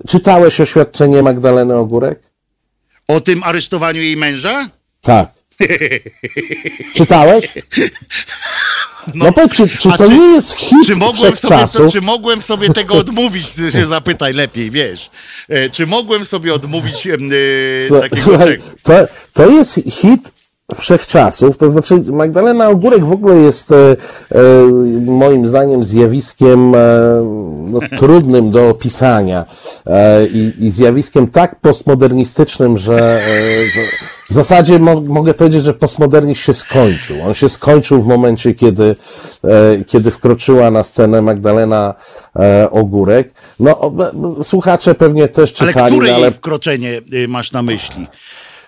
czytałeś 0.09 0.61
oświadczenie 0.61 1.23
Magdaleny 1.23 1.75
Ogórek? 1.77 2.21
O 3.09 3.21
tym 3.21 3.43
aresztowaniu 3.45 4.03
jej 4.03 4.17
męża? 4.17 4.69
Tak. 5.01 5.29
Czytałeś? 6.95 7.49
No, 9.15 9.33
powiedz, 9.33 9.53
czy, 9.53 9.69
czy 9.69 9.89
to 9.99 10.05
czy- 10.07 10.09
nie 10.19 10.25
jest 10.35 10.53
hit 10.53 10.79
Czy 10.87 10.97
mogłem, 10.97 11.37
sobie, 11.37 11.65
to, 11.73 11.91
czy 11.91 12.01
mogłem 12.01 12.43
sobie 12.43 12.69
tego 12.73 12.95
odmówić? 12.95 13.53
Ty 13.53 13.73
się 13.73 13.87
zapytaj 13.87 14.33
lepiej, 14.33 14.71
wiesz. 14.71 15.11
E, 15.49 15.71
Czy 15.71 15.87
mogłem 15.87 16.25
sobie 16.25 16.55
odmówić 16.55 17.07
e, 17.07 17.11
takiego 18.01 18.23
Słuchaj, 18.23 18.49
czegoś? 18.49 18.83
to, 18.83 18.93
to 19.35 19.51
jest 19.51 19.75
hit 19.91 20.33
wszechczasów, 20.75 21.57
to 21.57 21.71
znaczy 21.71 22.03
Magdalena 22.13 22.69
Ogórek 22.69 23.05
w 23.05 23.13
ogóle 23.13 23.37
jest 23.37 23.73
e, 23.73 23.77
e, 23.77 23.97
moim 25.01 25.47
zdaniem 25.47 25.85
zjawiskiem 25.85 26.75
e, 26.75 26.79
no, 27.71 27.81
trudnym 27.99 28.51
do 28.51 28.69
opisania 28.69 29.45
e, 29.87 30.27
i, 30.27 30.53
i 30.59 30.71
zjawiskiem 30.71 31.27
tak 31.27 31.57
postmodernistycznym, 31.57 32.79
że, 32.79 33.21
w 34.31 34.35
zasadzie 34.35 34.79
mo, 34.79 35.01
mogę 35.01 35.35
powiedzieć, 35.35 35.65
że 35.65 35.75
postmodernizm 35.75 36.41
się 36.41 36.55
skończył. 36.55 37.17
On 37.27 37.35
się 37.35 37.49
skończył 37.49 38.01
w 38.01 38.07
momencie, 38.07 38.55
kiedy, 38.55 38.95
kiedy 39.87 40.11
wkroczyła 40.11 40.71
na 40.71 40.83
scenę 40.83 41.23
Magdalena 41.23 41.95
Ogórek. 42.71 43.33
No, 43.61 43.93
słuchacze 44.43 44.95
pewnie 44.95 45.29
też 45.29 45.55
Ale 45.61 45.73
czytali, 45.73 45.97
które 45.97 46.11
no, 46.11 46.15
ale 46.15 46.27
jej 46.27 46.33
wkroczenie 46.35 47.01
y, 47.13 47.29
masz 47.29 47.53
na 47.53 47.63
myśli? 47.63 48.07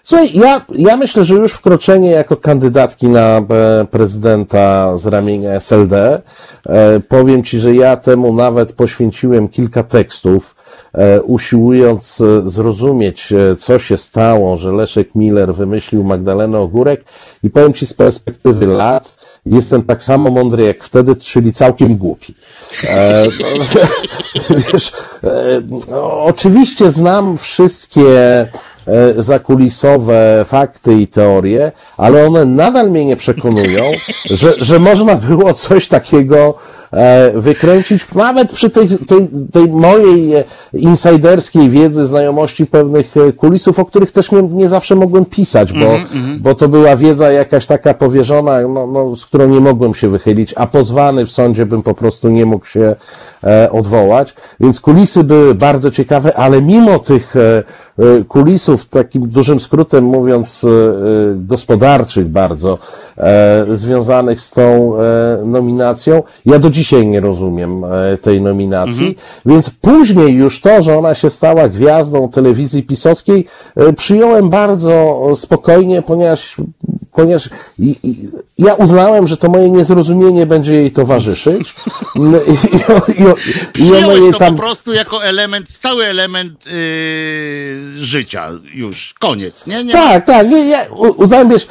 Słuchaj, 0.05 0.30
ja, 0.34 0.61
ja 0.74 0.96
myślę, 0.96 1.24
że 1.24 1.34
już 1.34 1.53
wkroczenie 1.53 2.11
jako 2.11 2.36
kandydatki 2.36 3.09
na 3.09 3.38
e, 3.38 3.44
prezydenta 3.90 4.96
z 4.96 5.07
ramienia 5.07 5.50
SLD, 5.61 6.22
e, 6.66 7.00
powiem 7.00 7.44
Ci, 7.44 7.61
że 7.61 7.74
ja 7.74 7.96
temu 7.96 8.34
nawet 8.34 8.72
poświęciłem 8.72 9.48
kilka 9.48 9.82
tekstów, 9.82 10.55
e, 10.92 11.22
usiłując 11.22 12.22
zrozumieć, 12.44 13.32
co 13.59 13.78
się 13.78 13.96
stało, 13.96 14.57
że 14.57 14.72
Leszek 14.72 15.14
Miller 15.14 15.55
wymyślił 15.55 16.05
Magdalenę 16.05 16.59
Ogórek 16.59 17.05
i 17.42 17.50
powiem 17.50 17.72
Ci 17.72 17.86
z 17.86 17.94
perspektywy 17.94 18.66
lat, 18.66 19.22
jestem 19.46 19.82
tak 19.82 20.03
samo 20.03 20.30
mądry 20.30 20.64
jak 20.64 20.84
wtedy, 20.84 21.16
czyli 21.16 21.53
całkiem 21.53 21.96
głupi. 21.96 22.34
Wiesz, 24.72 24.92
no, 25.90 26.22
oczywiście 26.24 26.90
znam 26.90 27.36
wszystkie 27.36 28.46
zakulisowe 29.16 30.45
fakty 30.49 30.95
i 30.95 31.07
teorie, 31.07 31.72
ale 31.97 32.26
one 32.26 32.45
nadal 32.45 32.91
mnie 32.91 33.05
nie 33.05 33.16
przekonują, 33.16 33.83
że, 34.41 34.55
że 34.59 34.78
można 34.78 35.14
było 35.14 35.55
coś 35.55 35.89
takiego 35.89 36.55
e, 36.93 37.33
wykręcić, 37.35 38.14
nawet 38.14 38.53
przy 38.53 38.70
tej, 38.70 38.89
tej, 38.89 39.28
tej 39.53 39.66
mojej 39.66 40.35
e, 40.35 40.45
insiderskiej 40.72 41.70
wiedzy, 41.70 42.07
znajomości 42.07 42.66
pewnych 42.66 43.16
e, 43.16 43.33
kulisów, 43.33 43.78
o 43.78 43.85
których 43.85 44.12
też 44.12 44.33
nie, 44.33 44.43
nie 44.43 44.68
zawsze 44.68 44.95
mogłem 44.95 45.24
pisać, 45.24 45.72
bo, 45.72 45.87
bo 46.41 46.55
to 46.55 46.68
była 46.68 46.97
wiedza 46.97 47.33
jakaś 47.33 47.66
taka 47.66 47.95
powierzona, 47.95 48.61
no, 48.68 48.87
no, 48.87 49.16
z 49.16 49.26
którą 49.26 49.49
nie 49.49 49.61
mogłem 49.61 49.95
się 49.95 50.09
wychylić, 50.09 50.55
a 50.57 50.66
pozwany 50.66 51.26
w 51.26 51.33
sądzie 51.33 51.66
bym 51.66 51.83
po 51.83 51.95
prostu 51.95 52.28
nie 52.28 52.47
mógł 52.47 52.66
się 52.66 52.95
e, 53.45 53.70
odwołać. 53.70 54.35
Więc 54.61 54.80
kulisy 54.80 55.24
były 55.24 55.55
bardzo 55.55 55.91
ciekawe, 55.91 56.37
ale 56.37 56.62
mimo 56.62 56.99
tych 56.99 57.37
e, 57.37 57.41
e, 57.41 57.62
kulisów, 58.28 58.88
takim 58.88 59.28
dużym 59.28 59.61
skrótem 59.61 60.05
mówiąc, 60.05 60.64
e, 60.64 60.68
e, 60.68 60.72
gospodarczych 61.36 62.28
bardzo, 62.28 62.78
e, 63.18 63.66
związanych 63.70 64.40
z 64.40 64.51
tą 64.51 64.97
e, 64.97 65.43
nominacją, 65.45 66.22
ja 66.47 66.59
do 66.59 66.70
dzisiaj 66.70 67.07
nie 67.07 67.20
rozumiem 67.20 67.84
e, 67.84 68.18
tej 68.18 68.40
nominacji, 68.40 69.18
więc 69.47 69.70
później 69.70 70.34
już 70.34 70.61
to, 70.61 70.82
że 70.82 70.99
ona 70.99 71.14
się 71.14 71.30
stała 71.30 71.68
gwiazdą 71.68 72.28
telewizji 72.28 72.82
pisowskiej, 72.82 73.47
e, 73.76 73.93
przyjąłem 73.93 74.51
bardzo 74.51 75.22
spokojnie, 75.34 76.03
ponieważ 76.03 76.57
ponieważ 77.13 77.51
i, 77.79 77.97
i, 78.03 78.29
ja 78.59 78.75
uznałem, 78.75 79.29
że 79.29 79.37
to 79.37 79.49
moje 79.49 79.71
niezrozumienie 79.71 80.47
będzie 80.47 80.75
jej 80.75 80.91
towarzyszyć. 80.91 81.75
I, 82.17 82.21
i, 82.21 82.53
i, 82.53 83.23
i, 83.23 83.67
Przyjąłeś 83.73 84.21
jej 84.21 84.33
to 84.33 84.39
tam, 84.39 84.55
po 84.55 84.63
prostu 84.63 84.93
jako 84.93 85.25
element, 85.25 85.71
stały 85.71 86.05
element 86.05 86.67
yy, 86.67 86.73
życia 87.97 88.51
już, 88.75 89.15
koniec, 89.19 89.67
nie? 89.67 89.85
nie 89.85 89.93
Tak, 89.93 90.27
tak. 90.27 90.49
Nie, 90.49 90.69
ja 90.69 90.87
uznałem, 91.17 91.49
wiesz, 91.49 91.67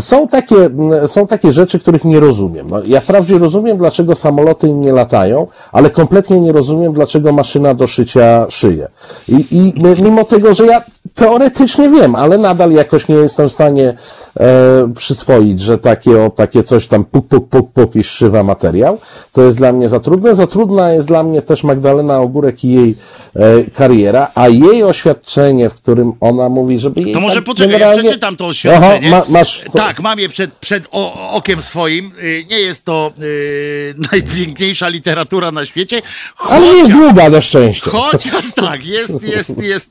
są 0.00 0.28
takie, 0.28 0.70
są 1.06 1.26
takie 1.26 1.52
rzeczy, 1.52 1.78
których 1.78 2.04
nie 2.04 2.20
rozumiem. 2.20 2.70
No, 2.70 2.82
ja 2.84 3.00
wprawdzie 3.00 3.38
rozumiem, 3.38 3.78
dlaczego 3.78 4.14
samoloty 4.14 4.70
nie 4.70 4.92
latają, 4.92 5.46
ale 5.72 5.90
kompletnie 5.90 6.40
nie 6.40 6.52
rozumiem, 6.52 6.92
dlaczego 6.92 7.32
maszyna 7.32 7.74
do 7.74 7.86
szycia 7.86 8.46
szyje. 8.50 8.88
I, 9.28 9.46
i 9.50 10.02
mimo 10.02 10.24
tego, 10.24 10.54
że 10.54 10.66
ja 10.66 10.82
teoretycznie 11.16 11.90
wiem, 11.90 12.14
ale 12.14 12.38
nadal 12.38 12.72
jakoś 12.72 13.08
nie 13.08 13.14
jestem 13.14 13.48
w 13.48 13.52
stanie 13.52 13.94
e, 14.40 14.92
przyswoić, 14.96 15.60
że 15.60 15.78
takie, 15.78 16.20
o, 16.24 16.30
takie 16.30 16.62
coś 16.62 16.86
tam 16.86 17.04
puk, 17.04 17.28
puk, 17.28 17.48
puk, 17.48 17.72
puk 17.72 17.96
i 17.96 18.04
szywa 18.04 18.42
materiał. 18.42 19.00
To 19.32 19.42
jest 19.42 19.56
dla 19.56 19.72
mnie 19.72 19.88
za 19.88 20.00
trudne. 20.00 20.34
Za 20.34 20.46
trudna 20.46 20.92
jest 20.92 21.06
dla 21.08 21.22
mnie 21.22 21.42
też 21.42 21.64
Magdalena 21.64 22.18
Ogórek 22.20 22.64
i 22.64 22.72
jej 22.72 22.94
e, 23.36 23.40
kariera, 23.74 24.30
a 24.34 24.48
jej 24.48 24.82
oświadczenie, 24.82 25.70
w 25.70 25.74
którym 25.74 26.12
ona 26.20 26.48
mówi, 26.48 26.78
żeby 26.78 27.02
jej 27.02 27.12
To 27.12 27.20
może 27.20 27.34
tak 27.34 27.44
poczekaj, 27.44 27.72
ja 27.72 27.78
generalnie- 27.78 28.02
przeczytam 28.02 28.36
to 28.36 28.46
oświadczenie. 28.46 29.10
Ma, 29.10 29.22
masz... 29.28 29.62
Tak, 29.72 30.00
mam 30.00 30.18
je 30.18 30.28
przed, 30.28 30.52
przed 30.52 30.88
o, 30.90 31.30
okiem 31.32 31.62
swoim. 31.62 32.12
Y, 32.22 32.44
Nie 32.50 32.60
jest 32.60 32.84
to 32.84 33.12
y, 33.22 33.94
najpiękniejsza 34.12 34.88
literatura 34.88 35.50
na 35.52 35.66
świecie. 35.66 36.02
Ale 36.48 36.66
jest 36.66 36.92
chociaż- 36.92 36.98
długa 37.06 37.30
na 37.30 37.40
szczęście. 37.40 37.90
Chociaż 37.90 38.52
tak, 38.54 38.84
jest, 38.86 39.22
jest, 39.22 39.62
jest 39.62 39.90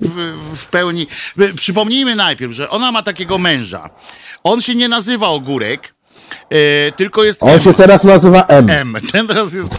w 0.55 0.69
pełni. 0.69 1.07
Przypomnijmy 1.55 2.15
najpierw, 2.15 2.53
że 2.53 2.69
ona 2.69 2.91
ma 2.91 3.03
takiego 3.03 3.37
męża. 3.37 3.89
On 4.43 4.61
się 4.61 4.75
nie 4.75 4.87
nazywa 4.87 5.27
Ogórek, 5.29 5.95
e, 6.49 6.91
tylko 6.91 7.23
jest 7.23 7.43
On 7.43 7.49
M. 7.49 7.59
się 7.59 7.73
teraz 7.73 8.03
nazywa 8.03 8.45
M. 8.47 8.69
M. 8.69 8.97
Ten 9.11 9.27
teraz 9.27 9.53
jest 9.53 9.77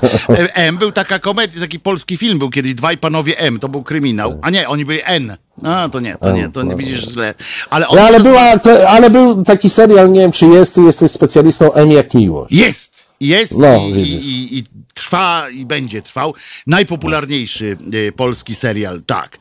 M. 0.54 0.76
Był 0.78 0.92
taka 0.92 1.18
komedia, 1.18 1.60
taki 1.60 1.80
polski 1.80 2.16
film 2.16 2.38
był 2.38 2.50
kiedyś, 2.50 2.74
Dwaj 2.74 2.98
Panowie 2.98 3.38
M. 3.38 3.58
To 3.58 3.68
był 3.68 3.82
kryminał. 3.82 4.38
A 4.42 4.50
nie, 4.50 4.68
oni 4.68 4.84
byli 4.84 5.00
N. 5.04 5.36
A, 5.64 5.88
to 5.88 6.00
nie, 6.00 6.16
to 6.20 6.32
nie, 6.32 6.48
to 6.48 6.62
nie 6.62 6.74
widzisz 6.76 7.00
źle. 7.12 7.34
Ale 7.70 7.88
on 7.88 7.96
No, 7.96 8.02
ale, 8.02 8.18
nazywa- 8.18 8.58
była, 8.58 8.88
ale 8.88 9.10
był 9.10 9.44
taki 9.44 9.70
serial, 9.70 10.12
nie 10.12 10.20
wiem 10.20 10.32
czy 10.32 10.46
jest, 10.46 10.74
ty 10.74 10.80
jesteś 10.82 11.10
specjalistą 11.10 11.72
M 11.72 11.90
jak 11.90 12.14
miłość. 12.14 12.52
Jest! 12.52 13.06
Jest 13.20 13.58
No, 13.58 13.76
i, 13.76 14.00
i, 14.00 14.58
i 14.58 14.64
trwa 14.96 15.50
i 15.50 15.66
będzie 15.66 16.02
trwał. 16.02 16.34
Najpopularniejszy 16.66 17.76
e, 18.08 18.12
polski 18.12 18.54
serial, 18.54 19.02
tak. 19.06 19.38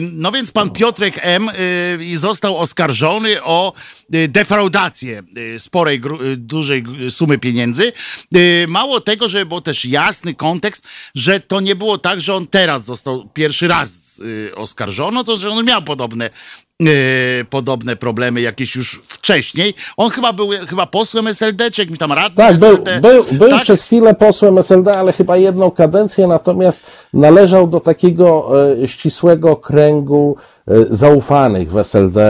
No 0.00 0.32
więc 0.32 0.50
pan 0.50 0.70
Piotrek 0.70 1.18
M. 1.20 1.50
i 2.00 2.16
został 2.16 2.58
oskarżony 2.58 3.42
o 3.42 3.72
e, 4.12 4.28
defraudację 4.28 5.22
sporej, 5.58 6.00
dużej 6.36 6.84
sumy 7.08 7.38
pieniędzy. 7.38 7.92
Mało 8.68 9.00
tego, 9.00 9.28
że 9.28 9.46
był 9.46 9.60
też 9.60 9.84
jasny 9.84 10.34
kontekst, 10.34 10.88
że 11.14 11.40
to 11.40 11.60
nie 11.60 11.74
było 11.74 11.98
tak, 11.98 12.20
że 12.20 12.34
on 12.34 12.46
teraz 12.46 12.84
został 12.84 13.28
pierwszy 13.28 13.68
raz 13.68 14.20
oskarżono, 14.54 15.24
to 15.24 15.36
że 15.36 15.50
on 15.50 15.64
miał 15.64 15.82
podobne 15.82 16.30
podobne 17.50 17.96
problemy 17.96 18.40
jakieś 18.40 18.76
już 18.76 19.02
wcześniej. 19.08 19.74
On 19.96 20.10
chyba 20.10 20.32
był 20.32 20.48
chyba 20.68 20.86
posłem 20.86 21.26
SLD, 21.26 21.70
czy 21.70 21.82
jakimś 21.82 21.98
tam 21.98 22.12
radnym 22.12 22.46
Tak, 22.46 22.58
był, 22.58 22.72
SLD. 22.74 23.00
był, 23.00 23.24
był 23.32 23.50
tak? 23.50 23.62
przez 23.62 23.82
chwilę 23.82 24.14
posłem 24.14 24.58
SLD, 24.58 24.96
ale 24.98 25.12
chyba 25.12 25.36
jedną 25.36 25.70
kadencję, 25.70 26.26
natomiast 26.26 26.86
należał 27.14 27.66
do 27.66 27.80
takiego 27.80 28.50
e, 28.82 28.88
ścisłego 28.88 29.56
kręgu 29.56 30.36
e, 30.68 30.72
zaufanych 30.90 31.72
w 31.72 31.78
SLD, 31.78 32.20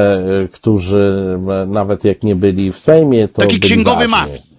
e, 0.45 0.49
którzy 0.49 1.39
nawet 1.67 2.05
jak 2.05 2.23
nie 2.23 2.37
byli 2.37 2.73
w 2.73 2.79
Sejmie, 2.79 3.29
to 3.29 3.43
Taki 3.43 3.49
byli 3.59 3.61
księgowy 3.61 4.09
mafii. 4.09 4.50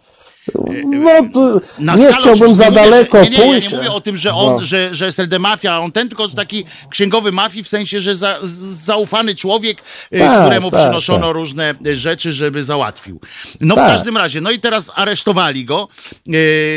No, 0.86 1.10
to 1.34 1.62
Na 1.80 1.96
nie 1.96 2.14
chciałbym 2.14 2.56
za 2.56 2.72
daleko 2.72 3.22
nie, 3.24 3.30
nie, 3.30 3.38
pójść. 3.38 3.64
Ja 3.66 3.72
nie 3.72 3.78
mówię 3.78 3.92
o 3.92 4.02
tym, 4.02 4.18
że 4.18 4.34
on, 4.34 4.56
No. 4.56 4.64
że, 4.64 4.96
że 4.96 5.08
SLD 5.08 5.40
mafia, 5.40 5.80
on 5.80 5.92
ten, 5.92 6.08
tylko 6.10 6.28
taki 6.30 6.66
księgowy 6.90 7.32
mafii 7.32 7.64
w 7.64 7.68
sensie, 7.68 8.00
że 8.00 8.16
za, 8.16 8.38
zaufany 8.84 9.36
człowiek, 9.36 9.78
e, 10.12 10.20
Tak, 10.20 10.42
któremu 10.46 10.72
tak, 10.72 10.80
przynoszono 10.80 11.28
tak. 11.28 11.36
różne 11.36 11.74
e, 11.86 11.96
rzeczy, 11.96 12.34
żeby 12.34 12.64
załatwił. 12.64 13.20
No 13.62 13.76
w 13.76 13.78
Tak. 13.78 13.88
każdym 13.98 14.18
razie, 14.18 14.42
no 14.42 14.52
i 14.52 14.60
teraz 14.60 14.92
aresztowali 14.96 15.66
go, 15.66 15.88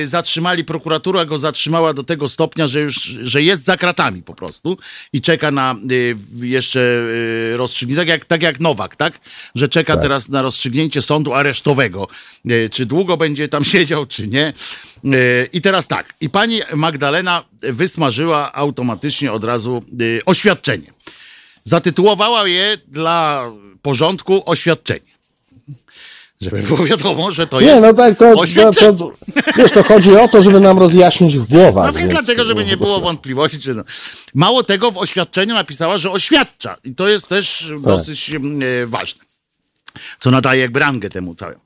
e, 0.03 0.07
zatrzymali, 0.07 0.65
prokuratura 0.65 1.25
go 1.25 1.39
zatrzymała 1.39 1.93
do 1.95 2.03
tego 2.05 2.29
stopnia, 2.29 2.67
że 2.67 2.81
już, 2.81 2.95
że 3.05 3.43
jest 3.43 3.65
za 3.65 3.77
kratami 3.77 4.23
po 4.23 4.35
prostu 4.35 4.77
i 5.13 5.21
czeka 5.21 5.51
na 5.51 5.73
e, 5.73 6.47
jeszcze 6.47 6.81
e, 7.53 7.57
rozstrzygnięcie, 7.57 8.01
tak 8.01 8.09
jak, 8.09 8.25
tak 8.25 8.43
jak 8.43 8.61
Nowak, 8.61 8.97
tak? 8.97 9.21
Że 9.55 9.69
czeka 9.69 9.97
teraz 9.97 10.29
na 10.29 10.43
rozstrzygnięcie 10.43 11.03
sądu 11.03 11.35
aresztowego. 11.35 12.09
E, 12.51 12.69
Czy 12.69 12.87
długo 12.87 13.17
będzie 13.17 13.49
tam 13.49 13.64
siedział, 13.65 14.07
czy 14.07 14.29
nie. 14.29 14.47
E, 14.47 14.53
I 15.53 15.61
teraz 15.61 15.87
tak, 15.87 16.15
i 16.21 16.31
pani 16.31 16.61
Magdalena 16.75 17.45
wysmażyła 17.63 18.53
automatycznie 18.53 19.33
od 19.33 19.45
razu 19.45 19.85
e, 20.19 20.25
oświadczenie. 20.25 20.93
Zatytułowała 21.65 22.49
je 22.49 22.79
dla 22.89 23.51
porządku 23.83 24.43
oświadczenie. 24.47 25.15
Żeby 26.41 26.63
było 26.63 26.85
wiadomo, 26.85 27.31
że 27.31 27.47
to 27.47 27.61
Nie, 27.61 27.67
jest 27.67 27.83
no 27.83 27.95
tak, 27.95 28.19
to, 28.19 28.35
to, 28.35 28.41
oświadczenie. 28.41 28.99
to, 28.99 29.13
wiesz, 29.57 29.73
to 29.73 29.83
chodzi 29.83 30.17
o 30.17 30.29
to, 30.29 30.43
żeby 30.43 30.61
nam 30.61 30.79
rozjaśnić 30.79 31.39
w 31.39 31.49
głowach. 31.49 31.87
No 31.87 31.93
więc 31.93 32.13
dlatego, 32.13 32.45
żeby 32.45 32.65
nie 32.65 32.77
było 32.77 33.01
wątpliwości. 33.01 33.61
Czy 33.61 33.75
no. 33.75 33.85
Mało 34.35 34.63
tego, 34.63 34.91
w 34.91 34.99
oświadczeniu 34.99 35.55
napisała, 35.55 35.99
że 35.99 36.11
oświadcza. 36.11 36.77
I 36.85 36.95
to 36.95 37.09
jest 37.09 37.29
też 37.29 37.67
Tak. 37.71 37.81
dosyć 37.81 38.31
mm, 38.31 38.63
e, 38.83 38.87
ważne. 38.87 39.25
Co 40.21 40.31
nadaje 40.31 40.61
jakby 40.61 40.81
rangę 40.81 41.11
temu 41.11 41.35
całemu. 41.35 41.61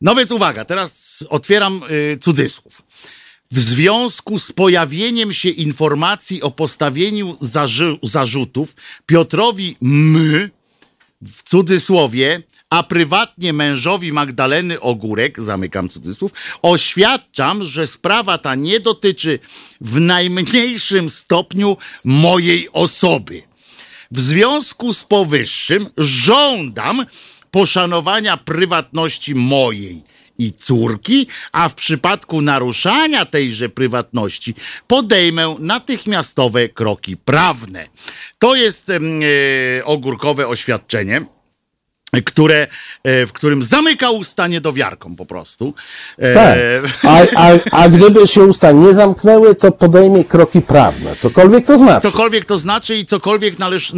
No 0.00 0.14
więc 0.14 0.30
uwaga, 0.30 0.64
teraz 0.64 1.24
otwieram 1.28 1.80
y, 1.90 2.18
cudzysłów. 2.20 2.82
W 3.50 3.58
związku 3.58 4.38
z 4.38 4.52
pojawieniem 4.52 5.32
się 5.32 5.48
informacji 5.48 6.42
o 6.42 6.50
postawieniu 6.50 7.36
zarzutów 8.02 8.76
Piotrowi 9.06 9.76
M, 9.82 10.50
w 11.22 11.42
cudzysłowie, 11.42 12.42
a 12.70 12.82
prywatnie 12.82 13.52
mężowi 13.52 14.12
Magdaleny 14.12 14.80
Ogórek, 14.80 15.42
zamykam 15.42 15.88
cudzysłów, 15.88 16.32
oświadczam, 16.62 17.64
że 17.64 17.86
sprawa 17.86 18.38
ta 18.38 18.54
nie 18.54 18.80
dotyczy 18.80 19.38
w 19.80 20.00
najmniejszym 20.00 21.10
stopniu 21.10 21.76
mojej 22.04 22.68
osoby. 22.72 23.42
W 24.10 24.20
związku 24.20 24.94
z 24.94 25.04
powyższym 25.04 25.88
żądam 25.98 27.06
poszanowania 27.50 28.36
prywatności 28.36 29.34
mojej 29.34 30.02
i 30.38 30.52
córki, 30.52 31.26
a 31.52 31.68
w 31.68 31.74
przypadku 31.74 32.42
naruszania 32.42 33.26
tejże 33.26 33.68
prywatności 33.68 34.54
podejmę 34.86 35.56
natychmiastowe 35.58 36.68
kroki 36.68 37.16
prawne. 37.16 37.88
To 38.38 38.54
jest 38.54 38.90
em, 38.90 39.20
e, 39.22 39.84
ogórkowe 39.84 40.48
oświadczenie 40.48 41.35
które, 42.22 42.66
e, 43.04 43.26
w 43.26 43.32
którym 43.32 43.62
zamyka 43.62 44.10
usta 44.10 44.46
niedowiarkom 44.46 45.16
po 45.16 45.26
prostu. 45.26 45.74
E, 46.18 46.34
Tak. 46.34 46.58
A, 47.02 47.48
a, 47.48 47.82
a 47.82 47.88
gdyby 47.88 48.26
się 48.26 48.42
usta 48.44 48.72
nie 48.72 48.94
zamknęły, 48.94 49.54
to 49.54 49.72
podejmie 49.72 50.24
kroki 50.24 50.60
prawne. 50.60 51.16
Cokolwiek 51.16 51.66
to 51.66 51.78
znaczy. 51.78 52.00
Cokolwiek 52.00 52.44
to 52.44 52.58
znaczy 52.58 52.96
i 52.96 53.04
cokolwiek, 53.04 53.58
należ, 53.58 53.92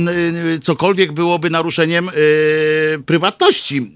cokolwiek 0.63 1.13
byłoby 1.13 1.51
naruszeniem 1.51 2.09
e, 2.09 2.13
prywatności 3.07 3.93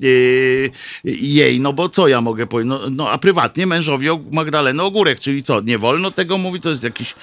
e, 1.05 1.11
jej, 1.11 1.61
no 1.61 1.73
bo 1.73 1.89
co 1.89 2.09
ja 2.09 2.21
mogę 2.21 2.47
powiedzieć? 2.47 2.71
No, 2.71 2.81
no 2.91 3.11
a 3.11 3.19
prywatnie 3.19 3.67
mężowi 3.67 4.07
Magdaleny 4.33 4.83
Ogórek, 4.83 5.21
czyli 5.21 5.43
co, 5.43 5.61
nie 5.61 5.79
wolno 5.79 6.11
tego 6.11 6.39
mówić, 6.39 6.63
to 6.63 6.71
jest 6.71 6.83
jakiś, 6.83 7.15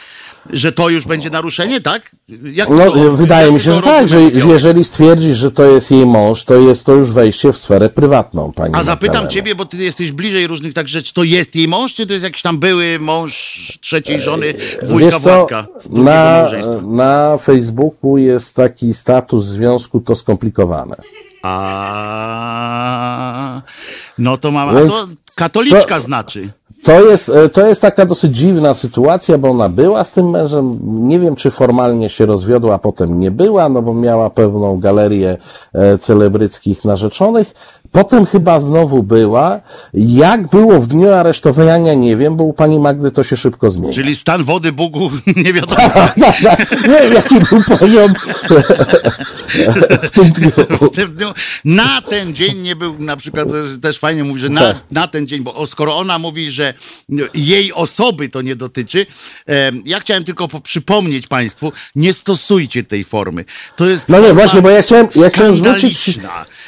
że 0.49 0.71
to 0.71 0.89
już 0.89 1.05
będzie 1.07 1.29
naruszenie, 1.29 1.81
tak? 1.81 2.11
Jak 2.43 2.69
No, 2.69 2.91
to- 2.91 3.11
wydaje 3.11 3.45
jak 3.45 3.53
mi 3.53 3.59
się, 3.59 3.73
że 3.73 3.81
tak, 3.81 4.09
że, 4.09 4.21
jeżeli 4.21 4.83
stwierdzisz, 4.83 5.37
że 5.37 5.51
to 5.51 5.63
jest 5.65 5.91
jej 5.91 6.05
mąż, 6.05 6.43
to 6.43 6.55
jest 6.55 6.85
to 6.85 6.93
już 6.93 7.11
wejście 7.11 7.53
w 7.53 7.57
sferę 7.57 7.89
prywatną, 7.89 8.51
pani 8.53 8.75
A 8.75 8.83
zapytam 8.83 9.07
Magdalena. 9.15 9.31
ciebie, 9.31 9.55
bo 9.55 9.65
ty 9.65 9.77
jesteś 9.77 10.11
bliżej 10.11 10.47
różnych 10.47 10.73
tak 10.73 10.87
rzeczy, 10.87 11.13
to 11.13 11.23
jest 11.23 11.55
jej 11.55 11.67
mąż, 11.67 11.93
czy 11.93 12.07
to 12.07 12.13
jest 12.13 12.23
jakiś 12.25 12.41
tam 12.41 12.57
były 12.57 12.97
mąż 12.99 13.33
trzeciej 13.81 14.19
żony 14.19 14.53
wujka 14.83 15.09
Wiesz 15.11 15.21
Władka 15.21 15.67
z 15.79 15.87
drugiego 15.87 16.03
na, 16.11 16.39
małżeństwa? 16.41 16.81
na 16.81 17.37
Facebooku 17.37 18.17
jest 18.17 18.55
taki 18.55 18.93
status 18.93 19.45
związku 19.45 19.99
to 19.99 20.15
skomplikowane. 20.15 20.95
A 22.09 23.61
no 24.17 24.37
to 24.37 24.51
mam. 24.51 24.69
A 24.69 24.73
to 24.73 25.07
katoliczka 25.39 25.95
to- 25.95 26.01
znaczy. 26.01 26.49
To 26.83 27.01
jest, 27.09 27.29
e, 27.29 27.49
to 27.49 27.67
jest 27.67 27.81
taka 27.81 28.05
dosyć 28.05 28.37
dziwna 28.37 28.73
sytuacja, 28.73 29.37
bo 29.37 29.49
ona 29.49 29.69
była 29.69 30.03
z 30.03 30.11
tym 30.11 30.29
mężem. 30.29 30.79
Nie 31.07 31.19
wiem, 31.19 31.35
czy 31.35 31.51
formalnie 31.51 32.09
się 32.09 32.25
rozwiodła, 32.25 32.75
a 32.75 32.79
potem 32.79 33.19
nie 33.19 33.31
była, 33.31 33.69
no 33.69 33.81
bo 33.81 33.93
miała 33.93 34.29
pewną 34.29 34.79
galerię 34.79 35.37
e, 35.73 35.97
celebryckich 35.97 36.85
narzeczonych. 36.85 37.53
Potem 37.91 38.25
chyba 38.25 38.59
znowu 38.59 39.03
była. 39.03 39.59
Jak 39.93 40.47
było 40.49 40.79
w 40.79 40.87
dniu 40.87 41.09
aresztowania, 41.13 41.93
nie 41.93 42.17
wiem, 42.17 42.35
bo 42.35 42.43
u 42.43 42.53
pani 42.53 42.79
Magdy 42.79 43.11
to 43.11 43.23
się 43.23 43.37
szybko 43.37 43.69
zmieni. 43.71 43.93
Czyli 43.93 44.15
stan 44.15 44.43
wody 44.43 44.71
Bugu 44.71 45.11
nie 45.45 45.53
wiadomo. 45.53 45.81
nie 46.87 46.99
wiem, 47.01 47.13
jaki 47.13 47.35
był 47.39 47.77
poziom 47.79 48.13
w 50.03 50.09
tym 50.11 50.31
dniu. 50.31 50.51
W 50.81 50.89
tym 50.95 51.15
dniu, 51.15 51.27
na 51.65 52.01
ten 52.01 52.35
dzień 52.35 52.57
nie 52.57 52.75
był, 52.75 52.95
na 52.99 53.15
przykład 53.17 53.47
też 53.81 53.99
fajnie 53.99 54.23
mówi, 54.23 54.39
że 54.39 54.49
na, 54.49 54.61
Tak. 54.61 54.77
na 54.91 55.07
ten 55.07 55.27
dzień, 55.27 55.43
bo 55.43 55.65
skoro 55.67 55.97
ona 55.97 56.19
mówi, 56.19 56.51
że 56.51 56.73
jej 57.33 57.73
osoby 57.73 58.29
to 58.29 58.41
nie 58.41 58.55
dotyczy, 58.55 59.05
ja 59.85 59.99
chciałem 59.99 60.23
tylko 60.23 60.47
po- 60.47 60.61
przypomnieć 60.61 61.27
Państwu, 61.27 61.71
nie 61.95 62.13
stosujcie 62.13 62.83
tej 62.83 63.03
formy. 63.03 63.45
To 63.75 63.85
jest 63.89 64.09
No 64.09 64.19
nie, 64.19 64.33
właśnie, 64.33 64.61
bo 64.61 64.69
ja 64.69 64.81
chciałem, 64.81 65.07
ja 65.15 65.29
chciałem 65.29 65.55
zwrócić. 65.57 66.19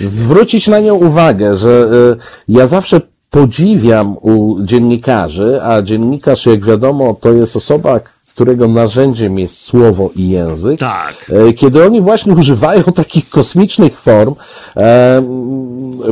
Zwrócić 0.07 0.67
na 0.67 0.79
nią 0.79 0.95
uwagę, 0.95 1.55
że 1.55 1.69
y, 1.69 2.51
ja 2.53 2.67
zawsze 2.67 3.01
podziwiam 3.29 4.17
u 4.21 4.63
dziennikarzy, 4.63 5.59
a 5.63 5.81
dziennikarz, 5.81 6.45
jak 6.45 6.65
wiadomo, 6.65 7.13
to 7.13 7.33
jest 7.33 7.55
osoba, 7.55 7.99
którego 8.33 8.67
narzędziem 8.67 9.39
jest 9.39 9.61
słowo 9.61 10.09
i 10.15 10.29
język, 10.29 10.79
Tak. 10.79 11.31
e, 11.49 11.53
kiedy 11.53 11.83
oni 11.85 12.01
właśnie 12.01 12.33
używają 12.33 12.83
takich 12.83 13.29
kosmicznych 13.29 13.99
form, 13.99 14.35
e, 14.77 15.21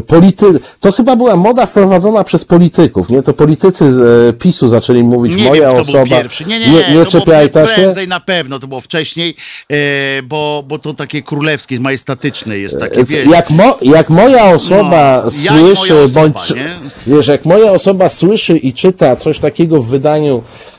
polity... 0.08 0.46
to 0.80 0.92
chyba 0.92 1.16
była 1.16 1.36
moda 1.36 1.66
wprowadzona 1.66 2.24
przez 2.24 2.46
polityków, 2.46 3.10
nie? 3.10 3.24
To 3.24 3.34
politycy 3.34 3.94
z 3.94 4.00
e, 4.30 4.34
PiSu 4.34 4.68
zaczęli 4.68 5.04
mówić, 5.04 5.36
Nie 5.38 5.44
moja 5.44 5.62
wiem, 5.62 5.72
kto 5.72 5.82
osoba, 5.82 5.98
był 6.00 6.08
pierwszy. 6.08 6.46
Nie, 6.46 6.60
nie, 6.60 6.68
nie, 6.68 6.72
nie, 6.74 6.80
nie 6.80 6.86
to 6.88 6.94
było 6.94 7.06
czepiaj 7.06 7.44
się. 7.46 7.50
prędzej 7.76 8.08
na 8.08 8.20
pewno, 8.20 8.60
to 8.60 8.68
było 8.68 8.82
wcześniej, 8.82 9.36
e, 9.72 9.76
bo, 10.24 10.64
bo 10.68 10.80
to 10.80 10.94
takie 10.94 11.22
królewskie, 11.22 11.80
majestatyczne 11.80 12.58
jest 12.58 12.80
takie, 12.80 13.04
wiesz, 13.04 13.28
Jak, 13.28 13.50
mo, 13.50 13.78
jak 13.82 14.10
moja 14.10 14.46
osoba 14.46 15.24
No, 15.26 15.32
i 15.32 15.62
moja 15.62 15.76
słyszy, 15.76 15.96
osoba, 16.00 16.22
bądź 16.22 16.50
nie? 16.56 16.70
wiesz, 17.08 17.28
jak 17.28 17.46
moja 17.46 17.72
osoba 17.72 18.10
słyszy 18.10 18.58
i 18.58 18.74
czyta 18.74 19.16
coś 19.16 19.40
takiego 19.40 19.82
w 19.82 19.88
wydaniu 19.88 20.44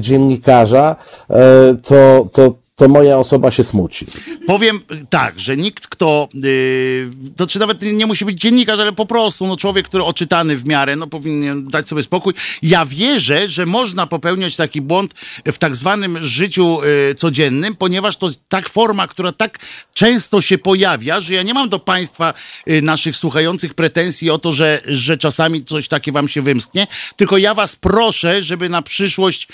dziennikarza, 0.00 0.96
e, 1.30 1.36
to, 1.82 2.28
to, 2.32 2.54
to 2.76 2.88
moja 2.88 3.18
osoba 3.18 3.50
się 3.50 3.64
smuci. 3.64 4.06
Powiem 4.46 4.80
tak, 5.10 5.40
że 5.40 5.56
nikt, 5.56 5.86
kto, 5.86 6.28
yy, 6.34 7.10
to 7.36 7.46
czy 7.46 7.58
nawet 7.58 7.82
nie 7.82 8.06
musi 8.06 8.24
być 8.24 8.40
dziennikarz, 8.40 8.80
ale 8.80 8.92
po 8.92 9.06
prostu 9.06 9.46
no, 9.46 9.56
człowiek, 9.56 9.86
który 9.86 10.04
oczytany 10.04 10.56
w 10.56 10.66
miarę, 10.66 10.96
no 10.96 11.06
powinien 11.06 11.64
dać 11.64 11.88
sobie 11.88 12.02
spokój. 12.02 12.34
Ja 12.62 12.86
wierzę, 12.86 13.48
że 13.48 13.66
można 13.66 14.06
popełniać 14.06 14.56
taki 14.56 14.80
błąd 14.80 15.14
w 15.46 15.58
tak 15.58 15.76
zwanym 15.76 16.24
życiu 16.24 16.78
yy, 17.08 17.14
codziennym, 17.14 17.76
ponieważ 17.76 18.16
to 18.16 18.30
tak 18.48 18.68
forma, 18.68 19.08
która 19.08 19.32
tak 19.32 19.58
często 19.94 20.40
się 20.40 20.58
pojawia, 20.58 21.20
że 21.20 21.34
ja 21.34 21.42
nie 21.42 21.54
mam 21.54 21.68
do 21.68 21.78
państwa 21.78 22.34
yy, 22.66 22.82
naszych 22.82 23.16
słuchających 23.16 23.74
pretensji 23.74 24.30
o 24.30 24.38
to, 24.38 24.52
że, 24.52 24.80
że 24.86 25.16
czasami 25.16 25.64
coś 25.64 25.88
takie 25.88 26.12
wam 26.12 26.28
się 26.28 26.42
wymsknie, 26.42 26.86
tylko 27.16 27.38
ja 27.38 27.54
was 27.54 27.76
proszę, 27.76 28.42
żeby 28.42 28.68
na 28.68 28.82
przyszłość 28.82 29.48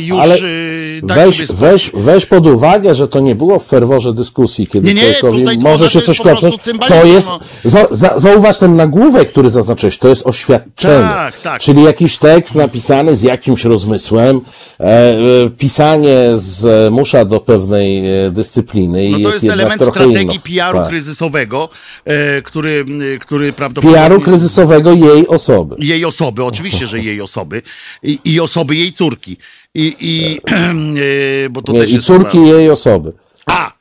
już 0.00 0.20
Ale 0.20 0.38
yy, 0.38 1.00
dać 1.02 1.16
weź, 1.16 1.34
sobie 1.34 1.46
spokój. 1.46 1.68
weź, 1.68 1.90
weź 1.94 2.21
pod 2.26 2.46
uwagę, 2.46 2.94
że 2.94 3.08
to 3.08 3.20
nie 3.20 3.34
było 3.34 3.58
w 3.58 3.66
ferworze 3.66 4.12
dyskusji, 4.12 4.66
kiedy 4.66 4.94
Nie, 4.94 5.02
nie, 5.02 5.14
człowiekowi 5.14 5.58
może 5.58 5.90
się 5.90 6.00
coś 6.00 6.18
kopnąć. 6.18 6.54
To 6.88 7.04
jest, 7.04 7.28
no. 7.28 7.40
za, 7.64 7.86
za, 7.90 8.18
zauważ 8.18 8.58
ten 8.58 8.76
nagłówek, 8.76 9.28
który 9.28 9.50
zaznaczyłeś, 9.50 9.98
to 9.98 10.08
jest 10.08 10.26
oświadczenie. 10.26 11.04
Tak, 11.04 11.40
tak. 11.40 11.60
Czyli 11.60 11.82
jakiś 11.82 12.18
tekst 12.18 12.54
napisany 12.54 13.16
z 13.16 13.22
jakimś 13.22 13.64
rozmysłem, 13.64 14.40
e, 14.80 14.84
e, 14.84 15.50
pisanie 15.58 16.16
zmusza 16.34 17.24
do 17.24 17.40
pewnej 17.40 18.24
e, 18.26 18.30
dyscypliny 18.30 19.04
i 19.04 19.10
No 19.10 19.18
to 19.18 19.28
jest, 19.28 19.42
jest 19.42 19.54
element 19.54 19.82
strategii. 19.82 20.40
PR-u 20.40 20.78
Tak. 20.78 20.88
kryzysowego, 20.88 21.68
e, 22.04 22.42
który, 22.42 22.84
który 23.20 23.52
prawdopodobnie... 23.52 24.00
PR-u 24.00 24.20
kryzysowego 24.20 24.92
jej 24.92 25.28
osoby. 25.28 25.76
Jej 25.78 26.04
osoby, 26.04 26.44
oczywiście, 26.44 26.86
że 26.86 27.00
jej 27.00 27.20
osoby 27.20 27.62
i, 28.02 28.18
i 28.24 28.40
osoby 28.40 28.76
jej 28.76 28.92
córki. 28.92 29.36
I, 29.74 29.96
i 30.00 30.40
e, 31.46 31.50
bo 31.50 31.62
to 31.62 31.72
Nie, 31.72 31.80
też 31.80 31.90
I 31.90 32.00
córki 32.00 32.38
jej 32.38 32.70
osoby. 32.70 33.12
A! 33.46 33.72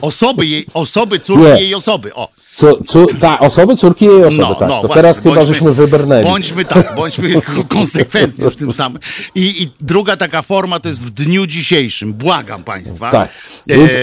Osoby 0.00 0.46
jej, 0.46 0.66
osoby 0.74 1.20
córki 1.20 1.42
Nie. 1.42 1.60
jej 1.60 1.74
osoby. 1.74 2.14
O. 2.14 2.28
Cu, 2.56 2.84
cu, 2.84 3.06
ta, 3.20 3.38
osoby 3.38 3.76
córki 3.76 4.04
jej 4.04 4.24
osoby, 4.24 4.42
No, 4.42 4.54
tak. 4.54 4.68
no, 4.68 4.74
to 4.74 4.80
właśnie, 4.86 4.94
teraz 4.94 5.18
chyba 5.20 5.34
bądźmy- 5.34 5.46
żeśmy 5.54 5.72
wybrnęli. 5.72 6.24
Bądźmy 6.24 6.64
tak, 6.64 6.94
bądźmy 6.96 7.28
konsekwentni 7.68 8.50
w 8.50 8.56
tym 8.56 8.72
samym. 8.72 8.98
I, 9.34 9.62
I 9.62 9.70
druga 9.80 10.16
taka 10.16 10.42
forma 10.42 10.80
to 10.80 10.88
jest 10.88 11.00
w 11.00 11.10
dniu 11.10 11.46
dzisiejszym. 11.46 12.12
Błagam 12.12 12.64
państwa. 12.64 13.10
Tak. 13.10 13.28
E, 13.68 13.76
Więc 13.76 13.92
e, 13.92 13.98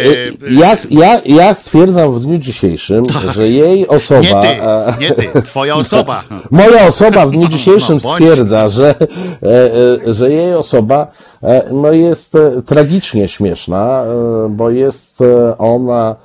ja, 0.54 0.76
ja, 0.90 1.22
ja 1.26 1.54
stwierdzam 1.54 2.14
w 2.14 2.20
dniu 2.20 2.38
dzisiejszym, 2.38 3.04
że 3.34 3.50
jej 3.50 3.88
osoba. 3.88 4.22
Tak. 4.22 4.34
nie 4.34 4.42
ty, 4.42 4.64
e, 4.64 4.94
nie 5.00 5.12
ty, 5.12 5.42
twoja 5.42 5.76
osoba. 5.86 6.24
Moja 6.52 6.88
osoba 6.88 7.26
w 7.26 7.32
dniu 7.32 7.48
dzisiejszym 7.58 7.96
no, 8.04 8.10
bądź. 8.10 8.24
stwierdza, 8.24 8.70
że, 8.70 8.96
e, 9.44 10.08
e, 10.08 10.14
że 10.14 10.32
jej 10.32 10.54
osoba 10.54 11.08
e, 11.44 11.64
no 11.72 11.92
jest 11.92 12.36
e, 12.36 12.62
tragicznie 12.66 13.28
śmieszna, 13.28 14.04
e, 14.04 14.50
bo 14.50 14.70
jest 14.70 15.22
e, 15.22 15.58
ona, 15.58 16.16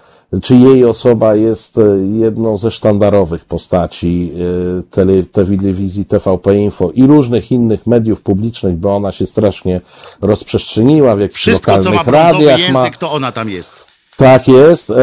czy 0.42 0.56
jej 0.56 0.84
osoba 0.84 1.34
jest 1.34 1.78
e, 1.78 1.82
jedną 2.12 2.56
ze 2.56 2.70
sztandarowych 2.70 3.44
postaci 3.44 4.32
e, 4.34 4.82
tele, 4.90 5.22
telewizji 5.32 6.04
TVP 6.04 6.56
Info 6.56 6.90
i 6.94 7.06
różnych 7.06 7.52
innych 7.52 7.86
mediów 7.86 8.22
publicznych, 8.22 8.76
bo 8.76 8.96
ona 8.96 9.12
się 9.12 9.26
strasznie 9.26 9.80
rozprzestrzeniła 10.22 11.16
w 11.16 11.20
jakichś 11.20 11.40
Wszystko, 11.40 11.70
co 11.72 11.76
lokalnych 11.90 12.06
ma 12.06 12.12
brązowy 12.12 12.46
radiach. 12.46 12.72
ma, 12.72 12.78
język, 12.80 12.96
to 12.98 13.12
ona 13.12 13.32
tam 13.32 13.50
jest. 13.50 13.84
tak 14.16 14.48
jest. 14.48 14.90
E, 14.90 14.94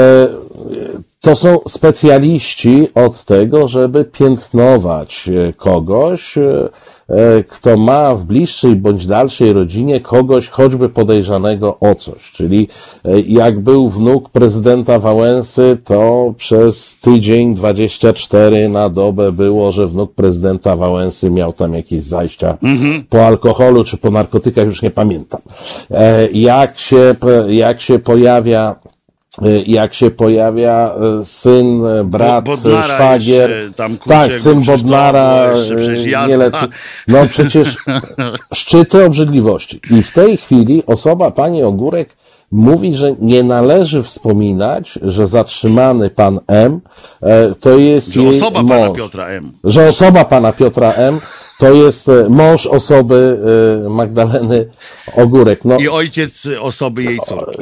To 1.22 1.36
są 1.36 1.60
specjaliści 1.68 2.88
od 2.96 3.24
tego, 3.24 3.68
żeby 3.68 4.06
piętnować 4.06 5.30
kogoś, 5.58 6.38
kto 7.48 7.78
ma 7.78 8.16
w 8.16 8.24
bliższej 8.24 8.76
bądź 8.76 9.08
dalszej 9.08 9.54
rodzinie 9.54 10.00
kogoś 10.00 10.50
choćby 10.50 10.90
podejrzanego 10.90 11.78
o 11.80 11.96
coś. 11.96 12.32
Czyli 12.32 12.68
e, 13.06 13.20
jak 13.20 13.60
był 13.60 13.90
wnuk 13.90 14.30
prezydenta 14.30 15.00
Wałęsy, 15.00 15.78
to 15.84 16.34
przez 16.38 16.98
tydzień 17.00 17.56
24 17.56 18.70
na 18.70 18.90
dobę 18.90 19.32
było, 19.32 19.72
że 19.72 19.88
wnuk 19.88 20.14
prezydenta 20.14 20.76
Wałęsy 20.76 21.32
miał 21.32 21.54
tam 21.54 21.74
jakieś 21.74 22.04
zajścia 22.04 22.58
po 23.10 23.26
alkoholu 23.26 23.84
czy 23.84 23.98
po 23.98 24.12
narkotykach, 24.12 24.66
już 24.66 24.82
nie 24.82 24.92
pamiętam. 24.92 25.42
E, 25.92 26.28
Jak 26.32 26.80
się, 26.80 27.16
jak 27.48 27.82
się 27.82 28.00
pojawia 28.00 28.76
jak 29.66 29.94
się 29.94 30.12
pojawia 30.12 30.92
y, 31.22 31.26
syn, 31.26 31.86
y, 31.86 32.04
brat, 32.04 32.46
Bo- 32.46 32.58
Bodnara 32.58 32.94
y, 32.94 32.98
szwagier. 32.98 33.50
jeszcze, 33.50 33.74
tam, 33.74 33.98
kurczę, 33.98 34.28
tak, 34.30 34.36
syn 34.36 34.62
Bodnara. 34.62 35.54
y, 35.54 36.28
nieletni- 36.28 36.68
No 37.08 37.26
przecież 37.30 37.78
szczyty 38.54 39.06
obrzydliwości. 39.06 39.80
I 39.92 40.04
w 40.04 40.12
tej 40.12 40.38
chwili 40.38 40.84
osoba, 40.86 41.32
pani 41.32 41.64
Ogórek, 41.64 42.16
mówi, 42.52 42.96
że 42.96 43.16
nie 43.20 43.44
należy 43.44 44.04
wspominać, 44.04 45.00
że 45.02 45.28
zatrzymany 45.28 46.10
pan 46.10 46.40
M 46.48 46.80
e, 47.24 47.56
to 47.60 47.78
jest 47.78 48.14
Że 48.14 48.22
osoba 48.28 48.64
mąż. 48.64 48.70
pana 48.72 48.90
Piotra 48.94 49.26
M. 49.26 49.52
Że 49.64 49.88
osoba 49.88 50.26
pana 50.26 50.54
Piotra 50.54 50.92
M 50.94 51.20
to 51.62 51.74
jest 51.74 52.10
e, 52.10 52.30
mąż 52.30 52.68
osoby 52.68 53.38
e, 53.86 53.90
Magdaleny 53.90 54.66
Ogórek. 55.16 55.66
No, 55.66 55.78
I 55.78 55.88
ojciec 55.88 56.48
osoby 56.62 57.04
jej 57.04 57.20
córki. 57.26 57.62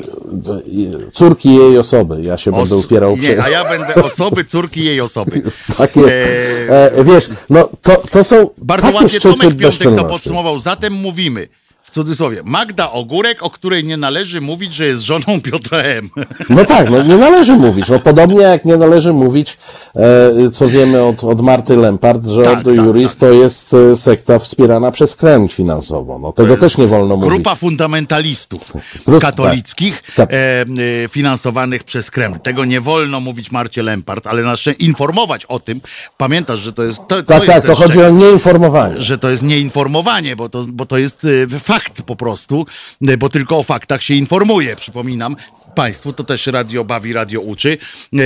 córki 1.14 1.56
jej 1.56 1.78
osoby. 1.78 2.22
Ja 2.22 2.38
się 2.38 2.52
będę 2.52 2.76
Os- 2.76 2.86
upierał 2.86 3.18
Nie, 3.18 3.44
a 3.44 3.50
ja 3.50 3.64
będę 3.70 3.96
osoby 4.10 4.44
córki 4.46 4.86
jej 4.86 5.02
osoby. 5.02 5.42
Tak 5.78 5.96
jest. 5.96 6.10
Eee, 6.10 7.00
E, 7.00 7.04
wiesz, 7.04 7.30
no 7.50 7.70
to, 7.82 8.02
to 8.12 8.24
są 8.24 8.50
Bardzo 8.58 8.92
ładnie 8.92 9.20
Tomek 9.20 9.56
Piątek 9.58 9.96
to 9.96 10.06
podsumował. 10.06 10.60
Zatem 10.60 10.94
mówimy, 10.94 11.48
w 11.90 11.92
cudzysłowie, 11.92 12.42
Magda 12.46 12.92
Ogórek, 12.92 13.44
o 13.44 13.50
której 13.50 13.84
nie 13.84 13.98
należy 13.98 14.42
mówić, 14.42 14.74
że 14.74 14.86
jest 14.86 15.02
żoną 15.02 15.42
Piotra 15.44 15.78
M. 15.78 16.10
No 16.50 16.66
tak, 16.66 16.90
no 16.90 17.04
nie 17.04 17.18
należy 17.18 17.54
mówić. 17.54 17.90
No 17.90 18.00
podobnie 18.00 18.42
jak 18.42 18.66
nie 18.66 18.78
należy 18.78 19.14
mówić, 19.14 19.58
e, 19.96 20.52
co 20.52 20.68
wiemy 20.70 21.04
od, 21.04 21.24
od 21.24 21.42
Marty 21.42 21.76
Lempart, 21.76 22.26
że 22.26 22.44
Tak, 22.44 22.58
Ordo 22.58 22.70
tak, 22.76 22.86
Juris 22.86 23.16
to 23.18 23.32
jest 23.32 23.74
e, 23.74 23.96
sekta 23.96 24.40
wspierana 24.40 24.92
przez 24.92 25.16
Kreml 25.16 25.48
finansowo. 25.48 26.20
No 26.20 26.32
tego 26.32 26.58
też 26.58 26.78
nie 26.78 26.88
wolno 26.88 27.16
mówić. 27.16 27.34
Grupa 27.34 27.56
fundamentalistów 27.56 28.74
Grup- 29.08 29.22
katolickich 29.22 30.04
tak. 30.16 30.30
e, 30.34 30.66
finansowanych 31.10 31.84
przez 31.84 32.12
Kreml. 32.12 32.40
Tego 32.40 32.66
nie 32.66 32.82
wolno 32.82 33.20
mówić 33.20 33.52
Marcie 33.52 33.84
Lempart, 33.84 34.28
ale 34.28 34.44
na 34.44 34.56
szczęście 34.56 34.84
informować 34.86 35.46
o 35.46 35.60
tym. 35.60 35.82
Pamiętasz, 36.18 36.60
że 36.60 36.74
to 36.74 36.84
jest. 36.84 36.98
To, 36.98 37.04
to 37.08 37.24
Tak, 37.24 37.38
jest 37.44 37.54
tak, 37.54 37.66
to 37.66 37.76
chodzi 37.76 38.02
o 38.02 38.10
nieinformowanie. 38.10 39.02
że 39.02 39.18
to 39.18 39.30
jest 39.30 39.44
nieinformowanie, 39.44 40.36
bo 40.36 40.50
to, 40.50 40.64
bo 40.70 40.86
to 40.86 40.98
jest 40.98 41.26
e, 41.26 41.60
fakt 41.80 42.02
po 42.02 42.16
prostu, 42.16 42.66
bo 43.18 43.30
tylko 43.30 43.58
o 43.58 43.64
faktach 43.64 44.04
się 44.04 44.14
informuje, 44.14 44.76
przypominam. 44.76 45.36
Państwu 45.80 46.14
to 46.14 46.24
też 46.24 46.48
radio 46.48 46.84
bawi, 46.84 47.14
radio 47.14 47.42
uczy, 47.42 47.78
e, 48.14 48.18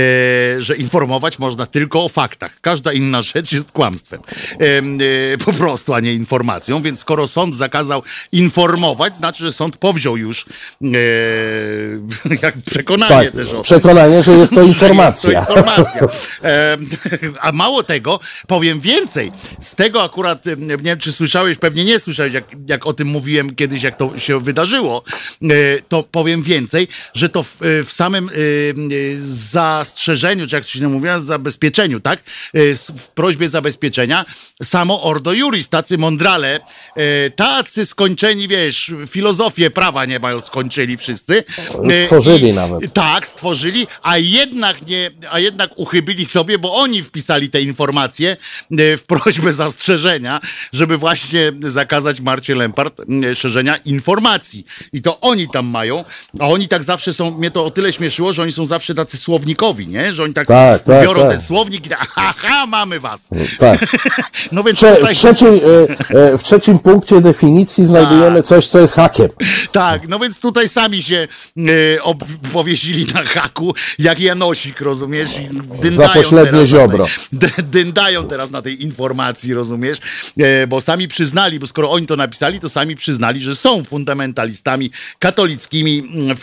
że 0.60 0.76
informować 0.76 1.38
można 1.38 1.66
tylko 1.66 2.04
o 2.04 2.08
faktach. 2.08 2.60
Każda 2.60 2.92
inna 2.92 3.22
rzecz 3.22 3.52
jest 3.52 3.72
kłamstwem. 3.72 4.20
E, 4.20 4.78
e, 5.34 5.38
po 5.44 5.52
prostu, 5.52 5.94
a 5.94 6.00
nie 6.00 6.12
informacją. 6.14 6.82
Więc 6.82 7.00
skoro 7.00 7.26
sąd 7.28 7.54
zakazał 7.54 8.02
informować, 8.32 9.14
znaczy, 9.14 9.42
że 9.42 9.52
sąd 9.52 9.76
powziął 9.76 10.16
już 10.16 10.46
jak 12.42 12.54
przekonanie 12.66 13.24
Tak, 13.24 13.34
też 13.34 13.48
o 13.48 13.52
tym. 13.52 13.62
przekonanie, 13.62 14.22
że 14.22 14.32
jest 14.32 14.54
to 14.54 14.62
informacja. 14.72 15.30
Jest 15.30 15.48
to 15.48 15.56
informacja. 15.56 16.02
A 17.40 17.52
mało 17.52 17.82
tego, 17.82 18.20
powiem 18.46 18.80
więcej. 18.80 19.32
Z 19.60 19.74
tego 19.74 20.02
akurat, 20.02 20.44
nie 20.58 20.76
wiem, 20.76 20.98
czy 20.98 21.12
słyszałeś, 21.12 21.58
pewnie 21.58 21.84
nie 21.84 22.00
słyszałeś, 22.00 22.34
jak, 22.34 22.44
jak 22.68 22.86
o 22.86 22.92
tym 22.92 23.08
mówiłem 23.08 23.54
kiedyś, 23.54 23.82
jak 23.82 23.96
to 23.96 24.18
się 24.18 24.40
wydarzyło, 24.40 25.02
to 25.88 26.02
powiem 26.02 26.42
więcej, 26.42 26.88
że 27.14 27.28
to 27.28 27.43
w, 27.44 27.56
w 27.86 27.92
samym 27.92 28.28
y, 28.28 28.32
y, 28.92 29.16
zastrzeżeniu, 29.26 30.46
czy 30.46 30.56
jak 30.56 30.64
to 30.64 30.70
się 30.70 30.88
mówi, 30.88 31.08
zabezpieczeniu, 31.18 32.00
tak? 32.00 32.20
W 32.96 33.08
prośbie 33.14 33.48
zabezpieczenia, 33.48 34.24
samo 34.62 35.02
Ordo 35.02 35.32
Juris, 35.32 35.68
tacy 35.68 35.98
mądrale, 35.98 36.60
tacy 37.36 37.86
skończeni, 37.86 38.48
wiesz, 38.48 38.92
filozofię 39.06 39.70
prawa 39.70 40.04
nie 40.04 40.18
mają, 40.18 40.40
skończyli 40.40 40.96
wszyscy. 40.96 41.44
Y, 41.90 42.04
Stworzyli 42.04 42.48
i- 42.48 42.52
nawet. 42.52 42.92
Tak, 42.92 43.26
stworzyli, 43.26 43.86
a 44.02 44.18
jednak 44.18 44.86
nie, 44.86 45.10
a 45.30 45.38
jednak 45.38 45.70
uchybili 45.76 46.26
sobie, 46.26 46.58
bo 46.58 46.74
oni 46.74 47.02
wpisali 47.02 47.50
te 47.50 47.62
informacje 47.62 48.36
w 48.70 49.02
prośbę 49.06 49.52
zastrzeżenia, 49.52 50.40
żeby 50.72 50.96
właśnie 50.98 51.52
zakazać 51.60 52.20
Marcie 52.20 52.54
Lempart 52.54 53.00
szerzenia 53.34 53.76
informacji. 53.76 54.66
I 54.92 55.02
to 55.02 55.20
oni 55.20 55.48
tam 55.48 55.66
mają, 55.66 56.04
a 56.40 56.48
oni 56.48 56.68
tak 56.68 56.84
zawsze 56.84 57.14
są, 57.14 57.23
mnie 57.30 57.50
to 57.50 57.64
o 57.64 57.70
tyle 57.70 57.92
śmieszyło, 57.92 58.32
że 58.32 58.42
oni 58.42 58.52
są 58.52 58.66
zawsze 58.66 58.94
tacy 58.94 59.16
słownikowi, 59.18 59.86
nie? 59.88 60.14
Że 60.14 60.22
oni 60.24 60.34
tak, 60.34 60.46
Tak, 60.46 60.82
tak, 60.84 61.04
biorą 61.04 61.20
tak. 61.22 61.30
ten 61.30 61.40
słownik 61.40 61.86
i 61.86 61.88
tak, 61.88 62.06
aha, 62.16 62.66
mamy 62.66 63.00
was. 63.00 63.28
Tak. 63.58 63.80
No 64.52 64.62
więc 64.62 64.78
Trze- 64.78 64.96
tutaj... 64.96 65.14
w, 65.14 65.18
trzeciej, 65.18 65.62
e, 66.10 66.38
w 66.38 66.42
trzecim 66.42 66.78
punkcie 66.78 67.20
definicji 67.20 67.86
znajdujemy 67.86 68.42
coś, 68.42 68.66
co 68.66 68.78
jest 68.80 68.94
hakiem. 68.94 69.28
Tak, 69.72 70.08
no 70.08 70.18
więc 70.18 70.40
tutaj 70.40 70.68
sami 70.68 71.02
się 71.02 71.28
e, 71.58 71.62
powiesili 72.52 73.06
na 73.14 73.22
haku, 73.24 73.74
jak 73.98 74.20
Janosik, 74.20 74.80
rozumiesz? 74.80 75.28
Dyndają 75.82 76.08
Za 76.08 76.14
pośrednie 76.14 76.44
teraz 76.50 76.60
na 76.60 76.66
ziobro. 76.66 77.06
tej- 77.06 77.38
dy- 77.38 77.62
Dyndają 77.62 78.28
teraz 78.28 78.50
na 78.50 78.62
tej 78.62 78.82
informacji, 78.82 79.54
rozumiesz? 79.54 79.98
E, 80.38 80.66
bo 80.66 80.80
sami 80.80 81.08
przyznali, 81.08 81.58
bo 81.60 81.66
skoro 81.66 81.90
oni 81.90 82.06
to 82.06 82.16
napisali, 82.16 82.60
to 82.60 82.68
sami 82.68 82.96
przyznali, 82.96 83.40
że 83.40 83.56
są 83.56 83.84
fundamentalistami 83.84 84.90
katolickimi 85.18 85.98
mm, 86.14 86.36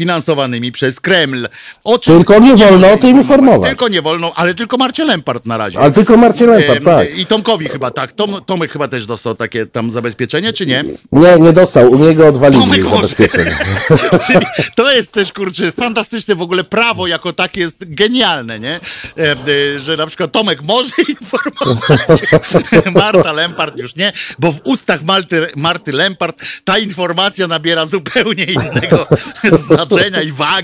przez 0.71 0.99
Kreml. 0.99 1.47
O 1.83 1.99
czym 1.99 2.17
Tylko 2.17 2.39
nie 2.39 2.55
wolno 2.55 2.91
o 2.91 2.97
tym 2.97 3.17
informować. 3.17 3.69
Tylko 3.69 3.87
nie 3.87 4.01
wolno, 4.01 4.31
ale 4.35 4.53
tylko 4.53 4.77
Marcie 4.77 5.05
Lempart 5.05 5.45
na 5.45 5.57
razie. 5.57 5.79
Ale 5.79 5.91
tylko 5.91 6.17
Marcin 6.17 6.47
Lempart, 6.47 6.83
tak. 6.83 7.17
I 7.17 7.25
Tomkowi 7.25 7.69
chyba, 7.69 7.91
tak. 7.91 8.11
Tom, 8.11 8.41
Tomek 8.45 8.71
chyba 8.71 8.87
też 8.87 9.05
dostał 9.05 9.35
takie 9.35 9.65
tam 9.65 9.91
zabezpieczenie, 9.91 10.53
czy 10.53 10.65
nie? 10.65 10.83
Nie, 11.11 11.39
nie 11.39 11.53
dostał, 11.53 11.91
u 11.91 11.97
niego 11.97 12.27
odwalili 12.27 12.63
Tomek 12.63 12.85
zabezpieczenie. 12.85 13.57
Czyli 14.27 14.45
to 14.75 14.91
jest 14.91 15.11
też, 15.11 15.33
kurczę, 15.33 15.71
fantastyczne 15.71 16.35
w 16.35 16.41
ogóle 16.41 16.63
prawo 16.63 17.07
jako 17.07 17.33
takie 17.33 17.61
jest 17.61 17.95
genialne, 17.95 18.59
nie? 18.59 18.79
E, 19.17 19.79
że 19.79 19.97
na 19.97 20.07
przykład 20.07 20.31
Tomek 20.31 20.63
może 20.63 20.93
informować, 21.19 22.21
Marta 22.95 23.33
Lempart 23.33 23.77
już 23.77 23.95
nie, 23.95 24.13
bo 24.39 24.51
w 24.51 24.59
ustach 24.63 25.03
Marty, 25.03 25.47
Marty 25.55 25.91
Lempart 25.91 26.41
ta 26.63 26.77
informacja 26.77 27.47
nabiera 27.47 27.85
zupełnie 27.85 28.43
innego 28.43 29.07
znaczenia 29.67 30.21
i 30.21 30.31
wagi 30.31 30.60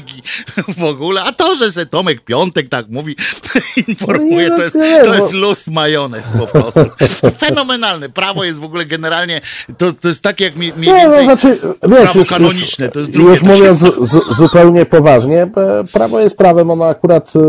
w 0.78 0.84
ogóle, 0.84 1.24
a 1.24 1.32
to, 1.34 1.56
że 1.56 1.72
se 1.72 1.86
Tomek 1.86 2.22
Piątek 2.22 2.69
tak 2.69 2.90
mówi, 2.90 3.15
informuje, 3.88 4.49
to 4.49 4.61
jest, 4.64 4.78
to 5.06 5.14
jest 5.15 5.32
luz 5.32 5.68
majonez 5.68 6.32
po 6.40 6.48
prostu. 6.48 6.80
Fenomenalne. 7.38 8.10
Prawo 8.10 8.44
jest 8.44 8.60
w 8.60 8.64
ogóle 8.64 8.86
generalnie, 8.86 9.41
to, 9.78 9.91
to 9.91 10.07
jest 10.07 10.24
takie 10.24 10.44
jak 10.44 10.56
mniej, 10.56 10.74
Nie, 10.78 10.91
no 10.94 10.99
więcej 10.99 11.26
znaczy, 11.26 11.49
wiesz, 11.84 12.02
prawo 12.03 12.19
już, 12.19 12.30
kanoniczne, 12.30 12.90
to 12.90 12.99
jest 12.99 13.11
drugie. 13.11 13.30
już 13.30 13.44
mówiąc 13.44 13.78
z, 13.78 14.36
zupełnie 14.38 14.86
poważnie, 14.86 15.48
prawo 15.94 16.19
jest 16.19 16.38
prawem, 16.38 16.72
ono 16.72 16.86
akurat 16.86 17.34
e, 17.36 17.40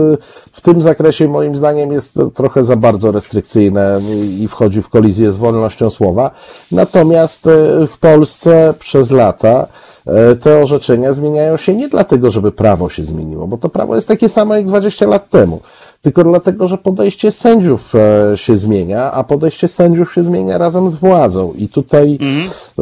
w 0.53 0.61
tym 0.61 0.83
zakresie 0.83 1.29
moim 1.29 1.57
zdaniem 1.57 1.93
jest 1.93 2.19
trochę 2.35 2.65
za 2.65 2.77
bardzo 2.77 3.13
restrykcyjne 3.13 4.01
i- 4.41 4.49
wchodzi 4.49 4.83
w 4.83 4.89
kolizję 4.89 5.33
z 5.33 5.37
wolnością 5.37 5.91
słowa. 5.91 6.31
Natomiast 6.73 7.47
e, 7.47 7.51
w 7.87 7.99
Polsce 7.99 8.75
przez 8.79 9.11
lata 9.11 9.67
te 10.41 10.59
orzeczenia 10.59 11.13
zmieniają 11.13 11.57
się 11.57 11.75
nie 11.75 11.89
dlatego, 11.89 12.31
żeby 12.31 12.53
prawo 12.53 12.89
się 12.89 13.03
zmieniło, 13.03 13.47
bo 13.47 13.59
to 13.59 13.69
prawo 13.69 13.95
jest 13.95 14.09
takie 14.09 14.29
samo 14.29 14.55
jak 14.55 14.67
20 14.67 15.07
lat 15.07 15.31
temu. 15.31 15.61
Tylko 16.03 16.25
dlatego, 16.25 16.67
że 16.67 16.79
podejście 16.79 17.31
sędziów 17.31 17.93
e, 17.95 18.37
się 18.37 18.57
zmienia, 18.57 19.13
a 19.13 19.25
podejście 19.25 19.69
sędziów 19.69 20.15
się 20.15 20.23
zmienia 20.23 20.59
razem 20.59 20.91
z 20.91 20.95
władzą. 20.95 21.53
I 21.53 21.69
tutaj 21.69 22.19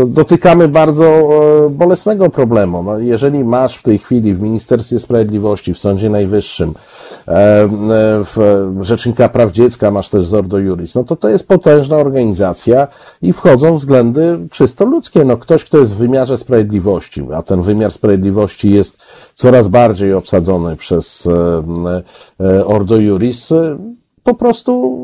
dotykamy 0.07 0.69
bardzo 0.69 1.05
e, 1.07 1.71
bolesnego 1.71 2.31
problemu. 2.31 2.83
No, 2.83 2.99
jeżeli 2.99 3.45
masz 3.45 3.77
w 3.77 3.83
tej 3.83 3.99
chwili 3.99 4.35
w 4.35 4.41
Ministerstwie 4.41 4.99
Sprawiedliwości, 4.99 5.75
w 5.75 5.79
Sądzie 5.79 6.11
Najwyższym, 6.11 6.71
e, 6.71 6.75
e, 6.75 6.96
Rzecznika 8.81 9.29
Praw 9.29 9.53
Dziecka 9.53 9.91
masz 9.91 10.09
też 10.09 10.25
Zordo 10.25 10.59
Juris, 10.59 10.95
no 10.95 11.05
to 11.05 11.17
to 11.17 11.29
jest 11.29 11.49
potężna 11.49 11.97
organizacja 11.97 12.87
i 13.23 13.33
wchodzą 13.33 13.77
względy 13.77 14.49
czysto 14.51 14.85
ludzkie. 14.85 15.25
No 15.25 15.37
ktoś, 15.37 15.65
kto 15.65 15.79
jest 15.79 15.95
w 15.95 15.99
wymiarze 15.99 16.37
sprawiedliwości, 16.37 17.23
a 17.35 17.43
ten 17.43 17.63
wymiar 17.63 17.93
sprawiedliwości 17.93 18.71
jest 18.71 18.99
coraz 19.35 19.69
bardziej 19.69 20.15
obsadzony 20.15 20.77
przez 20.77 21.27
e, 21.27 21.63
e, 22.41 22.67
Ordo 22.67 22.97
Juris, 22.97 23.53
e, 23.53 23.79
po 24.23 24.35
prostu 24.35 24.97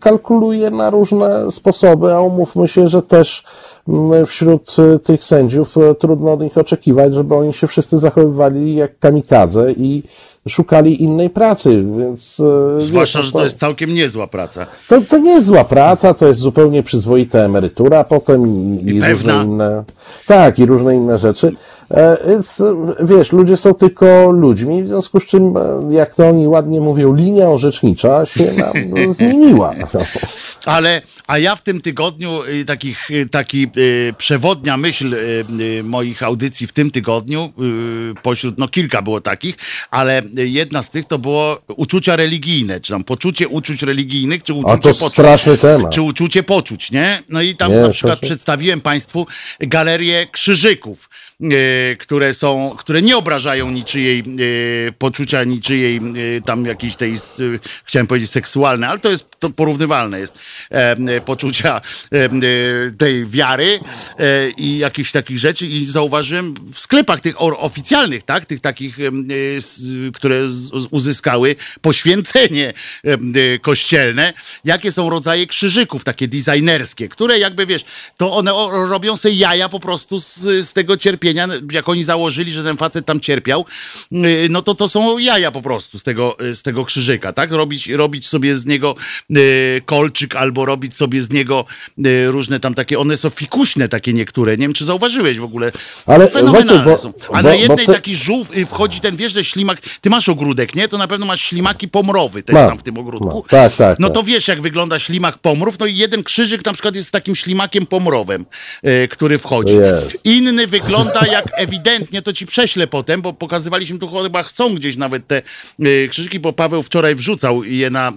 kalkuluje 0.00 0.70
na 0.70 0.90
różne 0.90 1.50
sposoby, 1.50 2.14
a 2.14 2.20
umówmy 2.20 2.68
się, 2.68 2.88
że 2.88 3.02
też 3.02 3.44
mm, 3.88 4.26
wśród 4.26 4.76
e, 4.78 4.98
tych 4.98 5.24
sędziów 5.24 5.76
e, 5.78 5.94
trudno 5.94 6.32
od 6.32 6.40
nich 6.40 6.58
oczekiwać, 6.58 7.14
żeby 7.14 7.34
oni 7.34 7.52
się 7.52 7.66
wszyscy 7.66 7.98
zachowywali 7.98 8.74
jak 8.74 8.98
kamikadze 8.98 9.72
i 9.72 10.02
szukali 10.48 11.02
innej 11.02 11.30
pracy, 11.30 11.84
więc... 11.98 12.40
e, 12.76 12.80
Zwłaszcza, 12.80 13.18
wiesz, 13.18 13.26
że 13.26 13.32
to 13.32 13.44
jest 13.44 13.58
całkiem 13.58 13.90
niezła 13.90 14.26
praca. 14.26 14.66
to, 14.88 15.00
to 15.00 15.18
nie 15.18 15.30
jest 15.30 15.46
zła 15.46 15.64
praca, 15.64 16.14
to 16.14 16.28
jest 16.28 16.40
zupełnie 16.40 16.82
przyzwoita 16.82 17.38
emerytura 17.38 18.04
potem 18.04 18.46
i, 18.46 18.84
i, 18.84 18.96
I 18.96 19.00
różne 19.00 19.44
inne. 19.44 19.84
Tak, 20.26 20.58
i 20.58 20.66
różne 20.66 20.94
inne 20.96 21.18
rzeczy. 21.18 21.52
E, 21.90 22.18
Więc 22.28 22.60
e, 22.60 22.74
wiesz, 23.02 23.32
ludzie 23.32 23.56
są 23.56 23.74
tylko 23.74 24.30
ludźmi, 24.30 24.84
w 24.84 24.88
związku 24.88 25.20
z 25.20 25.26
czym, 25.26 25.56
e, 25.56 25.60
jak 25.94 26.14
to 26.14 26.28
oni 26.28 26.48
ładnie 26.48 26.80
mówią, 26.80 27.14
linia 27.14 27.48
orzecznicza 27.48 28.26
się 28.26 28.52
nam 28.52 28.72
zmieniła. 29.14 29.74
No. 29.94 30.00
Ale, 30.64 31.02
a 31.26 31.38
ja 31.38 31.56
w 31.56 31.62
tym 31.62 31.80
tygodniu, 31.80 32.42
y, 32.44 32.64
takich, 32.64 33.10
y, 33.10 33.28
taki 33.30 33.66
y, 33.76 34.14
przewodnia 34.18 34.76
myśl 34.76 35.16
moich 35.84 36.22
audycji 36.22 36.66
w 36.66 36.72
tym 36.72 36.90
tygodniu, 36.90 37.52
pośród, 38.22 38.58
no 38.58 38.68
kilka 38.68 39.02
było 39.02 39.20
takich, 39.20 39.56
ale 39.90 40.22
jedna 40.36 40.82
z 40.82 40.90
tych 40.90 41.04
to 41.04 41.18
było 41.18 41.58
uczucia 41.76 42.16
religijne, 42.16 42.80
czy 42.80 42.92
tam 42.92 43.04
poczucie 43.04 43.48
uczuć 43.48 43.82
religijnych, 43.82 44.42
czy 44.42 44.54
uczucie 44.54 44.74
A 44.74 44.78
to 44.78 44.88
poczuć. 44.88 45.12
straszny 45.12 45.58
temat. 45.58 45.92
Czy 45.92 46.02
uczucie 46.02 46.42
poczuć, 46.42 46.90
nie? 46.92 47.22
No 47.28 47.42
i 47.42 47.56
tam 47.56 47.72
Nie, 47.72 47.78
na 47.80 47.88
przykład 47.88 48.18
strasznie. 48.18 48.28
przedstawiłem 48.36 48.80
Państwu 48.80 49.26
galerię 49.60 50.26
krzyżyków, 50.32 51.08
które 51.98 52.34
są, 52.34 52.76
które 52.78 53.02
nie 53.02 53.16
obrażają 53.16 53.70
niczyjej 53.70 54.18
e, 54.20 54.92
poczucia, 54.92 55.44
niczyjej 55.44 55.96
e, 55.96 56.00
tam 56.40 56.64
jakiejś 56.64 56.96
tej, 56.96 57.12
e, 57.12 57.16
chciałem 57.84 58.06
powiedzieć 58.06 58.30
seksualne, 58.30 58.88
ale 58.88 58.98
to 58.98 59.10
jest, 59.10 59.26
to 59.38 59.50
porównywalne 59.50 60.20
jest, 60.20 60.38
e, 60.70 60.90
e, 60.92 61.20
poczucia 61.20 61.80
e, 62.12 62.24
e, 62.24 62.30
tej 62.98 63.26
wiary 63.26 63.80
e, 64.18 64.50
i 64.50 64.78
jakichś 64.78 65.12
takich 65.12 65.38
rzeczy. 65.38 65.66
I 65.66 65.86
zauważyłem 65.86 66.54
w 66.72 66.78
sklepach 66.78 67.20
tych 67.20 67.34
oficjalnych, 67.38 68.22
tak, 68.22 68.44
tych 68.44 68.60
takich, 68.60 68.98
e, 69.00 69.10
które 70.12 70.46
uzyskały 70.90 71.56
poświęcenie 71.80 72.72
e, 73.04 73.12
e, 73.54 73.58
kościelne, 73.58 74.32
jakie 74.64 74.92
są 74.92 75.10
rodzaje 75.10 75.46
krzyżyków, 75.46 76.04
takie 76.04 76.28
designerskie, 76.28 77.08
które 77.08 77.38
jakby 77.38 77.66
wiesz, 77.66 77.84
to 78.16 78.32
one 78.32 78.52
robią 78.88 79.16
sobie 79.16 79.34
jaja 79.34 79.68
po 79.68 79.80
prostu 79.80 80.18
z, 80.18 80.38
z 80.38 80.72
tego 80.72 80.96
cierpienia, 80.96 81.29
jak 81.72 81.88
oni 81.88 82.04
założyli, 82.04 82.52
że 82.52 82.64
ten 82.64 82.76
facet 82.76 83.06
tam 83.06 83.20
cierpiał, 83.20 83.64
y, 84.12 84.46
no 84.50 84.62
to 84.62 84.74
to 84.74 84.88
są 84.88 85.18
jaja 85.18 85.50
po 85.50 85.62
prostu 85.62 85.98
z 85.98 86.02
tego, 86.02 86.36
y, 86.44 86.54
z 86.54 86.62
tego 86.62 86.84
krzyżyka, 86.84 87.32
tak? 87.32 87.50
Robić, 87.52 87.88
robić 87.88 88.28
sobie 88.28 88.56
z 88.56 88.66
niego 88.66 88.94
y, 89.36 89.82
kolczyk 89.86 90.36
albo 90.36 90.64
robić 90.66 90.96
sobie 90.96 91.22
z 91.22 91.30
niego 91.30 91.64
różne 92.26 92.60
tam 92.60 92.74
takie, 92.74 92.98
one 92.98 93.16
są 93.16 93.30
fikuśne 93.30 93.88
takie 93.88 94.12
niektóre, 94.12 94.52
nie 94.56 94.64
wiem 94.64 94.72
czy 94.72 94.84
zauważyłeś 94.84 95.38
w 95.38 95.44
ogóle, 95.44 95.72
Ale, 96.06 96.28
fenomenalne 96.28 96.84
bo- 96.84 96.96
są. 96.96 97.12
A 97.32 97.42
bo- 97.42 97.48
na 97.48 97.54
jednej 97.54 97.86
taki 97.86 98.14
żółw 98.16 98.50
wchodzi 98.66 99.00
ten, 99.00 99.16
wiesz, 99.16 99.32
że 99.32 99.44
ślimak, 99.44 99.80
ty 100.00 100.10
masz 100.10 100.28
ogródek, 100.28 100.74
nie? 100.74 100.88
To 100.88 100.98
na 100.98 101.08
pewno 101.08 101.26
masz 101.26 101.40
ślimaki 101.40 101.88
pomrowy 101.88 102.42
też 102.42 102.54
Mam, 102.54 102.68
tam 102.68 102.78
w 102.78 102.82
tym 102.82 102.98
ogródku. 102.98 103.28
mam. 103.34 103.42
Tak, 103.48 103.76
tak, 103.76 103.98
No 103.98 104.08
tak. 104.08 104.14
to 104.14 104.22
wiesz, 104.22 104.48
jak 104.48 104.60
wygląda 104.60 104.98
ślimak 104.98 105.38
pomrów, 105.38 105.78
no 105.78 105.86
i 105.86 105.96
jeden 105.96 106.22
krzyżyk 106.22 106.64
na 106.64 106.72
przykład 106.72 106.94
jest 106.96 107.08
z 107.08 107.10
takim 107.10 107.36
ślimakiem 107.36 107.86
pomrowem, 107.86 108.44
e, 108.82 109.08
który 109.08 109.38
wchodzi. 109.38 109.74
Jest. 109.74 110.24
Inny 110.24 110.66
wygląda 110.66 111.19
jak 111.26 111.46
ewidentnie, 111.56 112.22
to 112.22 112.32
ci 112.32 112.46
prześlę 112.46 112.86
potem, 112.86 113.22
bo 113.22 113.32
pokazywaliśmy 113.32 113.98
tu 113.98 114.08
chyba 114.22 114.42
chcą 114.42 114.74
gdzieś 114.74 114.96
nawet 114.96 115.26
te 115.26 115.42
e, 115.80 116.08
krzyżyki, 116.08 116.40
bo 116.40 116.52
Paweł 116.52 116.82
wczoraj 116.82 117.14
wrzucał 117.14 117.64
je 117.64 117.90
na, 117.90 118.08
e, 118.08 118.12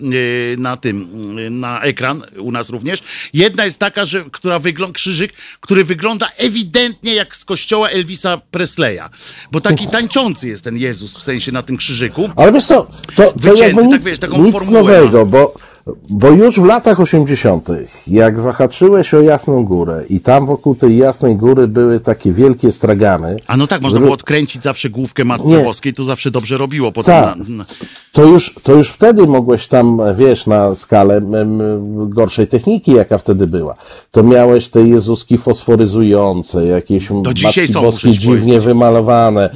na 0.58 0.78
tym, 0.78 1.10
e, 1.48 1.50
na 1.50 1.82
ekran 1.82 2.24
u 2.38 2.52
nas 2.52 2.70
również. 2.70 3.04
Jedna 3.34 3.66
jest 3.66 3.80
taka, 3.80 4.06
że, 4.06 4.26
która 4.32 4.60
wygląda, 4.60 4.94
krzyżyk, 4.94 5.34
który 5.60 5.84
wygląda 5.84 6.30
ewidentnie 6.38 7.14
jak 7.14 7.36
z 7.36 7.46
kościoła 7.46 7.90
Elvisa 7.90 8.38
Presleya, 8.52 9.10
bo 9.52 9.62
taki 9.62 9.88
tańczący 9.88 10.48
jest 10.48 10.64
ten 10.64 10.78
Jezus 10.78 11.18
w 11.18 11.24
sensie 11.24 11.52
na 11.52 11.62
tym 11.62 11.78
krzyżyku. 11.78 12.30
Ale 12.36 12.52
wiesz 12.52 12.66
co, 12.66 12.88
to, 13.16 13.24
to 13.24 13.34
Wycięty, 13.36 13.64
jakby 13.64 13.82
tak 13.82 13.92
nic, 13.92 14.06
wiesz, 14.06 14.20
taką 14.20 14.44
nic 14.44 14.54
formułę 14.54 14.80
nowego, 14.80 15.26
bo 15.26 15.54
Bo 16.10 16.30
już 16.30 16.60
w 16.60 16.66
latach 16.66 17.00
80., 17.00 17.68
jak 18.08 18.42
zahaczyłeś 18.42 19.14
o 19.14 19.22
Jasną 19.22 19.66
Górę 19.66 20.04
i 20.10 20.20
tam 20.20 20.46
wokół 20.46 20.76
tej 20.76 20.98
Jasnej 20.98 21.36
Góry 21.36 21.68
były 21.68 22.00
takie 22.00 22.34
wielkie 22.34 22.72
stragany, 22.72 23.38
A 23.48 23.58
no 23.58 23.68
tak, 23.68 23.82
można 23.82 24.00
było 24.00 24.14
odkręcić 24.14 24.64
zawsze 24.64 24.90
główkę 24.90 25.26
Matce 25.26 25.48
Nie. 25.48 25.64
Boskiej, 25.64 25.94
to 25.94 26.04
zawsze 26.04 26.32
dobrze 26.32 26.58
robiło. 26.58 26.92
Potem 26.92 27.24
Tak. 27.24 27.38
na, 27.38 27.46
na, 27.58 27.66
to 28.12 28.26
już, 28.26 28.56
to 28.64 28.74
już 28.74 28.90
wtedy 28.90 29.28
mogłeś 29.28 29.68
tam, 29.68 30.02
wiesz, 30.18 30.48
na 30.48 30.76
skalę 30.76 31.22
gorszej 32.08 32.48
techniki, 32.48 32.92
jaka 32.92 33.18
wtedy 33.18 33.48
była, 33.48 33.76
to 34.12 34.24
miałeś 34.24 34.68
te 34.70 34.82
Jezuski 34.82 35.38
fosforyzujące, 35.38 36.66
jakieś 36.66 37.10
dzisiaj 37.34 37.64
Matki 37.64 37.74
są, 37.74 37.82
Boskie 37.82 38.08
muszę 38.08 38.20
ci 38.20 38.26
dziwnie 38.26 38.38
powiedzieć. 38.40 38.66
wymalowane, 38.66 39.50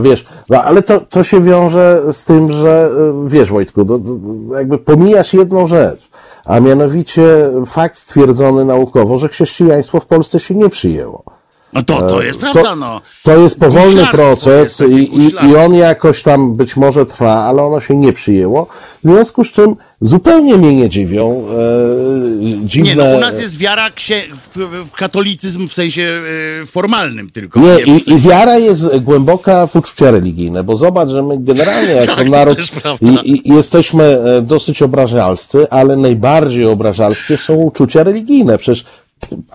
wiesz, 0.00 0.26
no, 0.50 0.64
ale 0.64 0.82
to, 0.82 1.00
to 1.00 1.24
się 1.24 1.42
wiąże 1.42 2.02
z 2.12 2.24
tym, 2.24 2.52
że, 2.52 2.90
e, 3.24 3.28
wiesz 3.28 3.50
Wojtku, 3.50 3.84
no, 3.84 3.98
no, 3.98 4.56
jakby 4.56 4.78
pomijasz 4.78 5.34
jedną 5.34 5.66
rzecz, 5.66 6.10
a 6.44 6.60
mianowicie 6.60 7.50
fakt 7.66 7.98
stwierdzony 7.98 8.64
naukowo, 8.64 9.18
że 9.18 9.28
chrześcijaństwo 9.28 10.00
w 10.00 10.06
Polsce 10.06 10.40
się 10.40 10.54
nie 10.54 10.68
przyjęło. 10.68 11.39
No 11.72 11.82
to, 11.82 12.02
to 12.02 12.22
jest 12.22 12.38
prawda, 12.38 12.76
no. 12.76 13.00
To 13.22 13.38
jest 13.38 13.60
powolny 13.60 14.06
proces 14.06 14.78
jest 14.78 14.92
i, 14.92 15.16
i, 15.20 15.50
i 15.50 15.56
on 15.56 15.74
jakoś 15.74 16.22
tam 16.22 16.54
być 16.54 16.76
może 16.76 17.06
trwa, 17.06 17.44
ale 17.44 17.62
ono 17.62 17.80
się 17.80 17.96
nie 17.96 18.12
przyjęło. 18.12 18.66
W 19.04 19.10
związku 19.10 19.44
z 19.44 19.50
czym 19.52 19.76
zupełnie 20.00 20.56
mnie 20.56 20.74
nie 20.74 20.88
dziwią 20.88 21.46
e, 21.48 22.66
dziwne... 22.66 22.90
Nie, 22.90 22.96
no 22.96 23.16
u 23.16 23.20
nas 23.20 23.40
jest 23.40 23.58
wiara 23.58 23.90
księ... 23.90 24.22
w, 24.32 24.58
w 24.88 24.92
katolicyzm 24.92 25.68
w 25.68 25.72
sensie 25.72 26.20
e, 26.62 26.66
formalnym 26.66 27.30
tylko. 27.30 27.60
Nie, 27.60 27.76
w 27.76 27.80
i, 27.80 27.84
sensie- 27.84 28.14
i 28.14 28.18
wiara 28.18 28.58
jest 28.58 28.98
głęboka 28.98 29.66
w 29.66 29.76
uczucia 29.76 30.10
religijne, 30.10 30.64
bo 30.64 30.76
zobacz, 30.76 31.08
że 31.08 31.22
my 31.22 31.38
generalnie 31.38 31.92
jako 32.00 32.16
Tak, 32.16 32.26
to 32.26 32.30
naród 32.30 32.58
i, 33.00 33.48
i 33.48 33.54
jesteśmy 33.54 34.04
e, 34.04 34.42
dosyć 34.42 34.82
obrażalscy, 34.82 35.70
ale 35.70 35.96
najbardziej 35.96 36.66
obrażalskie 36.66 37.36
są 37.36 37.54
uczucia 37.54 38.02
religijne. 38.02 38.58
Przecież 38.58 38.84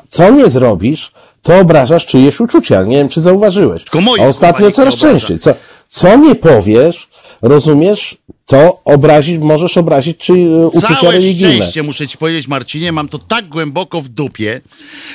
co 0.09 0.31
nie 0.31 0.49
zrobisz, 0.49 1.11
to 1.45 1.59
obrażasz 1.59 2.05
czyjeś 2.05 2.39
uczucia. 2.39 2.83
Nie 2.83 2.97
wiem, 2.97 3.09
czy 3.09 3.21
zauważyłeś. 3.21 3.83
Tylko 3.83 4.01
moje, 4.01 4.23
A 4.23 4.27
ostatnio 4.27 4.71
coraz 4.71 4.95
częściej. 4.95 5.39
Co, 5.39 5.53
co 5.87 6.15
nie 6.17 6.35
powiesz, 6.35 7.07
rozumiesz, 7.41 8.17
to 8.45 8.81
obrazić, 8.85 9.39
możesz 9.39 9.77
obrazić 9.77 10.17
czy 10.17 10.33
e, 10.33 10.67
uczucia 10.67 10.95
Całe 10.95 11.11
religijne. 11.11 11.55
szczęście, 11.55 11.83
muszę 11.83 12.07
ci 12.07 12.17
powiedzieć, 12.17 12.47
Marcinie, 12.47 12.91
mam 12.91 13.07
to 13.07 13.19
tak 13.19 13.47
głęboko 13.47 14.01
w 14.01 14.09
dupie. 14.09 14.61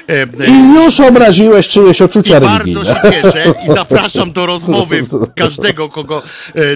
E, 0.08 0.22
e, 0.22 0.26
I 0.48 0.74
już 0.74 1.00
obraziłeś 1.00 1.68
czyjeś 1.68 2.00
uczucia 2.00 2.38
I 2.38 2.40
bardzo 2.40 2.82
religijne. 2.82 2.94
się 2.94 3.22
cieszę 3.22 3.54
i 3.64 3.68
zapraszam 3.68 4.32
do 4.32 4.46
rozmowy 4.52 5.06
każdego, 5.36 5.88
kogo 5.88 6.22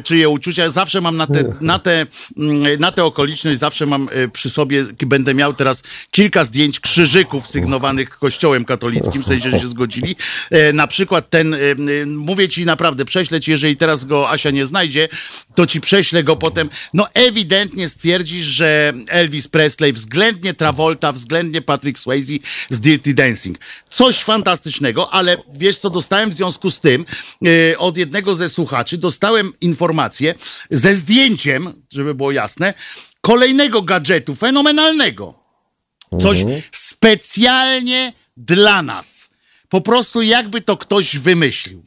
czyje 0.05 0.29
uczucia. 0.29 0.71
Zawsze 0.71 1.01
mam 1.01 1.17
na 1.17 1.27
te, 1.27 1.45
na 1.61 1.79
te, 1.79 2.07
mm, 2.39 2.81
na 2.81 2.93
tę 2.93 3.05
okoliczność, 3.05 3.61
zawsze 3.61 3.87
mam 3.87 4.09
przy 4.33 4.51
sobie, 4.51 4.85
będę 5.07 5.35
miał 5.35 5.55
teraz 5.55 5.83
kilka 6.11 6.45
zdjęć 6.45 6.81
krzyżyków 6.81 7.47
sygnowanych 7.47 8.19
kościołem 8.19 8.65
katolickim, 8.65 9.23
w 9.23 9.27
sensie, 9.27 9.51
że 9.51 9.61
się 9.61 9.67
zgodzili. 9.67 10.17
Na 10.73 10.87
przykład 10.87 11.31
ten, 11.31 11.57
mówię 12.07 12.49
ci 12.49 12.67
naprawdę, 12.67 13.05
prześlę 13.05 13.41
ci, 13.41 13.51
jeżeli 13.51 13.77
teraz 13.77 14.05
go 14.05 14.31
Asia 14.31 14.51
nie 14.51 14.67
znajdzie, 14.67 15.09
to 15.55 15.67
ci 15.67 15.81
prześlę 15.81 16.23
go 16.23 16.37
potem. 16.45 16.71
No 16.95 17.07
ewidentnie 17.15 17.89
stwierdzisz, 17.89 18.45
że 18.45 18.93
Elvis 19.09 19.49
Presley, 19.49 19.93
względnie 19.93 20.55
Travolta, 20.55 21.13
względnie 21.13 21.63
Patrick 21.63 21.99
Swayze 21.99 22.35
z 22.71 22.81
Dirty 22.81 23.15
Dancing. 23.15 23.59
Coś 23.91 24.25
fantastycznego, 24.25 25.13
ale 25.13 25.37
wiesz 25.53 25.79
co 25.79 25.91
dostałem 25.91 26.31
w 26.31 26.37
związku 26.37 26.71
z 26.71 26.81
tym 26.81 27.05
e, 27.73 27.79
od 27.79 27.97
jednego 27.97 28.35
ze 28.35 28.49
słuchaczy, 28.49 28.99
dostałem 28.99 29.53
informację 29.61 30.35
ze 30.71 30.95
zdjęciem, 30.95 31.73
żeby 31.93 32.15
było 32.15 32.33
jasne, 32.33 32.75
kolejnego 33.21 33.83
gadżetu 33.83 34.35
fenomenalnego. 34.35 35.35
Coś 36.23 36.45
specjalnie 36.71 38.13
dla 38.37 38.83
nas. 38.83 39.31
Po 39.69 39.81
prostu 39.81 40.23
jakby 40.23 40.61
to 40.61 40.77
ktoś 40.77 41.19
wymyślił. 41.19 41.85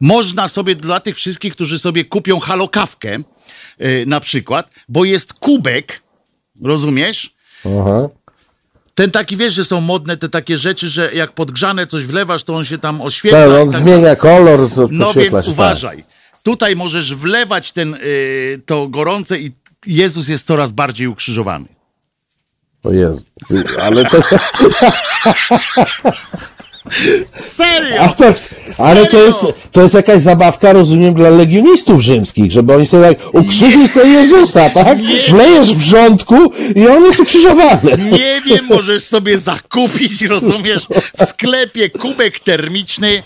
Można 0.00 0.48
sobie 0.48 0.74
dla 0.76 1.00
tych 1.00 1.16
wszystkich, 1.16 1.52
którzy 1.52 1.78
sobie 1.78 2.04
kupią 2.04 2.40
halokawkę 2.40 3.10
yy, 3.10 3.24
na 4.06 4.20
przykład, 4.20 4.70
bo 4.88 5.04
jest 5.04 5.32
kubek, 5.32 6.02
rozumiesz? 6.62 7.34
Aha. 7.80 8.08
Ten 8.94 9.10
taki, 9.10 9.36
wiesz, 9.36 9.54
że 9.54 9.64
są 9.64 9.80
modne 9.80 10.16
te 10.16 10.28
takie 10.28 10.58
rzeczy, 10.58 10.88
że 10.88 11.14
jak 11.14 11.32
podgrzane 11.32 11.86
coś 11.86 12.04
wlewasz, 12.04 12.44
to 12.44 12.54
on 12.54 12.64
się 12.64 12.78
tam 12.78 13.00
oświetla. 13.02 13.46
Tak, 13.46 13.50
on 13.60 13.70
tak 13.72 13.80
zmienia 13.80 14.16
kolor, 14.16 14.66
z- 14.68 14.88
no 14.90 15.14
więc 15.14 15.32
tak. 15.32 15.48
uważaj. 15.48 16.04
Tutaj 16.42 16.76
możesz 16.76 17.14
wlewać 17.14 17.72
ten, 17.72 17.94
y, 17.94 18.60
to 18.66 18.88
gorące 18.88 19.38
i 19.40 19.50
Jezus 19.86 20.28
jest 20.28 20.46
coraz 20.46 20.72
bardziej 20.72 21.06
ukrzyżowany. 21.06 21.66
O 22.82 22.92
Jezu. 22.92 23.24
Ale 23.80 24.04
to, 24.04 24.18
Serio! 27.32 28.00
a 28.00 28.08
to 28.08 28.24
jest, 28.24 28.54
ale 28.78 29.06
to 29.06 29.22
jest, 29.24 29.46
to 29.72 29.82
jest 29.82 29.94
jakaś 29.94 30.22
zabawka, 30.22 30.72
rozumiem, 30.72 31.14
dla 31.14 31.30
legionistów 31.30 32.00
rzymskich, 32.00 32.52
żeby 32.52 32.74
oni 32.74 32.86
sobie 32.86 33.14
tak, 33.14 33.34
ukrzyżuj 33.34 33.88
sobie 33.88 34.10
Jezusa, 34.10 34.70
tak? 34.70 34.98
Wlejesz 35.30 35.74
w 35.74 35.80
rządku 35.80 36.52
i 36.76 36.88
on 36.88 37.04
jest 37.04 37.20
ukrzyżowany. 37.20 37.96
Nie 38.12 38.40
wiem, 38.46 38.66
możesz 38.68 39.04
sobie 39.04 39.38
zakupić, 39.38 40.22
rozumiesz, 40.22 40.86
w 41.18 41.24
sklepie 41.28 41.90
kubek 41.90 42.40
termiczny 42.40 43.08
y, 43.08 43.22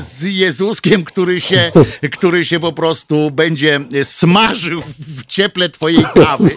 z 0.00 0.22
Jezuskiem, 0.22 1.04
który 1.04 1.40
się, 1.40 1.72
który 2.12 2.44
się 2.44 2.60
po 2.60 2.72
prostu 2.72 3.30
będzie 3.30 3.80
smażył 4.02 4.82
w 4.98 5.26
cieple 5.26 5.68
twojej 5.68 6.04
kawy. 6.14 6.50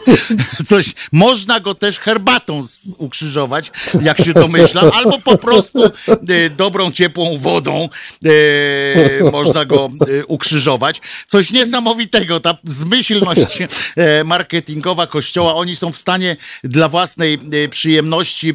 Coś, 0.67 0.93
można 1.11 1.59
go 1.59 1.75
też 1.75 1.99
herbatą 1.99 2.61
ukrzyżować, 2.97 3.71
jak 4.01 4.17
się 4.17 4.33
domyślam, 4.33 4.91
albo 4.93 5.19
po 5.19 5.37
prostu 5.37 5.83
e, 5.83 5.86
dobrą, 6.57 6.91
ciepłą 6.91 7.37
wodą 7.37 7.89
e, 8.25 9.31
można 9.31 9.65
go 9.65 9.89
e, 10.19 10.25
ukrzyżować. 10.25 11.01
Coś 11.27 11.51
niesamowitego, 11.51 12.39
ta 12.39 12.57
zmyślność 12.63 13.57
marketingowa 14.25 15.07
Kościoła, 15.07 15.55
oni 15.55 15.75
są 15.75 15.91
w 15.91 15.97
stanie 15.97 16.35
dla 16.63 16.89
własnej 16.89 17.39
przyjemności 17.69 18.53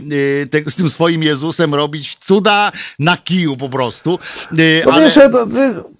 te, 0.50 0.70
z 0.70 0.74
tym 0.74 0.90
swoim 0.90 1.22
Jezusem 1.22 1.74
robić 1.74 2.16
cuda 2.16 2.72
na 2.98 3.16
kiju 3.16 3.56
po 3.56 3.68
prostu. 3.68 4.18
No 4.86 4.92
ale... 4.92 5.04
wiesz, 5.04 5.18
no, 5.32 5.46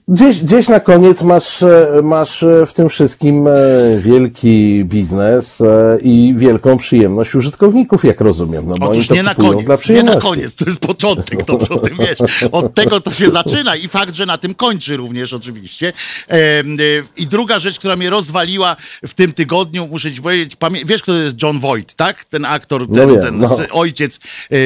gdzieś, 0.09 0.43
gdzieś 0.43 0.69
na 0.69 0.81
koniec 0.81 1.23
masz, 1.23 1.63
e, 1.63 2.01
masz 2.03 2.43
e, 2.43 2.67
w 2.67 2.73
tym 2.73 2.89
wszystkim 2.89 3.47
e, 3.47 3.53
wielki 3.99 4.85
biznes 4.85 5.63
i 6.03 6.35
wielką 6.37 6.77
przyjemność 6.77 7.35
użytkowników, 7.35 8.05
jak 8.05 8.21
rozumiem. 8.21 8.65
No, 8.69 8.75
bo 8.75 8.91
Otóż 8.91 9.07
to 9.07 9.15
nie 9.15 9.23
na 9.23 9.35
koniec, 9.35 9.89
nie 9.89 10.03
na 10.03 10.17
koniec, 10.17 10.55
to 10.55 10.65
jest 10.65 10.79
początek, 10.79 11.45
to 11.45 11.59
o 11.59 11.77
tym 11.77 11.97
wiesz. 11.99 12.19
Od 12.53 12.75
tego 12.75 13.01
to 13.01 13.13
się 13.13 13.31
zaczyna 13.31 13.77
i 13.77 13.89
fakt, 13.89 14.15
że 14.15 14.27
na 14.27 14.39
tym 14.39 14.55
kończy 14.55 14.97
również 14.97 15.33
oczywiście. 15.33 15.93
I 17.17 17.27
druga 17.27 17.59
rzecz, 17.59 17.79
która 17.79 17.97
mnie 17.97 18.11
rozwaliła 18.11 18.77
w 19.07 19.15
tym 19.15 19.33
tygodniu, 19.33 19.87
muszę 19.87 20.13
ci 20.13 20.23
powiedzieć, 20.23 20.57
wiesz 20.87 21.03
kto 21.03 21.13
to 21.13 21.19
jest 21.19 21.43
John 21.43 21.59
Voight, 21.59 21.95
tak? 21.95 22.25
Ten 22.25 22.45
aktor, 22.45 22.87
ten, 22.87 22.97
No 22.97 23.07
wiem, 23.07 23.23
ten 23.23 23.39
no. 23.39 23.49
ojciec 23.71 24.21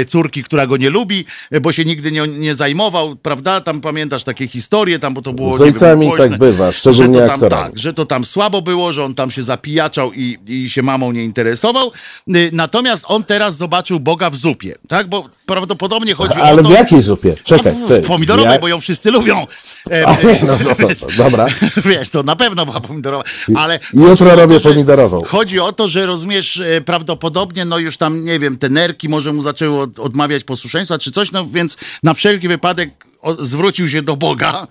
córki, 0.09 0.43
która 0.43 0.67
go 0.67 0.77
nie 0.77 0.91
lubi, 0.91 1.25
bo 1.63 1.73
się 1.73 1.85
nigdy 1.85 2.13
nie, 2.13 2.29
nie 2.29 2.55
zajmował, 2.55 3.17
prawda? 3.17 3.61
Tam 3.61 3.81
pamiętasz 3.81 4.25
takie 4.25 4.49
historie, 4.49 4.99
tam, 4.99 5.15
bo 5.15 5.23
to 5.27 5.33
było 5.33 5.57
Z 5.57 5.61
wiem, 5.61 5.69
ojcami 5.69 6.07
głośne, 6.07 6.29
tak 6.29 6.39
bywa, 6.39 6.73
szczególnie 6.73 7.15
że 7.15 7.21
to 7.21 7.39
tam, 7.39 7.51
tak, 7.51 7.79
że 7.79 7.95
to 7.95 8.05
tam 8.07 8.25
słabo 8.25 8.63
było, 8.63 8.93
że 8.93 9.05
on 9.05 9.15
tam 9.15 9.31
się 9.31 9.43
zapijaczał 9.43 10.13
i, 10.13 10.39
i 10.49 10.71
się 10.71 10.83
mamą 10.83 11.13
nie 11.13 11.25
interesował. 11.25 11.93
Y, 12.37 12.51
Natomiast 12.53 13.05
on 13.09 13.25
teraz 13.25 13.57
zobaczył 13.57 14.01
Boga 14.01 14.31
w 14.31 14.37
zupie, 14.37 14.75
tak? 14.89 15.09
Bo 15.09 15.29
prawdopodobnie 15.47 16.15
chodzi 16.15 16.41
Ale 16.41 16.61
o 16.61 16.63
to... 16.65 16.69
w 16.69 16.73
jakiej 16.73 17.03
zupie? 17.03 17.35
Czekaj. 17.45 17.73
A 17.83 17.87
w, 17.87 17.89
ty, 17.89 18.03
w 18.03 18.07
pomidorowej, 18.07 18.53
ja- 18.53 18.59
bo 18.59 18.69
ją 18.69 18.81
wszyscy 18.81 19.11
lubią. 19.11 19.47
E, 19.91 20.07
A, 20.09 20.13
no, 20.13 20.29
no, 20.47 20.59
no, 20.79 20.89
no, 21.03 21.25
dobra. 21.25 21.47
Wiesz, 21.91 22.09
to 22.09 22.23
na 22.23 22.37
pewno 22.37 22.67
była 22.67 22.81
pomidorowa, 22.81 23.25
ale... 23.57 23.79
Jutro 23.95 24.37
robię 24.37 24.61
że- 24.61 24.71
pomidorową. 24.71 25.23
Chodzi 25.23 25.61
o 25.61 25.73
to, 25.73 25.89
że 25.89 26.07
rozumiesz, 26.07 26.57
e, 26.57 26.81
prawdopodobnie, 26.81 27.65
no 27.65 27.79
już 27.79 27.97
tam, 27.97 28.25
nie 28.25 28.39
wiem, 28.39 28.59
te 28.59 28.69
nerki 28.69 29.09
może 29.09 29.33
mu 29.33 29.43
zaczęły 29.43 29.81
od, 29.81 29.99
odmawiać 29.99 30.45
posłuszeństwa 30.45 30.99
czy 30.99 31.13
coś, 31.13 31.33
no 31.33 31.45
więc 31.47 31.77
na 32.03 32.15
wszelki 32.15 32.49
wypadek 32.49 33.06
o, 33.27 33.45
zwrócił 33.45 33.89
się 33.89 34.03
do 34.03 34.17
Boga, 34.17 34.67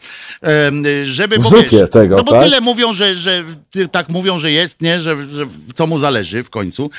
żeby... 1.03 1.39
Bo 1.39 1.49
wiesz, 1.49 1.89
tego, 1.91 2.15
No 2.15 2.23
bo 2.23 2.31
tak? 2.31 2.43
tyle 2.43 2.61
mówią, 2.61 2.93
że, 2.93 3.15
że 3.15 3.43
tak 3.91 4.09
mówią, 4.09 4.39
że 4.39 4.51
jest, 4.51 4.81
nie? 4.81 5.01
Że, 5.01 5.27
że 5.27 5.45
co 5.75 5.87
mu 5.87 5.99
zależy 5.99 6.43
w 6.43 6.49
końcu. 6.49 6.89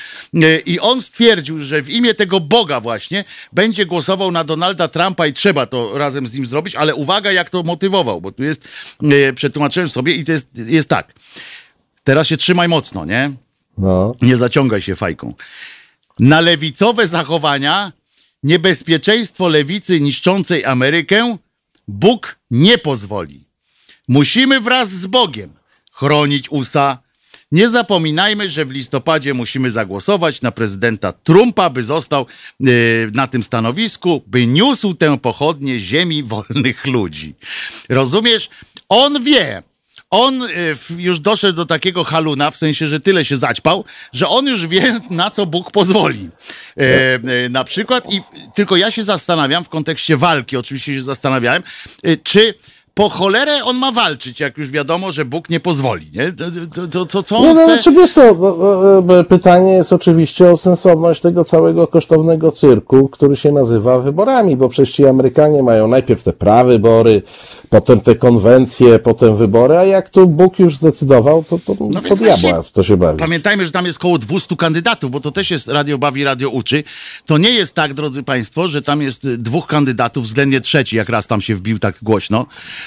I 0.65 0.79
on 0.79 1.01
stwierdził, 1.01 1.59
że 1.59 1.81
w 1.81 1.89
imię 1.89 2.13
tego 2.13 2.39
Boga 2.39 2.79
właśnie 2.79 3.23
będzie 3.53 3.85
głosował 3.85 4.31
na 4.31 4.43
Donalda 4.43 4.87
Trumpa 4.87 5.27
i 5.27 5.33
trzeba 5.33 5.65
to 5.65 5.97
razem 5.97 6.27
z 6.27 6.33
nim 6.33 6.45
zrobić, 6.45 6.75
ale 6.75 6.95
uwaga, 6.95 7.31
jak 7.31 7.49
to 7.49 7.63
motywował, 7.63 8.21
bo 8.21 8.31
tu 8.31 8.43
jest, 8.43 8.67
przetłumaczyłem 9.35 9.89
sobie 9.89 10.13
i 10.13 10.25
to 10.25 10.31
jest, 10.31 10.47
jest 10.55 10.89
tak. 10.89 11.13
Teraz 12.03 12.27
się 12.27 12.37
trzymaj 12.37 12.67
mocno, 12.67 13.05
nie? 13.05 13.31
No. 13.77 14.15
Nie 14.21 14.37
zaciągaj 14.37 14.81
się 14.81 14.95
fajką. 14.95 15.33
Na 16.19 16.41
lewicowe 16.41 17.07
zachowania, 17.07 17.91
niebezpieczeństwo 18.43 19.47
lewicy 19.47 19.99
niszczącej 19.99 20.65
Amerykę 20.65 21.37
Bóg 21.87 22.39
nie 22.51 22.77
pozwoli. 22.77 23.47
Musimy 24.07 24.61
wraz 24.61 24.89
z 24.89 25.07
Bogiem 25.07 25.53
chronić 25.91 26.51
USA, 26.51 26.97
Nie 27.51 27.69
zapominajmy, 27.69 28.49
że 28.49 28.65
w 28.65 28.71
listopadzie 28.71 29.33
musimy 29.33 29.69
zagłosować 29.69 30.41
na 30.41 30.51
prezydenta 30.51 31.11
Trumpa, 31.11 31.69
by 31.69 31.83
został 31.83 32.25
e, 32.25 32.65
na 33.13 33.27
tym 33.27 33.43
stanowisku, 33.43 34.23
by 34.27 34.47
niósł 34.47 34.93
tę 34.93 35.17
pochodnię 35.17 35.79
ziemi 35.79 36.23
wolnych 36.23 36.85
ludzi. 36.85 37.35
Rozumiesz? 37.89 38.49
On 38.89 39.23
wie, 39.23 39.63
on 40.09 40.41
w- 40.75 40.95
już 40.99 41.19
doszedł 41.19 41.57
do 41.57 41.65
takiego 41.65 42.03
haluna, 42.03 42.51
w 42.51 42.57
sensie, 42.57 42.87
że 42.87 42.99
tyle 42.99 43.25
się 43.25 43.37
zaćpał, 43.37 43.85
że 44.13 44.27
on 44.27 44.47
już 44.47 44.67
wie, 44.67 44.99
na 45.09 45.29
co 45.29 45.45
Bóg 45.45 45.71
pozwoli. 45.71 46.29
E, 46.77 47.15
e, 47.45 47.49
na 47.49 47.63
przykład, 47.63 48.13
i 48.13 48.21
tylko 48.55 48.75
ja 48.77 48.91
się 48.91 49.03
zastanawiam 49.03 49.63
w 49.63 49.69
kontekście 49.69 50.17
walki, 50.17 50.57
oczywiście 50.57 50.93
się 50.93 51.01
zastanawiałem, 51.01 51.63
e, 52.03 52.17
czy 52.17 52.53
po 52.97 53.09
cholerę 53.09 53.63
on 53.63 53.77
ma 53.77 53.91
walczyć, 53.91 54.39
jak 54.39 54.57
już 54.57 54.69
wiadomo, 54.69 55.11
że 55.11 55.25
Bóg 55.25 55.49
nie 55.49 55.59
pozwoli, 55.59 56.05
nie? 56.15 56.33
To, 56.33 56.87
to, 56.87 57.05
to, 57.05 57.23
co 57.23 57.37
on 57.37 57.43
no, 57.43 57.53
chce? 57.53 57.65
znaczy, 57.65 57.91
wiesz 57.91 58.13
co, 58.13 58.35
no, 58.35 59.15
e, 59.15 59.19
e, 59.19 59.23
pytanie 59.23 59.73
jest 59.73 59.93
oczywiście 59.93 60.51
o 60.51 60.57
sensowność 60.57 61.21
tego 61.21 61.45
całego 61.45 61.87
kosztownego 61.87 62.51
cyrku, 62.51 63.09
który 63.09 63.35
się 63.35 63.51
nazywa 63.51 63.99
wyborami, 63.99 64.55
bo 64.55 64.69
przecież 64.69 64.95
ci 64.95 65.05
Amerykanie 65.05 65.63
mają 65.63 65.87
najpierw 65.87 66.23
te 66.23 66.33
prawybory, 66.33 67.21
potem 67.69 68.01
te 68.01 68.15
konwencje, 68.15 68.99
potem 68.99 69.37
wybory, 69.37 69.77
a 69.77 69.83
jak 69.83 70.09
tu 70.09 70.27
Bóg 70.27 70.59
już 70.59 70.75
zdecydował, 70.75 71.43
to, 71.43 71.59
to 71.59 71.75
No 71.79 71.89
no 71.89 72.01
to 72.01 72.15
diabła 72.15 72.63
w 72.63 72.71
to 72.71 72.83
się 72.83 72.97
bawi. 72.97 73.19
Pamiętajmy, 73.19 73.65
że 73.65 73.71
tam 73.71 73.85
jest 73.85 73.99
koło 73.99 74.17
200 74.17 74.55
kandydatów, 74.55 75.11
bo 75.11 75.19
to 75.19 75.31
też 75.31 75.51
jest 75.51 75.67
Radio 75.67 75.97
Bawi, 75.97 76.23
Radio 76.23 76.49
Uczy. 76.49 76.83
To 77.25 77.37
nie 77.37 77.49
jest 77.49 77.73
tak, 77.73 77.93
drodzy 77.93 78.23
Państwo, 78.23 78.67
że 78.67 78.81
tam 78.81 79.01
jest 79.01 79.29
dwóch 79.29 79.67
kandydatów, 79.67 80.23
względnie 80.23 80.61
trzeci, 80.61 80.95
jak 80.95 81.09
raz 81.09 81.27
tam 81.27 81.41
się 81.41 81.55
wbił 81.55 81.79
tak 81.79 81.95
głośno, 82.01 82.45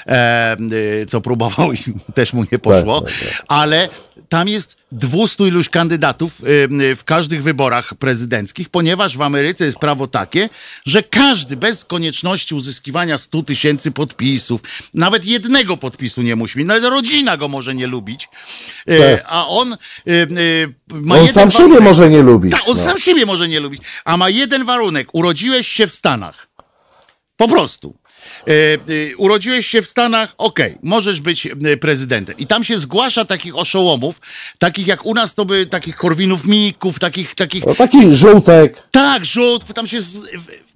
co 1.07 1.21
próbował 1.21 1.73
i 1.73 1.77
też 2.15 2.33
mu 2.33 2.45
nie 2.51 2.59
poszło, 2.59 3.01
Tak, 3.01 3.13
tak, 3.13 3.43
ale 3.47 3.89
tam 4.29 4.47
jest 4.47 4.75
200 4.91 5.47
iluś 5.47 5.69
kandydatów 5.69 6.43
y, 6.43 6.69
y, 6.81 6.95
w 6.95 7.03
każdych 7.03 7.43
wyborach 7.43 7.93
prezydenckich, 7.93 8.69
ponieważ 8.69 9.17
w 9.17 9.21
Ameryce 9.21 9.65
jest 9.65 9.79
prawo 9.79 10.07
takie, 10.07 10.49
że 10.85 11.03
każdy 11.03 11.57
bez 11.57 11.85
konieczności 11.85 12.55
uzyskiwania 12.55 13.17
100 13.17 13.43
tysięcy 13.43 13.91
podpisów, 13.91 14.61
nawet 14.93 15.25
jednego 15.25 15.77
podpisu 15.77 16.21
nie 16.21 16.35
musi 16.35 16.59
mieć, 16.59 16.67
nawet 16.67 16.83
rodzina 16.83 17.37
go 17.37 17.47
może 17.47 17.75
nie 17.75 17.87
lubić, 17.87 18.29
y, 18.89 18.99
Tak. 18.99 19.25
a 19.27 19.47
on 19.47 19.73
y, 19.73 19.77
y, 20.07 20.73
ma 20.87 21.15
On 21.15 21.21
jeden 21.21 21.33
sam 21.33 21.51
siebie 21.51 21.63
warunek. 21.63 21.83
może 21.83 22.09
nie 22.09 22.21
lubić. 22.21 22.51
Tak, 22.51 22.61
on 22.67 22.77
no. 22.77 22.83
sam 22.83 22.97
siebie 22.99 23.25
może 23.25 23.47
nie 23.47 23.59
lubić, 23.59 23.81
a 24.05 24.17
ma 24.17 24.29
jeden 24.29 24.65
warunek. 24.65 25.07
Urodziłeś 25.13 25.67
się 25.67 25.87
w 25.87 25.91
Stanach. 25.93 26.47
Po 27.37 27.47
prostu. 27.47 27.95
E, 28.47 28.51
e, 28.51 29.17
urodziłeś 29.17 29.67
się 29.67 29.81
w 29.81 29.87
Stanach, 29.87 30.33
okej, 30.37 30.77
możesz 30.83 31.21
być 31.21 31.47
e, 31.47 31.77
prezydentem. 31.77 32.37
I 32.37 32.47
tam 32.47 32.63
się 32.63 32.79
zgłasza 32.79 33.25
takich 33.25 33.55
oszołomów, 33.55 34.21
takich 34.59 34.87
jak 34.87 35.05
u 35.05 35.13
nas 35.13 35.33
to 35.33 35.45
by 35.45 35.65
takich 35.65 35.95
korwinów 35.95 36.45
mików, 36.45 36.99
takich, 36.99 37.35
takich 37.35 37.65
No, 37.65 37.75
taki 37.75 38.15
żółtek, 38.15 38.87
tak, 38.91 39.25
żółt, 39.25 39.73
tam 39.73 39.87
się 39.87 40.01
z, 40.01 40.19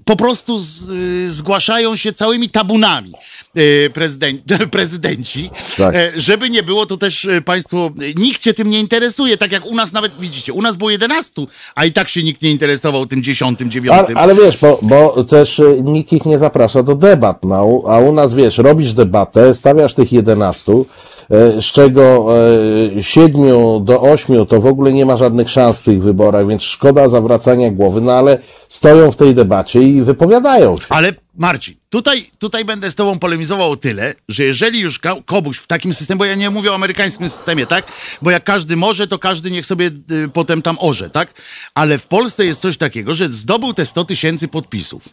po 0.05 0.15
prostu 0.15 0.57
z, 0.57 0.89
y, 0.89 1.31
zgłaszają 1.31 1.95
się 1.95 2.13
całymi 2.13 2.49
tabunami 2.49 3.11
y, 3.57 3.91
prezydent, 3.93 4.41
prezydenci, 4.71 5.49
Tak. 5.77 5.95
e, 5.95 6.11
żeby 6.15 6.49
nie 6.49 6.63
było 6.63 6.85
to 6.85 6.97
też 6.97 7.25
y, 7.25 7.41
państwo, 7.41 7.91
nikt 8.17 8.43
się 8.43 8.53
tym 8.53 8.69
nie 8.69 8.79
interesuje, 8.79 9.37
tak 9.37 9.51
jak 9.51 9.65
u 9.65 9.75
nas 9.75 9.93
nawet, 9.93 10.11
widzicie, 10.19 10.53
u 10.53 10.61
nas 10.61 10.75
było 10.75 10.89
11, 10.89 11.45
a 11.75 11.85
i 11.85 11.91
tak 11.91 12.09
się 12.09 12.23
nikt 12.23 12.41
nie 12.41 12.51
interesował 12.51 13.05
tym 13.05 13.23
10, 13.23 13.59
9. 13.59 13.97
ale, 13.97 14.07
ale 14.15 14.35
wiesz, 14.35 14.57
bo, 14.57 14.79
bo 14.81 15.23
też 15.23 15.61
nikt 15.83 16.13
ich 16.13 16.25
nie 16.25 16.39
zaprasza 16.39 16.83
do 16.83 16.95
debat, 16.95 17.43
no, 17.43 17.81
a 17.87 17.99
u 17.99 18.11
nas 18.11 18.33
wiesz, 18.33 18.57
robisz 18.57 18.93
debatę, 18.93 19.53
stawiasz 19.53 19.93
tych 19.93 20.11
11, 20.11 20.71
e, 20.71 20.83
z 21.61 21.65
czego 21.65 22.27
e, 22.97 23.03
7 23.03 23.43
do 23.85 24.01
8 24.01 24.45
to 24.45 24.61
w 24.61 24.65
ogóle 24.65 24.93
nie 24.93 25.05
ma 25.05 25.15
żadnych 25.15 25.49
szans 25.49 25.79
w 25.79 25.83
tych 25.83 26.03
wyborach, 26.03 26.47
więc 26.47 26.63
szkoda 26.63 27.07
zawracania 27.07 27.71
głowy, 27.71 28.01
no 28.01 28.13
ale 28.13 28.37
stoją 28.67 29.11
w 29.11 29.17
tej 29.17 29.35
debacie 29.35 29.81
i 29.81 30.01
wypowiadają 30.01 30.77
się. 30.77 30.85
Ale 30.89 31.13
Marcin, 31.37 31.75
tutaj, 31.89 32.29
tutaj 32.39 32.65
będę 32.65 32.91
z 32.91 32.95
tobą 32.95 33.19
polemizował 33.19 33.71
o 33.71 33.75
tyle, 33.75 34.15
że 34.29 34.43
jeżeli 34.43 34.79
już 34.79 34.99
komuś 35.25 35.57
w 35.57 35.67
takim 35.67 35.93
systemie, 35.93 36.17
bo 36.17 36.25
ja 36.25 36.35
nie 36.35 36.49
mówię 36.49 36.71
o 36.71 36.75
amerykańskim 36.75 37.29
systemie, 37.29 37.67
tak? 37.67 37.85
Bo 38.21 38.31
jak 38.31 38.43
każdy 38.43 38.75
może, 38.75 39.07
to 39.07 39.19
każdy 39.19 39.51
niech 39.51 39.65
sobie 39.65 39.91
y, 40.11 40.29
potem 40.33 40.61
tam 40.61 40.77
orze, 40.79 41.09
tak? 41.09 41.33
Ale 41.75 41.97
w 41.97 42.07
Polsce 42.07 42.45
jest 42.45 42.61
coś 42.61 42.77
takiego, 42.77 43.13
że 43.13 43.29
zdobył 43.29 43.73
te 43.73 43.85
100 43.85 44.05
tysięcy 44.05 44.47
podpisów. 44.47 45.09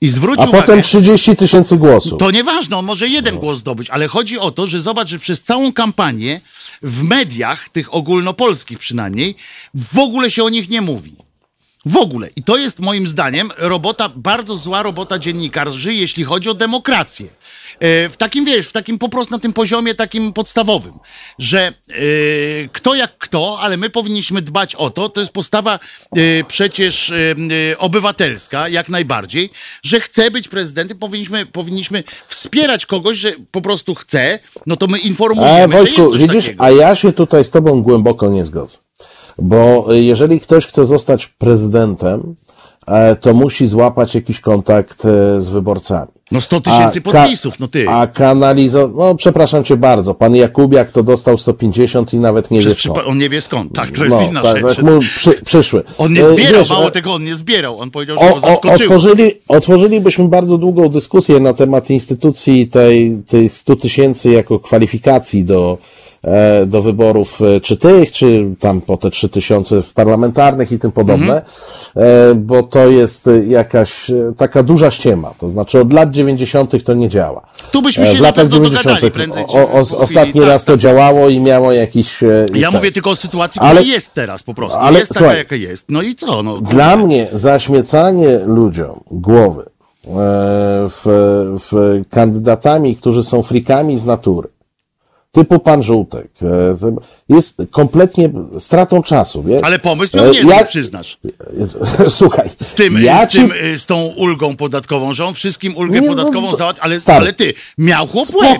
I 0.00 0.08
zwróć 0.08 0.38
A 0.38 0.42
uwagę, 0.42 0.60
potem 0.60 0.82
30 0.82 1.36
tysięcy 1.36 1.76
głosów. 1.76 2.18
to 2.18 2.30
nieważne, 2.30 2.76
on 2.76 2.84
może 2.84 3.08
jeden 3.08 3.38
głos 3.38 3.58
zdobyć, 3.58 3.90
ale 3.90 4.08
chodzi 4.08 4.38
o 4.38 4.50
to, 4.50 4.66
że 4.66 4.80
zobacz, 4.80 5.08
że 5.08 5.18
przez 5.18 5.42
całą 5.42 5.72
kampanię 5.72 6.40
w 6.82 7.02
mediach, 7.02 7.68
tych 7.68 7.94
ogólnopolskich 7.94 8.78
przynajmniej, 8.78 9.36
w 9.74 9.98
ogóle 9.98 10.30
się 10.30 10.44
o 10.44 10.48
nich 10.48 10.68
nie 10.70 10.80
mówi. 10.80 11.16
W 11.86 11.96
ogóle. 11.96 12.28
I 12.36 12.42
to 12.42 12.56
jest 12.56 12.80
moim 12.80 13.08
zdaniem 13.08 13.50
robota, 13.58 14.08
bardzo 14.16 14.56
zła 14.56 14.82
robota 14.82 15.18
dziennikarzy, 15.18 15.94
jeśli 15.94 16.24
chodzi 16.24 16.48
o 16.50 16.54
demokrację. 16.54 17.26
E, 17.80 18.08
W 18.08 18.16
takim, 18.16 18.44
wiesz, 18.44 18.66
w 18.68 18.72
takim 18.72 18.98
po 18.98 19.08
prostu 19.08 19.34
na 19.34 19.38
tym 19.38 19.52
poziomie 19.52 19.94
takim 19.94 20.32
podstawowym, 20.32 20.92
że 21.38 21.58
e, 21.66 21.72
kto 22.72 22.94
jak 22.94 23.18
kto, 23.18 23.58
ale 23.60 23.76
my 23.76 23.90
powinniśmy 23.90 24.42
dbać 24.42 24.74
o 24.74 24.90
to, 24.90 25.08
to 25.08 25.20
jest 25.20 25.32
postawa 25.32 25.74
e, 26.16 26.18
przecież 26.48 27.12
obywatelska, 27.78 28.68
jak 28.68 28.88
najbardziej, 28.88 29.50
że 29.82 30.00
chce 30.00 30.30
być 30.30 30.48
prezydentem, 30.48 30.98
powinniśmy, 30.98 31.46
powinniśmy 31.46 32.04
wspierać 32.26 32.86
kogoś, 32.86 33.16
że 33.16 33.32
po 33.50 33.60
prostu 33.60 33.94
chce, 33.94 34.38
no 34.66 34.76
to 34.76 34.86
my 34.86 34.98
informujemy, 34.98 35.74
E, 35.76 35.78
że 35.78 35.78
jest 35.78 35.96
Wojtku, 35.96 36.12
coś 36.12 36.20
widzisz, 36.22 36.44
takiego. 36.44 36.64
a 36.64 36.70
ja 36.70 36.94
się 36.96 37.12
tutaj 37.12 37.44
z 37.44 37.50
tobą 37.50 37.82
głęboko 37.82 38.28
nie 38.28 38.44
zgodzę. 38.44 38.78
Bo 39.38 39.86
y, 39.94 40.02
jeżeli 40.02 40.40
ktoś 40.40 40.66
chce 40.66 40.84
zostać 40.86 41.26
prezydentem, 41.26 42.34
e, 42.86 43.16
to 43.16 43.34
musi 43.34 43.66
złapać 43.66 44.14
jakiś 44.14 44.40
kontakt 44.40 45.04
e, 45.04 45.40
z 45.40 45.48
wyborcami. 45.48 46.10
No 46.32 46.40
100 46.40 46.60
tysięcy 46.60 47.00
podpisów, 47.00 47.60
no 47.60 47.68
ty. 47.68 47.88
A 47.88 48.06
kanalizo... 48.06 48.90
No, 48.96 49.14
przepraszam 49.14 49.64
cię 49.64 49.76
bardzo. 49.76 50.14
Pan 50.14 50.34
Jakubiak 50.34 50.90
to 50.90 51.02
dostał 51.02 51.38
150 51.38 52.14
i 52.14 52.16
nawet 52.16 52.50
nie 52.50 52.58
wie 52.60 52.66
Przez 52.66 52.78
skąd. 52.78 52.98
przypa- 52.98 53.06
on 53.08 53.18
nie 53.18 53.28
wie 53.28 53.40
skąd. 53.40 53.72
Tak, 53.74 53.90
to 53.90 54.04
jest 54.04 54.16
No, 54.16 54.26
inna 54.28 54.42
tak, 54.42 54.56
rzecz. 54.68 54.76
tak 54.76 54.84
przy, 55.16 55.30
przyszły. 55.44 55.82
On 55.98 56.12
nie 56.12 56.20
E, 56.20 56.32
zbierał, 56.34 56.60
wiesz, 56.60 56.70
mało 56.70 56.90
tego, 56.90 57.12
on 57.14 57.24
nie 57.24 57.34
zbierał. 57.34 57.78
On 57.80 57.90
powiedział, 57.90 58.18
że 58.18 58.24
o, 58.30 58.34
go 58.34 58.40
zaskoczyło. 58.40 58.74
otworzyli, 58.96 59.32
otworzylibyśmy 59.48 60.28
bardzo 60.28 60.58
długą 60.58 60.88
dyskusję 60.88 61.40
na 61.40 61.54
temat 61.54 61.90
instytucji 61.90 62.68
tej, 62.68 63.18
tych 63.28 63.56
100 63.56 63.76
tysięcy 63.76 64.30
jako 64.30 64.58
kwalifikacji 64.60 65.44
do, 65.44 65.78
do 66.66 66.82
wyborów, 66.82 67.38
e, 67.42 67.60
czy 67.60 67.76
tych, 67.76 68.12
czy 68.12 68.50
tam 68.58 68.80
po 68.80 68.96
te 68.96 69.10
3 69.10 69.28
tysiące 69.28 69.82
w 69.82 69.92
parlamentarnych 69.94 70.72
i 70.72 70.78
tym 70.78 70.92
podobne, 70.92 71.42
e, 71.96 72.34
bo 72.34 72.62
to 72.62 72.88
jest 72.90 73.28
e, 73.28 73.44
jakaś 73.44 74.10
e, 74.10 74.32
taka 74.36 74.62
duża 74.62 74.90
ściema. 74.90 75.34
To 75.38 75.50
znaczy 75.50 75.80
od 75.80 75.92
lat 75.92 76.10
90. 76.10 76.84
to 76.84 76.94
nie 76.94 77.08
działa. 77.08 77.42
Tu 77.72 77.82
byśmy 77.82 78.04
E, 78.04 78.06
się 78.12 78.18
w 78.18 78.20
latach 78.20 78.44
pewno 78.44 78.58
dogadali 78.60 78.82
90. 78.84 79.14
prędzej 79.14 79.44
czy 79.52 79.58
O, 79.58 79.62
o, 79.62 79.66
po 79.78 79.84
chwili. 79.84 80.02
ostatni 80.02 80.40
Tak, 80.40 80.48
raz 80.50 80.64
to 80.64 80.72
tak. 80.72 80.80
działało 80.80 81.28
i 81.28 81.40
miało 81.40 81.72
jakiś. 81.72 82.22
e, 82.22 82.46
Ja 82.54 82.62
sens. 82.70 82.74
mówię 82.74 82.92
tylko 82.92 83.10
o 83.10 83.16
sytuacji, 83.16 83.60
Ale- 83.60 83.70
która 83.80 83.92
jest 83.94 84.14
teraz 84.14 84.42
po 84.42 84.54
prostu. 84.54 84.78
ale 84.78 84.98
jest 84.98 85.14
taka, 85.14 85.34
jaka 85.36 85.56
jest. 85.56 85.84
No 85.88 86.02
i 86.02 86.14
co? 86.14 86.42
No, 86.42 86.58
Dla 86.58 86.96
mnie 86.96 87.26
zaśmiecanie 87.32 88.38
ludziom 88.46 89.00
głowy 89.10 89.62
e, 89.62 89.68
w, 90.88 91.02
w 91.70 92.00
kandydatami, 92.10 92.96
którzy 92.96 93.24
są 93.24 93.42
frikami 93.42 93.98
z 93.98 94.04
natury, 94.04 94.48
typu 95.32 95.58
pan 95.58 95.82
Żółtek, 95.82 96.28
e, 96.42 96.46
jest 97.28 97.56
kompletnie 97.70 98.30
stratą 98.58 99.02
czasu. 99.02 99.42
Wie? 99.42 99.64
Ale 99.64 99.78
pomysł 99.78 100.18
E, 100.18 100.22
miał 100.22 100.32
niezły, 100.32 100.52
ja- 100.52 100.64
przyznasz. 100.64 101.18
Słuchaj, 102.08 102.50
Z 102.62 102.74
tym, 102.74 103.02
ja 103.02 103.26
z, 103.26 103.28
ci- 103.28 103.38
tym, 103.38 103.52
y, 103.52 103.78
z 103.78 103.86
tą 103.86 104.06
ulgą 104.06 104.56
podatkową, 104.56 105.12
że 105.12 105.24
on 105.26 105.34
wszystkim 105.34 105.76
ulgę 105.76 106.00
Nie, 106.00 106.06
no, 106.08 106.14
podatkową 106.14 106.54
załatwił, 106.54 106.84
ale, 106.84 106.96
ale 107.06 107.32
ty, 107.32 107.54
miał 107.78 108.06
chłop 108.06 108.28
łeb. 108.34 108.58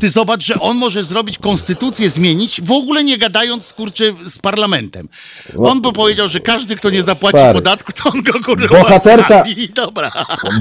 Ty 0.00 0.10
zobacz, 0.10 0.42
że 0.42 0.60
on 0.60 0.76
może 0.76 1.04
zrobić 1.04 1.38
konstytucję, 1.38 2.10
zmienić, 2.10 2.60
w 2.60 2.72
ogóle 2.72 3.04
nie 3.04 3.18
gadając, 3.18 3.72
kurczę, 3.72 4.04
z 4.24 4.38
parlamentem. 4.38 5.08
On 5.58 5.80
by 5.80 5.92
powiedział, 5.92 6.28
że 6.28 6.40
każdy, 6.40 6.76
kto 6.76 6.90
nie 6.90 7.02
zapłaci 7.02 7.38
Stary. 7.38 7.54
podatku, 7.54 7.92
to 7.92 8.10
on 8.10 8.22
go, 8.22 8.32
kurwa, 8.44 8.78
Bohaterka-. 8.78 9.44
I 9.48 9.68
Dobra. 9.68 10.10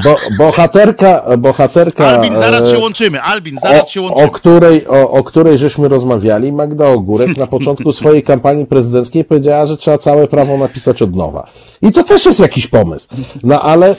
bo, 0.03 0.17
bohaterka, 0.37 1.23
bohaterka. 1.37 2.07
Albin, 2.07 2.35
zaraz 2.35 2.63
e, 2.63 2.71
się 2.71 2.77
łączymy. 2.79 3.21
Albin, 3.21 3.57
zaraz 3.61 3.89
się 3.89 4.01
o, 4.01 4.03
łączymy. 4.03 4.27
o, 4.27 4.31
której, 4.31 4.87
o, 4.87 5.11
o 5.11 5.23
której 5.23 5.57
żeśmy 5.57 5.87
rozmawiali, 5.87 6.51
Magda 6.51 6.87
Ogórek 6.89 7.37
na 7.37 7.47
początku 7.47 7.91
swojej 7.99 8.23
kampanii 8.23 8.65
prezydenckiej 8.65 9.25
powiedziała, 9.25 9.65
że 9.65 9.77
trzeba 9.77 9.97
całe 9.97 10.27
prawo 10.27 10.57
napisać 10.57 11.01
od 11.01 11.15
nowa. 11.15 11.47
I 11.81 11.91
to 11.91 12.03
też 12.03 12.25
jest 12.25 12.39
jakiś 12.39 12.67
pomysł. 12.67 13.07
No 13.43 13.61
ale 13.61 13.95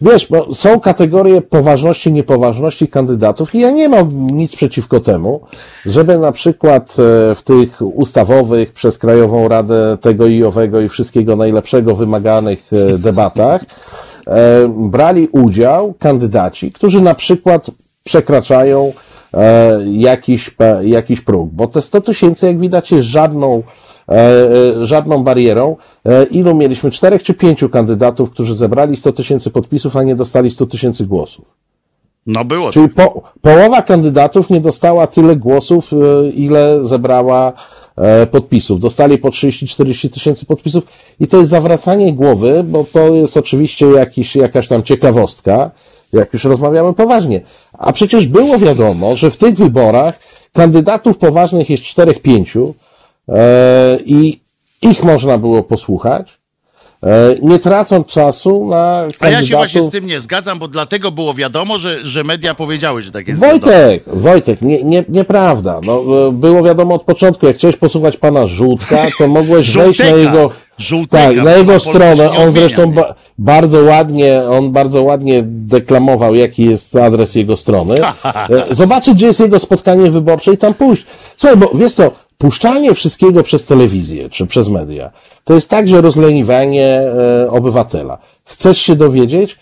wiesz, 0.00 0.26
bo 0.30 0.54
są 0.54 0.80
kategorie 0.80 1.42
poważności, 1.42 2.12
niepoważności 2.12 2.88
kandydatów 2.88 3.54
i 3.54 3.58
ja 3.58 3.70
nie 3.70 3.88
mam 3.88 4.30
nic 4.30 4.57
przeciwko 4.58 5.00
temu, 5.00 5.40
żeby 5.86 6.18
na 6.18 6.32
przykład 6.32 6.90
e, 6.90 7.34
w 7.34 7.42
tych 7.42 7.78
ustawowych 7.80 8.72
przez 8.72 8.98
Krajową 8.98 9.48
Radę 9.48 9.96
tego 10.00 10.26
i 10.26 10.44
owego 10.44 10.80
i 10.80 10.88
wszystkiego 10.88 11.36
najlepszego 11.36 11.96
wymaganych 11.96 12.70
e, 12.72 12.98
debatach 12.98 13.62
e, 14.26 14.68
brali 14.68 15.28
udział 15.32 15.94
kandydaci, 15.98 16.72
którzy 16.72 17.00
na 17.00 17.14
przykład 17.14 17.70
przekraczają 18.04 18.92
jakiś, 19.86 20.56
jakiś 20.82 21.20
próg. 21.20 21.50
Bo 21.52 21.66
te 21.66 21.80
100 21.80 22.00
tysięcy, 22.00 22.46
jak 22.46 22.58
widać, 22.58 22.92
jest 22.92 23.08
żadną, 23.08 23.62
żadną 24.80 25.24
barierą. 25.24 25.76
Ilu 26.30 26.54
mieliśmy? 26.54 26.90
Czterech 26.90 27.22
czy 27.22 27.34
pięciu 27.34 27.68
kandydatów, 27.68 28.30
którzy 28.30 28.54
zebrali 28.54 28.96
100 28.96 29.12
tysięcy 29.12 29.50
podpisów, 29.50 29.96
a 29.96 30.02
nie 30.02 30.16
dostali 30.16 30.50
100 30.50 30.66
tysięcy 30.66 31.06
głosów. 31.06 31.67
No 32.28 32.44
było. 32.44 32.72
Czyli 32.72 32.88
po, 32.88 33.22
połowa 33.42 33.82
kandydatów 33.82 34.50
nie 34.50 34.60
dostała 34.60 35.06
tyle 35.06 35.36
głosów, 35.36 35.92
e, 35.92 36.30
ile 36.30 36.84
zebrała 36.84 37.52
e, 37.96 38.26
podpisów. 38.26 38.80
Dostali 38.80 39.18
po 39.18 39.28
30-40 39.28 40.10
tysięcy 40.10 40.46
podpisów 40.46 40.84
i 41.20 41.26
to 41.26 41.36
jest 41.36 41.50
zawracanie 41.50 42.12
głowy, 42.12 42.64
bo 42.64 42.84
to 42.92 43.08
jest 43.14 43.36
oczywiście 43.36 43.86
jakiś, 43.86 44.36
jakaś 44.36 44.68
tam 44.68 44.82
ciekawostka, 44.82 45.70
jak 46.12 46.32
już 46.32 46.44
rozmawiamy 46.44 46.94
poważnie. 46.94 47.40
A 47.72 47.92
przecież 47.92 48.26
było 48.26 48.58
wiadomo, 48.58 49.16
że 49.16 49.30
w 49.30 49.36
tych 49.36 49.54
wyborach 49.54 50.18
kandydatów 50.52 51.18
poważnych 51.18 51.70
jest 51.70 51.82
4-5 51.82 52.72
e, 53.28 53.98
i 54.04 54.40
ich 54.82 55.04
można 55.04 55.38
było 55.38 55.62
posłuchać, 55.62 56.37
nie 57.42 57.58
tracąc 57.58 58.06
czasu 58.06 58.66
na 58.66 59.00
kandydatów. 59.00 59.16
A 59.20 59.28
ja 59.30 59.42
się 59.42 59.56
właśnie 59.56 59.82
z 59.82 59.90
tym 59.90 60.06
nie 60.06 60.20
zgadzam, 60.20 60.58
bo 60.58 60.68
dlatego 60.68 61.10
było 61.10 61.34
wiadomo, 61.34 61.78
że, 61.78 62.06
że 62.06 62.24
media 62.24 62.54
powiedziały, 62.54 63.02
że 63.02 63.10
tak 63.10 63.28
jest. 63.28 63.40
wiadomo. 63.40 63.60
Wojtek, 63.60 64.02
Wojtek, 64.06 64.62
nie, 64.62 64.84
nie, 64.84 65.04
nieprawda. 65.08 65.80
No, 65.82 66.02
e, 66.28 66.32
było 66.32 66.62
wiadomo 66.62 66.94
od 66.94 67.02
początku, 67.02 67.46
jak 67.46 67.56
chciałeś 67.56 67.76
posłuchać 67.76 68.16
pana 68.16 68.46
Żółtka, 68.46 69.06
to 69.18 69.28
mogłeś 69.28 69.72
wejść 69.76 69.98
na 69.98 70.06
jego, 70.06 70.50
Żółteka, 70.78 71.34
tak, 71.34 71.44
na 71.44 71.52
jego 71.52 71.80
stronę. 71.80 72.30
On 72.30 72.52
zresztą 72.52 72.92
ba, 72.92 73.14
bardzo 73.38 73.82
ładnie, 73.82 74.42
on 74.50 74.72
bardzo 74.72 75.02
ładnie 75.02 75.42
deklamował, 75.46 76.34
jaki 76.34 76.64
jest 76.64 76.96
adres 76.96 77.34
jego 77.34 77.56
strony. 77.56 77.94
E, 78.70 78.74
Zobaczyć, 78.74 79.14
gdzie 79.14 79.26
jest 79.26 79.40
jego 79.40 79.58
spotkanie 79.58 80.10
wyborcze 80.10 80.52
i 80.52 80.58
tam 80.58 80.74
pójść. 80.74 81.06
Słuchaj, 81.36 81.56
bo 81.56 81.70
wiesz 81.74 81.92
co, 81.92 82.10
puszczanie 82.38 82.94
wszystkiego 82.94 83.42
przez 83.42 83.64
telewizję 83.64 84.28
czy 84.30 84.46
przez 84.46 84.68
media, 84.68 85.10
to 85.44 85.54
jest 85.54 85.70
także 85.70 86.00
rozleniwanie 86.00 86.86
e, 87.44 87.50
obywatela. 87.50 88.18
Chcesz 88.44 88.78
się 88.78 88.96
dowiedzieć? 88.96 89.56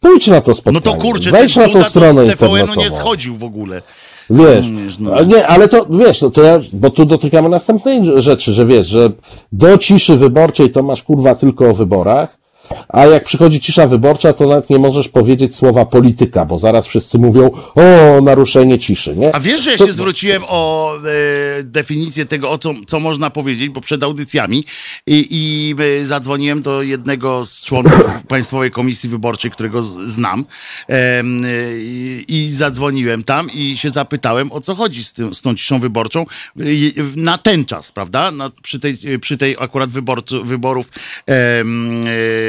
Pójdź 0.00 0.26
na 0.26 0.40
to 0.40 0.48
No 0.48 0.54
spotkanie. 0.54 0.80
to 0.80 0.94
kurczę, 1.02 1.30
Wejdź 1.30 1.56
na 1.56 1.62
tą 1.64 1.68
Duda 1.72 1.84
to 1.84 1.90
stronę 1.90 2.26
z 2.26 2.38
TVN-u 2.38 2.74
nie 2.74 2.90
schodził 2.90 3.36
w 3.36 3.44
ogóle. 3.44 3.82
Wiesz, 4.30 4.98
no. 4.98 5.24
nie, 5.24 5.46
ale 5.46 5.68
to 5.68 5.86
wiesz, 5.90 6.22
no 6.22 6.30
to 6.30 6.42
ja, 6.42 6.60
bo 6.72 6.90
tu 6.90 7.04
dotykamy 7.04 7.48
następnej 7.48 8.02
rzeczy, 8.16 8.54
że 8.54 8.66
wiesz, 8.66 8.86
że 8.86 9.10
do 9.52 9.78
ciszy 9.78 10.16
wyborczej 10.16 10.70
to 10.70 10.82
masz 10.82 11.02
kurwa 11.02 11.34
tylko 11.34 11.70
o 11.70 11.74
wyborach, 11.74 12.37
a 12.88 13.06
jak 13.06 13.24
przychodzi 13.24 13.60
cisza 13.60 13.86
wyborcza, 13.86 14.32
to 14.32 14.46
nawet 14.48 14.70
nie 14.70 14.78
możesz 14.78 15.08
powiedzieć 15.08 15.54
słowa 15.56 15.86
polityka, 15.86 16.44
bo 16.44 16.58
zaraz 16.58 16.86
wszyscy 16.86 17.18
mówią 17.18 17.50
o 17.74 18.20
naruszenie 18.22 18.78
ciszy, 18.78 19.16
nie? 19.16 19.34
A 19.34 19.40
wiesz, 19.40 19.60
że 19.62 19.70
ja 19.72 19.78
To- 19.78 19.86
się 19.86 19.92
zwróciłem 19.92 20.42
o 20.48 20.92
e, 21.58 21.62
definicję 21.62 22.26
tego, 22.26 22.50
o 22.50 22.58
co, 22.58 22.74
co 22.86 23.00
można 23.00 23.30
powiedzieć, 23.30 23.68
bo 23.68 23.80
przed 23.80 24.02
audycjami 24.02 24.64
i, 25.06 25.26
i 25.30 25.74
e, 26.00 26.04
zadzwoniłem 26.04 26.62
do 26.62 26.82
jednego 26.82 27.44
z 27.44 27.62
członków 27.62 28.04
Państwowej 28.28 28.70
Komisji 28.70 29.08
Wyborczej, 29.08 29.50
którego 29.50 29.82
znam 29.82 30.44
e, 30.88 31.22
i, 31.78 32.24
i 32.28 32.50
zadzwoniłem 32.50 33.22
tam 33.24 33.50
i 33.54 33.76
się 33.76 33.90
zapytałem, 33.90 34.52
o 34.52 34.60
co 34.60 34.74
chodzi 34.74 35.04
z, 35.04 35.12
tym, 35.12 35.34
z 35.34 35.40
tą 35.40 35.54
ciszą 35.54 35.78
wyborczą 35.80 36.26
i- 36.64 36.94
na 37.16 37.38
ten 37.38 37.64
czas, 37.64 37.92
prawda? 37.92 38.30
Na, 38.30 38.50
przy, 38.62 38.78
tej, 38.80 38.96
przy 39.20 39.36
tej 39.38 39.56
akurat 39.58 39.90
wyborcu, 39.90 40.44
wyborów 40.44 40.88
e, 41.28 41.64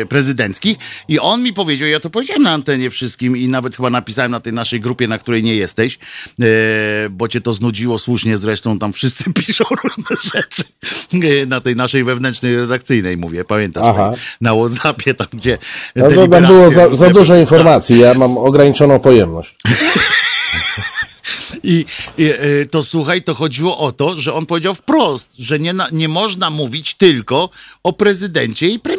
prezydenckich 0.09 0.77
i 1.07 1.19
on 1.19 1.43
mi 1.43 1.53
powiedział, 1.53 1.89
ja 1.89 1.99
to 1.99 2.09
powiedziałem 2.09 2.43
na 2.43 2.51
antenie 2.51 2.89
wszystkim 2.89 3.37
i 3.37 3.47
nawet 3.47 3.75
chyba 3.75 3.89
napisałem 3.89 4.31
na 4.31 4.39
tej 4.39 4.53
naszej 4.53 4.81
grupie, 4.81 5.07
na 5.07 5.17
której 5.17 5.43
nie 5.43 5.55
jesteś, 5.55 5.99
e, 6.41 6.45
bo 7.09 7.27
cię 7.27 7.41
to 7.41 7.53
znudziło 7.53 7.97
słusznie 7.97 8.37
zresztą, 8.37 8.79
tam 8.79 8.93
wszyscy 8.93 9.23
piszą 9.45 9.63
różne 9.83 10.15
rzeczy 10.33 10.63
e, 11.13 11.45
na 11.45 11.61
tej 11.61 11.75
naszej 11.75 12.03
wewnętrznej 12.03 12.55
redakcyjnej, 12.55 13.17
mówię, 13.17 13.45
pamiętasz, 13.45 13.83
Aha. 13.87 14.11
tak? 14.11 14.19
na 14.41 14.55
Whatsappie 14.55 15.13
tam, 15.13 15.27
gdzie 15.33 15.57
No, 15.95 16.09
to 16.09 16.27
tam 16.27 16.45
było 16.45 16.71
za, 16.71 16.95
za 16.95 17.09
dużo 17.09 17.35
informacji, 17.35 17.99
ja 17.99 18.13
mam 18.13 18.37
ograniczoną 18.37 18.99
pojemność. 18.99 19.55
I, 21.63 21.85
i 22.17 22.25
e, 22.25 22.65
to 22.65 22.83
słuchaj, 22.83 23.21
to 23.21 23.35
chodziło 23.35 23.77
o 23.77 23.91
to, 23.91 24.17
że 24.17 24.33
on 24.33 24.45
powiedział 24.45 24.75
wprost, 24.75 25.33
że 25.39 25.59
nie, 25.59 25.73
nie 25.91 26.07
można 26.07 26.49
mówić 26.49 26.93
tylko 26.93 27.49
o 27.83 27.93
prezydencie 27.93 28.67
i, 28.67 28.79
premier, 28.79 28.98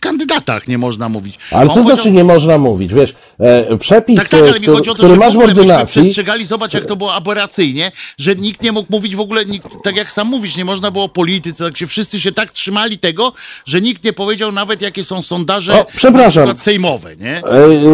kandydatach 0.00 0.68
nie 0.68 0.78
można 0.78 1.08
mówić. 1.08 1.38
Ale 1.50 1.68
co 1.68 1.74
powiedział- 1.74 1.94
znaczy 1.94 2.10
nie 2.12 2.24
można 2.24 2.58
mówić? 2.58 2.94
Wiesz, 2.94 3.14
e, 3.40 3.76
przepis, 3.76 4.16
Tak, 4.16 4.28
tak, 4.28 4.40
ale 4.40 4.50
e, 4.50 4.54
mi 4.54 4.60
który, 4.60 4.76
chodzi 4.76 4.90
o 4.90 4.94
to, 4.94 4.98
który 5.02 5.16
masz 5.16 5.34
w 5.36 5.38
ordynacji, 5.40 6.02
przestrzegali, 6.02 6.44
zobacz 6.46 6.74
jak 6.74 6.86
to 6.86 6.96
było 6.96 7.14
aberracyjnie, 7.14 7.92
że 8.18 8.34
nikt 8.36 8.62
nie 8.62 8.72
mógł 8.72 8.92
mówić 8.92 9.16
w 9.16 9.20
ogóle, 9.20 9.44
nikt, 9.44 9.68
tak 9.84 9.96
jak 9.96 10.12
sam 10.12 10.28
mówisz, 10.28 10.56
nie 10.56 10.64
można 10.64 10.90
było 10.90 11.04
o 11.04 11.08
polityce, 11.08 11.64
tak 11.64 11.76
się 11.76 11.86
wszyscy 11.86 12.20
się 12.20 12.32
tak 12.32 12.52
trzymali 12.52 12.98
tego, 12.98 13.32
że 13.66 13.80
nikt 13.80 14.04
nie 14.04 14.12
powiedział 14.12 14.52
nawet 14.52 14.82
jakie 14.82 15.04
są 15.04 15.22
sondaże 15.22 15.74
O, 15.80 15.86
przepraszam. 15.96 16.56
sejmowe, 16.56 17.16
nie? 17.16 17.42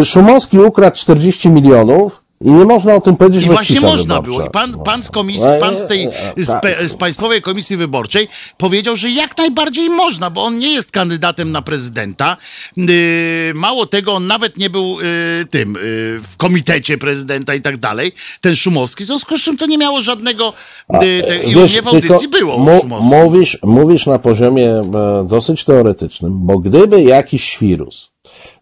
E, 0.00 0.04
Szumowski 0.04 0.58
ukradł 0.58 0.96
40 0.96 1.48
milionów 1.48 2.23
i 2.40 2.52
nie 2.52 2.64
można 2.64 2.94
o 2.94 3.00
tym 3.00 3.16
powiedzieć, 3.16 3.44
I 3.44 3.46
właśnie 3.46 3.80
można 3.80 4.14
wyborcza. 4.14 4.22
było. 4.22 4.46
I 4.46 4.50
pan, 4.50 4.84
pan 4.84 5.02
z 5.02 5.10
komisji, 5.10 5.46
No, 5.46 5.58
pan 5.60 5.76
z 5.76 5.86
tej, 5.86 6.08
z, 6.36 6.46
tak. 6.46 6.60
pe, 6.60 6.88
z 6.88 6.94
Państwowej 6.94 7.42
Komisji 7.42 7.76
Wyborczej 7.76 8.28
powiedział, 8.56 8.96
że 8.96 9.10
jak 9.10 9.38
najbardziej 9.38 9.90
można, 9.90 10.30
bo 10.30 10.44
on 10.44 10.58
nie 10.58 10.72
jest 10.72 10.90
kandydatem 10.90 11.52
na 11.52 11.62
prezydenta. 11.62 12.36
Yy, 12.76 13.52
mało 13.54 13.86
tego, 13.86 14.12
on 14.12 14.26
nawet 14.26 14.56
nie 14.58 14.70
był 14.70 15.00
yy, 15.00 15.44
tym 15.50 15.74
yy, 15.74 15.80
w 16.20 16.34
komitecie 16.36 16.98
prezydenta 16.98 17.54
i 17.54 17.60
tak 17.60 17.76
dalej. 17.76 18.12
Ten 18.40 18.56
Szumowski, 18.56 19.04
w 19.04 19.06
związku 19.06 19.38
z 19.38 19.42
czym 19.42 19.56
to 19.56 19.66
nie 19.66 19.78
miało 19.78 20.02
żadnego... 20.02 20.52
Te, 21.00 21.42
I 21.44 21.54
Wiesz, 21.54 21.70
mnie 21.72 21.82
w 21.82 21.88
audycji 21.88 22.28
było 22.28 22.58
mówisz, 23.00 23.58
mówisz 23.62 24.06
na 24.06 24.18
poziomie 24.18 24.70
e, 24.70 25.26
dosyć 25.28 25.64
teoretycznym, 25.64 26.32
bo 26.46 26.58
gdyby 26.58 27.02
jakiś 27.02 27.44
świrus 27.44 28.13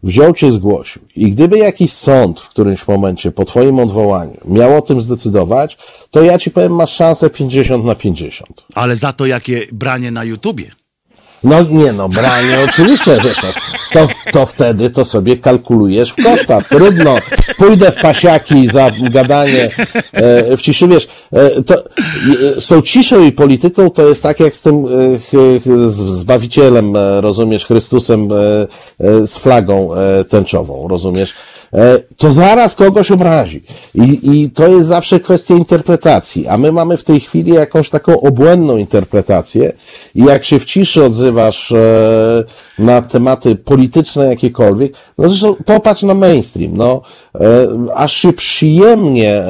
wziął 0.03 0.33
cię 0.33 0.51
zgłosił 0.51 1.01
i 1.15 1.31
gdyby 1.31 1.57
jakiś 1.57 1.93
sąd 1.93 2.39
w 2.39 2.49
którymś 2.49 2.87
momencie 2.87 3.31
po 3.31 3.45
twoim 3.45 3.79
odwołaniu 3.79 4.37
miał 4.45 4.77
o 4.77 4.81
tym 4.81 5.01
zdecydować, 5.01 5.77
to 6.11 6.23
ja 6.23 6.37
ci 6.37 6.51
powiem, 6.51 6.75
masz 6.75 6.93
szansę 6.93 7.29
50 7.29 7.85
na 7.85 7.95
50. 7.95 8.65
Ale 8.75 8.95
za 8.95 9.13
to 9.13 9.25
jakie 9.25 9.67
branie 9.71 10.11
na 10.11 10.23
YouTubie. 10.23 10.71
No 11.43 11.61
nie 11.61 11.93
no, 11.93 12.09
branie 12.09 12.57
oczywiście, 12.69 13.17
wiesz, 13.23 13.37
no, 13.43 13.49
to, 13.93 14.31
to 14.31 14.45
wtedy 14.45 14.89
to 14.89 15.05
sobie 15.05 15.37
kalkulujesz 15.37 16.11
w 16.11 16.23
koszta. 16.23 16.61
Trudno, 16.61 17.15
pójdę 17.57 17.91
w 17.91 17.95
pasiaki 17.95 18.67
za 18.67 18.91
gadanie 19.11 19.69
e, 20.11 20.57
w 20.57 20.61
ciszy, 20.61 20.87
wiesz, 20.87 21.07
e, 21.33 21.63
to, 21.63 21.75
e, 21.75 22.61
z 22.61 22.67
tą 22.67 22.81
ciszą 22.81 23.23
i 23.23 23.31
polityką 23.31 23.89
to 23.89 24.07
jest 24.07 24.23
tak 24.23 24.39
jak 24.39 24.55
z 24.55 24.61
tym 24.61 24.85
e, 24.85 25.89
z 25.89 25.95
Zbawicielem, 25.95 26.95
e, 26.95 27.21
rozumiesz, 27.21 27.65
Chrystusem 27.65 28.29
e, 28.31 28.35
e, 28.99 29.27
z 29.27 29.37
flagą 29.37 29.89
tęczową, 30.29 30.87
rozumiesz? 30.87 31.33
E, 31.73 31.99
to 32.17 32.31
zaraz 32.31 32.75
kogoś 32.75 33.11
obrazi. 33.11 33.61
I, 33.95 34.19
I 34.31 34.49
to 34.49 34.67
jest 34.67 34.87
zawsze 34.87 35.19
kwestia 35.19 35.53
interpretacji. 35.53 36.47
A 36.47 36.57
my 36.57 36.71
mamy 36.71 36.97
w 36.97 37.03
tej 37.03 37.19
chwili 37.19 37.53
jakąś 37.53 37.89
taką 37.89 38.21
obłędną 38.21 38.77
interpretację 38.77 39.73
i 40.15 40.23
jak 40.23 40.43
się 40.43 40.59
w 40.59 40.65
ciszy 40.65 41.03
odzywasz 41.03 41.71
e, 41.71 42.43
na 42.79 43.01
tematy 43.01 43.55
polityczne 43.55 44.25
jakiekolwiek, 44.25 44.93
no 45.17 45.29
zresztą 45.29 45.55
popatrz 45.65 46.03
na 46.03 46.13
mainstream, 46.13 46.77
no, 46.77 47.01
e, 47.35 47.67
aż 47.95 48.13
się 48.13 48.33
przyjemnie 48.33 49.43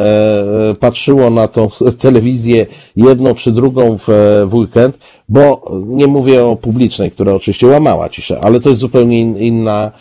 patrzyło 0.79 1.29
na 1.29 1.47
tą 1.47 1.69
telewizję 2.01 2.65
jedną 2.95 3.35
czy 3.35 3.51
drugą 3.51 3.97
w, 3.97 4.05
w 4.47 4.53
weekend, 4.53 4.97
bo 5.29 5.71
nie 5.87 6.07
mówię 6.07 6.45
o 6.45 6.55
publicznej, 6.55 7.11
która 7.11 7.33
oczywiście 7.33 7.67
łamała 7.67 8.09
ciszę, 8.09 8.39
ale 8.43 8.59
to 8.59 8.69
jest 8.69 8.81
zupełnie 8.81 9.19
in, 9.19 9.37
inna 9.37 9.91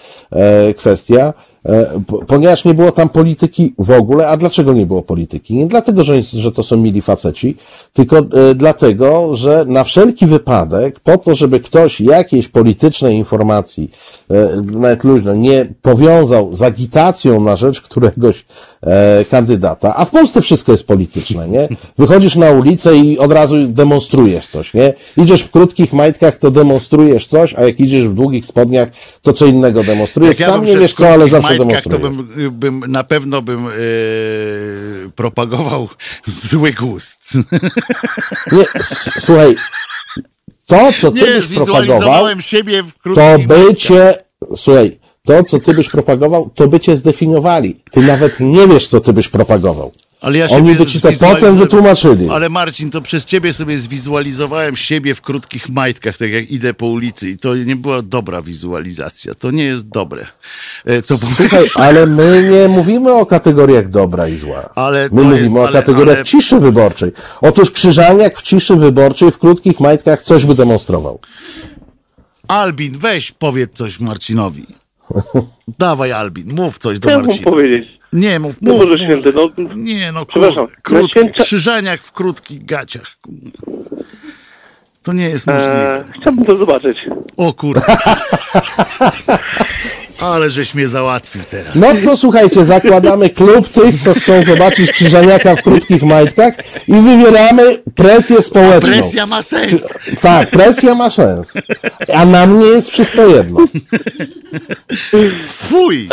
kwestia. 0.77 1.33
E, 1.67 2.01
po- 2.07 2.19
Ponieważ 2.19 2.65
nie 2.65 2.75
było 2.75 2.93
tam 2.93 3.09
polityki 3.09 3.75
w 3.79 3.91
ogóle, 3.91 4.29
a 4.29 4.37
dlaczego 4.37 4.73
nie 4.73 4.87
było 4.87 5.03
polityki? 5.03 5.55
Nie 5.55 5.67
dlatego, 5.67 6.05
że, 6.05 6.23
że 6.23 6.53
to 6.53 6.63
są 6.63 6.77
mili 6.77 7.03
faceci, 7.03 7.57
tylko 7.93 8.19
e, 8.19 8.55
dlatego, 8.55 9.37
że 9.37 9.65
na 9.69 9.85
wszelki 9.85 10.27
wypadek, 10.27 11.01
po 11.01 11.19
to, 11.19 11.35
żeby 11.35 11.61
ktoś 11.61 12.01
jakiejś 12.01 12.49
politycznej 12.49 13.17
informacji, 13.17 13.91
e, 14.31 14.63
nawet 14.73 15.05
luźno, 15.05 15.35
nie 15.35 15.67
powiązał 15.83 16.55
z 16.55 16.63
agitacją 16.63 17.41
na 17.41 17.57
rzecz 17.57 17.81
któregoś 17.81 18.45
e, 18.83 19.25
kandydata, 19.25 19.97
a 19.97 20.05
w 20.05 20.11
Polsce 20.11 20.43
wszystko 20.43 20.73
jest 20.73 20.87
polityczne, 20.87 21.49
nie? 21.49 21.69
Wychodzisz 21.99 22.37
na 22.37 22.51
ulicę 22.51 22.97
i 22.97 23.19
od 23.19 23.33
razu 23.33 23.67
demonstrujesz 23.67 24.47
coś, 24.47 24.75
nie? 24.75 24.95
Idziesz 25.17 25.43
w 25.43 25.51
krótkich 25.51 25.93
majtkach, 25.93 26.39
to 26.39 26.51
demonstrujesz 26.51 27.27
coś, 27.27 27.55
a 27.55 27.63
jak 27.63 27.81
idziesz 27.81 28.09
w 28.09 28.15
długich 28.15 28.47
spodniach, 28.47 28.89
to 29.23 29.33
co 29.33 29.47
innego 29.47 29.85
demonstrujesz. 29.85 30.41
Ja 30.41 30.47
Sam 30.47 30.65
nie 30.65 30.79
wiesz 30.79 30.95
co, 30.95 31.09
ale 31.09 31.29
zawsze 31.29 31.49
majtkach, 31.49 31.85
demonstrujesz. 31.85 32.03
to 32.03 32.11
bym, 32.11 32.81
bym 32.81 32.93
na 32.93 33.05
pewno 33.05 33.43
bym 33.43 33.67
e, 33.67 33.71
propagował 35.15 35.89
zły 36.51 36.73
gust. 36.73 37.35
Nie, 38.53 38.65
słuchaj, 39.21 39.57
to, 40.67 40.93
co 41.01 41.11
ty 41.11 41.21
Nie, 41.21 41.27
byś 41.27 41.47
propagował, 41.47 42.41
siebie 42.41 42.83
w 42.83 42.93
to 42.93 42.99
krótkich 43.01 43.47
by 43.47 43.77
cię, 43.77 44.15
słuchaj, 44.57 45.02
to, 45.27 45.45
co 45.45 45.59
ty 45.61 45.75
byś 45.75 45.89
propagował, 45.89 46.51
to 46.55 46.69
by 46.69 46.81
cię 46.81 46.97
zdefiniowali. 46.97 47.77
Ty 47.91 48.01
nawet 48.01 48.41
nie 48.41 48.69
wiesz, 48.69 48.89
co 48.89 49.01
ty 49.01 49.13
byś 49.13 49.29
propagował. 49.29 49.93
Ale 50.21 50.39
ja 50.39 50.47
Oni 50.49 50.75
by 50.75 50.87
ci 50.87 51.01
to 51.01 51.09
potem 51.21 51.57
wytłumaczyli. 51.57 52.29
Ale 52.31 52.49
Marcin, 52.49 52.91
to 52.91 53.01
przez 53.01 53.25
ciebie 53.25 53.53
sobie 53.53 53.79
zwizualizowałem 53.79 54.77
siebie 54.77 55.15
w 55.15 55.21
krótkich 55.21 55.69
majtkach, 55.69 56.19
tak 56.19 56.31
jak 56.31 56.51
idę 56.51 56.75
po 56.75 56.87
ulicy 56.87 57.31
i 57.31 57.37
to 57.37 57.57
nie 57.57 57.77
była 57.77 58.03
dobra 58.03 58.43
wizualizacja. 58.43 59.35
To 59.35 59.51
nie 59.51 59.65
jest 59.65 59.89
dobre. 59.89 60.27
E, 60.85 61.03
Co 61.03 61.17
Słuchaj, 61.17 61.67
ale 61.75 62.07
my 62.07 62.49
nie 62.53 62.69
mówimy 62.69 63.13
o 63.13 63.27
kategoriach 63.27 63.89
dobra 63.89 64.29
i 64.29 64.37
zła. 64.37 64.69
Ale 64.75 65.09
my 65.13 65.23
mówimy 65.23 65.41
jest- 65.41 65.55
o 65.55 65.67
ale- 65.67 65.81
kategoriach 65.81 66.17
ale- 66.17 66.25
ciszy 66.25 66.59
wyborczej. 66.61 67.13
Otóż 67.41 67.71
Krzyżaniak 67.71 68.39
w 68.39 68.43
ciszy 68.43 68.77
wyborczej 68.77 69.31
w 69.31 69.39
krótkich 69.39 69.81
majtkach 69.81 70.23
coś 70.23 70.47
by 70.47 70.55
demonstrował. 70.55 71.19
Albin, 72.49 72.99
weź 72.99 73.33
powiedz 73.33 73.73
coś 73.73 74.01
Marcinowi. 74.01 74.67
Dawaj 75.79 76.13
Albin, 76.13 76.55
mów 76.55 76.79
coś 76.79 76.99
do 76.99 77.09
Marcina. 77.29 77.51
powiedzieć? 77.51 77.99
Nie 78.13 78.39
mów, 78.39 78.63
No 78.63 78.73
mów. 78.73 78.81
Boże 78.81 78.93
mów. 78.97 79.03
Święty, 79.05 79.33
no 79.33 79.51
Nie 79.75 80.13
no, 80.13 80.27
Przepraszam, 80.27 80.67
kur, 80.67 80.77
krótki, 80.83 81.21
święta- 81.21 81.45
w 82.03 82.13
krótkich 82.13 82.65
gaciach. 82.65 83.17
To 85.03 85.13
nie 85.13 85.29
jest 85.29 85.47
możliwe. 85.47 85.97
e, 85.99 86.05
chciałbym 86.21 86.45
to 86.45 86.57
zobaczyć. 86.57 87.07
O 87.37 87.53
kurde. 87.53 87.81
Ale 90.23 90.51
żeś 90.51 90.75
mnie 90.75 90.89
załatwił 90.89 91.43
teraz. 91.51 91.75
No 91.75 91.87
to 92.05 92.17
słuchajcie, 92.17 92.65
zakładamy 92.65 93.31
klub 93.31 93.69
tych, 93.69 94.03
co 94.03 94.15
chcą 94.15 94.45
zobaczyć 94.45 94.91
Krzyżaniaka 94.91 95.57
w 95.57 95.63
krótkich 95.63 96.03
majtkach 96.03 96.55
i 96.89 96.93
wywieramy 96.93 97.83
presję 97.95 98.43
społeczną. 98.43 98.91
Presja 98.91 99.27
ma 99.27 99.43
sens. 99.43 99.83
Tak, 100.21 100.51
presja 100.51 100.95
ma 100.95 101.11
sens. 101.11 101.53
A 102.15 102.25
na 102.25 102.47
mnie 102.47 102.67
jest 102.67 102.91
wszystko 102.91 103.27
jedno. 103.27 103.67
Fuj! 105.47 106.09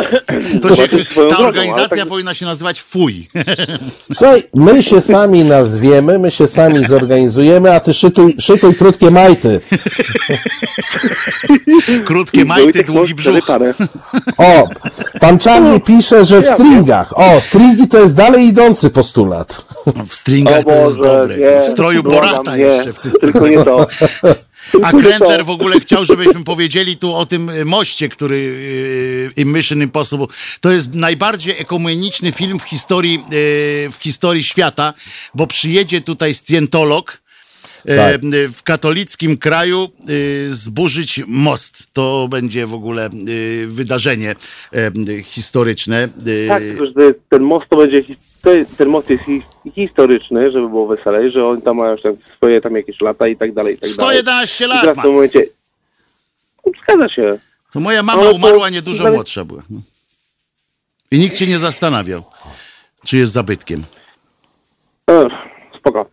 To 0.61 0.75
się, 0.75 0.87
ta 1.29 1.37
organizacja 1.37 1.97
tak- 1.97 2.07
powinna 2.07 2.33
się 2.33 2.45
nazywać 2.45 2.81
Fuj. 2.81 3.27
Słuchaj, 4.15 4.43
my 4.55 4.83
się 4.83 5.01
sami 5.01 5.43
nazwiemy, 5.45 6.19
my 6.19 6.31
się 6.31 6.47
sami 6.47 6.85
zorganizujemy, 6.85 7.73
a 7.73 7.79
ty 7.79 7.93
szykuj, 7.93 8.35
szykuj 8.39 8.75
krótkie 8.75 9.11
majty. 9.11 9.59
Krótkie 12.05 12.45
majty, 12.45 12.83
długi 12.83 13.15
brzuch. 13.15 13.47
O, 14.37 14.67
pan 15.19 15.39
Czarny 15.39 15.79
pisze, 15.79 16.25
że 16.25 16.41
w 16.41 16.45
stringach. 16.45 17.17
O, 17.17 17.41
stringi 17.41 17.87
to 17.87 17.97
jest 17.97 18.15
dalej 18.15 18.47
idący 18.47 18.89
postulat. 18.89 19.65
W 20.05 20.13
stringach 20.13 20.65
to 20.65 20.71
jest 20.71 20.97
dobre. 20.97 21.37
nie, 21.37 21.61
w 21.61 21.71
stroju 21.71 22.03
Borata 22.03 22.57
nie, 22.57 22.63
jeszcze. 22.63 22.93
W 22.93 22.99
tym. 22.99 23.11
Tylko 23.21 23.47
nie 23.47 23.63
to. 23.63 23.87
A 24.83 24.91
Krendler 24.91 25.45
w 25.45 25.49
ogóle 25.49 25.79
chciał, 25.79 26.05
żebyśmy 26.05 26.43
powiedzieli 26.43 26.97
tu 26.97 27.15
o 27.15 27.25
tym 27.25 27.51
moście, 27.65 28.09
który 28.09 28.35
y, 29.37 29.45
Mission 29.45 29.81
Impossible. 29.81 30.27
To 30.61 30.71
jest 30.71 30.93
najbardziej 30.93 31.61
ekumeniczny 31.61 32.31
film 32.31 32.59
w 32.59 32.63
historii, 32.63 33.15
y, 33.19 33.89
w 33.91 33.97
historii 33.99 34.43
świata, 34.43 34.93
bo 35.33 35.47
przyjedzie 35.47 36.01
tutaj 36.01 36.33
scjentolog 36.33 37.21
Tak. 37.87 38.23
y, 38.33 38.47
w 38.49 38.63
katolickim 38.63 39.37
kraju 39.37 39.89
y, 40.09 40.47
zburzyć 40.49 41.23
most. 41.27 41.93
To 41.93 42.27
będzie 42.29 42.65
w 42.67 42.73
ogóle 42.73 43.09
y, 43.29 43.67
wydarzenie 43.67 44.35
historyczne. 45.23 46.07
Tak, 46.47 46.63
że 46.63 47.13
ten 47.29 47.43
most 47.43 47.69
to 47.69 47.77
będzie, 47.77 48.03
his- 48.03 48.41
to 48.43 48.53
jest, 48.53 48.77
ten 48.77 48.89
most 48.89 49.09
jest 49.09 49.23
hi- 49.25 49.71
historyczny, 49.75 50.51
żeby 50.51 50.69
było 50.69 50.87
weselej, 50.87 51.31
że 51.31 51.45
oni 51.47 51.61
tam 51.61 51.77
mają 51.77 51.95
swoje 52.37 52.61
tam 52.61 52.75
jakieś 52.75 53.01
lata 53.01 53.27
i 53.27 53.37
tak 53.37 53.53
dalej, 53.53 53.73
i 53.75 53.77
tak 53.77 53.89
dalej. 53.89 53.93
111 53.93 54.65
I 54.65 54.67
lat 54.67 54.81
teraz 54.81 54.97
w 54.97 55.01
tym 55.01 55.11
momencie, 55.11 55.45
No, 56.65 56.71
zgadza 56.83 57.09
się. 57.15 57.39
To 57.73 57.79
moja 57.79 58.03
mama 58.03 58.29
umarła 58.29 58.69
niedużo 58.69 59.03
ale- 59.03 59.13
młodsza 59.13 59.45
była. 59.45 59.63
No. 59.69 59.81
I 61.11 61.19
nikt 61.19 61.37
się 61.37 61.47
nie 61.47 61.59
zastanawiał, 61.59 62.23
czy 63.05 63.17
jest 63.17 63.31
zabytkiem. 63.33 63.83
Ech, 65.07 65.33
spoko. 65.79 66.05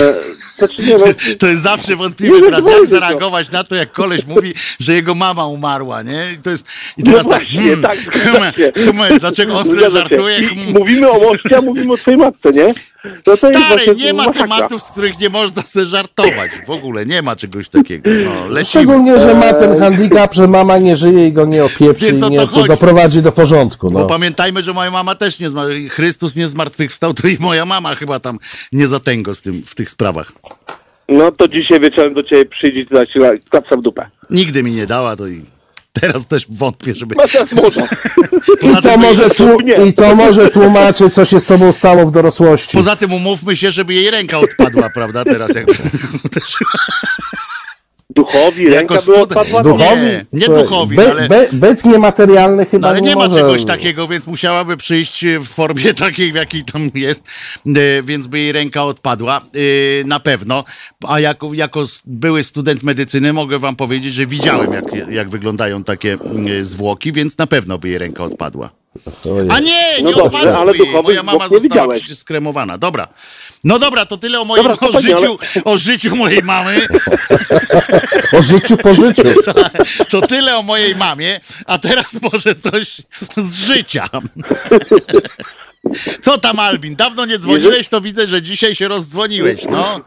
E, 0.00 0.14
znaczy 0.58 0.82
nie, 0.86 0.98
no, 0.98 1.04
To 1.38 1.46
jest 1.46 1.62
zawsze 1.62 1.96
wątpliwe 1.96 2.36
Nie, 2.36 2.42
teraz, 2.42 2.66
jak 2.66 2.86
zareagować 2.86 3.50
na 3.50 3.64
to, 3.64 3.74
jak 3.74 3.92
koleś 3.92 4.26
mówi, 4.26 4.54
że 4.80 4.94
jego 4.94 5.14
mama 5.14 5.46
umarła, 5.46 6.02
nie? 6.02 6.32
I 6.32 6.36
to 6.42 6.50
jest, 6.50 6.66
i 6.96 7.02
No 7.04 7.10
teraz 7.10 7.28
tak, 7.28 7.42
właśnie, 7.42 7.60
hmm, 7.60 7.82
tak, 7.82 7.98
hmm, 8.22 8.36
właśnie. 8.36 8.72
hmm, 8.84 9.18
dlaczego 9.18 9.58
on 9.58 9.68
sobie 9.68 9.90
żartuje? 9.90 10.48
Hmm. 10.48 10.72
Mówimy 10.72 11.10
o 11.10 11.18
moście, 11.20 11.56
a 11.58 11.60
mówimy 11.60 11.92
o 11.92 11.96
twojej 11.96 12.18
matce, 12.20 12.50
nie? 12.52 12.74
No 13.04 13.10
to 13.24 13.36
Stary, 13.36 13.58
właśnie 13.58 13.94
nie 13.94 14.12
ma 14.12 14.18
masakra. 14.26 14.42
tematów, 14.42 14.82
z 14.82 14.90
których 14.90 15.20
nie 15.20 15.28
można 15.28 15.62
sobie 15.62 15.84
żartować. 15.86 16.50
W 16.66 16.70
ogóle 16.70 17.06
nie 17.06 17.22
ma 17.22 17.36
czegoś 17.36 17.68
takiego. 17.68 18.10
No, 18.24 18.46
lecimy. 18.48 18.64
Szczególnie, 18.64 19.20
że 19.20 19.34
ma 19.34 19.52
ten 19.54 19.78
handicap, 19.80 20.34
że 20.34 20.48
mama 20.48 20.78
nie 20.78 20.96
żyje 20.96 21.28
i 21.28 21.32
go 21.32 21.44
nie 21.46 21.64
opieprzy 21.64 22.08
i 22.08 22.20
to 22.20 22.28
nie 22.28 22.46
chodzi. 22.46 22.68
doprowadzi 22.68 23.22
do 23.22 23.32
porządku. 23.32 23.90
Bo 23.90 23.98
No. 24.00 24.06
pamiętajmy, 24.06 24.62
że 24.62 24.72
moja 24.72 24.90
mama 24.90 25.14
też 25.14 25.38
nie 25.38 25.50
zmarł. 25.50 25.70
Chrystus 25.90 26.36
nie 26.36 26.48
zmartwychwstał, 26.48 27.14
to 27.14 27.28
i 27.28 27.36
moja 27.40 27.64
mama 27.64 27.94
chyba 27.94 28.20
tam 28.20 28.38
nie 28.72 28.86
zatęgo 28.86 29.34
z 29.34 29.42
tym, 29.42 29.62
w 29.66 29.74
tych 29.74 29.87
sprawach. 29.90 30.32
No 31.08 31.32
to 31.32 31.48
dzisiaj 31.48 31.80
wieczorem 31.80 32.14
do 32.14 32.22
ciebie 32.22 32.44
przyjdzie 32.44 32.80
i 32.80 32.86
dać 32.86 33.08
klapsa 33.50 33.76
w 33.76 33.82
dupę. 33.82 34.06
Nigdy 34.30 34.62
mi 34.62 34.72
nie 34.72 34.86
dała, 34.86 35.16
to 35.16 35.28
i 35.28 35.42
teraz 35.92 36.26
też 36.26 36.46
wątpię, 36.48 36.94
żeby... 36.94 37.14
No 37.18 37.28
teraz 37.32 37.52
może. 37.52 37.80
I 38.78 38.82
to, 38.82 38.96
może 38.96 39.28
tłu-. 39.30 39.60
I 39.88 39.92
to 39.92 40.16
może 40.16 40.50
tłumaczy, 40.50 41.10
co 41.10 41.24
się 41.24 41.40
z 41.40 41.46
tobą 41.46 41.72
stało 41.72 42.06
w 42.06 42.10
dorosłości. 42.10 42.76
Poza 42.76 42.96
tym 42.96 43.12
umówmy 43.12 43.56
się, 43.56 43.70
żeby 43.70 43.94
jej 43.94 44.10
ręka 44.10 44.38
odpadła, 44.38 44.90
prawda? 44.94 45.24
Teraz 45.24 45.54
jak... 45.54 45.66
Duchowi 48.16 48.68
ręka 48.68 48.94
Jako 48.94 49.06
była 49.06 49.20
odpadła. 49.20 49.62
Duch- 49.62 49.78
Duchowi? 49.78 50.02
Nie, 50.02 50.24
nie 50.32 50.46
Słuchaj, 50.46 50.62
duchowi, 50.64 50.96
by, 50.96 51.10
ale- 51.10 51.28
by, 51.28 51.48
byt 51.52 51.84
niematerialny 51.84 52.66
chyba 52.66 52.88
No 52.88 52.88
ale 52.88 53.02
nie, 53.02 53.16
ma 53.16 53.28
może... 53.28 53.40
czegoś 53.40 53.64
takiego, 53.64 54.06
więc 54.08 54.26
musiałaby 54.26 54.76
przyjść 54.76 55.24
w 55.40 55.46
formie 55.48 55.94
takiej, 56.04 56.32
w 56.32 56.34
jakiej 56.34 56.64
tam 56.64 56.90
jest, 56.94 57.24
e, 57.66 58.02
więc 58.02 58.26
by 58.26 58.38
jej 58.38 58.52
ręka 58.52 58.84
odpadła, 58.84 59.36
e, 60.00 60.04
na 60.04 60.20
pewno. 60.20 60.64
A 61.06 61.20
jako, 61.20 61.54
jako 61.54 61.82
były 62.04 62.42
student 62.44 62.82
medycyny 62.82 63.32
mogę 63.32 63.58
wam 63.58 63.76
powiedzieć, 63.76 64.14
że 64.14 64.26
widziałem, 64.26 64.72
jak, 64.72 64.84
jak 65.10 65.30
wyglądają 65.30 65.84
takie 65.84 66.18
e, 66.60 66.64
zwłoki, 66.64 67.12
więc 67.12 67.38
na 67.38 67.46
pewno 67.46 67.78
by 67.78 67.88
jej 67.88 67.98
ręka 67.98 68.24
odpadła. 68.24 68.70
A 69.50 69.60
nie, 69.60 69.70
nie 69.98 70.02
No 70.02 70.12
dobrze, 70.12 70.22
odpadła 70.24 70.58
ale 70.58 70.74
duchowych 70.74 71.04
Moja 71.04 71.22
mama 71.22 71.48
została 71.48 71.88
przecież 71.88 72.18
skremowana. 72.18 72.78
Dobra. 72.78 73.08
No 73.64 73.78
dobra, 73.78 74.06
to 74.06 74.16
tyle 74.16 74.40
o 74.40 74.44
moim 74.44 74.62
Dobra, 74.62 74.72
o, 74.72 74.76
spokojnie, 74.76 75.16
ale- 75.16 75.20
życiu, 75.20 75.38
o 75.64 75.78
życiu 75.78 76.16
mojej 76.16 76.42
mamy. 76.42 76.86
O 78.38 78.42
życiu 78.42 78.76
po 78.76 78.94
życiu. 78.94 79.22
To 80.10 80.20
tyle 80.20 80.56
o 80.56 80.62
mojej 80.62 80.96
mamie, 80.96 81.40
a 81.66 81.78
teraz 81.78 82.18
może 82.22 82.54
coś 82.54 82.96
z 83.36 83.66
życia. 83.66 84.08
Co 86.20 86.38
tam, 86.38 86.58
Albin? 86.58 86.96
Dawno 86.96 87.26
nie 87.26 87.38
dzwoniłeś, 87.38 87.88
to 87.88 88.00
widzę, 88.00 88.26
że 88.26 88.42
dzisiaj 88.42 88.74
się 88.74 88.88
rozdzwoniłeś, 88.88 89.64
no. 89.70 90.00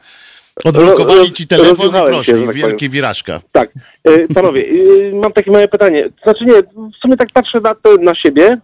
Odblokowali 0.64 1.32
ci 1.32 1.48
telefon 1.48 1.90
i 1.90 1.92
się, 1.94 2.04
proszę, 2.06 2.42
i 2.42 2.46
tak 2.46 2.56
wielkie 2.56 2.90
wirażka. 2.90 3.42
Tak. 3.52 3.70
E, 4.04 4.28
panowie, 4.34 4.66
e, 5.12 5.16
mam 5.16 5.34
takie 5.34 5.52
małe 5.52 5.68
pytanie. 5.68 6.06
Znaczy 6.24 6.46
nie, 6.46 6.54
w 6.64 7.02
sumie 7.02 7.18
tak 7.18 7.30
patrzę 7.34 7.60
na, 7.60 7.76
na 8.02 8.16
siebie. 8.16 8.58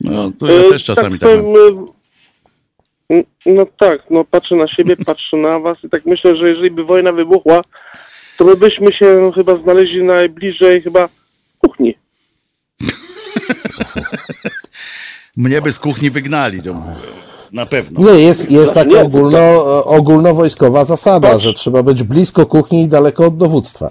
No, 0.00 0.32
to 0.38 0.46
ja 0.46 0.60
E, 0.60 0.62
też 0.70 0.84
czasami 0.84 1.18
tak 1.18 1.30
mam. 1.36 1.86
E, 3.12 3.22
No 3.46 3.66
tak, 3.78 4.02
no 4.10 4.24
patrzę 4.24 4.56
na 4.56 4.68
siebie, 4.68 4.96
patrzę 5.06 5.36
na 5.36 5.58
was 5.58 5.78
i 5.84 5.88
tak 5.90 6.06
myślę, 6.06 6.36
że 6.36 6.48
jeżeli 6.48 6.70
by 6.70 6.84
wojna 6.84 7.12
wybuchła, 7.12 7.62
to 8.38 8.44
my 8.44 8.56
byśmy 8.56 8.92
się 8.92 9.32
chyba 9.34 9.56
znaleźli 9.56 10.04
najbliżej 10.04 10.82
chyba 10.82 11.08
kuchni. 11.58 11.94
Mnie 15.36 15.62
by 15.62 15.72
z 15.72 15.78
kuchni 15.78 16.10
wygnali, 16.10 16.62
to 16.62 16.82
na 17.52 17.66
pewno. 17.66 18.12
Nie, 18.12 18.20
jest, 18.20 18.50
jest 18.50 18.74
taka 18.74 19.00
ogólno, 19.00 19.64
ogólnowojskowa 19.84 20.84
zasada, 20.84 21.38
że 21.38 21.52
trzeba 21.52 21.82
być 21.82 22.02
blisko 22.02 22.46
kuchni 22.46 22.82
i 22.82 22.88
daleko 22.88 23.26
od 23.26 23.36
dowództwa. 23.36 23.90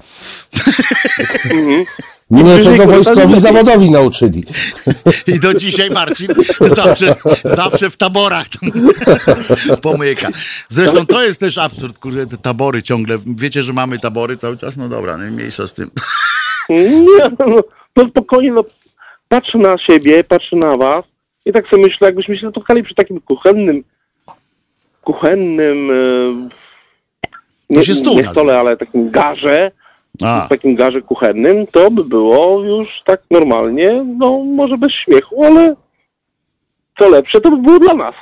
Mnie 2.32 2.64
tego 2.64 2.86
wojskowi 2.86 3.40
zawodowi 3.40 3.92
nauczyli. 3.92 4.44
I 5.36 5.40
do 5.40 5.54
dzisiaj 5.54 5.90
Marcin 5.90 6.28
zawsze, 6.62 7.16
zawsze 7.44 7.90
w 7.90 7.98
taborach 7.98 8.48
pomyka. 9.82 10.28
Zresztą 10.70 11.06
to 11.06 11.24
jest 11.24 11.40
też 11.40 11.58
absurd, 11.58 12.00
kurde, 12.00 12.26
te 12.26 12.38
tabory 12.38 12.84
ciągle. 12.84 13.18
Wiecie, 13.28 13.64
że 13.64 13.74
mamy 13.74 14.00
tabory 14.00 14.38
cały 14.38 14.58
czas? 14.58 14.78
No 14.78 14.90
dobra, 14.90 15.18
no 15.18 15.26
i 15.26 15.32
mniejsza 15.32 15.68
z 15.68 15.74
tym. 15.74 15.92
Nie, 16.70 17.32
no, 17.40 17.64
no 17.96 18.10
spokojnie, 18.10 18.52
no 18.52 18.64
patrzę 19.30 19.58
na 19.58 19.78
siebie, 19.78 20.24
patrzę 20.24 20.56
na 20.56 20.78
was 20.78 21.06
i 21.46 21.54
tak 21.54 21.68
sobie 21.68 21.84
myślę, 21.84 22.08
jakbyśmy 22.08 22.38
się 22.38 22.50
spotkali 22.50 22.84
przy 22.84 22.96
takim 22.96 23.22
kuchennym, 23.22 23.84
kuchennym, 25.02 25.92
nie, 27.70 27.82
się 27.82 27.96
stół 27.96 28.16
nie 28.16 28.28
stole, 28.28 28.60
ale 28.60 28.78
takim 28.78 29.12
garze, 29.12 29.72
A, 30.24 30.46
w 30.46 30.50
takim 30.50 30.76
garze 30.76 31.02
kuchennym, 31.02 31.68
to 31.68 31.92
by 31.92 32.04
było 32.04 32.64
już 32.64 32.88
tak 33.06 33.22
normalnie, 33.32 34.06
no 34.18 34.44
może 34.44 34.78
bez 34.78 34.92
śmiechu, 34.92 35.44
ale 35.46 35.76
co 37.00 37.10
lepsze, 37.10 37.42
to 37.42 37.52
by 37.52 37.58
było 37.58 37.80
dla 37.80 37.94
nas. 37.94 38.16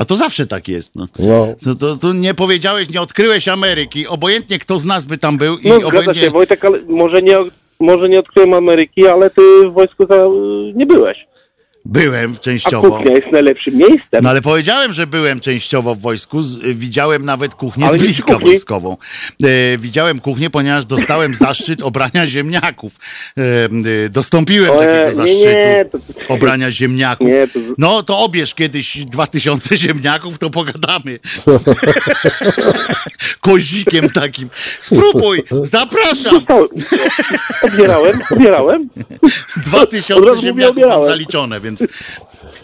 a 0.00 0.04
to 0.04 0.16
zawsze 0.16 0.46
tak 0.46 0.68
jest. 0.68 0.96
No. 0.96 1.06
No, 1.18 1.46
To, 1.64 1.74
to, 1.74 1.96
to 1.96 2.12
nie 2.12 2.34
powiedziałeś, 2.34 2.90
nie 2.90 3.00
odkryłeś 3.00 3.48
Ameryki. 3.48 4.06
Obojętnie 4.06 4.58
kto 4.58 4.78
z 4.78 4.84
nas 4.84 5.04
by 5.06 5.18
tam 5.18 5.38
był 5.38 5.58
i 5.58 5.68
No 5.68 5.76
obojętnie... 5.88 6.14
się, 6.14 6.30
Wojtek, 6.30 6.64
ale 6.64 6.78
może 6.88 7.22
nie, 7.22 7.36
może 7.80 8.08
nie 8.08 8.18
odkryłem 8.18 8.54
Ameryki, 8.54 9.06
ale 9.08 9.30
ty 9.30 9.42
w 9.68 9.72
wojsku 9.72 10.06
za, 10.06 10.16
nie 10.74 10.86
byłeś. 10.86 11.26
Byłem 11.84 12.32
A 12.32 12.38
częściowo. 12.38 12.90
kuchnia 12.90 13.12
jest 13.12 13.26
najlepszym 13.32 13.74
miejscem. 13.76 14.20
No 14.22 14.30
ale 14.30 14.42
powiedziałem, 14.42 14.92
że 14.92 15.06
byłem 15.06 15.40
częściowo 15.40 15.94
w 15.94 16.00
wojsku. 16.00 16.42
Z, 16.42 16.56
y, 16.64 16.74
widziałem 16.74 17.24
nawet 17.24 17.54
kuchnię 17.54 17.86
Ale 17.86 17.98
z 17.98 18.02
bliska 18.02 18.38
wojskową. 18.38 18.96
E, 19.44 19.78
widziałem 19.78 20.20
kuchnię, 20.20 20.50
ponieważ 20.50 20.84
dostałem 20.84 21.34
zaszczyt 21.34 21.82
obrania 21.82 22.26
ziemniaków. 22.26 22.92
E, 23.38 24.08
dostąpiłem 24.10 24.70
O, 24.70 24.74
takiego 24.78 25.04
nie, 25.06 25.12
zaszczytu 25.12 25.44
nie, 25.48 25.84
to- 25.92 26.34
obrania 26.34 26.70
ziemniaków. 26.70 27.28
Nie, 27.28 27.48
to- 27.48 27.58
No 27.78 28.02
to 28.02 28.18
obierz 28.18 28.54
kiedyś 28.54 29.04
2000 29.04 29.76
ziemniaków, 29.76 30.38
to 30.38 30.50
pogadamy. 30.50 31.18
Kozikiem 33.40 34.10
takim. 34.10 34.48
Spróbuj, 34.80 35.42
zapraszam. 35.62 36.34
Dostałem. 36.34 36.68
Odbierałem, 37.62 38.18
odbierałem. 38.30 38.88
Dwa 39.56 39.86
tysiące 39.86 40.36
ziemniaków 40.42 40.76
mam 40.76 40.84
obierałem. 40.84 41.10
zaliczone, 41.10 41.60
więc 41.60 41.69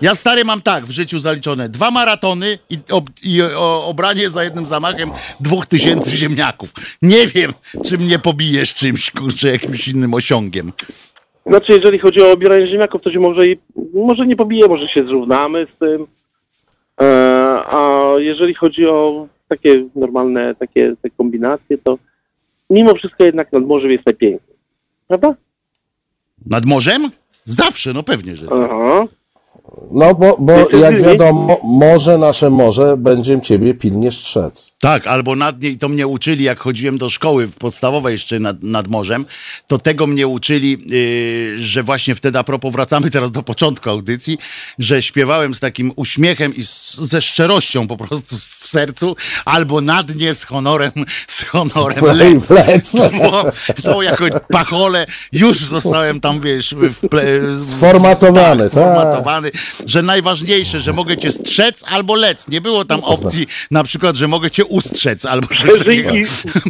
ja 0.03 0.15
stary 0.15 0.45
mam 0.45 0.61
tak 0.61 0.85
w 0.85 0.91
życiu 0.91 1.19
zaliczone. 1.19 1.69
Dwa 1.69 1.91
maratony 1.91 2.59
i, 2.71 2.79
ob, 2.91 3.11
i 3.23 3.43
o, 3.43 3.87
obranie 3.87 4.31
za 4.31 4.45
jednym 4.45 4.67
zamachem 4.67 5.11
dwóch 5.41 5.67
tysięcy 5.67 6.17
ziemniaków. 6.17 6.73
Nie 7.03 7.27
wiem, 7.27 7.53
czy 7.85 7.99
mnie 7.99 8.19
pobijesz 8.19 8.75
czymś, 8.75 9.11
kurczę, 9.11 9.49
jakimś 9.49 9.89
innym 9.89 10.15
osiągiem. 10.15 10.73
Znaczy, 11.47 11.73
jeżeli 11.73 11.99
chodzi 11.99 12.23
o 12.23 12.33
obieranie 12.33 12.67
ziemniaków, 12.67 13.03
to 13.03 13.13
się 13.13 13.21
może, 13.21 13.49
i, 13.49 13.59
może 13.95 14.27
nie 14.27 14.37
pobije, 14.37 14.69
może 14.69 14.89
się 14.89 15.05
zrównamy 15.05 15.67
z 15.67 15.73
tym. 15.73 16.07
E, 17.01 17.07
a 17.67 18.03
jeżeli 18.19 18.55
chodzi 18.55 18.87
o 18.87 19.29
takie 19.49 19.85
normalne 19.95 20.55
takie 20.55 20.97
te 21.03 21.11
kombinacje, 21.11 21.79
to 21.79 21.99
mimo 22.71 22.95
wszystko 22.95 23.25
jednak 23.25 23.53
nad 23.53 23.67
morzem 23.67 23.91
jest 23.91 24.07
najpiękniej. 24.07 24.57
Prawda? 25.09 25.35
Nad 26.47 26.67
morzem? 26.67 27.11
Zawsze, 27.47 27.93
no 27.93 28.03
pewnie, 28.03 28.37
że. 28.37 28.47
Aha. 28.53 29.07
No 29.91 30.15
bo, 30.15 30.37
bo 30.39 30.71
jak 30.71 31.03
wiadomo, 31.03 31.61
morze 31.65 32.19
nasze 32.19 32.51
morze 32.51 32.97
będzie 32.97 33.41
ciebie 33.41 33.75
pilnie 33.75 34.11
strzec. 34.11 34.71
Tak, 34.81 35.07
albo 35.07 35.37
nad 35.37 35.63
niej, 35.63 35.79
to 35.79 35.89
mnie 35.89 36.07
uczyli, 36.07 36.45
jak 36.45 36.59
chodziłem 36.59 36.99
do 36.99 37.09
szkoły 37.09 37.47
w 37.47 37.57
podstawowej 37.57 38.13
jeszcze 38.13 38.39
nad, 38.39 38.63
nad 38.63 38.89
morzem, 38.89 39.27
to 39.67 39.79
tego 39.79 40.07
mnie 40.07 40.27
uczyli, 40.27 40.79
yy, 40.87 41.61
że 41.61 41.83
właśnie 41.83 42.15
wtedy, 42.15 42.39
a 42.39 42.45
propos, 42.45 42.73
wracamy 42.73 43.11
teraz 43.11 43.31
do 43.31 43.43
początku 43.43 43.91
audycji, 43.91 44.39
że 44.79 45.03
śpiewałem 45.03 45.55
z 45.55 45.61
takim 45.61 45.93
uśmiechem 45.97 46.55
i 46.55 46.63
z, 46.63 46.95
ze 46.95 47.21
szczerością 47.21 47.87
po 47.87 47.97
prostu 47.97 48.37
w 48.37 48.69
sercu, 48.69 49.17
albo 49.45 49.81
nad 49.81 50.15
nie 50.15 50.35
z 50.35 50.45
honorem, 50.45 50.93
z 51.27 51.43
honorem 51.43 52.05
lec. 52.05 52.51
Lec. 52.51 52.93
To, 52.97 53.11
było, 53.11 53.45
to 53.83 54.03
jako 54.03 54.25
pachole, 54.49 55.07
już 55.33 55.59
zostałem 55.59 56.21
tam, 56.21 56.41
wiesz, 56.41 56.75
w 56.79 57.09
ple, 57.09 57.25
Sformatowany, 57.59 58.63
tak, 58.63 58.71
sformatowany, 58.71 59.51
że 59.87 60.03
najważniejsze, 60.03 60.81
że 60.81 60.93
mogę 60.93 61.17
cię 61.17 61.33
strzec 61.33 61.85
albo 61.89 62.15
lec. 62.15 62.49
Nie 62.49 62.61
było 62.61 62.85
tam 62.85 63.05
opcji 63.05 63.47
na 63.71 63.85
przykład, 63.85 64.17
że 64.17 64.29
mogę 64.29 64.51
cię 64.51 64.65
ustrzec 64.65 65.25
albo 65.27 65.47
coś 65.47 65.59
Przeżyj 65.59 66.05
takiego. 66.05 66.15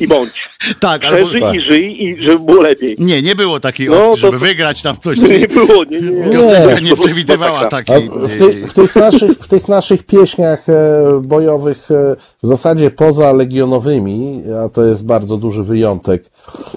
i, 0.01 0.05
i 0.05 0.09
bądź. 0.09 0.31
Tak, 0.81 1.05
albo... 1.05 1.29
Przeżyj 1.29 1.43
i 1.57 1.61
żyj, 1.61 2.05
i 2.05 2.23
żeby 2.23 2.39
było 2.39 2.61
lepiej. 2.63 2.97
Nie, 2.99 3.23
nie 3.23 3.35
było 3.35 3.61
takiej 3.61 3.89
No, 3.89 3.97
opcji, 4.05 4.11
to- 4.11 4.17
żeby 4.27 4.39
wygrać 4.39 4.83
tam 4.83 4.97
coś. 4.97 5.19
Nie 5.41 5.49
było, 5.49 5.85
nie, 5.85 6.01
nie, 6.01 6.11
nie. 6.11 6.31
Piosenka 6.33 6.75
Nie. 6.81 6.91
nie 6.91 6.97
przewidywała 6.97 7.69
takiej... 7.69 8.11
w, 8.13 8.39
tych, 8.39 8.71
w, 8.71 8.75
tych 8.75 8.97
naszych, 8.97 9.39
w 9.39 9.49
tych 9.49 9.69
naszych 9.69 10.03
pieśniach 10.07 10.69
e, 10.69 10.73
bojowych, 11.23 11.91
e, 11.91 12.17
w 12.43 12.49
zasadzie 12.49 12.91
poza 12.91 13.33
legionowymi, 13.33 14.43
a 14.65 14.69
to 14.69 14.85
jest 14.85 15.07
bardzo 15.07 15.37
duży 15.37 15.63
wyjątek 15.63 16.25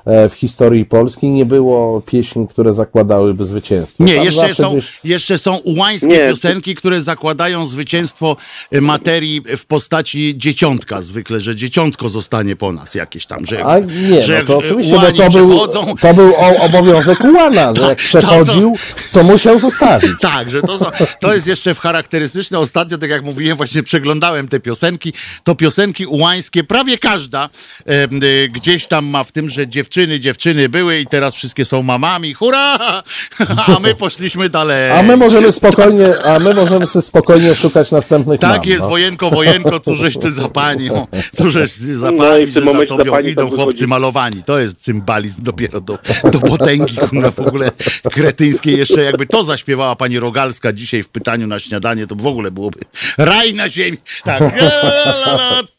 e, 0.05 0.29
w 0.29 0.33
historii 0.33 0.85
Polski, 0.85 1.29
nie 1.29 1.45
było 1.45 2.01
pieśni, 2.01 2.47
które 2.47 2.73
zakładałyby 2.73 3.45
zwycięstwo. 3.45 4.03
Nie, 4.03 4.15
Tam 4.15 4.25
jeszcze 4.25 4.55
są, 4.55 4.71
gdzieś- 4.71 4.99
jeszcze 5.03 5.37
są 5.37 5.55
ułańskie 5.57 5.98
Nie. 6.03 6.19
piosenki, 6.29 6.75
które 6.75 7.01
zakładają 7.01 7.65
zwycięstwo 7.65 8.37
y, 8.73 8.81
materii 8.81 9.41
w 9.57 9.65
postaci 9.65 10.33
dzieciątka 10.37 11.01
zwykle, 11.01 11.39
że 11.39 11.55
dzieciątko 11.55 12.09
zostanie 12.09 12.55
po 12.55 12.71
nas 12.71 12.95
jakieś 12.95 13.25
tam, 13.25 13.45
że, 13.45 13.65
A 13.65 13.79
nie, 13.79 14.23
że 14.23 14.39
no 14.39 14.45
to 14.45 14.57
oczywiście, 14.57 14.91
bo 14.91 14.99
ułani 14.99 15.17
to 15.17 15.29
był, 15.29 15.67
to 16.01 16.13
był 16.13 16.33
obowiązek 16.59 17.23
ułana, 17.23 17.73
że 17.75 17.81
jak 17.89 17.97
przechodził, 17.97 18.77
to 19.11 19.23
musiał 19.23 19.59
zostawić. 19.59 20.11
Tak, 20.29 20.51
że 20.51 20.61
to, 20.61 20.77
są, 20.77 20.85
to 21.19 21.33
jest 21.33 21.47
jeszcze 21.47 21.73
w 21.73 21.79
charakterystyczne. 21.79 22.59
Ostatnio, 22.59 22.97
tak 22.97 23.09
jak 23.09 23.25
mówiłem, 23.25 23.57
właśnie 23.57 23.83
przeglądałem 23.83 24.47
te 24.47 24.59
piosenki. 24.59 25.13
To 25.43 25.55
piosenki 25.55 26.05
ułańskie, 26.05 26.63
prawie 26.63 26.97
każda 26.97 27.49
em, 27.85 28.23
y, 28.23 28.49
gdzieś 28.51 28.87
tam 28.87 29.05
ma 29.05 29.23
w 29.23 29.31
tym, 29.31 29.49
że 29.49 29.67
dziewczyny, 29.67 30.19
dziewczyny 30.19 30.69
były 30.69 30.99
i 30.99 31.07
teraz 31.07 31.35
wszystkie 31.35 31.65
są 31.65 31.83
mamami. 31.83 32.33
Hurra! 32.33 33.03
A 33.75 33.79
my 33.79 33.95
poszliśmy 33.95 34.49
dalej. 34.49 34.91
A 34.91 35.03
my 35.03 35.17
możemy 35.17 35.51
spokojnie, 35.51 35.88
a 36.25 36.39
my 36.39 36.53
możemy 36.53 36.87
sobie 36.87 37.03
spokojnie 37.03 37.55
szukać 37.55 37.91
następnych 37.91 38.39
Tak 38.39 38.57
mam, 38.59 38.67
jest, 38.67 38.81
no. 38.81 38.89
wojenko, 38.89 39.29
wojenko, 39.29 39.79
cóżeś 39.79 40.17
ty 40.17 40.31
za 40.31 40.49
pani, 40.49 40.89
o, 40.89 41.07
cóżeś 41.35 41.73
ty 41.73 41.97
za 41.97 42.11
No 42.11 42.17
pani, 42.17 42.43
i 42.43 42.45
w 42.45 42.53
tym 42.53 42.63
za 42.65 42.71
momencie 42.71 42.97
za 42.97 43.03
tobą 43.05 43.19
idą 43.19 43.41
chłopcy 43.49 43.65
wychodzi. 43.65 43.87
malowani. 43.87 44.43
To 44.43 44.59
jest 44.59 44.77
cymbalizm 44.77 45.43
dopiero 45.43 45.81
do, 45.81 45.97
do 46.31 46.39
potęgi, 46.39 46.97
kurwa, 46.97 47.31
w 47.31 47.39
ogóle 47.39 47.71
kretyńskiej. 48.11 48.77
Jeszcze 48.77 49.03
jakby 49.03 49.25
to 49.25 49.43
zaśpiewała 49.43 49.95
pani 49.95 50.19
Rogalska 50.19 50.73
dzisiaj 50.73 51.03
w 51.03 51.09
pytaniu 51.09 51.47
na 51.47 51.59
śniadanie, 51.59 52.07
to 52.07 52.15
w 52.15 52.27
ogóle 52.27 52.51
byłoby 52.51 52.79
raj 53.17 53.53
na 53.53 53.69
ziemi. 53.69 53.97
Tak, 54.23 54.41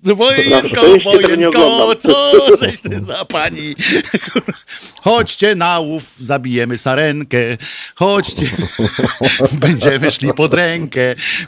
Na 0.05 0.15
wojenko, 0.15 0.81
wojenko, 1.05 1.49
oglądam. 1.49 1.97
co 2.01 2.57
żeś 2.63 2.81
ty 2.81 3.01
za 3.01 3.25
pani. 3.25 3.75
Chodźcie 5.03 5.55
na 5.55 5.79
łów, 5.79 6.03
zabijemy 6.21 6.79
sarenkę. 6.79 7.39
Chodźcie, 7.95 8.47
będziemy 9.61 10.11
szli 10.11 10.35
pod 10.35 10.55
rękę. 10.55 11.01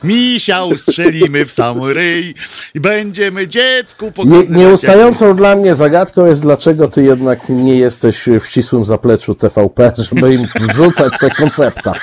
Misia 0.04 0.64
ustrzelimy 0.64 1.44
w 1.46 1.52
sam 1.52 1.84
ryj 1.84 2.34
i 2.74 2.80
będziemy 2.80 3.48
dziecku 3.48 4.04
Nie, 4.06 4.12
pokazywać. 4.12 4.48
jak- 4.48 4.58
nieustającą 4.58 5.36
dla 5.36 5.56
mnie 5.56 5.74
zagadką 5.74 6.26
jest, 6.26 6.42
dlaczego 6.42 6.88
ty 6.88 7.02
jednak 7.02 7.48
nie 7.48 7.76
jesteś 7.78 8.24
w 8.40 8.46
ścisłym 8.46 8.84
zapleczu 8.84 9.34
TVP, 9.34 9.92
żeby 10.12 10.34
im 10.34 10.46
wrzucać 10.60 11.12
te 11.20 11.30
koncepta. 11.30 11.94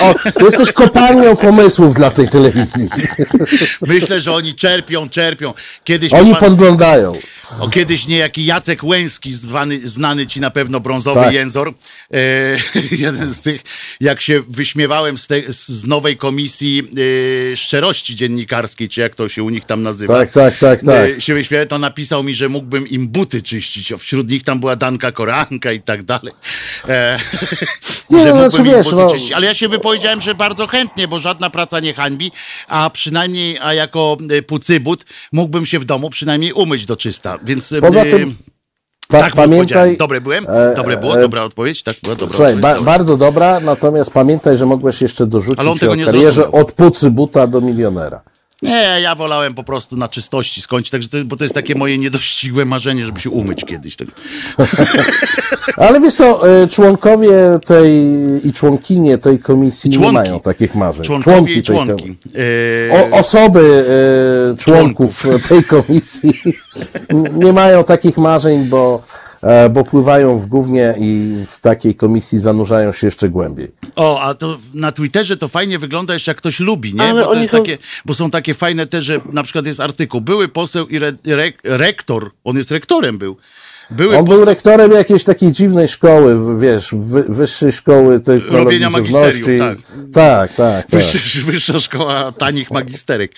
O, 0.00 0.14
jesteś 0.44 0.72
kopalnią 0.72 1.36
pomysłów 1.36 1.94
dla 1.94 2.10
tej 2.10 2.28
telewizji. 2.28 2.88
Myślę, 3.82 4.20
że 4.20 4.32
oni 4.32 4.54
czerpią, 4.54 5.08
czerpią. 5.08 5.52
Kiedyś 5.84 6.12
Oni 6.12 6.30
pan- 6.30 6.40
podglądają. 6.40 7.12
O 7.60 7.68
kiedyś 7.68 8.06
niejaki 8.06 8.44
Jacek 8.44 8.84
Łęski, 8.84 9.32
zwany, 9.32 9.88
znany 9.88 10.26
ci 10.26 10.40
na 10.40 10.50
pewno 10.50 10.80
brązowy 10.80 11.20
Tak. 11.20 11.34
jęzor, 11.34 11.68
e, 11.68 12.14
jeden 13.04 13.34
z 13.34 13.42
tych, 13.42 13.62
jak 14.00 14.20
się 14.20 14.42
wyśmiewałem 14.48 15.18
z, 15.18 15.26
te, 15.26 15.42
z 15.48 15.84
nowej 15.84 16.16
komisji 16.16 16.82
e, 17.52 17.56
szczerości 17.56 18.16
dziennikarskiej, 18.16 18.88
czy 18.88 19.00
jak 19.00 19.14
to 19.14 19.28
się 19.28 19.42
u 19.42 19.50
nich 19.50 19.64
tam 19.64 19.82
nazywa. 19.82 20.18
Tak, 20.18 20.30
tak, 20.30 20.58
tak, 20.58 20.82
tak. 20.82 21.10
E, 21.10 21.20
się 21.20 21.34
wyśmiewałem, 21.34 21.68
to 21.68 21.78
napisał 21.78 22.22
mi, 22.22 22.34
że 22.34 22.48
mógłbym 22.48 22.88
im 22.88 23.08
buty 23.08 23.42
czyścić. 23.42 23.92
O, 23.92 23.98
Wśród 23.98 24.30
nich 24.30 24.42
tam 24.42 24.60
była 24.60 24.76
Danka 24.76 25.12
Koranka 25.12 25.72
i 25.72 25.80
tak 25.80 26.02
dalej. 26.02 26.34
E, 26.88 27.18
Nie, 28.10 28.22
że 28.22 28.28
no, 28.28 28.34
mógłbym 28.34 28.50
znaczy, 28.50 28.68
im 28.68 28.74
wiesz, 28.74 28.84
buty 28.84 28.96
no- 28.96 29.10
czyścić. 29.10 29.32
Ale 29.32 29.46
ja 29.46 29.54
się 29.54 29.68
wypowiedziałem, 29.68 30.20
że 30.20 30.34
bardzo 30.34 30.66
chętnie, 30.66 31.08
bo 31.08 31.18
żadna 31.18 31.50
praca 31.50 31.80
nie 31.80 31.94
hańbi, 31.94 32.32
a 32.68 32.90
przynajmniej, 32.90 33.58
a 33.58 33.74
jako 33.74 34.16
e, 34.30 34.42
pucybut 34.42 35.04
mógłbym 35.32 35.66
się 35.66 35.78
w 35.78 35.84
domu 35.84 36.10
przynajmniej 36.10 36.52
umyć 36.52 36.86
do 36.86 36.96
czysta. 36.96 37.33
Więc 37.44 37.72
e, 37.72 37.80
Poza 37.80 38.02
tym, 38.02 38.34
Pa, 39.08 39.20
tak 39.20 39.34
pamiętaj. 39.34 39.58
pamiętaj, 39.68 39.96
Dobre 39.96 40.20
byłem? 40.20 40.46
e, 40.48 40.74
Dobre 40.76 40.96
było? 40.96 41.18
e, 41.18 41.20
Dobra 41.20 41.42
odpowiedź? 41.42 41.82
Tak 41.82 41.96
była 42.02 42.14
dobra 42.16 42.34
Słuchaj, 42.36 42.52
odpowiedź. 42.54 42.62
ba, 42.62 42.74
Dobra. 42.74 42.92
bardzo 42.92 43.16
dobra, 43.16 43.60
natomiast 43.60 44.10
pamiętaj, 44.10 44.58
że 44.58 44.66
mogłeś 44.66 45.02
jeszcze 45.02 45.24
Ale 45.24 45.26
on 45.26 45.30
dorzucić 45.30 45.80
tego 45.80 45.92
o 45.92 45.94
nie 45.94 46.04
karierze 46.04 46.32
zrozumiał. 46.32 46.60
od 46.60 46.72
pucy 46.72 47.10
buta 47.10 47.46
do 47.46 47.60
milionera. 47.60 48.20
Nie, 48.64 49.00
ja 49.00 49.14
wolałem 49.14 49.54
po 49.54 49.64
prostu 49.64 49.96
na 49.96 50.08
czystości 50.08 50.62
skończyć, 50.62 50.90
także 50.90 51.08
to, 51.08 51.16
bo 51.24 51.36
to 51.36 51.44
jest 51.44 51.54
takie 51.54 51.74
moje 51.74 51.98
niedościgłe 51.98 52.64
marzenie, 52.64 53.06
żeby 53.06 53.20
się 53.20 53.30
umyć 53.30 53.64
kiedyś. 53.64 53.96
Tak. 53.96 54.08
Ale 55.76 56.00
wiesz 56.00 56.14
co, 56.14 56.48
e, 56.62 56.68
członkowie 56.68 57.32
tej 57.66 57.92
i 58.48 58.52
członkinie 58.52 59.18
tej 59.18 59.38
komisji 59.38 59.90
Członki. 59.90 60.06
nie 60.06 60.12
mają 60.22 60.40
takich 60.40 60.74
marzeń. 60.74 61.04
Członkowie 61.04 61.52
i 61.52 61.54
tej 61.54 61.62
członki. 61.62 62.16
E, 62.90 63.10
O, 63.12 63.16
osoby 63.18 63.84
e, 64.52 64.56
członków 64.56 65.26
tej 65.48 65.64
komisji 65.64 66.32
nie 67.44 67.52
mają 67.52 67.84
takich 67.84 68.16
marzeń, 68.16 68.64
bo, 68.64 69.02
bo 69.70 69.84
pływają 69.84 70.38
w 70.38 70.46
gównie 70.46 70.94
i 70.98 71.34
w 71.46 71.60
takiej 71.60 71.94
komisji 71.94 72.38
zanurzają 72.38 72.92
się 72.92 73.06
jeszcze 73.06 73.28
głębiej. 73.28 73.70
O, 73.96 74.20
a 74.20 74.34
to 74.34 74.58
na 74.74 74.92
Twitterze 74.92 75.36
to 75.36 75.48
fajnie 75.48 75.78
wygląda 75.78 76.14
jeszcze 76.14 76.30
jak 76.30 76.38
ktoś 76.38 76.60
lubi, 76.60 76.94
nie? 76.94 77.14
Bo 77.14 77.24
to 77.26 77.34
jest 77.34 77.50
są- 77.50 77.58
takie, 77.58 77.78
bo 78.04 78.14
są 78.14 78.30
takie 78.30 78.54
fajne 78.54 78.86
te, 78.86 79.02
że 79.02 79.20
na 79.32 79.42
przykład 79.42 79.66
jest 79.66 79.80
artykuł. 79.80 80.20
Były 80.20 80.48
poseł 80.48 80.86
i 80.88 80.96
re, 80.96 81.12
re, 81.26 81.52
rektor, 81.64 82.30
on 82.44 82.56
jest 82.56 82.70
rektorem 82.70 83.18
był. 83.18 83.36
Były 83.90 84.18
On 84.18 84.24
był 84.24 84.44
rektorem 84.44 84.92
jakiejś 84.92 85.24
takiej 85.24 85.52
dziwnej 85.52 85.88
szkoły, 85.88 86.60
wiesz, 86.60 86.88
wy, 86.92 87.24
wyższej 87.28 87.72
szkoły 87.72 88.20
technologii 88.20 88.64
Robienia 88.64 88.90
magisteriów, 88.90 89.48
tak. 89.58 89.78
Tak, 90.12 90.54
tak, 90.54 90.86
tak. 90.86 91.00
Wyższa, 91.00 91.18
wyższa 91.52 91.78
szkoła 91.78 92.32
tanich 92.32 92.70
magisterek. 92.70 93.32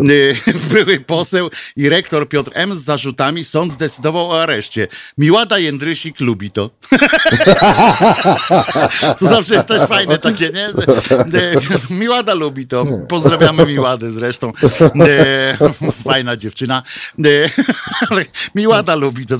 Y, 0.00 0.36
Były 0.72 1.00
poseł 1.00 1.50
i 1.76 1.88
rektor 1.88 2.28
Piotr 2.28 2.50
M. 2.54 2.76
z 2.76 2.84
zarzutami. 2.84 3.44
Sąd 3.44 3.72
zdecydował 3.72 4.30
o 4.30 4.42
areszcie. 4.42 4.88
Miłada 5.18 5.58
Jędrysik 5.58 6.20
lubi 6.20 6.50
to. 6.50 6.70
To 9.18 9.26
zawsze 9.26 9.54
jest 9.54 9.68
też 9.68 9.82
fajne 9.88 10.18
takie, 10.18 10.50
nie? 10.50 10.68
Y, 10.68 10.74
Miłada 11.90 12.34
lubi 12.34 12.66
to. 12.66 12.86
Pozdrawiamy 13.08 13.66
Miładę 13.66 14.10
zresztą. 14.10 14.52
Y, 15.82 15.92
Fajna 16.04 16.36
dziewczyna. 16.36 16.82
Ale 18.10 18.24
Miłada 18.54 18.94
lubi 18.94 19.26
to. 19.26 19.36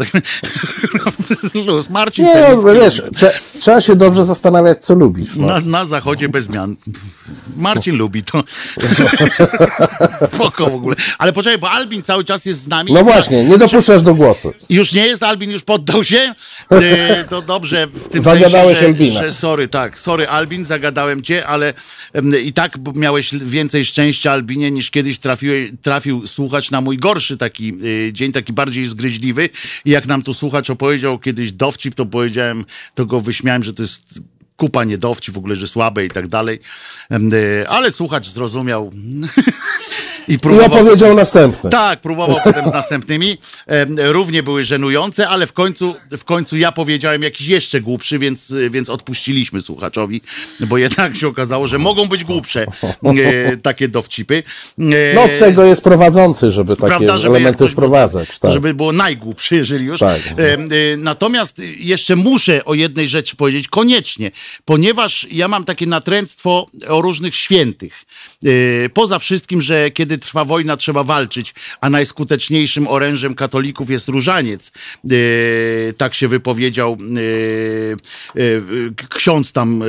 Luz. 1.66 1.90
Marcin 1.90 2.24
Nie, 2.24 2.32
Celicki 2.32 2.68
wiesz, 2.74 3.02
trze, 3.16 3.38
trzeba 3.60 3.80
się 3.80 3.96
dobrze 3.96 4.24
zastanawiać, 4.24 4.84
co 4.84 4.94
lubisz. 4.94 5.36
No. 5.36 5.46
Na, 5.46 5.60
na 5.60 5.84
zachodzie 5.84 6.28
bez 6.28 6.44
zmian. 6.44 6.76
Marcin 7.56 7.96
lubi 7.96 8.22
to. 8.22 8.44
Spoko 10.34 10.70
w 10.70 10.74
ogóle. 10.74 10.96
Ale 11.18 11.32
poczekaj, 11.32 11.58
bo 11.58 11.70
Albin 11.70 12.02
cały 12.02 12.24
czas 12.24 12.44
jest 12.44 12.62
z 12.62 12.68
nami. 12.68 12.92
no 12.92 13.04
właśnie, 13.04 13.44
nie 13.44 13.58
dopuszczasz 13.58 14.02
do 14.02 14.14
głosu. 14.14 14.52
Już 14.68 14.92
nie 14.92 15.06
jest 15.06 15.22
Albin, 15.22 15.50
już 15.50 15.62
poddał 15.62 16.04
się? 16.04 16.34
E, 16.70 17.24
to 17.24 17.42
dobrze 17.42 17.86
w 17.86 18.08
tym 18.08 18.22
Zagadałeś 18.22 18.78
sensie, 18.78 18.80
że, 18.80 18.86
Albina. 18.86 19.20
że 19.20 19.32
sorry, 19.32 19.68
tak, 19.68 19.98
sorry 19.98 20.28
Albin, 20.28 20.64
zagadałem 20.64 21.22
cię, 21.22 21.46
ale 21.46 21.74
i 22.44 22.52
tak 22.52 22.78
miałeś 22.94 23.34
więcej 23.34 23.84
szczęścia 23.84 24.32
Albinie 24.32 24.70
niż 24.70 24.90
kiedyś 24.90 25.18
trafiłeś, 25.18 25.70
trafił 25.82 26.26
słuchacz 26.26 26.70
na 26.70 26.80
mój 26.80 26.98
gorszy 26.98 27.36
taki 27.36 27.74
y, 27.84 28.12
dzień, 28.12 28.32
taki 28.32 28.52
bardziej 28.52 28.86
zgryźliwy 28.86 29.48
i 29.84 29.90
jak 29.90 30.06
nam 30.06 30.22
tu 30.22 30.34
słuchacz 30.43 30.70
opowiedział 30.70 31.19
kiedyś 31.19 31.52
dowcip, 31.52 31.94
to 31.94 32.06
powiedziałem, 32.06 32.64
to 32.94 33.06
go 33.06 33.20
wyśmiałem, 33.20 33.62
że 33.62 33.73
to 33.73 33.82
jest 33.82 34.20
kupa 34.56 34.85
niedowci 34.85 35.32
w 35.32 35.39
ogóle, 35.39 35.56
że 35.56 35.69
słabe 35.69 36.05
i 36.05 36.10
tak 36.10 36.28
dalej, 36.28 36.60
y, 37.12 37.69
ale 37.69 37.90
słuchacz 37.90 38.28
zrozumiał 38.28 38.90
i 40.28 40.32
I 40.32 40.39
próbował... 40.39 40.66
opowiedział 40.81 41.15
następny. 41.15 41.70
Tak, 41.70 42.01
próbował 42.01 42.36
potem 42.44 42.69
z 42.69 42.73
następnymi. 42.73 43.39
Em, 43.66 43.97
Równie 43.99 44.43
były 44.43 44.65
żenujące, 44.65 45.28
ale 45.28 45.47
w 45.47 45.53
końcu, 45.53 45.94
w 46.11 46.24
końcu 46.24 46.57
ja 46.57 46.73
powiedziałem 46.73 47.23
jakiś 47.23 47.47
jeszcze 47.47 47.81
głupszy, 47.81 48.19
więc, 48.19 48.55
więc 48.70 48.89
odpuściliśmy 48.89 49.61
słuchaczowi, 49.61 50.20
bo 50.61 50.78
jednak 50.78 51.16
się 51.16 51.28
okazało, 51.28 51.66
że 51.66 51.78
mogą 51.78 52.07
być 52.09 52.24
głupsze 52.24 52.66
e, 53.05 53.57
takie 53.57 53.89
dowcipy. 53.89 54.43
E, 54.78 54.82
No 55.15 55.23
od 55.23 55.31
tego 55.39 55.65
jest 55.65 55.82
prowadzący, 55.85 56.53
żeby 56.53 56.77
takie 56.77 56.86
Prawda, 56.89 57.19
żeby 57.19 57.35
elementy 57.36 57.59
był- 57.59 57.69
wprowadzać. 57.69 58.39
Tak. 58.39 58.53
żeby 58.53 58.74
było 58.74 58.93
najgłupszy, 58.93 59.57
jeżeli 59.57 59.85
już. 59.86 60.01
Tak. 60.01 60.20
E, 60.39 60.53
e, 60.55 60.59
Natomiast 60.97 61.59
jeszcze 61.77 62.16
muszę 62.16 62.65
o 62.65 62.74
jednej 62.74 63.09
rzeczy 63.09 63.36
powiedzieć 63.36 63.69
koniecznie, 63.69 64.31
ponieważ 64.65 65.27
ja 65.31 65.49
mam 65.49 65.65
takie 65.65 65.86
natręctwo 65.86 66.66
o 66.89 67.03
różnych 67.03 67.35
świętych. 67.35 68.03
E, 68.44 68.49
Poza 68.89 69.19
wszystkim, 69.19 69.61
że 69.62 69.90
kiedy 69.90 70.11
trwa 70.18 70.44
wojna, 70.44 70.76
trzeba 70.76 71.05
walczyć, 71.05 71.55
a 71.80 71.90
najskuteczniejszym 71.90 72.89
orężem 72.89 73.34
katolików 73.34 73.90
jest 73.90 74.09
różaniec. 74.09 74.72
E, 75.05 75.93
Tak 75.93 76.14
się 76.14 76.28
wypowiedział 76.28 76.98
e, 77.01 78.40
e, 78.40 78.47
ksiądz 79.09 79.52
tam, 79.52 79.82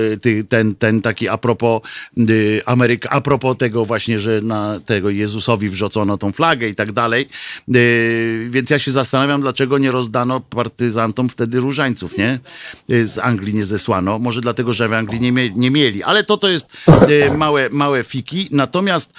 ten, 0.50 0.76
ten 0.76 1.02
taki 1.02 1.30
a 1.30 1.38
propos 1.38 1.82
Ameryka, 2.66 3.10
a 3.10 3.22
propos 3.22 3.58
tego 3.58 3.86
właśnie, 3.86 4.20
że 4.20 4.41
na 4.41 4.80
tego 4.86 5.10
Jezusowi 5.10 5.70
wrzocono 5.70 6.18
tą 6.18 6.32
flagę 6.32 6.68
i 6.68 6.76
tak 6.76 6.91
dalej. 6.91 7.30
Więc 8.50 8.70
ja 8.70 8.80
się 8.80 8.91
zastanawiam, 8.91 9.41
dlaczego 9.41 9.78
nie 9.78 9.91
rozdano 9.91 10.40
partyzantom 10.40 11.30
wtedy 11.30 11.60
różańców, 11.60 12.18
nie? 12.18 12.40
Z 12.90 13.18
Anglii 13.18 13.56
nie 13.56 13.66
zesłano. 13.66 14.20
Może 14.20 14.41
dlatego, 14.41 14.74
że 14.74 14.90
w 14.90 14.94
Anglii 14.94 15.20
nie, 15.20 15.50
nie 15.50 15.72
mieli. 15.72 16.04
Ale 16.04 16.24
to 16.24 16.38
to 16.38 16.50
jest 16.50 16.68
małe, 17.38 17.70
małe 17.72 18.04
fiki. 18.04 18.48
Natomiast 18.52 19.14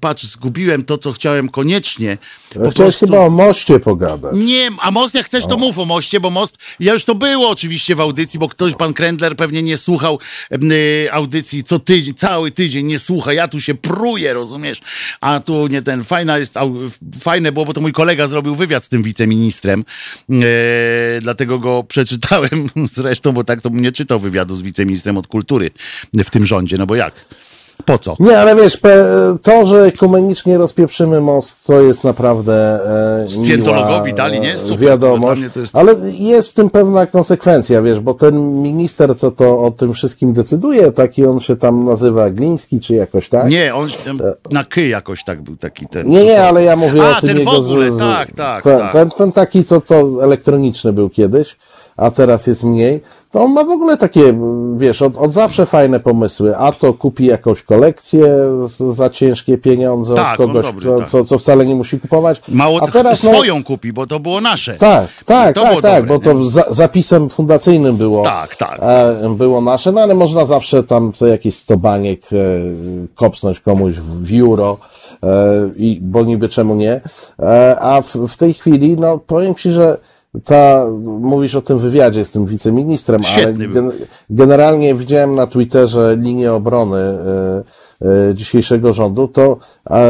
patrz, 0.00 0.27
zgubiłem 0.32 0.82
to, 0.82 0.98
co 0.98 1.12
chciałem 1.12 1.48
koniecznie. 1.48 2.18
Po 2.64 2.70
Chciałeś 2.70 2.96
chyba 2.96 3.18
o 3.18 3.30
moście 3.30 3.80
pogadać. 3.80 4.36
nie, 4.36 4.70
a 4.80 4.90
most 4.90 5.14
jak 5.14 5.26
chcesz, 5.26 5.46
to 5.46 5.56
mów 5.56 5.78
o 5.78 5.84
moście, 5.84 6.20
bo 6.20 6.30
most, 6.30 6.56
ja 6.80 6.92
już 6.92 7.04
to 7.04 7.14
było 7.14 7.48
oczywiście 7.48 7.94
w 7.94 8.00
audycji, 8.00 8.40
bo 8.40 8.48
ktoś, 8.48 8.74
pan 8.74 8.94
Krendler 8.94 9.36
pewnie 9.36 9.62
nie 9.62 9.76
słuchał 9.76 10.18
y, 10.52 11.08
audycji 11.12 11.64
co 11.64 11.78
tydzień, 11.78 12.14
cały 12.14 12.50
tydzień 12.50 12.86
nie 12.86 12.98
słucha, 12.98 13.32
ja 13.32 13.48
tu 13.48 13.60
się 13.60 13.74
pruję, 13.74 14.32
rozumiesz, 14.34 14.80
a 15.20 15.40
tu 15.40 15.66
nie 15.66 15.82
ten, 15.82 16.04
fajna 16.04 16.38
jest, 16.38 16.56
au, 16.56 16.74
fajne 17.20 17.52
było, 17.52 17.64
bo 17.64 17.72
to 17.72 17.80
mój 17.80 17.92
kolega 17.92 18.26
zrobił 18.26 18.54
wywiad 18.54 18.84
z 18.84 18.88
tym 18.88 19.02
wiceministrem, 19.02 19.84
e, 20.30 20.34
dlatego 21.20 21.58
go 21.58 21.84
przeczytałem 21.88 22.68
zresztą, 22.84 23.32
bo 23.32 23.44
tak 23.44 23.60
to 23.60 23.70
bym 23.70 23.80
nie 23.80 23.92
czytał 23.92 24.18
wywiadu 24.18 24.56
z 24.56 24.62
wiceministrem 24.62 25.16
od 25.16 25.26
kultury 25.26 25.70
w 26.14 26.30
tym 26.30 26.46
rządzie, 26.46 26.76
no 26.76 26.86
bo 26.86 26.94
jak? 26.94 27.14
Po 27.84 27.98
co? 27.98 28.16
Nie, 28.20 28.38
ale 28.38 28.56
wiesz, 28.56 28.78
to, 29.42 29.66
że 29.66 29.84
ekumenicznie 29.84 30.58
rozpieprzymy 30.58 31.20
most, 31.20 31.66
to 31.66 31.80
jest 31.80 32.04
naprawdę 32.04 32.80
e, 33.24 33.30
Scjentologowi 33.30 34.14
dali, 34.14 34.40
nie? 34.40 34.54
e, 34.54 34.58
Super. 34.58 34.78
wiadomość, 34.88 35.42
jest- 35.56 35.76
ale 35.76 35.94
jest 36.10 36.48
w 36.48 36.52
tym 36.54 36.70
pewna 36.70 37.06
konsekwencja, 37.06 37.82
wiesz, 37.82 38.00
bo 38.00 38.14
ten 38.14 38.62
minister, 38.62 39.16
co 39.16 39.30
to 39.30 39.62
o 39.62 39.70
tym 39.70 39.92
wszystkim 39.94 40.32
decyduje, 40.32 40.92
taki 40.92 41.24
on 41.26 41.40
się 41.40 41.56
tam 41.56 41.84
nazywa 41.84 42.30
Gliński, 42.30 42.80
czy 42.80 42.94
jakoś 42.94 43.28
tak? 43.28 43.50
Nie, 43.50 43.74
on 43.74 43.88
tam 44.04 44.20
na 44.50 44.64
ky 44.64 44.88
jakoś 44.88 45.24
tak 45.24 45.42
był 45.42 45.56
taki 45.56 45.86
ten. 45.86 46.06
Nie, 46.08 46.24
nie, 46.24 46.44
ale 46.44 46.64
ja 46.64 46.76
mówię 46.76 47.02
A, 47.02 47.18
o 47.18 47.20
tym 47.20 47.28
ten 47.28 47.36
w 47.36 47.38
jego... 47.38 47.50
ogóle, 47.50 47.92
z, 47.92 47.94
z, 47.94 47.98
tak, 47.98 48.32
tak, 48.32 48.64
ten, 48.64 48.78
tak. 48.78 48.92
Ten, 48.92 49.10
ten 49.10 49.32
taki, 49.32 49.64
co 49.64 49.80
to 49.80 50.24
elektroniczny 50.24 50.92
był 50.92 51.10
kiedyś, 51.10 51.56
a 51.98 52.10
teraz 52.10 52.46
jest 52.46 52.64
mniej, 52.64 53.00
to 53.32 53.40
on 53.44 53.52
ma 53.52 53.64
w 53.64 53.70
ogóle 53.70 53.96
takie, 53.96 54.34
wiesz, 54.76 55.02
od, 55.02 55.16
od 55.16 55.32
zawsze 55.32 55.66
fajne 55.66 56.00
pomysły, 56.00 56.56
a 56.56 56.72
to 56.72 56.94
kupi 56.94 57.26
jakąś 57.26 57.62
kolekcję 57.62 58.28
za 58.88 59.10
ciężkie 59.10 59.58
pieniądze 59.58 60.14
Tak, 60.14 60.40
od 60.40 60.46
kogoś, 60.46 60.64
dobry, 60.66 60.84
co, 60.86 60.98
tak. 60.98 61.08
co, 61.08 61.24
co 61.24 61.38
wcale 61.38 61.66
nie 61.66 61.74
musi 61.74 62.00
kupować. 62.00 62.42
Mało 62.48 62.82
a 62.82 62.88
teraz, 62.90 63.22
no, 63.24 63.30
swoją 63.30 63.64
kupi, 63.64 63.92
bo 63.92 64.06
to 64.06 64.20
było 64.20 64.40
nasze. 64.40 64.74
tak, 64.74 65.08
tak, 65.24 65.54
To 65.54 65.62
tak, 65.62 65.80
tak, 65.82 66.02
dobre, 66.06 66.18
bo 66.18 66.24
to 66.24 66.32
nie? 66.32 66.50
za, 66.50 66.64
zapisem 66.70 67.30
fundacyjnym 67.30 67.96
było, 67.96 68.22
Tak, 68.24 68.56
tak. 68.56 68.78
e, 68.82 69.34
było 69.36 69.60
nasze, 69.60 69.92
no 69.92 70.00
ale 70.00 70.14
można 70.14 70.44
zawsze 70.44 70.82
tam 70.82 71.12
co 71.12 71.26
jakiś 71.26 71.56
stobaniek 71.56 72.20
e, 72.32 72.36
kopsnąć 73.14 73.60
komuś 73.60 73.94
w, 73.94 74.24
w 74.24 74.40
euro, 74.40 74.76
e, 75.22 75.28
i, 75.76 75.98
bo 76.02 76.22
niby 76.22 76.48
czemu 76.48 76.74
nie, 76.74 77.00
e, 77.42 77.76
a 77.80 78.00
w, 78.02 78.16
w 78.28 78.36
tej 78.36 78.54
chwili, 78.54 78.96
no 78.96 79.18
powiem 79.18 79.54
Ci, 79.54 79.70
że 79.72 79.96
ta, 80.44 80.86
mówisz 81.04 81.54
o 81.54 81.62
tym 81.62 81.78
wywiadzie 81.78 82.24
z 82.24 82.30
tym 82.30 82.46
wiceministrem, 82.46 83.20
ale 83.24 83.42
Świetny 83.42 83.68
był. 83.68 83.74
gen, 83.74 83.92
generalnie 84.30 84.94
widziałem 84.94 85.34
na 85.34 85.46
Twitterze 85.46 86.16
linię 86.20 86.52
obrony 86.52 86.98
e, 86.98 87.62
dzisiejszego 88.34 88.92
rządu, 88.92 89.28
to 89.28 89.56
e, 89.90 89.94
e, 89.94 90.08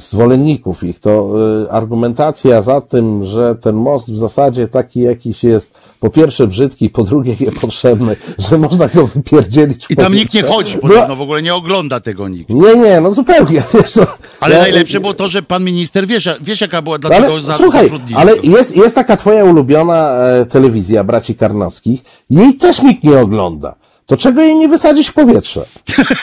zwolenników 0.00 0.84
ich, 0.84 1.00
to 1.00 1.30
e, 1.64 1.72
argumentacja 1.72 2.62
za 2.62 2.80
tym, 2.80 3.24
że 3.24 3.54
ten 3.54 3.76
most 3.76 4.12
w 4.12 4.18
zasadzie 4.18 4.68
taki 4.68 5.00
jakiś 5.00 5.44
jest 5.44 5.74
po 6.00 6.10
pierwsze 6.10 6.46
brzydki, 6.46 6.90
po 6.90 7.04
drugie 7.04 7.36
niepotrzebny, 7.40 8.16
że 8.48 8.58
można 8.58 8.88
go 8.88 9.06
wypierdzielić 9.06 9.86
I 9.90 9.96
tam 9.96 10.14
nikt 10.14 10.34
nie 10.34 10.42
chodzi, 10.42 10.78
Była- 10.78 10.88
podobno 10.88 11.16
w 11.16 11.22
ogóle 11.22 11.42
nie 11.42 11.54
ogląda 11.54 12.00
tego 12.00 12.28
nikt. 12.28 12.50
Nie, 12.50 12.74
nie, 12.74 13.00
no 13.00 13.12
zupełnie, 13.12 13.62
wiesz, 13.74 13.96
no, 13.96 14.06
Ale 14.40 14.54
ja- 14.54 14.62
najlepsze 14.62 15.00
było 15.00 15.14
to, 15.14 15.28
że 15.28 15.42
pan 15.42 15.64
minister, 15.64 16.06
wiesz, 16.06 16.28
wiesz 16.40 16.60
jaka 16.60 16.82
była 16.82 16.98
dla 16.98 17.10
tego 17.10 17.40
za, 17.40 17.52
słuchaj, 17.52 17.90
ale 18.14 18.36
jest, 18.36 18.76
jest 18.76 18.94
taka 18.94 19.16
twoja 19.16 19.44
ulubiona 19.44 20.10
e, 20.10 20.46
telewizja 20.46 21.04
braci 21.04 21.34
Karnowskich, 21.34 22.00
jej 22.30 22.54
też 22.54 22.82
nikt 22.82 23.04
nie 23.04 23.20
ogląda. 23.20 23.74
To 24.06 24.16
czego 24.16 24.42
jej 24.42 24.54
nie 24.56 24.68
wysadzić 24.68 25.08
w 25.08 25.12
powietrze? 25.12 25.64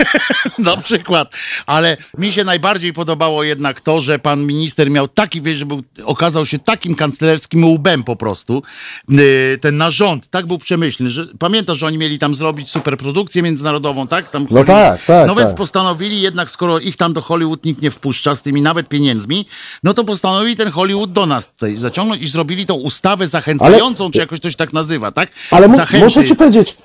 Na 0.60 0.78
przykład. 0.78 1.34
Ale 1.66 1.98
mi 2.18 2.32
się 2.32 2.44
najbardziej 2.44 2.94
podobało 2.94 3.44
jednak 3.44 3.82
to, 3.82 4.02
że 4.02 4.20
pan 4.20 4.46
minister 4.46 4.92
miał 4.92 5.08
taki, 5.08 5.42
wiesz, 5.42 5.58
że 5.58 5.66
był, 5.66 5.82
okazał 6.06 6.46
się 6.46 6.60
takim 6.60 6.96
kanclerskim 6.96 7.66
łbem 7.66 8.04
po 8.04 8.16
prostu. 8.16 8.64
Yy, 9.10 9.58
Ten 9.62 9.78
narząd, 9.78 10.28
tak 10.28 10.46
był 10.46 10.58
przemyślny, 10.58 11.10
że 11.10 11.26
pamiętasz, 11.40 11.78
że 11.78 11.88
oni 11.88 11.98
mieli 11.98 12.20
tam 12.20 12.36
zrobić 12.36 12.70
superprodukcję 12.70 13.42
międzynarodową, 13.42 14.08
tak? 14.08 14.30
Tam 14.30 14.48
No 14.52 14.64
tak, 14.64 15.06
tak, 15.06 15.28
No 15.28 15.36
więc 15.36 15.48
tak. 15.48 15.58
postanowili 15.58 16.22
jednak, 16.22 16.50
skoro 16.50 16.80
ich 16.80 16.98
tam 16.98 17.14
do 17.14 17.22
Hollywood 17.22 17.66
nikt 17.66 17.82
nie 17.82 17.92
wpuszcza 17.92 18.36
z 18.36 18.42
tymi 18.42 18.62
nawet 18.62 18.88
pieniędzmi, 18.90 19.46
no 19.84 19.94
to 19.94 20.04
postanowili 20.04 20.56
ten 20.56 20.72
Hollywood 20.72 21.12
do 21.12 21.26
nas 21.26 21.48
tutaj 21.48 21.78
zaciągnąć 21.78 22.22
i 22.22 22.28
zrobili 22.28 22.66
tą 22.66 22.74
ustawę 22.74 23.28
zachęcającą, 23.28 24.12
czy 24.12 24.20
jakoś 24.20 24.40
to 24.40 24.50
się 24.50 24.56
tak 24.56 24.74
nazywa, 24.74 25.12
tak? 25.12 25.30
Ale 25.52 25.70
Zachęty. 25.70 26.06
muszę 26.06 26.26
ci 26.26 26.36
powiedzieć, 26.36 26.78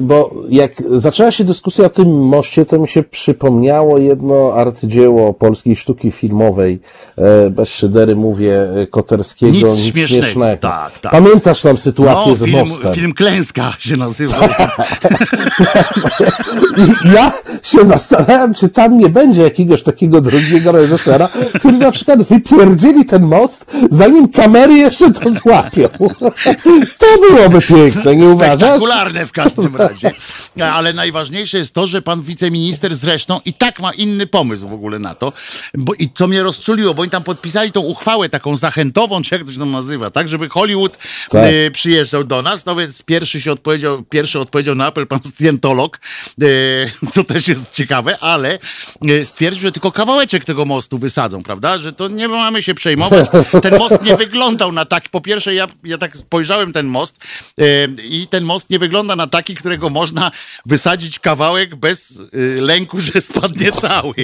bo 0.00 0.30
jak 0.48 0.72
zaczęła 0.90 1.30
się 1.30 1.44
dyskusja 1.44 1.84
o 1.86 1.88
tym 1.88 2.18
moście, 2.26 2.66
to 2.66 2.78
mi 2.78 2.88
się 2.88 3.02
przypomniało 3.02 3.98
jedno 3.98 4.52
arcydzieło 4.54 5.34
polskiej 5.34 5.76
sztuki 5.76 6.10
filmowej, 6.10 6.80
e, 7.18 7.50
bez 7.50 7.68
szydery 7.68 8.16
mówię, 8.16 8.68
Koterskiego, 8.90 9.52
Nic 9.52 9.64
nic, 9.64 9.78
śmiesznego. 9.92 10.24
śmiesznego. 10.24 10.56
Tak, 10.60 10.98
tak. 10.98 11.12
Pamiętasz 11.12 11.60
tam 11.62 11.78
sytuację 11.78 12.28
No, 12.28 12.34
z 12.34 12.44
film, 12.44 12.58
mostem? 12.58 12.94
film 12.94 13.12
Klęska 13.14 13.72
się 13.78 13.96
nazywa. 13.96 14.36
I 17.04 17.12
ja 17.14 17.32
się 17.62 17.84
zastanawiam, 17.84 18.54
czy 18.54 18.68
tam 18.68 18.98
nie 18.98 19.08
będzie 19.08 19.42
jakiegoś 19.42 19.82
takiego 19.82 20.20
drugiego 20.20 20.72
reżysera, 20.72 21.28
który 21.54 21.78
na 21.78 21.90
przykład 21.92 22.22
wypierdzieli 22.22 23.04
ten 23.04 23.22
most, 23.22 23.66
zanim 23.90 24.28
kamery 24.28 24.74
jeszcze 24.74 25.10
to 25.10 25.30
złapią. 25.34 25.88
To 26.98 27.06
byłoby 27.30 27.60
piękne, 27.60 28.16
nie 28.16 28.28
uważasz? 28.28 28.80
Spektakularne 29.08 29.26
w 29.26 29.32
każdym 29.32 29.76
razie. 29.86 30.12
Ale 30.72 30.92
najważniejsze 30.92 31.58
jest 31.58 31.74
to, 31.74 31.86
że 31.86 32.02
pan 32.02 32.22
wiceminister 32.22 32.96
zresztą 32.96 33.40
i 33.44 33.52
tak 33.54 33.80
ma 33.80 33.92
inny 33.92 34.26
pomysł 34.26 34.68
w 34.68 34.72
ogóle 34.72 34.98
na 34.98 35.14
to. 35.14 35.32
Bo, 35.74 35.94
I 35.94 36.10
co 36.14 36.28
mnie 36.28 36.42
rozczuliło, 36.42 36.94
bo 36.94 37.02
oni 37.02 37.10
tam 37.10 37.22
podpisali 37.22 37.72
tą 37.72 37.80
uchwałę 37.80 38.28
taką 38.28 38.56
zachętową, 38.56 39.22
czy 39.22 39.34
jak 39.34 39.44
to 39.44 39.52
się 39.52 39.58
tam 39.58 39.70
nazywa, 39.70 40.10
tak, 40.10 40.28
żeby 40.28 40.48
Hollywood 40.48 40.98
Tak. 41.30 41.44
e, 41.44 41.70
przyjeżdżał 41.70 42.24
do 42.24 42.42
nas. 42.42 42.66
No 42.66 42.76
więc 42.76 43.02
pierwszy 43.02 43.40
się 43.40 43.52
odpowiedział, 43.52 44.02
pierwszy 44.02 44.40
odpowiedział 44.40 44.74
na 44.74 44.86
apel 44.86 45.06
pan 45.06 45.20
scjentolog, 45.34 46.00
e, 46.42 46.46
co 47.12 47.24
też 47.24 47.48
jest 47.48 47.74
ciekawe, 47.74 48.18
ale 48.18 48.58
e, 49.08 49.24
stwierdził, 49.24 49.62
że 49.62 49.72
tylko 49.72 49.92
kawałeczek 49.92 50.44
tego 50.44 50.64
mostu 50.64 50.98
wysadzą, 50.98 51.42
prawda? 51.42 51.78
Że 51.78 51.92
to 51.92 52.08
nie 52.08 52.28
mamy 52.28 52.62
się 52.62 52.74
przejmować. 52.74 53.28
Ten 53.62 53.78
most 53.78 54.02
nie 54.02 54.16
wyglądał 54.16 54.72
na 54.72 54.84
tak. 54.84 55.08
Po 55.08 55.20
pierwsze, 55.20 55.54
ja, 55.54 55.66
ja 55.84 55.98
tak 55.98 56.16
spojrzałem 56.16 56.72
ten 56.72 56.86
most 56.86 57.16
e, 57.58 57.64
i 58.02 58.26
ten 58.30 58.44
most 58.44 58.70
nie 58.70 58.78
wygląda 58.98 59.16
na 59.16 59.26
taki, 59.26 59.54
którego 59.54 59.90
można 59.90 60.30
wysadzić 60.66 61.18
kawałek 61.18 61.76
bez 61.76 62.20
e, 62.20 62.60
lęku, 62.60 63.00
że 63.00 63.20
spadnie 63.20 63.72
cały. 63.72 64.14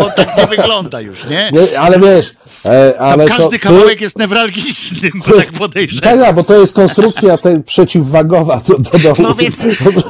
On 0.00 0.10
tak 0.16 0.36
nie 0.36 0.46
wygląda 0.46 1.00
już, 1.00 1.28
nie? 1.28 1.50
Nie, 1.52 1.80
ale 1.80 2.00
wiesz, 2.00 2.32
e, 2.64 2.92
Tam 2.92 3.06
ale 3.10 3.26
każdy 3.26 3.58
to, 3.58 3.62
kawałek 3.68 4.00
jest 4.00 4.18
newralgiczny, 4.18 5.10
bo 5.26 5.36
tak 5.36 5.52
podejrzewam. 5.52 6.18
Tak, 6.18 6.34
bo 6.34 6.44
to 6.44 6.60
jest 6.60 6.72
konstrukcja 6.72 7.38
tej 7.38 7.62
przeciwwagowa 7.62 8.60
do, 8.68 8.78
do 8.78 8.98
domu. 8.98 9.14
No 9.18 9.34
więc- 9.34 9.66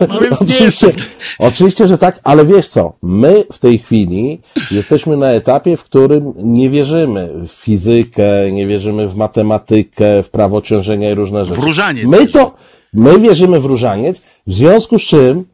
no 0.08 0.20
więc 0.20 0.40
nie 0.40 0.46
oczywiście, 0.54 0.86
jestem- 0.86 1.04
oczywiście, 1.38 1.86
że 1.88 1.98
tak, 1.98 2.20
ale 2.24 2.46
wiesz 2.46 2.68
co, 2.68 2.92
my 3.02 3.44
w 3.52 3.58
tej 3.58 3.78
chwili 3.78 4.40
jesteśmy 4.70 5.16
na 5.16 5.28
etapie, 5.30 5.76
w 5.76 5.84
którym 5.84 6.32
nie 6.36 6.70
wierzymy 6.70 7.28
w 7.48 7.52
fizykę, 7.52 8.52
nie 8.52 8.66
wierzymy 8.66 9.08
w 9.08 9.16
matematykę, 9.16 10.22
w 10.22 10.30
prawo 10.30 10.62
ciążenia 10.62 11.10
i 11.10 11.14
różne 11.14 11.44
rzeczy. 11.44 11.60
różaniec. 11.60 12.06
My 12.06 12.26
to, 12.26 12.54
my 12.92 13.20
wierzymy 13.20 13.60
w 13.60 13.64
różaniec, 13.64 14.22
w 14.46 14.52
związku 14.52 14.98
z 14.98 15.02
czym 15.02 15.44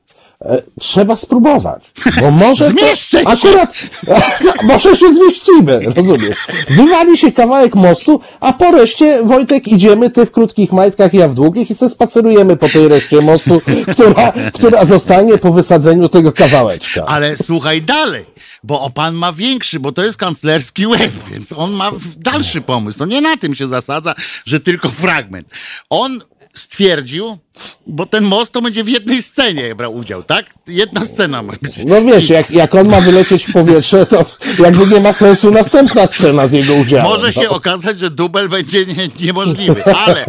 e, 0.44 0.62
trzeba 0.80 1.16
spróbować, 1.16 1.92
bo 2.20 2.30
może 2.30 2.68
Zmieszczę 2.68 3.22
to 3.22 3.36
się! 3.36 3.48
akurat, 3.48 3.72
może 4.72 4.96
się 4.96 5.14
zmieścimy, 5.14 5.80
rozumiesz? 5.96 6.38
Wywali 6.70 7.18
się 7.18 7.32
kawałek 7.32 7.74
mostu, 7.74 8.20
a 8.40 8.52
po 8.52 8.70
reszcie, 8.70 9.22
Wojtek, 9.22 9.68
idziemy, 9.68 10.10
ty 10.10 10.26
w 10.26 10.32
krótkich 10.32 10.72
majtkach, 10.72 11.14
ja 11.14 11.28
w 11.28 11.34
długich 11.34 11.70
i 11.70 11.74
se 11.74 11.90
spacerujemy 11.90 12.56
po 12.56 12.68
tej 12.68 12.88
reszcie 12.88 13.20
mostu, 13.20 13.62
która, 13.92 14.32
która 14.54 14.84
zostanie 14.84 15.38
po 15.38 15.52
wysadzeniu 15.52 16.08
tego 16.08 16.32
kawałeczka. 16.32 17.04
Ale 17.06 17.36
słuchaj 17.36 17.82
dalej, 17.82 18.24
bo 18.62 18.80
o 18.80 18.90
pan 18.90 19.14
ma 19.14 19.32
większy, 19.32 19.80
bo 19.80 19.92
to 19.92 20.04
jest 20.04 20.16
kanclerski 20.16 20.86
łeb, 20.86 21.12
więc 21.32 21.52
on 21.52 21.72
ma 21.72 21.90
dalszy 22.16 22.60
pomysł. 22.60 22.98
To 22.98 23.06
nie 23.06 23.20
na 23.20 23.36
tym 23.36 23.54
się 23.54 23.68
zasadza, 23.68 24.14
że 24.44 24.60
tylko 24.60 24.88
fragment. 24.88 25.48
On 25.90 26.20
stwierdził, 26.58 27.38
bo 27.86 28.06
ten 28.06 28.24
most 28.24 28.52
to 28.52 28.62
będzie 28.62 28.84
w 28.84 28.88
jednej 28.88 29.22
scenie 29.22 29.74
brał 29.74 29.92
udział, 29.92 30.22
tak? 30.22 30.46
Jedna 30.68 31.04
scena 31.04 31.42
ma 31.42 31.52
być. 31.62 31.78
No 31.86 32.02
wiesz, 32.02 32.28
jak, 32.28 32.50
jak 32.50 32.74
on 32.74 32.88
ma 32.88 33.00
wylecieć 33.00 33.44
w 33.44 33.52
powietrze, 33.52 34.06
to 34.06 34.24
jakby 34.58 34.86
nie 34.86 35.00
ma 35.00 35.12
sensu 35.12 35.50
następna 35.50 36.06
scena 36.06 36.48
z 36.48 36.52
jego 36.52 36.74
udziałem. 36.74 37.06
Może 37.06 37.32
się 37.32 37.44
no. 37.44 37.50
okazać, 37.50 38.00
że 38.00 38.10
dubel 38.10 38.48
będzie 38.48 38.86
nie, 38.86 39.08
niemożliwy, 39.20 39.94
ale 39.94 40.26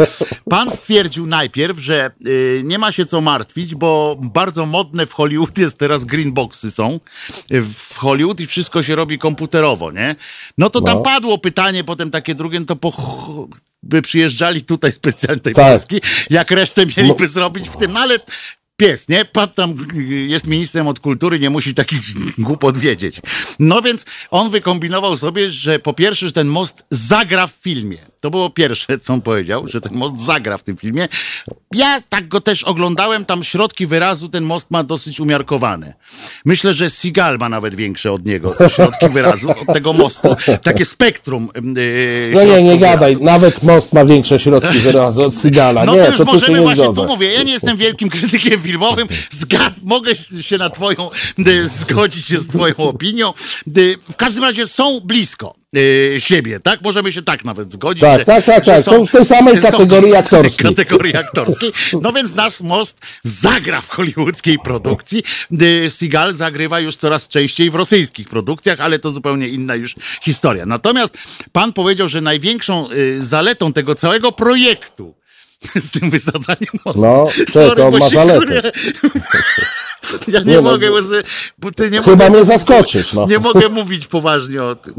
pan 0.49 0.71
stwierdził 0.71 1.27
najpierw, 1.27 1.79
że 1.79 2.11
y, 2.27 2.61
nie 2.65 2.79
ma 2.79 2.91
się 2.91 3.05
co 3.05 3.21
martwić, 3.21 3.75
bo 3.75 4.17
bardzo 4.19 4.65
modne 4.65 5.05
w 5.05 5.13
Hollywood 5.13 5.57
jest 5.57 5.79
teraz 5.79 6.05
green 6.05 6.33
boxy 6.33 6.71
są 6.71 6.99
y, 7.51 7.61
w 7.61 7.97
Hollywood 7.97 8.39
i 8.39 8.47
wszystko 8.47 8.83
się 8.83 8.95
robi 8.95 9.17
komputerowo, 9.17 9.91
nie? 9.91 10.15
No 10.57 10.69
to 10.69 10.81
tam 10.81 10.95
No. 10.95 11.01
padło 11.01 11.37
pytanie, 11.37 11.83
potem 11.83 12.11
takie 12.11 12.35
drugie, 12.35 12.59
no 12.59 12.65
to 12.65 12.75
po 12.75 12.91
by 13.83 14.01
przyjeżdżali 14.01 14.61
tutaj 14.61 14.91
specjalnie 14.91 15.41
tej 15.41 15.53
Tak. 15.53 15.65
Polski, 15.65 16.01
jak 16.29 16.51
resztę 16.51 16.85
mieliby 17.17 17.27
zrobić 17.33 17.69
w 17.69 17.77
tym, 17.77 17.91
no 17.93 17.99
ale 17.99 18.19
pies, 18.77 19.09
nie? 19.09 19.25
Pan 19.25 19.49
tam 19.49 19.75
jest 20.27 20.47
ministrem 20.47 20.87
od 20.87 20.99
kultury, 20.99 21.39
nie 21.39 21.49
musi 21.49 21.73
takich 21.73 21.99
głupot 22.47 22.77
wiedzieć. 22.77 23.21
No 23.59 23.81
więc 23.81 24.05
on 24.31 24.49
wykombinował 24.49 25.17
sobie, 25.17 25.49
że 25.49 25.79
po 25.79 25.93
pierwsze, 25.93 26.25
że 26.25 26.31
ten 26.31 26.47
most 26.47 26.83
zagra 26.91 27.47
w 27.47 27.51
filmie. 27.51 27.97
To 28.27 28.31
było 28.31 28.49
pierwsze, 28.49 28.99
co 28.99 29.13
on 29.13 29.21
powiedział, 29.21 29.67
że 29.67 29.81
ten 29.81 29.93
most 29.95 30.19
zagra 30.19 30.57
w 30.57 30.63
tym 30.63 30.77
filmie. 30.77 31.07
Ja 31.71 32.01
tak 32.09 32.27
go 32.27 32.41
też 32.41 32.63
oglądałem, 32.63 33.25
tam 33.25 33.43
środki 33.43 33.87
wyrazu 33.87 34.29
ten 34.29 34.43
most 34.43 34.71
ma 34.71 34.83
dosyć 34.83 35.19
umiarkowane. 35.19 35.93
Myślę, 36.45 36.73
że 36.73 36.89
Seagal 36.89 37.37
ma 37.37 37.49
nawet 37.49 37.75
większe 37.75 38.11
od 38.11 38.25
niego 38.25 38.55
środki 38.75 39.09
wyrazu, 39.09 39.49
od 39.49 39.73
tego 39.73 39.93
mostu. 39.93 40.35
Takie 40.63 40.85
spektrum 40.85 41.49
yy, 41.55 42.31
No 42.33 42.43
nie, 42.43 42.63
nie 42.63 42.77
gadaj, 42.77 43.15
wyrazu. 43.17 43.25
nawet 43.25 43.63
most 43.63 43.93
ma 43.93 44.05
większe 44.05 44.39
środki 44.39 44.79
wyrazu 44.79 45.23
od 45.23 45.35
Cygala. 45.35 45.85
No 45.85 45.95
nie, 45.95 46.01
to 46.03 46.07
już 46.09 46.17
to 46.17 46.25
możemy 46.25 46.57
nie 46.57 46.63
właśnie, 46.63 46.83
zgodzę. 46.83 47.01
tu 47.01 47.07
mówię, 47.07 47.33
ja 47.33 47.43
nie 47.43 47.51
jestem 47.51 47.77
wielkim 47.77 48.09
krytykiem 48.09 48.61
filmowym, 48.61 49.07
Zgad, 49.29 49.73
mogę 49.83 50.15
się 50.41 50.57
na 50.57 50.69
twoją, 50.69 51.09
y, 51.47 51.67
zgodzić 51.67 52.25
się 52.25 52.37
z 52.39 52.47
twoją 52.47 52.75
opinią. 52.77 53.33
Y, 53.77 53.97
W 54.11 54.15
każdym 54.15 54.43
razie 54.43 54.67
są 54.67 54.99
blisko 54.99 55.55
y, 55.75 56.15
siebie, 56.17 56.59
tak? 56.59 56.81
Możemy 56.81 57.11
się 57.11 57.21
tak 57.21 57.45
nawet 57.45 57.73
zgodzić. 57.73 58.01
Tak, 58.01 58.19
że, 58.19 58.25
tak, 58.25 58.45
tak, 58.45 58.65
że 58.65 58.71
tak. 58.71 58.83
Są 58.83 59.05
w 59.05 59.11
tej 59.11 59.25
samej 59.25 59.55
że 59.55 59.61
są 59.61 59.71
kategorii 59.71 60.11
w 60.11 60.13
tej 60.13 60.23
samej 60.23 60.41
aktorskiej. 60.45 60.75
kategorii 60.75 61.15
aktorskiej. 61.17 61.71
No 62.01 62.11
więc 62.11 62.35
nasz 62.35 62.61
most 62.61 62.99
zagra 63.23 63.81
w 63.81 63.89
hollywoodzkiej 63.89 64.59
produkcji. 64.59 65.23
Y, 65.61 65.89
Seagal 65.89 66.33
zagrywa 66.33 66.79
już 66.79 66.95
coraz 66.95 67.27
częściej 67.27 67.69
w 67.69 67.75
rosyjskich 67.75 68.29
produkcjach, 68.29 68.79
ale 68.79 68.99
to 68.99 69.11
zupełnie 69.11 69.47
inna 69.47 69.75
już 69.75 69.95
historia. 70.21 70.65
Natomiast 70.65 71.17
pan 71.51 71.73
powiedział, 71.73 72.09
że 72.09 72.21
największą 72.21 72.91
y, 72.91 73.21
zaletą 73.21 73.73
tego 73.73 73.95
całego 73.95 74.31
projektu 74.31 75.15
z 75.87 75.91
tym 75.91 76.09
wysadzaniem 76.09 76.73
mostu. 76.85 77.01
No, 77.01 77.27
tak, 77.53 77.79
on 77.79 77.91
bo 77.91 77.97
ma 77.97 78.09
zaletę. 78.09 78.71
Ja 80.27 80.39
nie, 80.39 80.45
Nie 80.45 80.55
no, 80.55 80.61
mogę, 80.61 81.03
se- 81.03 81.23
bo 81.57 81.71
ty 81.71 81.91
nie 81.91 82.01
Chyba 82.01 82.11
mogę, 82.11 82.29
mnie 82.29 82.45
zaskoczyć, 82.45 83.13
no. 83.13 83.25
Nie 83.25 83.39
mogę 83.39 83.69
mówić 83.69 84.07
poważnie 84.07 84.63
o 84.63 84.75
tym. 84.75 84.93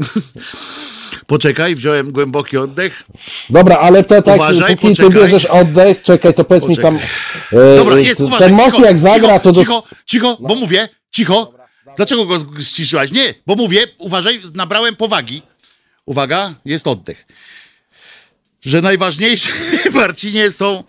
Poczekaj, 1.27 1.75
wziąłem 1.75 2.11
głęboki 2.11 2.57
oddech. 2.57 3.03
Dobra, 3.49 3.77
ale 3.77 4.03
to 4.03 4.21
tak, 4.21 4.35
Uważaj, 4.35 4.77
póki 4.77 4.95
ty 4.95 5.03
poczekaj. 5.03 5.23
bierzesz 5.23 5.45
oddech, 5.45 6.01
czekaj, 6.01 6.33
to 6.33 6.43
powiedz 6.43 6.65
mi 6.65 6.77
tam, 6.77 6.99
e, 7.51 7.75
Dobra, 7.77 7.95
e, 7.95 8.01
jest, 8.01 8.17
ten 8.17 8.27
uważaj, 8.27 8.51
most 8.51 8.75
cicho, 8.75 8.85
jak 8.85 8.99
zagra, 8.99 9.27
cicho, 9.27 9.39
to... 9.39 9.51
Dos... 9.51 9.63
Cicho, 9.63 9.83
cicho, 10.05 10.37
bo 10.39 10.55
mówię, 10.55 10.89
cicho. 11.11 11.53
Dlaczego 11.95 12.25
go 12.25 12.35
ściszyłaś? 12.59 13.11
Nie, 13.11 13.35
bo 13.47 13.55
mówię, 13.55 13.87
uważaj, 13.97 14.39
nabrałem 14.53 14.95
powagi. 14.95 15.41
Uwaga, 16.05 16.53
jest 16.65 16.87
oddech. 16.87 17.25
Że 18.61 18.81
najważniejsze, 18.81 19.51
Marcinie, 19.93 20.51
są 20.51 20.83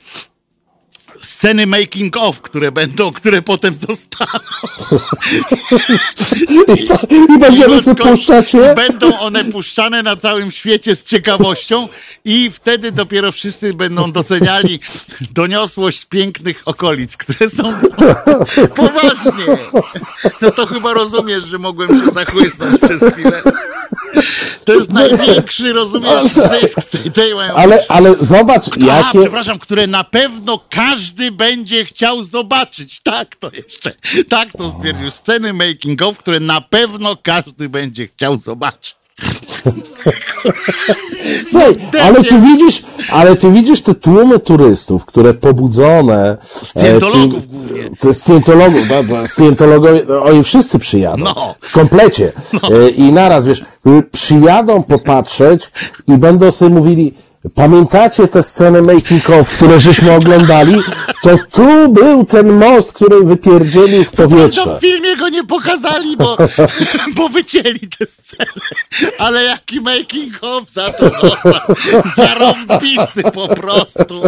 sceny 1.21 1.67
making 1.67 2.17
of, 2.17 2.41
które 2.41 2.73
będą, 2.73 3.13
które 3.13 3.43
potem 3.43 3.75
zostaną. 3.75 4.45
I, 6.77 6.85
co? 6.85 6.99
I 7.35 7.39
będziemy 7.39 7.83
sobie 7.83 8.05
puszczać 8.05 8.55
je? 8.55 8.75
Będą 8.75 9.19
one 9.19 9.45
puszczane 9.45 10.03
na 10.03 10.17
całym 10.17 10.51
świecie 10.51 10.97
z 10.97 11.05
ciekawością 11.05 11.89
i 12.25 12.51
wtedy 12.51 12.93
dopiero 12.93 13.33
wszyscy 13.33 13.75
będą 13.75 14.13
doceniali 14.13 14.81
doniosłość 15.31 16.05
pięknych 16.05 16.63
okolic, 16.65 17.17
które 17.17 17.51
są 17.51 17.63
poważnie. 18.77 19.57
No 20.43 20.51
to 20.51 20.67
chyba 20.67 20.95
rozumiesz, 20.95 21.45
że 21.45 21.59
mogłem 21.59 21.89
się 21.89 22.11
zachłysnąć 22.11 22.81
przez 22.81 23.05
chwilę. 23.13 23.43
To 24.71 24.75
jest 24.75 24.93
największy, 25.03 25.73
rozumiesz, 25.73 26.23
zysk 26.23 26.81
z 26.81 26.89
tej, 26.89 27.11
tej. 27.11 27.33
Ale, 27.33 27.85
ale 27.89 28.15
zobacz, 28.15 28.65
A, 28.83 28.87
jakie... 28.87 29.21
przepraszam, 29.21 29.59
które 29.59 29.87
na 29.87 30.05
pewno 30.05 30.61
każdy 30.71 31.33
będzie 31.33 31.85
chciał 31.85 32.25
zobaczyć. 32.25 33.01
Tak 33.03 33.37
to 33.37 33.51
jeszcze. 33.57 33.93
Tak 34.29 34.53
to 34.53 34.71
stwierdził. 34.71 35.11
Sceny 35.11 35.53
making 35.53 36.03
of, 36.03 36.19
które 36.19 36.41
na 36.41 36.61
pewno 36.61 37.17
każdy 37.23 37.69
będzie 37.69 38.07
chciał 38.07 38.37
zobaczyć. 38.37 39.00
Słuchaj, 41.51 41.77
ale 42.03 42.25
ty 42.25 42.41
widzisz, 42.41 42.83
ale 43.11 43.37
ty 43.37 43.51
widzisz 43.51 43.83
te 43.83 43.95
tłumy 43.95 44.39
turystów, 44.39 45.05
które 45.05 45.35
pobudzone... 45.35 46.37
Scjentologów 46.63 47.39
e, 47.39 47.41
tym- 47.41 47.51
głównie. 47.51 47.91
To 48.01 48.15
Scjentologów, 48.15 48.83
no, 48.91 49.05
to 49.05 49.27
scjentologowie, 49.27 50.03
no, 50.09 50.23
oni 50.23 50.43
wszyscy 50.43 50.79
przyjadą. 50.79 51.25
No. 51.25 51.55
W 51.61 51.73
komplecie. 51.73 52.33
E, 52.71 52.91
I 52.91 53.13
naraz, 53.13 53.47
wiesz, 53.47 53.65
przyjadą 54.13 54.83
popatrzeć 54.83 55.71
i 56.09 56.13
będą 56.13 56.51
sobie 56.51 56.75
mówili, 56.75 57.15
Pamiętacie 57.55 58.29
te 58.29 58.43
sceny 58.43 58.83
making 58.83 59.31
of, 59.31 59.49
które 59.49 59.81
żeśmy 59.81 60.13
oglądali? 60.13 60.75
To 61.23 61.31
tu 61.53 61.93
był 61.93 62.25
ten 62.25 62.53
most, 62.53 62.93
który 62.93 63.25
wypierdzielił 63.25 64.05
w 64.05 64.11
powietrze. 64.11 64.79
w 64.79 64.81
filmie 64.81 65.17
go 65.17 65.29
nie 65.29 65.45
pokazali, 65.45 66.17
bo, 66.17 66.37
bo 67.17 67.29
wycięli 67.29 67.81
tę 67.99 68.07
scenę. 68.07 68.51
Ale 69.19 69.45
jaki 69.45 69.81
making 69.81 70.39
of 70.41 70.71
za 70.71 70.93
to 70.93 71.11
został. 71.11 71.77
Zarąbisty 72.17 73.23
po 73.35 73.49
prostu. 73.49 74.23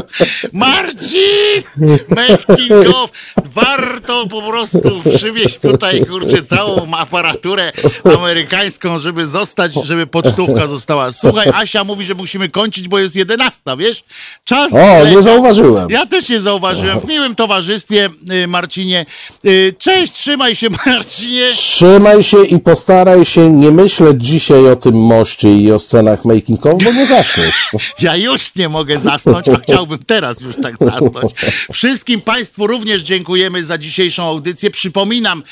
Marcin! 0.53 1.63
Making 2.09 2.97
of. 2.97 3.11
Warto 3.45 4.27
po 4.27 4.43
prostu 4.43 5.03
przywieźć 5.17 5.59
tutaj, 5.59 6.07
kurczę, 6.07 6.43
całą 6.43 6.95
aparaturę 6.95 7.73
amerykańską, 8.17 8.99
żeby 8.99 9.27
zostać, 9.27 9.73
żeby 9.85 10.07
pocztówka 10.07 10.67
została. 10.67 11.11
Słuchaj, 11.11 11.51
Asia 11.55 11.85
mówi, 11.85 12.05
że 12.05 12.15
musimy 12.15 12.49
kończyć, 12.49 12.89
bo 12.89 13.02
jest 13.03 13.17
11, 13.17 13.61
wiesz? 13.79 14.05
Czas 14.45 14.73
O, 14.73 15.07
nie 15.07 15.23
zauważyłem. 15.23 15.91
Ja 15.91 16.07
też 16.07 16.29
nie 16.29 16.41
zauważyłem. 16.41 17.01
W 17.01 17.05
miłym 17.05 17.35
towarzystwie, 17.35 18.09
y, 18.45 18.47
Marcinie. 18.47 19.07
Y, 19.45 19.75
Cześć, 19.79 20.13
trzymaj 20.13 20.57
się, 20.57 20.69
Marcinie. 20.87 21.51
Trzymaj 21.53 22.23
się 22.23 22.45
i 22.45 22.59
postaraj 22.59 23.25
się 23.25 23.51
nie 23.51 23.71
myśleć 23.71 24.25
dzisiaj 24.25 24.69
o 24.69 24.77
tym 24.77 24.95
moście 24.95 25.57
i 25.57 25.73
o 25.73 25.79
scenach 25.79 26.25
making 26.25 26.67
of, 26.67 26.85
bo 26.85 26.93
nie 26.93 27.07
zaczniesz. 27.07 27.55
Ja 28.01 28.17
już 28.17 28.55
nie 28.55 28.69
mogę 28.69 28.99
zasnąć, 28.99 29.49
a 29.49 29.57
chciałbym 29.57 29.99
teraz 29.99 30.41
już 30.41 30.57
tak 30.63 30.75
zasnąć. 30.81 31.33
Wszystkim 31.73 32.21
Państwu 32.21 32.67
również 32.67 33.03
dziękujemy 33.03 33.65
za 33.65 33.79
dzisiejszą 33.79 34.25
audycję. 34.25 34.71
Przypominam 34.71 35.43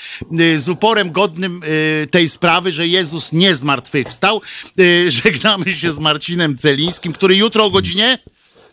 y, 0.41 0.59
z 0.59 0.69
uporem 0.69 1.13
godnym 1.13 1.63
tej 2.11 2.29
sprawy, 2.29 2.73
że 2.73 2.87
Jezus 2.87 3.33
nie 3.33 3.55
zmartwychwstał. 3.55 4.41
Żegnamy 5.23 5.73
się 5.73 5.93
z 5.93 5.99
Marcinem 5.99 6.57
Celińskim, 6.57 7.13
który 7.13 7.37
jutro 7.41 7.65
o 7.65 7.71
godzinie 7.71 8.19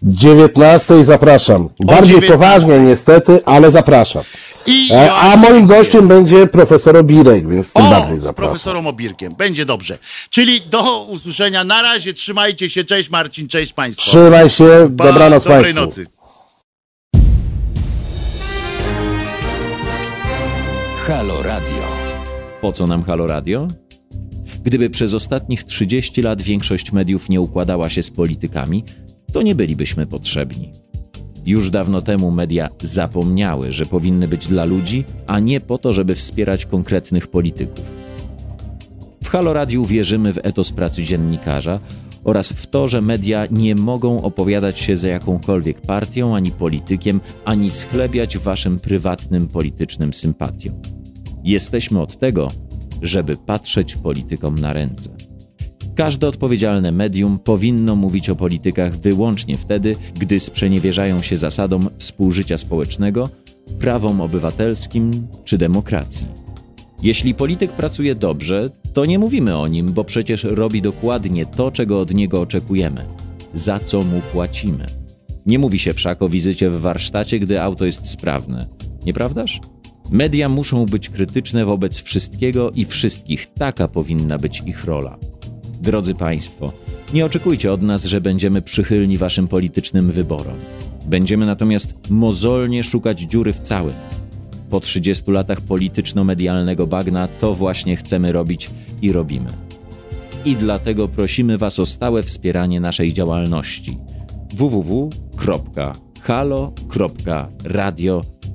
19 0.04 1.06
zapraszam. 1.06 1.70
Bardziej 1.80 2.16
19. 2.16 2.34
poważnie 2.34 2.80
niestety, 2.80 3.40
ale 3.46 3.72
zapraszam. 3.72 4.24
i 4.66 4.90
E, 4.92 5.14
A 5.14 5.26
Joachim 5.28 5.40
moim 5.42 5.66
gościem 5.68 6.08
będzie 6.08 6.48
profesor 6.48 6.98
Obirek, 6.98 7.48
więc 7.50 7.74
tym 7.74 7.86
O, 7.86 7.90
bardziej 7.90 8.20
z 8.20 8.22
zapraszam. 8.22 8.50
profesorem 8.54 8.88
Obirkiem. 8.88 9.36
Będzie 9.36 9.66
dobrze. 9.66 9.98
Czyli 10.30 10.62
do 10.62 11.02
usłyszenia. 11.04 11.64
Na 11.64 11.82
razie, 11.82 12.14
trzymajcie 12.14 12.70
się. 12.70 12.84
Cześć 12.86 13.10
Marcin, 13.10 13.48
cześć 13.48 13.74
Państwu. 13.74 14.10
Trzymaj 14.10 14.50
się, 14.50 14.90
Pa, 14.98 15.04
dobranoc 15.06 15.44
Dobrej 15.44 15.74
Państwu. 15.74 15.82
nocy. 15.82 16.06
Halo 21.08 21.44
Radio. 21.44 21.84
Po 22.62 22.72
co 22.74 22.88
nam 22.88 23.04
Halo 23.04 23.28
Radio? 23.28 23.68
Gdyby 24.68 24.90
przez 24.90 25.14
ostatnich 25.14 25.64
30 25.64 26.22
lat 26.22 26.42
większość 26.42 26.92
mediów 26.92 27.30
nie 27.30 27.42
układała 27.42 27.90
się 27.90 28.04
z 28.04 28.12
politykami, 28.12 28.84
to 29.34 29.42
nie 29.42 29.56
bylibyśmy 29.56 30.06
potrzebni. 30.06 30.72
Już 31.46 31.70
dawno 31.70 32.02
temu 32.02 32.32
media 32.32 32.70
zapomniały, 32.84 33.72
że 33.72 33.86
powinny 33.86 34.28
być 34.28 34.48
dla 34.48 34.66
ludzi, 34.66 35.04
a 35.28 35.40
nie 35.40 35.62
po 35.62 35.78
to, 35.78 35.94
żeby 35.94 36.16
wspierać 36.16 36.66
konkretnych 36.66 37.28
polityków. 37.28 37.86
W 39.24 39.28
Halo 39.28 39.54
Radiu 39.54 39.86
wierzymy 39.86 40.34
w 40.34 40.40
etos 40.44 40.72
pracy 40.72 41.04
dziennikarza 41.04 41.80
oraz 42.24 42.50
w 42.50 42.68
to, 42.68 42.88
że 42.88 43.02
media 43.02 43.48
nie 43.52 43.76
mogą 43.76 44.22
opowiadać 44.22 44.80
się 44.80 44.98
za 44.98 45.08
jakąkolwiek 45.08 45.82
partią 45.82 46.36
ani 46.36 46.52
politykiem, 46.52 47.20
ani 47.46 47.72
schlebiać 47.72 48.38
waszym 48.38 48.80
prywatnym 48.80 49.48
politycznym 49.48 50.14
sympatiom. 50.14 50.82
Jesteśmy 51.44 52.02
od 52.02 52.20
tego, 52.20 52.52
żeby 53.02 53.38
patrzeć 53.38 53.96
politykom 53.96 54.56
na 54.56 54.74
ręce. 54.74 55.10
Każde 55.96 56.28
odpowiedzialne 56.28 56.92
medium 56.92 57.40
powinno 57.40 57.96
mówić 57.96 58.30
o 58.30 58.36
politykach 58.36 58.98
wyłącznie 58.98 59.58
wtedy, 59.58 59.96
gdy 60.20 60.40
sprzeniewierzają 60.40 61.22
się 61.22 61.38
zasadom 61.38 61.90
współżycia 61.98 62.58
społecznego, 62.58 63.30
prawom 63.80 64.22
obywatelskim 64.22 65.28
czy 65.46 65.58
demokracji. 65.58 66.28
Jeśli 67.04 67.34
polityk 67.34 67.72
pracuje 67.72 68.16
dobrze, 68.16 68.70
to 68.94 69.06
nie 69.06 69.20
mówimy 69.20 69.58
o 69.58 69.68
nim, 69.68 69.94
bo 69.94 70.04
przecież 70.04 70.44
robi 70.44 70.82
dokładnie 70.82 71.46
to, 71.46 71.72
czego 71.72 72.02
od 72.02 72.14
niego 72.14 72.42
oczekujemy, 72.42 73.06
za 73.54 73.80
co 73.80 74.04
mu 74.04 74.22
płacimy. 74.32 74.86
Nie 75.46 75.60
mówi 75.60 75.80
się 75.80 75.94
wszak 75.94 76.22
o 76.22 76.30
wizycie 76.30 76.70
w 76.70 76.82
warsztacie, 76.82 77.40
gdy 77.40 77.62
auto 77.62 77.86
jest 77.86 78.08
sprawne, 78.08 78.66
nieprawdaż? 79.06 79.62
Media 80.12 80.50
muszą 80.50 80.86
być 80.86 81.10
krytyczne 81.10 81.66
wobec 81.66 81.98
wszystkiego 81.98 82.72
i 82.72 82.86
wszystkich, 82.86 83.54
taka 83.54 83.88
powinna 83.88 84.38
być 84.38 84.62
ich 84.66 84.86
rola. 84.86 85.18
Drodzy 85.82 86.16
Państwo, 86.16 86.74
nie 87.14 87.26
oczekujcie 87.26 87.74
od 87.74 87.82
nas, 87.82 88.04
że 88.04 88.22
będziemy 88.22 88.62
przychylni 88.62 89.18
Waszym 89.18 89.48
politycznym 89.48 90.12
wyborom. 90.12 90.56
Będziemy 91.06 91.46
natomiast 91.46 92.10
mozolnie 92.10 92.84
szukać 92.84 93.20
dziury 93.20 93.54
w 93.54 93.60
całym. 93.60 93.94
Po 94.70 94.80
30 94.80 95.32
latach 95.32 95.62
polityczno-medialnego 95.62 96.88
bagna 96.88 97.28
to 97.28 97.56
właśnie 97.56 97.96
chcemy 97.96 98.32
robić 98.32 98.70
i 99.02 99.12
robimy. 99.12 99.50
I 100.46 100.56
dlatego 100.56 101.08
prosimy 101.08 101.58
Was 101.58 101.80
o 101.80 101.86
stałe 101.86 102.24
wspieranie 102.24 102.80
naszej 102.80 103.14
działalności 103.14 103.98
www.halo.radio 104.54 105.12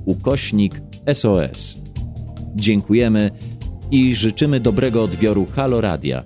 ukośnik 0.05 0.81
SOS. 1.13 1.77
Dziękujemy 2.55 3.31
i 3.91 4.15
życzymy 4.15 4.59
dobrego 4.59 5.03
odbioru 5.03 5.45
Halo 5.45 5.81
Radia, 5.81 6.23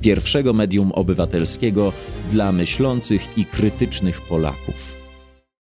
pierwszego 0.00 0.52
medium 0.52 0.92
obywatelskiego 0.92 1.92
dla 2.30 2.52
myślących 2.52 3.38
i 3.38 3.44
krytycznych 3.44 4.20
Polaków. 4.20 4.95